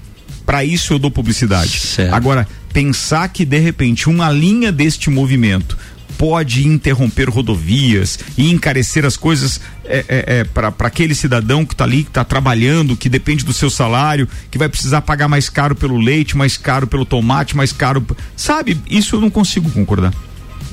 Para 0.45 0.65
isso 0.65 0.93
eu 0.93 0.99
dou 0.99 1.11
publicidade. 1.11 1.81
Certo. 1.81 2.15
Agora, 2.15 2.47
pensar 2.73 3.29
que 3.29 3.45
de 3.45 3.59
repente 3.59 4.09
uma 4.09 4.31
linha 4.31 4.71
deste 4.71 5.09
movimento 5.09 5.79
pode 6.19 6.67
interromper 6.67 7.29
rodovias 7.29 8.19
e 8.37 8.51
encarecer 8.51 9.05
as 9.05 9.17
coisas 9.17 9.61
é, 9.85 10.05
é, 10.09 10.39
é 10.39 10.45
para 10.45 10.73
aquele 10.81 11.15
cidadão 11.15 11.65
que 11.65 11.75
está 11.75 11.85
ali, 11.85 12.03
que 12.03 12.11
está 12.11 12.25
trabalhando, 12.25 12.97
que 12.97 13.09
depende 13.09 13.45
do 13.45 13.53
seu 13.53 13.71
salário, 13.71 14.29
que 14.51 14.59
vai 14.59 14.69
precisar 14.69 15.03
pagar 15.03 15.29
mais 15.29 15.49
caro 15.49 15.75
pelo 15.75 15.99
leite, 15.99 16.37
mais 16.37 16.57
caro 16.57 16.87
pelo 16.87 17.05
tomate, 17.05 17.57
mais 17.57 17.73
caro. 17.73 18.05
Sabe, 18.37 18.81
isso 18.91 19.17
eu 19.17 19.21
não 19.21 19.31
consigo 19.31 19.71
concordar. 19.71 20.13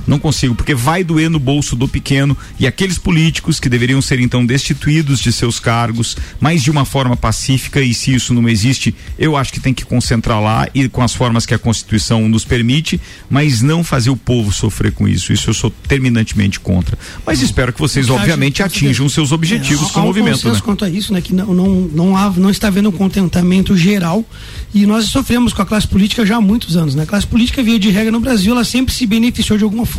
Não 0.05 0.19
consigo, 0.19 0.55
porque 0.55 0.75
vai 0.75 1.03
doer 1.03 1.29
no 1.29 1.39
bolso 1.39 1.75
do 1.75 1.87
pequeno 1.87 2.37
e 2.59 2.67
aqueles 2.67 2.97
políticos 2.97 3.59
que 3.59 3.69
deveriam 3.69 4.01
ser 4.01 4.19
então 4.19 4.45
destituídos 4.45 5.19
de 5.19 5.31
seus 5.31 5.59
cargos, 5.59 6.17
mas 6.39 6.61
de 6.61 6.69
uma 6.69 6.85
forma 6.85 7.15
pacífica, 7.15 7.81
e 7.81 7.93
se 7.93 8.13
isso 8.13 8.33
não 8.33 8.47
existe, 8.49 8.93
eu 9.17 9.35
acho 9.37 9.53
que 9.53 9.59
tem 9.59 9.73
que 9.73 9.85
concentrar 9.85 10.41
lá 10.41 10.67
e 10.73 10.89
com 10.89 11.01
as 11.01 11.13
formas 11.13 11.45
que 11.45 11.53
a 11.53 11.59
Constituição 11.59 12.27
nos 12.27 12.43
permite, 12.43 12.99
mas 13.29 13.61
não 13.61 13.83
fazer 13.83 14.09
o 14.09 14.17
povo 14.17 14.51
sofrer 14.51 14.91
com 14.91 15.07
isso. 15.07 15.31
Isso 15.31 15.49
eu 15.49 15.53
sou 15.53 15.71
terminantemente 15.87 16.59
contra. 16.59 16.97
Mas 17.25 17.41
espero 17.41 17.71
que 17.71 17.79
vocês, 17.79 18.09
obviamente, 18.09 18.61
atinjam 18.61 19.07
seus 19.07 19.31
objetivos 19.31 19.89
é, 19.89 19.93
com 19.93 19.99
o 20.01 20.03
movimento. 20.03 20.51
Né? 20.51 20.59
quanto 20.63 20.85
a 20.85 20.89
isso, 20.89 21.13
né? 21.13 21.21
Que 21.21 21.33
não, 21.33 21.53
não, 21.53 21.69
não, 21.93 22.17
há, 22.17 22.29
não 22.31 22.49
está 22.49 22.67
havendo 22.67 22.89
um 22.89 22.91
contentamento 22.91 23.77
geral 23.77 24.25
e 24.73 24.85
nós 24.85 25.05
sofremos 25.05 25.53
com 25.53 25.61
a 25.61 25.65
classe 25.65 25.87
política 25.87 26.25
já 26.25 26.37
há 26.37 26.41
muitos 26.41 26.75
anos. 26.75 26.95
Né? 26.95 27.03
A 27.03 27.05
classe 27.05 27.27
política, 27.27 27.61
via 27.61 27.77
de 27.77 27.89
regra 27.89 28.11
no 28.11 28.19
Brasil, 28.19 28.53
ela 28.53 28.63
sempre 28.63 28.93
se 28.93 29.05
beneficiou 29.05 29.57
de 29.57 29.63
alguma 29.63 29.85
forma. 29.85 29.92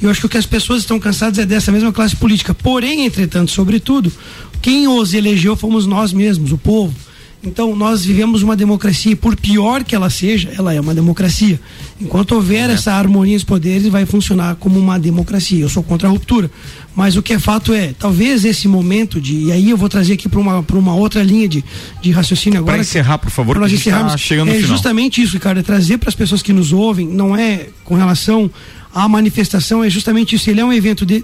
E 0.00 0.04
eu 0.04 0.10
acho 0.10 0.20
que 0.20 0.26
o 0.26 0.28
que 0.28 0.38
as 0.38 0.46
pessoas 0.46 0.80
estão 0.80 0.98
cansadas 0.98 1.38
é 1.38 1.46
dessa 1.46 1.72
mesma 1.72 1.92
classe 1.92 2.14
política. 2.16 2.54
Porém, 2.54 3.04
entretanto, 3.04 3.50
sobretudo, 3.50 4.12
quem 4.62 4.88
os 4.88 5.14
elegeu 5.14 5.56
fomos 5.56 5.86
nós 5.86 6.12
mesmos, 6.12 6.52
o 6.52 6.58
povo. 6.58 7.05
Então, 7.46 7.76
nós 7.76 8.04
vivemos 8.04 8.42
uma 8.42 8.56
democracia 8.56 9.12
e, 9.12 9.16
por 9.16 9.36
pior 9.36 9.84
que 9.84 9.94
ela 9.94 10.10
seja, 10.10 10.52
ela 10.58 10.74
é 10.74 10.80
uma 10.80 10.92
democracia. 10.92 11.60
Enquanto 12.00 12.32
houver 12.32 12.68
é. 12.68 12.72
essa 12.72 12.92
harmonia 12.92 13.36
dos 13.36 13.44
poderes, 13.44 13.86
vai 13.88 14.04
funcionar 14.04 14.56
como 14.56 14.78
uma 14.78 14.98
democracia. 14.98 15.60
Eu 15.60 15.68
sou 15.68 15.82
contra 15.82 16.08
a 16.08 16.10
ruptura. 16.10 16.50
Mas 16.94 17.14
o 17.16 17.22
que 17.22 17.34
é 17.34 17.38
fato 17.38 17.72
é, 17.72 17.94
talvez 17.96 18.44
esse 18.44 18.66
momento 18.66 19.20
de. 19.20 19.44
E 19.44 19.52
aí 19.52 19.70
eu 19.70 19.76
vou 19.76 19.88
trazer 19.88 20.14
aqui 20.14 20.28
para 20.28 20.40
uma, 20.40 20.64
uma 20.72 20.94
outra 20.94 21.22
linha 21.22 21.46
de, 21.46 21.64
de 22.02 22.10
raciocínio 22.10 22.58
agora. 22.58 22.74
Para 22.74 22.82
encerrar, 22.82 23.18
por 23.18 23.30
favor, 23.30 23.58
nós 23.58 23.72
encerrarmos. 23.72 24.12
Tá 24.12 24.18
chegando 24.18 24.50
é 24.50 24.60
justamente 24.60 25.22
isso, 25.22 25.34
Ricardo, 25.34 25.60
é 25.60 25.62
trazer 25.62 25.98
para 25.98 26.08
as 26.08 26.14
pessoas 26.14 26.42
que 26.42 26.52
nos 26.52 26.72
ouvem, 26.72 27.06
não 27.06 27.36
é 27.36 27.68
com 27.84 27.94
relação 27.94 28.50
à 28.94 29.06
manifestação, 29.08 29.84
é 29.84 29.90
justamente 29.90 30.34
isso. 30.34 30.50
Ele 30.50 30.60
é 30.60 30.64
um 30.64 30.72
evento 30.72 31.06
de, 31.06 31.22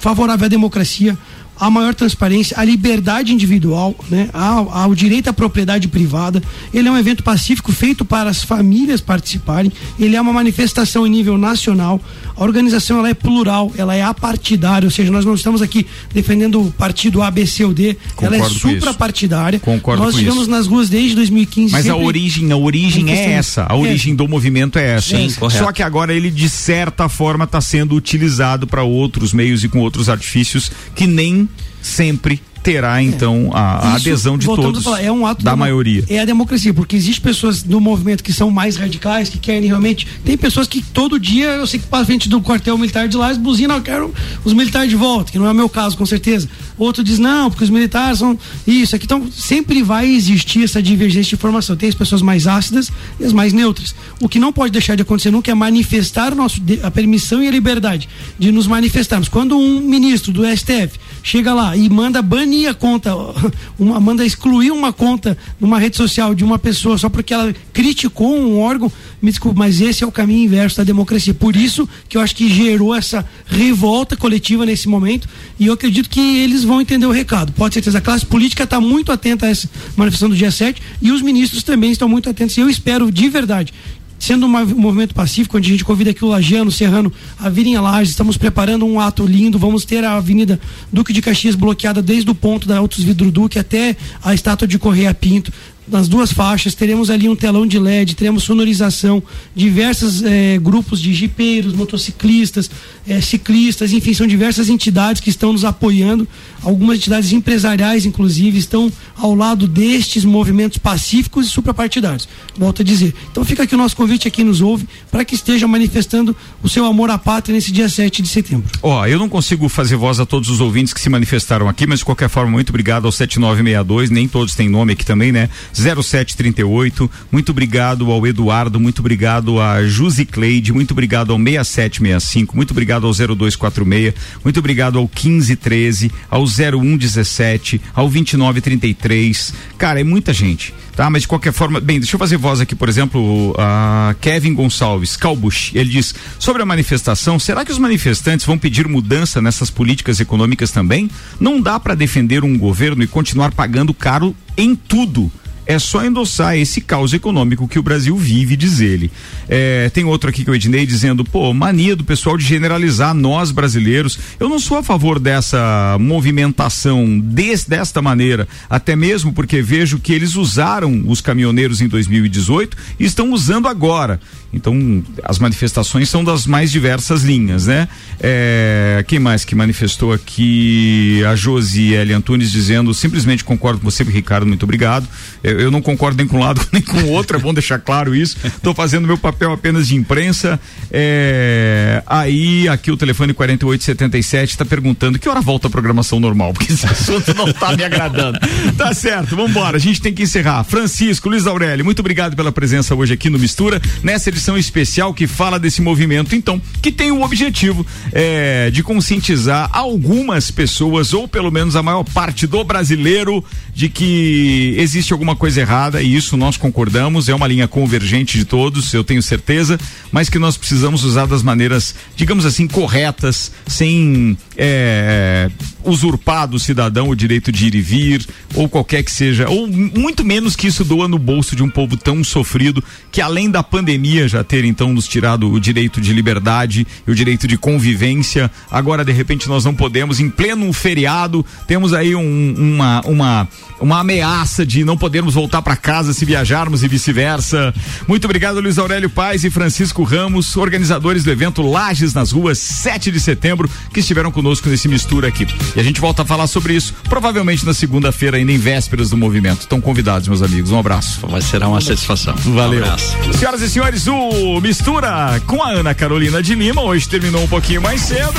favorável 0.00 0.46
à 0.46 0.48
democracia, 0.48 1.16
a 1.58 1.70
maior 1.70 1.94
transparência, 1.94 2.58
a 2.58 2.64
liberdade 2.64 3.32
individual, 3.32 3.94
né, 4.08 4.28
ao, 4.32 4.70
ao, 4.72 4.94
direito 4.94 5.28
à 5.28 5.32
propriedade 5.32 5.88
privada. 5.88 6.42
Ele 6.72 6.88
é 6.88 6.90
um 6.90 6.96
evento 6.96 7.22
pacífico 7.22 7.72
feito 7.72 8.04
para 8.04 8.30
as 8.30 8.42
famílias 8.42 9.00
participarem. 9.00 9.72
Ele 9.98 10.14
é 10.14 10.20
uma 10.20 10.32
manifestação 10.32 11.06
em 11.06 11.10
nível 11.10 11.36
nacional. 11.36 12.00
A 12.36 12.44
organização 12.44 12.98
ela 12.98 13.08
é 13.08 13.14
plural, 13.14 13.72
ela 13.76 13.94
é 13.94 14.02
apartidária, 14.02 14.86
ou 14.86 14.90
seja, 14.90 15.10
nós 15.10 15.24
não 15.24 15.34
estamos 15.34 15.60
aqui 15.60 15.86
defendendo 16.14 16.62
o 16.62 16.70
partido 16.70 17.22
A, 17.22 17.30
B, 17.30 17.46
C 17.46 17.64
ou 17.64 17.74
D. 17.74 17.96
Concordo 18.14 18.34
ela 18.34 18.44
é 18.44 18.48
suprapartidária. 18.48 19.58
Concordo 19.58 20.04
nós 20.04 20.14
estivemos 20.14 20.46
nas 20.46 20.66
ruas 20.66 20.88
desde 20.88 21.16
2015. 21.16 21.72
Mas 21.72 21.88
a 21.88 21.96
origem, 21.96 22.52
a 22.52 22.56
origem 22.56 23.10
é 23.10 23.32
essa. 23.32 23.64
A 23.68 23.74
origem 23.74 24.12
é. 24.12 24.16
do 24.16 24.28
movimento 24.28 24.78
é 24.78 24.96
essa. 24.96 25.16
Sim, 25.16 25.28
Só 25.30 25.72
que 25.72 25.82
agora 25.82 26.14
ele 26.14 26.30
de 26.30 26.48
certa 26.48 27.08
forma 27.08 27.44
está 27.44 27.60
sendo 27.60 27.96
utilizado 27.96 28.66
para 28.66 28.82
outros 28.82 29.32
meios 29.32 29.64
e 29.64 29.68
com 29.68 29.80
outros 29.80 30.08
artifícios 30.08 30.70
que 30.94 31.06
nem 31.06 31.47
sempre 31.80 32.40
terá 32.62 33.02
então 33.02 33.50
a, 33.54 33.60
a 33.60 33.94
adesão 33.94 34.36
de 34.36 34.46
todos 34.46 34.84
falar, 34.84 35.02
é 35.02 35.10
um 35.10 35.24
ato 35.24 35.42
da, 35.42 35.52
da 35.52 35.56
maioria. 35.56 36.04
É 36.08 36.18
a 36.18 36.24
democracia 36.24 36.74
porque 36.74 36.96
existem 36.96 37.22
pessoas 37.22 37.64
no 37.64 37.80
movimento 37.80 38.22
que 38.22 38.32
são 38.32 38.50
mais 38.50 38.76
radicais 38.76 39.28
que 39.28 39.38
querem 39.38 39.68
realmente 39.68 40.06
tem 40.24 40.36
pessoas 40.36 40.66
que 40.66 40.82
todo 40.82 41.18
dia 41.18 41.46
eu 41.46 41.66
sei 41.66 41.80
que 41.80 41.86
para 41.86 42.04
frente 42.04 42.28
do 42.28 42.40
quartel 42.40 42.76
militar 42.76 43.08
de 43.08 43.16
lá 43.16 43.28
eles 43.28 43.38
buzinam 43.38 43.76
eu 43.76 43.82
quero 43.82 44.14
os 44.44 44.52
militares 44.52 44.90
de 44.90 44.96
volta 44.96 45.32
que 45.32 45.38
não 45.38 45.46
é 45.46 45.52
o 45.52 45.54
meu 45.54 45.68
caso 45.68 45.96
com 45.96 46.04
certeza 46.04 46.48
outro 46.78 47.02
diz 47.02 47.18
não 47.18 47.50
porque 47.50 47.64
os 47.64 47.70
militares 47.70 48.18
são 48.18 48.38
isso 48.66 48.94
aqui. 48.94 49.04
Então 49.04 49.30
sempre 49.30 49.82
vai 49.82 50.08
existir 50.08 50.64
essa 50.64 50.82
divergência 50.82 51.30
de 51.30 51.34
informação. 51.34 51.76
Tem 51.76 51.88
as 51.88 51.94
pessoas 51.94 52.22
mais 52.22 52.46
ácidas 52.46 52.90
e 53.18 53.24
as 53.24 53.32
mais 53.32 53.52
neutras. 53.52 53.94
O 54.20 54.28
que 54.28 54.38
não 54.38 54.52
pode 54.52 54.72
deixar 54.72 54.94
de 54.94 55.02
acontecer 55.02 55.30
nunca 55.30 55.50
é 55.50 55.54
manifestar 55.54 56.34
nosso 56.34 56.60
a 56.82 56.90
permissão 56.90 57.42
e 57.42 57.48
a 57.48 57.50
liberdade 57.50 58.08
de 58.38 58.52
nos 58.52 58.66
manifestarmos. 58.66 59.28
Quando 59.28 59.58
um 59.58 59.80
ministro 59.80 60.32
do 60.32 60.44
STF 60.44 60.98
chega 61.22 61.52
lá 61.52 61.76
e 61.76 61.88
manda 61.88 62.22
banir 62.22 62.70
a 62.70 62.74
conta, 62.74 63.14
uma, 63.78 64.00
manda 64.00 64.24
excluir 64.24 64.70
uma 64.70 64.92
conta 64.92 65.36
numa 65.60 65.78
rede 65.78 65.96
social 65.96 66.34
de 66.34 66.44
uma 66.44 66.58
pessoa 66.58 66.96
só 66.96 67.08
porque 67.08 67.34
ela 67.34 67.54
criticou 67.72 68.36
um 68.38 68.58
órgão, 68.58 68.90
me 69.20 69.30
desculpe, 69.30 69.58
mas 69.58 69.80
esse 69.80 70.04
é 70.04 70.06
o 70.06 70.12
caminho 70.12 70.44
inverso 70.44 70.78
da 70.78 70.84
democracia. 70.84 71.34
Por 71.34 71.56
isso 71.56 71.88
que 72.08 72.16
eu 72.16 72.20
acho 72.20 72.34
que 72.34 72.48
gerou 72.48 72.94
essa 72.94 73.26
revolta 73.46 74.16
coletiva 74.16 74.64
nesse 74.64 74.88
momento. 74.88 75.28
E 75.58 75.66
eu 75.66 75.72
acredito 75.72 76.08
que 76.08 76.20
eles 76.38 76.64
vão 76.68 76.80
entender 76.80 77.06
o 77.06 77.10
recado. 77.10 77.52
Pode 77.52 77.74
ser 77.74 77.78
certeza, 77.80 77.98
a 77.98 78.00
classe 78.00 78.24
política 78.24 78.64
está 78.64 78.80
muito 78.80 79.10
atenta 79.10 79.46
a 79.46 79.48
essa 79.48 79.68
manifestação 79.96 80.28
do 80.28 80.36
dia 80.36 80.50
7 80.50 80.80
e 81.02 81.10
os 81.10 81.22
ministros 81.22 81.62
também 81.62 81.90
estão 81.90 82.08
muito 82.08 82.28
atentos. 82.28 82.56
E 82.56 82.60
eu 82.60 82.68
espero 82.68 83.10
de 83.10 83.28
verdade 83.28 83.72
sendo 84.18 84.46
um 84.46 84.48
movimento 84.48 85.14
pacífico, 85.14 85.56
onde 85.56 85.68
a 85.68 85.70
gente 85.70 85.84
convida 85.84 86.10
aqui 86.10 86.24
o 86.24 86.28
Lagiano, 86.28 86.72
Serrano 86.72 87.12
a 87.38 87.48
virem 87.48 87.76
a 87.76 87.80
Laje, 87.80 88.10
estamos 88.10 88.36
preparando 88.36 88.84
um 88.84 88.98
ato 88.98 89.24
lindo, 89.24 89.58
vamos 89.58 89.84
ter 89.84 90.04
a 90.04 90.16
Avenida 90.16 90.60
Duque 90.92 91.12
de 91.12 91.22
Caxias 91.22 91.54
bloqueada 91.54 92.02
desde 92.02 92.28
o 92.28 92.34
ponto 92.34 92.66
da 92.66 92.78
Autos 92.78 93.04
Vidro 93.04 93.30
Duque 93.30 93.60
até 93.60 93.96
a 94.22 94.34
estátua 94.34 94.66
de 94.66 94.76
Correia 94.76 95.14
Pinto, 95.14 95.52
nas 95.90 96.08
duas 96.08 96.32
faixas, 96.32 96.74
teremos 96.74 97.10
ali 97.10 97.28
um 97.28 97.36
telão 97.36 97.66
de 97.66 97.78
LED, 97.78 98.14
teremos 98.14 98.44
sonorização, 98.44 99.22
diversos 99.54 100.22
eh, 100.22 100.58
grupos 100.58 101.00
de 101.00 101.12
jipeiros, 101.12 101.74
motociclistas, 101.74 102.70
eh, 103.06 103.20
ciclistas, 103.20 103.92
enfim, 103.92 104.14
são 104.14 104.26
diversas 104.26 104.68
entidades 104.68 105.20
que 105.20 105.30
estão 105.30 105.52
nos 105.52 105.64
apoiando, 105.64 106.26
algumas 106.62 106.98
entidades 106.98 107.32
empresariais, 107.32 108.04
inclusive, 108.04 108.58
estão 108.58 108.92
ao 109.16 109.34
lado 109.34 109.66
destes 109.66 110.24
movimentos 110.24 110.78
pacíficos 110.78 111.46
e 111.46 111.50
suprapartidários. 111.50 112.28
Volto 112.56 112.82
a 112.82 112.84
dizer. 112.84 113.14
Então 113.30 113.44
fica 113.44 113.62
aqui 113.62 113.74
o 113.74 113.78
nosso 113.78 113.96
convite 113.96 114.28
a 114.28 114.30
quem 114.30 114.44
nos 114.44 114.60
ouve 114.60 114.86
para 115.10 115.24
que 115.24 115.34
esteja 115.34 115.66
manifestando 115.66 116.36
o 116.62 116.68
seu 116.68 116.84
amor 116.84 117.10
à 117.10 117.18
pátria 117.18 117.54
nesse 117.54 117.72
dia 117.72 117.88
7 117.88 118.22
de 118.22 118.28
setembro. 118.28 118.68
Ó, 118.82 119.06
eu 119.06 119.18
não 119.18 119.28
consigo 119.28 119.68
fazer 119.68 119.96
voz 119.96 120.20
a 120.20 120.26
todos 120.26 120.48
os 120.48 120.60
ouvintes 120.60 120.92
que 120.92 121.00
se 121.00 121.08
manifestaram 121.08 121.68
aqui, 121.68 121.86
mas 121.86 122.00
de 122.00 122.04
qualquer 122.04 122.28
forma, 122.28 122.52
muito 122.52 122.70
obrigado 122.70 123.06
ao 123.06 123.12
7962, 123.12 124.10
nem 124.10 124.28
todos 124.28 124.54
têm 124.54 124.68
nome 124.68 124.92
aqui 124.92 125.04
também, 125.04 125.32
né? 125.32 125.48
0738, 125.78 127.10
muito 127.30 127.50
obrigado 127.50 128.10
ao 128.10 128.26
Eduardo, 128.26 128.80
muito 128.80 128.98
obrigado 128.98 129.60
a 129.60 129.86
Jusi 129.86 130.24
Cleide, 130.24 130.72
muito 130.72 130.90
obrigado 130.90 131.32
ao 131.32 131.38
6765, 131.38 132.56
muito 132.56 132.72
obrigado 132.72 133.06
ao 133.06 133.12
0246, 133.12 134.14
muito 134.42 134.58
obrigado 134.58 134.98
ao 134.98 135.04
1513, 135.04 136.10
ao 136.28 136.44
0117, 136.44 137.80
ao 137.94 138.08
2933. 138.08 139.54
Cara, 139.76 140.00
é 140.00 140.04
muita 140.04 140.32
gente, 140.32 140.74
tá? 140.96 141.08
Mas 141.08 141.22
de 141.22 141.28
qualquer 141.28 141.52
forma, 141.52 141.80
bem, 141.80 142.00
deixa 142.00 142.16
eu 142.16 142.18
fazer 142.18 142.36
voz 142.36 142.60
aqui, 142.60 142.74
por 142.74 142.88
exemplo, 142.88 143.54
a 143.56 144.14
Kevin 144.20 144.54
Gonçalves, 144.54 145.16
Calbush, 145.16 145.72
ele 145.74 145.90
diz, 145.90 146.14
sobre 146.38 146.62
a 146.62 146.66
manifestação, 146.66 147.38
será 147.38 147.64
que 147.64 147.72
os 147.72 147.78
manifestantes 147.78 148.44
vão 148.44 148.58
pedir 148.58 148.88
mudança 148.88 149.40
nessas 149.40 149.70
políticas 149.70 150.18
econômicas 150.18 150.70
também? 150.70 151.08
Não 151.38 151.60
dá 151.60 151.78
para 151.78 151.94
defender 151.94 152.42
um 152.42 152.58
governo 152.58 153.02
e 153.02 153.06
continuar 153.06 153.52
pagando 153.52 153.94
caro 153.94 154.34
em 154.56 154.74
tudo 154.74 155.30
é 155.68 155.78
só 155.78 156.02
endossar 156.02 156.56
esse 156.56 156.80
caos 156.80 157.12
econômico 157.12 157.68
que 157.68 157.78
o 157.78 157.82
Brasil 157.82 158.16
vive, 158.16 158.56
diz 158.56 158.80
ele. 158.80 159.10
É, 159.46 159.90
tem 159.90 160.02
outro 160.02 160.30
aqui 160.30 160.42
que 160.42 160.48
eu 160.48 160.54
Ednei 160.54 160.86
dizendo, 160.86 161.22
pô, 161.22 161.52
mania 161.52 161.94
do 161.94 162.02
pessoal 162.02 162.38
de 162.38 162.44
generalizar 162.44 163.12
nós 163.12 163.50
brasileiros. 163.50 164.18
Eu 164.40 164.48
não 164.48 164.58
sou 164.58 164.78
a 164.78 164.82
favor 164.82 165.20
dessa 165.20 165.98
movimentação 166.00 167.20
des, 167.20 167.66
desta 167.66 168.00
maneira, 168.00 168.48
até 168.70 168.96
mesmo 168.96 169.30
porque 169.34 169.60
vejo 169.60 169.98
que 169.98 170.14
eles 170.14 170.36
usaram 170.36 171.04
os 171.06 171.20
caminhoneiros 171.20 171.82
em 171.82 171.86
2018 171.86 172.74
e 172.98 173.04
estão 173.04 173.30
usando 173.30 173.68
agora. 173.68 174.18
Então, 174.52 175.02
as 175.24 175.38
manifestações 175.38 176.08
são 176.08 176.24
das 176.24 176.46
mais 176.46 176.70
diversas 176.70 177.22
linhas, 177.22 177.66
né? 177.66 177.86
É, 178.18 179.04
quem 179.06 179.18
mais 179.18 179.44
que 179.44 179.54
manifestou 179.54 180.12
aqui? 180.12 181.22
A 181.28 181.36
Josiele 181.36 182.14
Antunes 182.14 182.50
dizendo, 182.50 182.94
simplesmente 182.94 183.44
concordo 183.44 183.80
com 183.80 183.90
você, 183.90 184.02
Ricardo, 184.02 184.46
muito 184.46 184.62
obrigado. 184.62 185.06
Eu, 185.44 185.60
eu 185.60 185.70
não 185.70 185.82
concordo 185.82 186.16
nem 186.16 186.26
com 186.26 186.38
um 186.38 186.40
lado 186.40 186.66
nem 186.72 186.80
com 186.80 186.96
o 186.96 187.10
outro, 187.10 187.36
é 187.36 187.40
bom 187.40 187.52
deixar 187.52 187.78
claro 187.78 188.14
isso. 188.14 188.38
Estou 188.44 188.74
fazendo 188.74 189.06
meu 189.06 189.18
papel 189.18 189.52
apenas 189.52 189.88
de 189.88 189.96
imprensa. 189.96 190.58
É, 190.90 192.02
aí, 192.06 192.68
aqui 192.68 192.90
o 192.90 192.96
telefone 192.96 193.34
4877 193.34 194.52
está 194.52 194.64
perguntando 194.64 195.18
que 195.18 195.28
hora 195.28 195.42
volta 195.42 195.68
a 195.68 195.70
programação 195.70 196.18
normal, 196.18 196.54
porque 196.54 196.72
esse 196.72 196.86
assunto 196.86 197.34
não 197.34 197.48
está 197.48 197.76
me 197.76 197.84
agradando. 197.84 198.38
Tá 198.78 198.94
certo, 198.94 199.36
vamos 199.36 199.50
embora. 199.50 199.76
A 199.76 199.80
gente 199.80 200.00
tem 200.00 200.14
que 200.14 200.22
encerrar. 200.22 200.64
Francisco, 200.64 201.28
Luiz 201.28 201.46
Aurélio, 201.46 201.84
muito 201.84 202.00
obrigado 202.00 202.34
pela 202.34 202.50
presença 202.50 202.94
hoje 202.94 203.12
aqui 203.12 203.28
no 203.28 203.38
Mistura, 203.38 203.80
nessa 204.02 204.30
edição 204.38 204.56
especial 204.56 205.12
que 205.12 205.26
fala 205.26 205.58
desse 205.58 205.82
movimento, 205.82 206.34
então, 206.36 206.62
que 206.80 206.92
tem 206.92 207.10
o 207.10 207.22
objetivo 207.22 207.84
é, 208.12 208.70
de 208.70 208.84
conscientizar 208.84 209.68
algumas 209.72 210.48
pessoas, 210.50 211.12
ou 211.12 211.26
pelo 211.26 211.50
menos 211.50 211.74
a 211.74 211.82
maior 211.82 212.04
parte 212.04 212.46
do 212.46 212.62
brasileiro, 212.62 213.44
de 213.74 213.88
que 213.88 214.76
existe 214.78 215.12
alguma 215.12 215.34
coisa 215.34 215.60
errada, 215.60 216.00
e 216.00 216.14
isso 216.14 216.36
nós 216.36 216.56
concordamos, 216.56 217.28
é 217.28 217.34
uma 217.34 217.48
linha 217.48 217.66
convergente 217.66 218.38
de 218.38 218.44
todos, 218.44 218.94
eu 218.94 219.02
tenho 219.02 219.22
certeza, 219.22 219.78
mas 220.12 220.28
que 220.28 220.38
nós 220.38 220.56
precisamos 220.56 221.02
usar 221.02 221.26
das 221.26 221.42
maneiras, 221.42 221.94
digamos 222.14 222.46
assim, 222.46 222.68
corretas, 222.68 223.50
sem 223.66 224.38
é, 224.60 225.48
usurpar 225.84 226.48
do 226.48 226.58
cidadão 226.58 227.08
o 227.08 227.14
direito 227.14 227.52
de 227.52 227.68
ir 227.68 227.74
e 227.76 227.80
vir, 227.80 228.26
ou 228.54 228.68
qualquer 228.68 229.04
que 229.04 229.12
seja, 229.12 229.48
ou 229.48 229.68
muito 229.68 230.24
menos 230.24 230.56
que 230.56 230.66
isso 230.66 230.84
doa 230.84 231.06
no 231.06 231.18
bolso 231.18 231.54
de 231.54 231.62
um 231.62 231.70
povo 231.70 231.96
tão 231.96 232.24
sofrido, 232.24 232.82
que 233.12 233.20
além 233.20 233.48
da 233.48 233.62
pandemia 233.62 234.26
já 234.26 234.42
ter 234.42 234.64
então 234.64 234.92
nos 234.92 235.06
tirado 235.06 235.50
o 235.50 235.60
direito 235.60 236.00
de 236.00 236.12
liberdade 236.12 236.84
e 237.06 237.10
o 237.10 237.14
direito 237.14 237.46
de 237.46 237.56
convivência, 237.56 238.50
agora 238.68 239.04
de 239.04 239.12
repente 239.12 239.48
nós 239.48 239.64
não 239.64 239.74
podemos, 239.74 240.18
em 240.18 240.28
pleno 240.28 240.72
feriado, 240.72 241.46
temos 241.68 241.92
aí 241.92 242.16
um, 242.16 242.54
uma, 242.58 243.00
uma, 243.02 243.48
uma 243.80 244.00
ameaça 244.00 244.66
de 244.66 244.84
não 244.84 244.98
podermos 244.98 245.34
voltar 245.34 245.62
para 245.62 245.76
casa 245.76 246.12
se 246.12 246.24
viajarmos 246.24 246.82
e 246.82 246.88
vice-versa. 246.88 247.72
Muito 248.08 248.24
obrigado, 248.24 248.60
Luiz 248.60 248.76
Aurélio 248.76 249.08
Paz 249.08 249.44
e 249.44 249.50
Francisco 249.50 250.02
Ramos, 250.02 250.56
organizadores 250.56 251.22
do 251.22 251.30
evento 251.30 251.62
Lages 251.62 252.12
nas 252.12 252.32
Ruas, 252.32 252.58
7 252.58 253.12
de 253.12 253.20
setembro, 253.20 253.70
que 253.92 254.00
estiveram 254.00 254.32
conosco 254.32 254.47
nesse 254.68 254.88
mistura 254.88 255.28
aqui. 255.28 255.46
E 255.76 255.80
a 255.80 255.82
gente 255.82 256.00
volta 256.00 256.22
a 256.22 256.24
falar 256.24 256.46
sobre 256.46 256.74
isso, 256.74 256.94
provavelmente 257.08 257.64
na 257.64 257.74
segunda-feira, 257.74 258.36
ainda 258.36 258.52
em 258.52 258.58
vésperas 258.58 259.10
do 259.10 259.16
movimento. 259.16 259.60
Estão 259.60 259.80
convidados, 259.80 260.28
meus 260.28 260.42
amigos. 260.42 260.70
Um 260.70 260.78
abraço. 260.78 261.26
Vai 261.26 261.42
ser 261.42 261.62
uma 261.62 261.80
satisfação. 261.80 262.34
Valeu. 262.36 262.84
Um. 262.84 263.32
Senhoras 263.32 263.62
e 263.62 263.68
senhores, 263.68 264.06
o 264.06 264.60
Mistura 264.60 265.40
com 265.46 265.62
a 265.62 265.70
Ana 265.70 265.94
Carolina 265.94 266.42
de 266.42 266.54
Lima, 266.54 266.82
hoje 266.82 267.08
terminou 267.08 267.42
um 267.42 267.48
pouquinho 267.48 267.82
mais 267.82 268.02
cedo. 268.02 268.34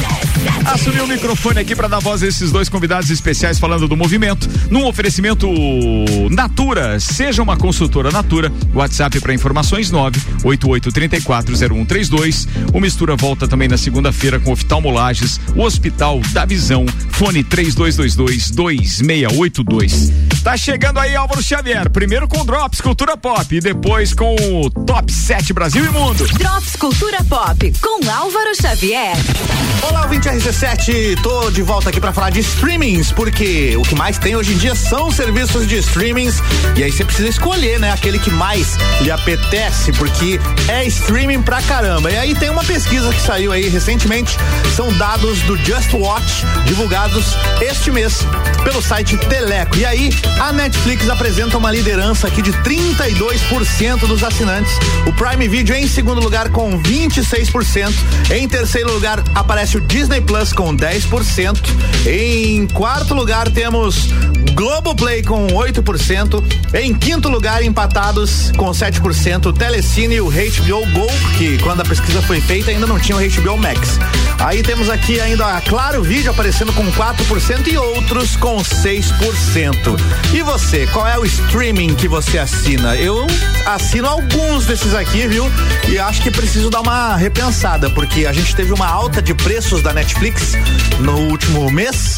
Assumi 0.66 1.02
o 1.02 1.08
microfone 1.08 1.60
aqui 1.60 1.76
para 1.76 1.88
dar 1.88 2.00
voz 2.00 2.24
a 2.24 2.28
esses 2.28 2.52
dois 2.52 2.70
convidados 2.70 3.10
especiais 3.10 3.60
falando 3.60 3.88
do 3.88 3.98
movimento, 3.98 4.48
num 4.70 4.86
oferecimento 4.86 5.48
Natura. 6.30 7.00
Seja 7.00 7.42
uma 7.42 7.58
consultora 7.58 8.12
Natura. 8.12 8.52
WhatsApp 8.74 9.20
para 9.20 9.34
informações 9.34 9.92
988340132. 9.92 12.48
O 12.74 12.80
Mistura 12.80 13.16
volta 13.16 13.48
também 13.48 13.68
na 13.68 13.78
segunda-feira 13.78 14.40
com 14.40 14.52
oftalmolages, 14.52 15.40
o 15.56 15.62
Hospital 15.62 15.99
da 16.00 16.46
Visão. 16.46 16.86
Fone 17.12 17.44
3222-2682. 17.44 20.14
Tá 20.42 20.56
chegando 20.56 20.98
aí 20.98 21.14
Álvaro 21.14 21.44
Xavier. 21.44 21.90
Primeiro 21.90 22.26
com 22.26 22.46
Drops 22.46 22.80
Cultura 22.80 23.18
Pop 23.18 23.54
e 23.54 23.60
depois 23.60 24.14
com 24.14 24.34
o 24.34 24.70
Top 24.70 25.12
7 25.12 25.52
Brasil 25.52 25.84
e 25.84 25.90
Mundo. 25.90 26.26
Drops 26.38 26.78
Cultura 26.78 27.22
Pop 27.26 27.74
com 27.82 28.10
Álvaro 28.10 28.56
Xavier. 28.56 29.18
Olá, 29.82 30.04
ouvinte 30.04 30.30
RC7, 30.30 31.22
tô 31.22 31.50
de 31.52 31.62
volta 31.62 31.90
aqui 31.90 32.02
para 32.02 32.14
falar 32.14 32.30
de 32.30 32.40
streamings, 32.42 33.14
porque 33.14 33.76
o 33.78 33.82
que 33.82 33.96
mais 33.96 34.18
tem 34.18 34.36
hoje 34.36 34.52
em 34.54 34.58
dia 34.58 34.76
são 34.76 35.10
serviços 35.10 35.66
de 35.68 35.78
streamings, 35.78 36.44
e 36.76 36.84
aí 36.84 36.92
você 36.92 37.06
precisa 37.06 37.30
escolher, 37.30 37.80
né, 37.80 37.90
aquele 37.92 38.20
que 38.20 38.30
mais 38.30 38.76
lhe 39.00 39.10
apetece, 39.10 39.94
porque 39.94 40.38
é 40.68 40.84
streaming 40.86 41.42
pra 41.42 41.62
caramba. 41.62 42.12
E 42.12 42.18
aí 42.18 42.36
tem 42.36 42.50
uma 42.50 42.62
pesquisa 42.64 43.10
que 43.14 43.22
saiu 43.22 43.54
aí 43.54 43.70
recentemente, 43.70 44.36
são 44.76 44.92
dados 44.98 45.40
do 45.44 45.56
Just 45.58 45.89
Watch, 45.98 46.44
divulgados 46.66 47.36
este 47.62 47.92
mês 47.92 48.20
pelo 48.64 48.82
site 48.82 49.18
Teleco. 49.18 49.78
E 49.78 49.86
aí 49.86 50.10
a 50.40 50.52
Netflix 50.52 51.10
apresenta 51.10 51.58
uma 51.58 51.72
liderança 51.72 52.28
aqui 52.28 52.42
de 52.42 52.52
32% 52.54 54.08
dos 54.08 54.24
assinantes. 54.24 54.72
O 55.06 55.14
Prime 55.14 55.48
Video 55.48 55.76
em 55.76 55.88
segundo 55.88 56.22
lugar 56.22 56.50
com 56.50 56.82
26%. 56.82 57.94
Em 58.32 58.48
terceiro 58.48 58.92
lugar 58.94 59.24
aparece 59.36 59.78
o 59.78 59.82
Disney 59.82 60.22
Plus 60.22 60.54
com 60.54 60.76
10%. 60.76 61.58
Em 62.06 62.68
quarto 62.68 63.14
lugar 63.14 63.50
temos 63.50 64.10
Globoplay 64.54 65.24
com 65.24 65.48
8%. 65.48 66.44
Em 66.74 66.94
quinto 66.94 67.30
lugar, 67.30 67.64
empatados 67.64 68.52
com 68.58 68.70
7%, 68.72 69.48
o 69.48 69.54
Telecine 69.54 70.16
e 70.16 70.22
o 70.22 70.30
HBO 70.30 70.86
Go, 70.92 71.08
que 71.38 71.58
quando 71.60 71.82
a 71.82 71.86
pesquisa 71.86 72.22
foi 72.22 72.42
feita 72.42 72.72
ainda 72.72 72.86
não 72.86 73.00
tinha 73.00 73.18
o 73.18 73.22
HBO 73.22 73.58
Max. 73.58 73.98
Aí 74.40 74.64
temos 74.64 74.90
aqui 74.90 75.20
ainda 75.20 75.46
a 75.46 75.62
Claro 75.70 76.02
Vídeo 76.02 76.32
aparecendo 76.32 76.74
com 76.74 76.84
4% 76.92 77.68
e 77.68 77.78
outros 77.78 78.36
com 78.36 78.58
6%. 78.58 80.00
E 80.34 80.42
você, 80.42 80.88
qual 80.88 81.08
é 81.08 81.16
o 81.20 81.24
streaming 81.24 81.94
que 81.94 82.08
você 82.08 82.40
assina? 82.40 82.96
Eu 82.96 83.28
assino 83.68 84.08
alguns 84.08 84.66
desses 84.66 84.96
aqui, 84.96 85.28
viu? 85.28 85.46
E 85.88 86.00
acho 86.00 86.24
que 86.24 86.32
preciso 86.32 86.72
dar 86.72 86.82
uma 86.82 87.16
repensada, 87.16 87.88
porque 87.92 88.26
a 88.26 88.34
gente 88.34 88.56
teve 88.56 88.74
uma 88.74 88.88
alta 88.88 89.22
de 89.22 89.36
preços 89.36 89.84
da 89.84 89.94
Netflix 89.94 90.54
no 91.02 91.16
último 91.30 91.70
mês 91.70 92.18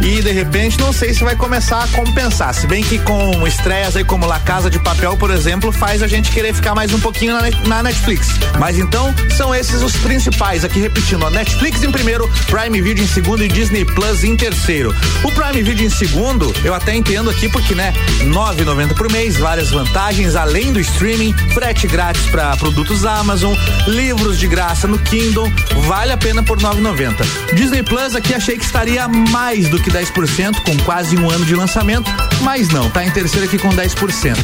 e 0.00 0.22
de 0.22 0.30
repente 0.30 0.78
não 0.78 0.92
sei 0.92 1.12
se 1.12 1.24
vai 1.24 1.34
começar 1.34 1.82
a 1.82 1.88
compensar. 1.88 2.54
Se 2.54 2.68
bem 2.68 2.84
que 2.84 3.00
com 3.00 3.44
estreias 3.46 3.96
aí 3.96 4.04
como 4.04 4.26
La 4.26 4.38
Casa 4.38 4.70
de 4.70 4.78
Papel, 4.78 5.16
por 5.16 5.32
exemplo, 5.32 5.72
faz 5.72 6.04
a 6.04 6.06
gente 6.06 6.30
querer 6.30 6.54
ficar 6.54 6.74
mais 6.74 6.94
um 6.94 7.00
pouquinho 7.00 7.36
na, 7.66 7.82
Netflix. 7.82 8.28
Mas 8.60 8.78
então 8.78 9.12
são 9.36 9.52
esses 9.52 9.82
os 9.82 9.96
principais. 9.96 10.64
Aqui 10.64 10.78
repetindo, 10.78 11.26
a 11.26 11.30
Netflix 11.30 11.82
em 11.82 11.90
primeiro, 11.90 12.30
Prime 12.46 12.80
Video 12.80 12.91
em 13.00 13.06
segundo 13.06 13.44
e 13.44 13.48
Disney 13.48 13.84
Plus 13.84 14.24
em 14.24 14.36
terceiro. 14.36 14.94
O 15.22 15.30
Prime 15.30 15.62
Video 15.62 15.86
em 15.86 15.90
segundo, 15.90 16.52
eu 16.64 16.74
até 16.74 16.94
entendo 16.94 17.30
aqui 17.30 17.48
porque, 17.48 17.74
né, 17.74 17.92
9,90 18.24 18.94
por 18.94 19.10
mês, 19.10 19.36
várias 19.36 19.70
vantagens 19.70 20.34
além 20.34 20.72
do 20.72 20.80
streaming, 20.80 21.32
frete 21.54 21.86
grátis 21.86 22.26
para 22.26 22.56
produtos 22.56 23.04
Amazon, 23.04 23.54
livros 23.86 24.38
de 24.38 24.48
graça 24.48 24.88
no 24.88 24.98
Kindle, 24.98 25.50
vale 25.86 26.12
a 26.12 26.16
pena 26.16 26.42
por 26.42 26.58
9,90. 26.58 27.24
Disney 27.54 27.82
Plus 27.82 28.14
aqui 28.14 28.34
achei 28.34 28.58
que 28.58 28.64
estaria 28.64 29.06
mais 29.06 29.68
do 29.68 29.80
que 29.80 29.90
10% 29.90 30.62
com 30.62 30.76
quase 30.84 31.16
um 31.16 31.30
ano 31.30 31.44
de 31.44 31.54
lançamento, 31.54 32.10
mas 32.40 32.68
não, 32.68 32.90
tá 32.90 33.04
em 33.04 33.10
terceiro 33.10 33.46
aqui 33.46 33.58
com 33.58 33.70
10%. 33.70 34.36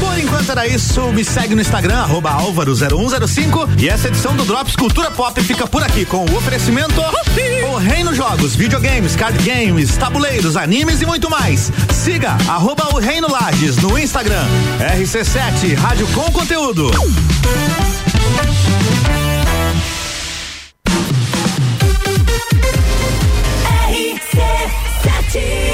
Por 0.00 0.18
enquanto 0.18 0.50
era 0.50 0.66
isso, 0.66 1.10
me 1.12 1.24
segue 1.24 1.54
no 1.54 1.60
Instagram, 1.60 1.96
arroba 1.96 2.30
álvaro0105 2.30 3.80
e 3.80 3.88
essa 3.88 4.08
edição 4.08 4.36
do 4.36 4.44
Drops 4.44 4.76
Cultura 4.76 5.10
Pop 5.10 5.42
fica 5.42 5.66
por 5.66 5.82
aqui 5.82 6.04
com 6.04 6.24
o 6.24 6.36
oferecimento 6.36 7.00
Reino 7.76 8.14
Jogos, 8.14 8.54
videogames, 8.56 9.14
card 9.16 9.42
games, 9.42 9.96
tabuleiros, 9.96 10.56
animes 10.56 11.00
e 11.02 11.06
muito 11.06 11.28
mais. 11.30 11.70
Siga 11.92 12.36
arroba 12.48 12.88
o 12.94 12.98
Reino 12.98 13.30
Lages 13.30 13.76
no 13.76 13.98
Instagram, 13.98 14.46
RC7, 14.80 15.74
Rádio 15.74 16.06
com 16.08 16.30
Conteúdo. 16.32 16.90
RC7 23.90 25.65